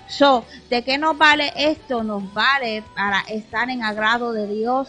So, 0.08 0.44
¿de 0.70 0.82
qué 0.82 0.96
nos 0.96 1.16
vale 1.18 1.52
esto? 1.54 2.02
Nos 2.02 2.32
vale 2.32 2.82
para 2.94 3.20
estar 3.28 3.68
en 3.68 3.82
agrado 3.82 4.32
de 4.32 4.46
Dios 4.46 4.88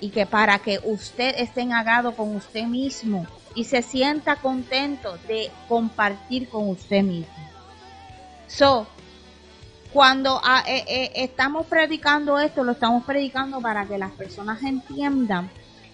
y 0.00 0.10
que 0.10 0.26
para 0.26 0.58
que 0.58 0.80
usted 0.84 1.34
esté 1.38 1.62
en 1.62 1.72
agrado 1.72 2.14
con 2.14 2.36
usted 2.36 2.64
mismo 2.64 3.26
y 3.54 3.64
se 3.64 3.80
sienta 3.80 4.36
contento 4.36 5.16
de 5.26 5.50
compartir 5.66 6.48
con 6.48 6.68
usted 6.68 7.02
mismo. 7.02 7.32
So, 8.46 8.86
cuando 9.92 10.40
ah, 10.44 10.62
eh, 10.66 10.84
eh, 10.88 11.12
estamos 11.14 11.66
predicando 11.66 12.38
esto, 12.38 12.64
lo 12.64 12.72
estamos 12.72 13.04
predicando 13.04 13.60
para 13.60 13.86
que 13.86 13.96
las 13.96 14.10
personas 14.12 14.62
entiendan 14.62 15.48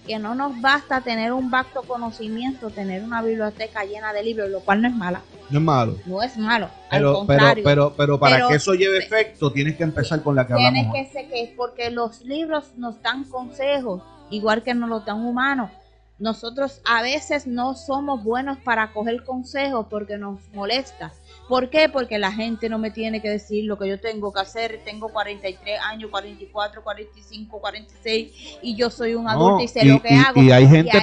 que 0.06 0.18
no 0.18 0.34
nos 0.34 0.60
basta 0.60 1.02
tener 1.02 1.32
un 1.32 1.50
vasto 1.50 1.82
conocimiento, 1.82 2.70
tener 2.70 3.04
una 3.04 3.22
biblioteca 3.22 3.84
llena 3.84 4.12
de 4.12 4.24
libros, 4.24 4.48
lo 4.48 4.60
cual 4.60 4.82
no 4.82 4.88
es 4.88 4.94
malo. 4.94 5.20
No 5.50 5.58
es 5.58 5.64
malo. 5.64 5.96
No 6.06 6.22
es 6.22 6.36
malo. 6.36 6.70
Pero, 6.90 7.24
pero, 7.26 7.44
pero, 7.64 7.94
pero, 7.96 8.20
para 8.20 8.48
que 8.48 8.54
eso 8.54 8.74
lleve 8.74 8.98
efecto, 8.98 9.52
tienes 9.52 9.76
que 9.76 9.82
empezar 9.82 10.22
con 10.22 10.34
la 10.36 10.46
que 10.46 10.52
hablamos. 10.52 10.92
Tienes 10.92 11.08
que 11.08 11.12
ser 11.12 11.28
que 11.28 11.42
es 11.42 11.50
porque 11.50 11.90
los 11.90 12.22
libros 12.22 12.72
nos 12.76 13.00
dan 13.02 13.24
consejos, 13.24 14.02
igual 14.30 14.62
que 14.62 14.74
nos 14.74 14.88
los 14.88 15.04
dan 15.04 15.24
humanos. 15.24 15.70
Nosotros 16.18 16.82
a 16.84 17.02
veces 17.02 17.46
no 17.46 17.74
somos 17.74 18.22
buenos 18.22 18.58
para 18.58 18.92
coger 18.92 19.24
consejos 19.24 19.86
porque 19.88 20.18
nos 20.18 20.38
molesta 20.52 21.12
¿Por 21.50 21.68
qué? 21.68 21.88
Porque 21.88 22.16
la 22.16 22.30
gente 22.30 22.68
no 22.68 22.78
me 22.78 22.92
tiene 22.92 23.20
que 23.20 23.28
decir 23.28 23.64
lo 23.64 23.76
que 23.76 23.88
yo 23.88 23.98
tengo 23.98 24.32
que 24.32 24.40
hacer. 24.40 24.82
Tengo 24.84 25.08
43 25.08 25.80
años, 25.80 26.08
44, 26.08 26.80
45, 26.80 27.60
46 27.60 28.58
y 28.62 28.76
yo 28.76 28.88
soy 28.88 29.16
un 29.16 29.28
adulto 29.28 29.64
y 29.64 29.66
sé 29.66 29.84
lo 29.84 30.00
que 30.00 30.14
hago. 30.14 30.40
Y 30.40 30.52
hay 30.52 30.68
gente, 30.68 31.02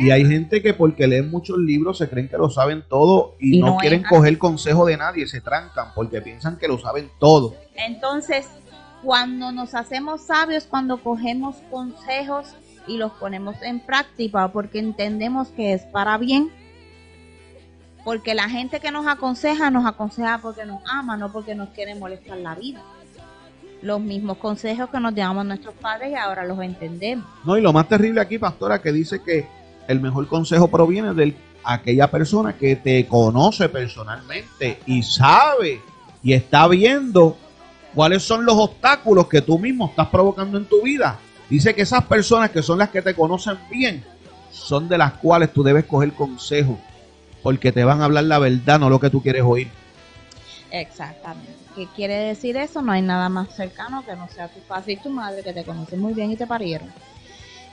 y 0.00 0.10
hay 0.10 0.24
gente 0.24 0.62
que 0.62 0.72
porque 0.72 1.06
leen 1.06 1.30
muchos 1.30 1.58
libros 1.58 1.98
se 1.98 2.08
creen 2.08 2.26
que 2.26 2.38
lo 2.38 2.48
saben 2.48 2.84
todo 2.88 3.36
y, 3.38 3.58
no, 3.58 3.76
quieren 3.76 4.02
coger 4.04 4.38
consejo 4.38 4.86
de 4.86 4.96
nadie, 4.96 5.26
se 5.26 5.42
trancan 5.42 5.88
porque 5.94 6.22
piensan 6.22 6.56
que 6.56 6.66
lo 6.66 6.78
saben 6.78 7.10
todo. 7.18 7.54
Entonces, 7.74 8.46
cuando 9.02 9.52
nos 9.52 9.74
hacemos 9.74 10.22
sabios, 10.22 10.64
cuando 10.64 11.02
cogemos 11.02 11.56
consejos 11.70 12.54
y 12.86 12.96
los 12.96 13.12
ponemos 13.12 13.56
en 13.60 13.80
práctica 13.80 14.48
porque 14.48 14.78
entendemos 14.78 15.48
que 15.48 15.74
es 15.74 15.82
para 15.82 16.16
bien, 16.16 16.50
porque 18.04 18.34
la 18.34 18.48
gente 18.48 18.80
que 18.80 18.90
nos 18.90 19.06
aconseja, 19.06 19.70
nos 19.70 19.86
aconseja 19.86 20.38
porque 20.38 20.66
nos 20.66 20.82
ama, 20.86 21.16
no 21.16 21.32
porque 21.32 21.54
nos 21.54 21.70
quiere 21.70 21.94
molestar 21.94 22.36
la 22.36 22.54
vida. 22.54 22.82
Los 23.80 24.00
mismos 24.00 24.36
consejos 24.36 24.90
que 24.90 25.00
nos 25.00 25.14
llevamos 25.14 25.46
nuestros 25.46 25.74
padres 25.74 26.12
y 26.12 26.14
ahora 26.14 26.44
los 26.44 26.60
entendemos. 26.60 27.26
No, 27.44 27.56
y 27.56 27.62
lo 27.62 27.72
más 27.72 27.88
terrible 27.88 28.20
aquí, 28.20 28.38
pastora, 28.38 28.80
que 28.80 28.92
dice 28.92 29.22
que 29.22 29.46
el 29.88 30.00
mejor 30.00 30.28
consejo 30.28 30.68
proviene 30.68 31.14
de 31.14 31.34
aquella 31.64 32.10
persona 32.10 32.52
que 32.54 32.76
te 32.76 33.06
conoce 33.06 33.70
personalmente 33.70 34.80
y 34.86 35.02
sabe 35.02 35.80
y 36.22 36.34
está 36.34 36.68
viendo 36.68 37.36
cuáles 37.94 38.22
son 38.22 38.44
los 38.44 38.54
obstáculos 38.56 39.28
que 39.28 39.40
tú 39.40 39.58
mismo 39.58 39.86
estás 39.86 40.08
provocando 40.08 40.58
en 40.58 40.66
tu 40.66 40.82
vida. 40.82 41.18
Dice 41.48 41.74
que 41.74 41.82
esas 41.82 42.04
personas 42.04 42.50
que 42.50 42.62
son 42.62 42.78
las 42.78 42.90
que 42.90 43.02
te 43.02 43.14
conocen 43.14 43.58
bien 43.70 44.04
son 44.50 44.88
de 44.88 44.98
las 44.98 45.14
cuales 45.14 45.52
tú 45.52 45.62
debes 45.62 45.84
coger 45.84 46.12
consejo 46.12 46.78
porque 47.44 47.72
te 47.72 47.84
van 47.84 48.00
a 48.00 48.06
hablar 48.06 48.24
la 48.24 48.38
verdad, 48.38 48.80
no 48.80 48.88
lo 48.88 48.98
que 48.98 49.10
tú 49.10 49.22
quieres 49.22 49.42
oír. 49.42 49.68
Exactamente. 50.70 51.52
¿Qué 51.76 51.86
quiere 51.94 52.14
decir 52.14 52.56
eso? 52.56 52.80
No 52.80 52.92
hay 52.92 53.02
nada 53.02 53.28
más 53.28 53.54
cercano 53.54 54.02
que 54.04 54.16
no 54.16 54.26
sea 54.28 54.48
tu 54.48 54.60
padre 54.60 54.94
y 54.94 54.96
tu 54.96 55.10
madre 55.10 55.42
que 55.42 55.52
te 55.52 55.62
conocen 55.62 56.00
muy 56.00 56.14
bien 56.14 56.30
y 56.30 56.36
te 56.36 56.46
parieron. 56.46 56.90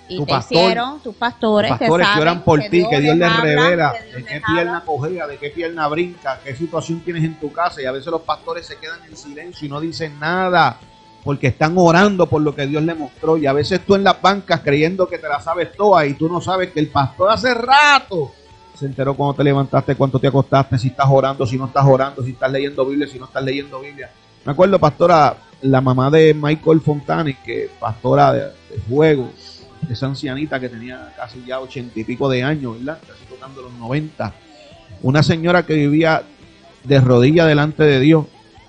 Y 0.10 0.18
tu 0.18 0.26
te 0.26 0.34
pastor, 0.34 0.58
hicieron 0.58 1.00
tus 1.00 1.16
pastores, 1.16 1.70
Los 1.70 1.80
pastores 1.80 2.06
que 2.06 2.14
saben 2.14 2.28
oran 2.28 2.44
por 2.44 2.60
ti, 2.60 2.86
que 2.90 3.00
Dios 3.00 3.16
les 3.16 3.32
habla, 3.32 3.44
revela 3.44 3.94
que 3.94 4.04
Dios 4.04 4.16
de 4.16 4.24
qué 4.26 4.34
les 4.34 4.44
pierna 4.44 4.84
cogea, 4.86 5.28
de 5.28 5.38
qué 5.38 5.50
pierna 5.52 5.88
brinca, 5.88 6.40
qué 6.44 6.54
situación 6.54 7.00
tienes 7.00 7.24
en 7.24 7.40
tu 7.40 7.50
casa. 7.54 7.82
Y 7.82 7.86
a 7.86 7.94
veces 7.94 8.12
los 8.12 8.24
pastores 8.24 8.66
se 8.66 8.76
quedan 8.76 9.00
en 9.10 9.16
silencio 9.16 9.66
y 9.66 9.70
no 9.70 9.80
dicen 9.80 10.20
nada 10.20 10.78
porque 11.24 11.48
están 11.48 11.76
orando 11.78 12.28
por 12.28 12.42
lo 12.42 12.54
que 12.54 12.68
Dios 12.68 12.84
le 12.84 12.94
mostró. 12.94 13.38
Y 13.38 13.48
a 13.48 13.54
veces 13.54 13.80
tú 13.86 13.96
en 13.96 14.04
las 14.04 14.22
bancas 14.22 14.60
creyendo 14.60 15.08
que 15.08 15.18
te 15.18 15.30
la 15.30 15.40
sabes 15.40 15.72
toda 15.72 16.06
y 16.06 16.16
tú 16.16 16.28
no 16.28 16.42
sabes 16.42 16.72
que 16.72 16.82
el 16.82 16.90
pastor 16.90 17.32
hace 17.32 17.54
rato 17.54 18.34
se 18.76 18.86
enteró 18.86 19.14
cuando 19.14 19.36
te 19.36 19.44
levantaste, 19.44 19.96
cuánto 19.96 20.20
te 20.20 20.28
acostaste, 20.28 20.78
si 20.78 20.88
estás 20.88 21.08
orando, 21.10 21.46
si 21.46 21.58
no 21.58 21.66
estás 21.66 21.86
orando, 21.86 22.24
si 22.24 22.32
estás 22.32 22.52
leyendo 22.52 22.86
Biblia, 22.86 23.08
si 23.08 23.20
no 23.20 23.26
estás 23.26 23.44
leyendo 23.44 23.80
Biblia. 23.80 24.10
Me 24.46 24.52
acuerdo, 24.52 24.80
pastora, 24.80 25.36
la 25.62 25.82
mamá 25.82 26.10
de 26.10 26.34
Michael 26.34 26.82
Fontani, 26.82 27.36
que 27.36 27.70
pastora 27.80 28.34
de, 28.34 28.40
de 28.42 28.82
juego, 28.90 29.30
esa 29.90 30.08
ancianita 30.08 30.60
que 30.60 30.70
tenía 30.70 31.14
casi 31.16 31.44
ya 31.46 31.60
ochenta 31.60 32.00
y 32.00 32.04
pico 32.04 32.30
de 32.30 32.44
años, 32.44 32.78
¿verdad? 32.80 33.00
Casi 33.08 33.26
tocando 33.26 33.62
los 33.62 33.74
noventa. 33.74 34.34
Una 35.04 35.22
señora 35.24 35.64
que 35.66 35.74
vivía 35.76 36.24
de 36.84 37.02
rodillas 37.02 37.48
delante 37.48 37.84
de 37.84 38.00
Dios. 38.00 38.26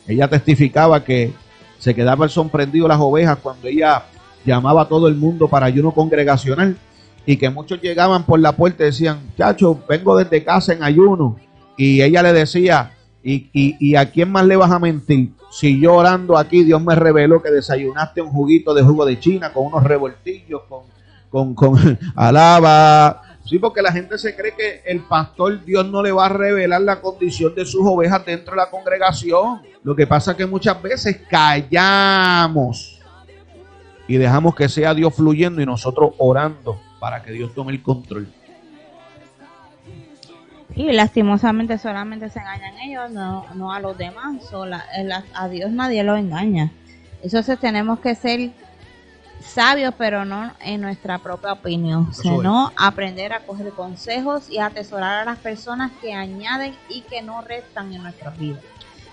Ella 0.06 0.28
testificaba 0.28 1.04
que 1.04 1.32
se 1.78 1.94
quedaba 1.94 2.28
sorprendido 2.28 2.88
las 2.88 2.98
ovejas 3.00 3.38
cuando 3.42 3.68
ella 3.68 4.04
llamaba 4.44 4.82
a 4.82 4.88
todo 4.88 5.08
el 5.08 5.14
mundo 5.14 5.48
para 5.48 5.66
ayuno 5.66 5.92
congregacional 5.92 6.76
y 7.24 7.36
que 7.36 7.50
muchos 7.50 7.80
llegaban 7.80 8.24
por 8.24 8.40
la 8.40 8.52
puerta 8.52 8.82
y 8.82 8.86
decían, 8.86 9.20
chacho, 9.36 9.78
vengo 9.88 10.16
desde 10.16 10.42
casa 10.42 10.72
en 10.72 10.82
ayuno. 10.82 11.36
Y 11.76 12.02
ella 12.02 12.22
le 12.22 12.32
decía, 12.32 12.92
¿y, 13.22 13.48
y, 13.52 13.76
y 13.78 13.96
a 13.96 14.10
quién 14.10 14.30
más 14.30 14.44
le 14.44 14.56
vas 14.56 14.70
a 14.70 14.78
mentir? 14.78 15.32
Si 15.50 15.80
yo 15.80 15.94
orando 15.94 16.36
aquí, 16.36 16.64
Dios 16.64 16.82
me 16.82 16.94
reveló 16.94 17.42
que 17.42 17.50
desayunaste 17.50 18.22
un 18.22 18.30
juguito 18.30 18.74
de 18.74 18.82
jugo 18.82 19.04
de 19.04 19.20
China 19.20 19.52
con 19.52 19.66
unos 19.66 19.84
revoltillos, 19.84 20.62
con, 20.68 20.82
con, 21.30 21.54
con 21.54 21.98
alaba. 22.16 23.22
Sí, 23.44 23.58
porque 23.58 23.82
la 23.82 23.92
gente 23.92 24.18
se 24.18 24.34
cree 24.34 24.54
que 24.54 24.82
el 24.84 25.00
pastor 25.00 25.64
Dios 25.64 25.86
no 25.86 26.02
le 26.02 26.12
va 26.12 26.26
a 26.26 26.28
revelar 26.28 26.80
la 26.80 27.00
condición 27.00 27.54
de 27.54 27.64
sus 27.64 27.82
ovejas 27.84 28.24
dentro 28.24 28.52
de 28.52 28.58
la 28.58 28.70
congregación. 28.70 29.60
Lo 29.82 29.94
que 29.94 30.06
pasa 30.06 30.32
es 30.32 30.36
que 30.36 30.46
muchas 30.46 30.80
veces 30.80 31.20
callamos 31.28 32.98
y 34.08 34.16
dejamos 34.16 34.54
que 34.54 34.68
sea 34.68 34.94
Dios 34.94 35.14
fluyendo 35.14 35.60
y 35.60 35.66
nosotros 35.66 36.12
orando 36.18 36.78
para 37.02 37.20
que 37.20 37.32
Dios 37.32 37.52
tome 37.52 37.72
el 37.72 37.82
control. 37.82 38.32
Y 40.76 40.92
lastimosamente 40.92 41.76
solamente 41.76 42.30
se 42.30 42.38
engañan 42.38 42.78
ellos, 42.78 43.10
no, 43.10 43.44
no 43.56 43.72
a 43.72 43.80
los 43.80 43.98
demás. 43.98 44.40
Sola, 44.48 44.84
el- 44.96 45.10
a 45.10 45.48
Dios 45.48 45.72
nadie 45.72 46.04
lo 46.04 46.16
engaña. 46.16 46.70
Entonces 47.20 47.58
tenemos 47.58 47.98
que 47.98 48.14
ser 48.14 48.52
sabios, 49.44 49.92
pero 49.98 50.24
no 50.24 50.52
en 50.60 50.80
nuestra 50.80 51.18
propia 51.18 51.54
opinión, 51.54 52.06
Eso 52.12 52.22
sino 52.22 52.70
aprender 52.76 53.32
a 53.32 53.40
coger 53.40 53.72
consejos 53.72 54.48
y 54.48 54.58
atesorar 54.58 55.22
a 55.22 55.24
las 55.24 55.38
personas 55.40 55.90
que 56.00 56.14
añaden 56.14 56.72
y 56.88 57.00
que 57.00 57.20
no 57.20 57.42
restan 57.42 57.92
en 57.92 58.04
nuestras 58.04 58.38
vidas. 58.38 58.62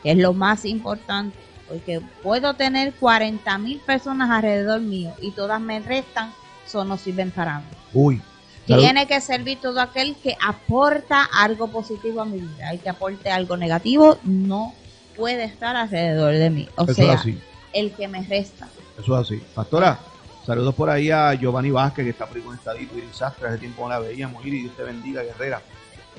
Es 0.04 0.16
lo 0.16 0.34
más 0.34 0.64
importante, 0.64 1.36
porque 1.68 2.02
puedo 2.22 2.54
tener 2.54 2.94
40 2.94 3.58
mil 3.58 3.80
personas 3.80 4.30
alrededor 4.30 4.80
mío 4.80 5.12
y 5.24 5.32
todas 5.32 5.60
me 5.60 5.80
restan, 5.80 6.30
eso 6.68 6.86
no 6.86 6.96
sirven 7.00 7.32
para 7.32 7.58
mí. 7.62 7.79
Uy. 7.94 8.22
salud. 8.68 8.82
Tiene 8.84 9.08
que 9.08 9.20
servir 9.22 9.60
todo 9.62 9.80
aquel 9.82 10.16
que 10.16 10.36
aporta 10.46 11.24
algo 11.34 11.68
positivo 11.70 12.22
a 12.22 12.26
mi 12.26 12.40
vida. 12.40 12.72
El 12.72 12.80
que 12.80 12.90
aporte 12.90 13.30
algo 13.32 13.58
negativo 13.58 14.18
no 14.24 14.74
puede 15.16 15.44
estar 15.46 15.76
alrededor 15.76 16.34
de 16.34 16.50
mí. 16.50 16.70
O 16.76 16.84
Eso 16.84 16.94
sea, 16.94 17.14
es 17.14 17.20
así. 17.22 17.40
el 17.74 17.92
que 17.94 18.08
me 18.08 18.22
resta. 18.24 18.68
Eso 19.02 19.20
es 19.20 19.26
así. 19.28 19.44
Pastora, 19.54 20.00
saludos 20.46 20.76
por 20.76 20.90
ahí 20.90 21.10
a 21.12 21.34
Giovanni 21.34 21.72
Vázquez, 21.72 22.06
que 22.06 22.12
está 22.12 22.26
por 22.26 22.38
ahí 22.38 22.44
conectadito, 22.44 22.98
y 22.98 23.04
Sastre, 23.14 23.48
hace 23.50 23.58
tiempo 23.58 23.84
no 23.84 23.90
la 23.90 24.00
veíamos, 24.00 24.46
y 24.46 24.50
Dios 24.52 24.76
te 24.76 24.84
bendiga, 24.84 25.24
guerrera. 25.24 25.62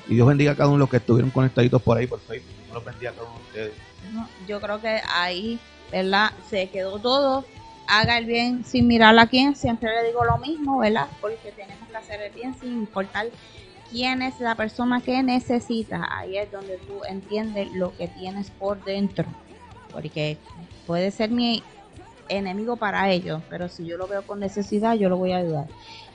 Y 0.07 0.15
Dios 0.15 0.27
bendiga 0.27 0.51
a 0.51 0.55
cada 0.55 0.67
uno 0.67 0.77
de 0.77 0.79
los 0.81 0.89
que 0.89 0.97
estuvieron 0.97 1.29
conectaditos 1.31 1.81
por 1.81 1.97
ahí 1.97 2.07
por 2.07 2.19
Facebook. 2.19 2.53
Dios 2.63 2.73
los 2.73 2.83
bendiga 2.85 3.11
a 3.11 3.13
cada 3.13 3.27
uno 3.27 3.37
de 3.37 3.43
ustedes. 3.45 3.73
¿no? 4.11 4.27
Yo 4.47 4.59
creo 4.59 4.81
que 4.81 4.99
ahí, 5.13 5.59
¿verdad? 5.91 6.31
Se 6.49 6.69
quedó 6.69 6.97
todo. 6.99 7.45
Haga 7.93 8.17
el 8.17 8.25
bien 8.25 8.63
sin 8.63 8.87
mirar 8.87 9.19
a 9.19 9.27
quién. 9.27 9.53
Siempre 9.53 9.89
le 9.93 10.07
digo 10.07 10.23
lo 10.23 10.37
mismo, 10.37 10.79
¿verdad? 10.79 11.07
Porque 11.19 11.51
tenemos 11.51 11.89
que 11.89 11.97
hacer 11.97 12.21
el 12.21 12.31
bien 12.31 12.55
sin 12.55 12.71
importar 12.71 13.27
quién 13.91 14.21
es 14.21 14.39
la 14.39 14.55
persona 14.55 15.01
que 15.01 15.21
necesita. 15.23 16.07
Ahí 16.09 16.37
es 16.37 16.49
donde 16.49 16.77
tú 16.77 17.03
entiendes 17.03 17.67
lo 17.73 17.93
que 17.97 18.07
tienes 18.07 18.49
por 18.49 18.81
dentro. 18.85 19.25
Porque 19.91 20.37
puede 20.87 21.11
ser 21.11 21.31
mi 21.31 21.63
enemigo 22.29 22.77
para 22.77 23.11
ellos, 23.11 23.41
pero 23.49 23.67
si 23.67 23.85
yo 23.85 23.97
lo 23.97 24.07
veo 24.07 24.25
con 24.25 24.39
necesidad, 24.39 24.95
yo 24.95 25.09
lo 25.09 25.17
voy 25.17 25.33
a 25.33 25.39
ayudar. 25.39 25.67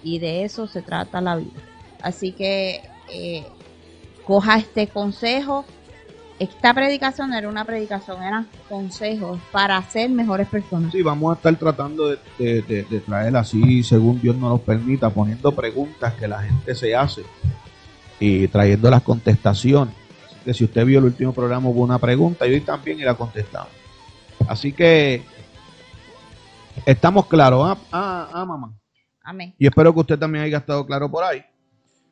Y 0.02 0.18
de 0.18 0.44
eso 0.44 0.66
se 0.66 0.80
trata 0.80 1.20
la 1.20 1.36
vida. 1.36 1.60
Así 2.00 2.32
que 2.32 2.80
eh, 3.12 3.44
coja 4.24 4.56
este 4.56 4.88
consejo. 4.88 5.66
Esta 6.38 6.74
predicación 6.74 7.30
no 7.30 7.36
era 7.38 7.48
una 7.48 7.64
predicación, 7.64 8.22
eran 8.22 8.46
consejos 8.68 9.40
para 9.52 9.82
ser 9.88 10.10
mejores 10.10 10.46
personas. 10.48 10.92
Sí, 10.92 11.00
vamos 11.00 11.32
a 11.32 11.36
estar 11.36 11.56
tratando 11.56 12.08
de, 12.08 12.18
de- 12.38 12.62
de- 12.62 12.82
de 12.82 13.00
traer 13.00 13.34
así, 13.36 13.82
según 13.82 14.20
Dios 14.20 14.36
nos 14.36 14.50
lo 14.50 14.58
permita, 14.58 15.08
poniendo 15.08 15.50
preguntas 15.52 16.12
que 16.14 16.28
la 16.28 16.42
gente 16.42 16.74
se 16.74 16.94
hace 16.94 17.22
y 18.20 18.48
trayendo 18.48 18.90
las 18.90 19.02
contestaciones. 19.02 19.94
Así 20.26 20.36
que 20.44 20.54
si 20.54 20.64
usted 20.64 20.84
vio 20.84 20.98
el 20.98 21.06
último 21.06 21.32
programa, 21.32 21.70
hubo 21.70 21.82
una 21.82 21.98
pregunta 21.98 22.46
y 22.46 22.52
hoy 22.52 22.60
también 22.60 23.00
y 23.00 23.02
la 23.04 23.14
contestamos. 23.14 23.70
Así 24.46 24.72
que 24.74 25.22
estamos 26.84 27.26
claros, 27.26 27.66
¿ah, 27.66 27.78
ah, 27.92 28.28
ah, 28.32 28.44
mamá? 28.44 28.72
Amén. 29.22 29.54
Y 29.58 29.66
espero 29.66 29.92
que 29.92 30.00
usted 30.00 30.18
también 30.18 30.44
haya 30.44 30.58
estado 30.58 30.84
claro 30.86 31.10
por 31.10 31.24
ahí. 31.24 31.42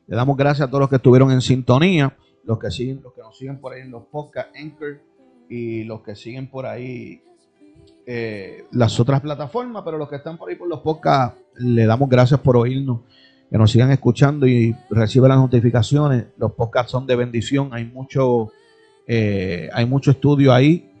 Le 0.07 0.15
damos 0.15 0.35
gracias 0.35 0.67
a 0.67 0.69
todos 0.69 0.81
los 0.81 0.89
que 0.89 0.97
estuvieron 0.97 1.31
en 1.31 1.41
sintonía, 1.41 2.15
los 2.45 2.59
que 2.59 2.71
siguen, 2.71 3.01
los 3.03 3.13
que 3.13 3.21
nos 3.21 3.37
siguen 3.37 3.59
por 3.59 3.73
ahí 3.73 3.81
en 3.81 3.91
los 3.91 4.05
podcast 4.05 4.55
Anchor 4.55 5.01
y 5.49 5.83
los 5.83 6.01
que 6.01 6.15
siguen 6.15 6.49
por 6.49 6.65
ahí 6.65 7.21
eh, 8.07 8.65
las 8.71 8.99
otras 8.99 9.21
plataformas, 9.21 9.81
pero 9.83 9.97
los 9.97 10.07
que 10.09 10.17
están 10.17 10.37
por 10.37 10.49
ahí 10.49 10.55
por 10.55 10.67
los 10.67 10.81
podcasts, 10.81 11.41
le 11.57 11.85
damos 11.85 12.07
gracias 12.07 12.39
por 12.39 12.55
oírnos, 12.55 13.01
que 13.49 13.57
nos 13.57 13.71
sigan 13.71 13.91
escuchando 13.91 14.45
y 14.47 14.75
reciban 14.89 15.29
las 15.29 15.39
notificaciones. 15.39 16.27
Los 16.37 16.53
podcasts 16.53 16.91
son 16.91 17.07
de 17.07 17.15
bendición, 17.15 17.69
hay 17.73 17.85
mucho, 17.85 18.51
eh, 19.07 19.69
hay 19.73 19.85
mucho 19.85 20.11
estudio 20.11 20.53
ahí, 20.53 20.91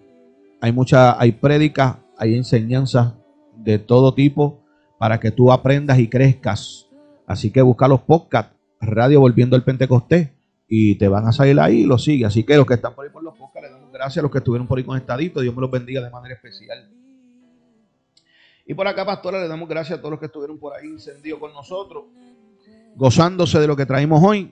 hay 0.61 0.71
mucha, 0.71 1.19
hay 1.19 1.33
prédicas, 1.33 1.97
hay 2.17 2.35
enseñanzas 2.35 3.13
de 3.55 3.77
todo 3.77 4.13
tipo 4.13 4.61
para 4.97 5.19
que 5.19 5.31
tú 5.31 5.51
aprendas 5.51 5.99
y 5.99 6.07
crezcas. 6.07 6.87
Así 7.27 7.51
que 7.51 7.61
busca 7.61 7.87
los 7.87 8.01
podcasts, 8.01 8.55
Radio 8.79 9.19
Volviendo 9.19 9.55
al 9.55 9.63
Pentecostés, 9.63 10.29
y 10.67 10.95
te 10.95 11.07
van 11.07 11.27
a 11.27 11.31
salir 11.31 11.59
ahí 11.59 11.81
y 11.81 11.85
lo 11.85 11.97
sigue. 11.97 12.25
Así 12.25 12.43
que 12.43 12.57
los 12.57 12.65
que 12.65 12.75
están 12.75 12.93
por 12.93 13.05
ahí 13.05 13.11
por 13.11 13.23
los 13.23 13.35
podcasts, 13.35 13.69
le 13.69 13.73
damos 13.73 13.91
gracias 13.91 14.17
a 14.17 14.21
los 14.23 14.31
que 14.31 14.39
estuvieron 14.39 14.67
por 14.67 14.77
ahí 14.77 14.83
conectaditos. 14.83 15.43
Dios 15.43 15.55
me 15.55 15.61
los 15.61 15.71
bendiga 15.71 16.01
de 16.01 16.09
manera 16.09 16.35
especial. 16.35 16.89
Y 18.65 18.73
por 18.73 18.87
acá, 18.87 19.05
pastora, 19.05 19.39
le 19.39 19.47
damos 19.47 19.69
gracias 19.69 19.99
a 19.99 20.01
todos 20.01 20.11
los 20.11 20.19
que 20.19 20.25
estuvieron 20.25 20.57
por 20.57 20.73
ahí 20.73 20.87
encendidos 20.87 21.39
con 21.39 21.53
nosotros, 21.53 22.05
gozándose 22.95 23.59
de 23.59 23.67
lo 23.67 23.75
que 23.75 23.85
traímos 23.85 24.23
hoy. 24.23 24.51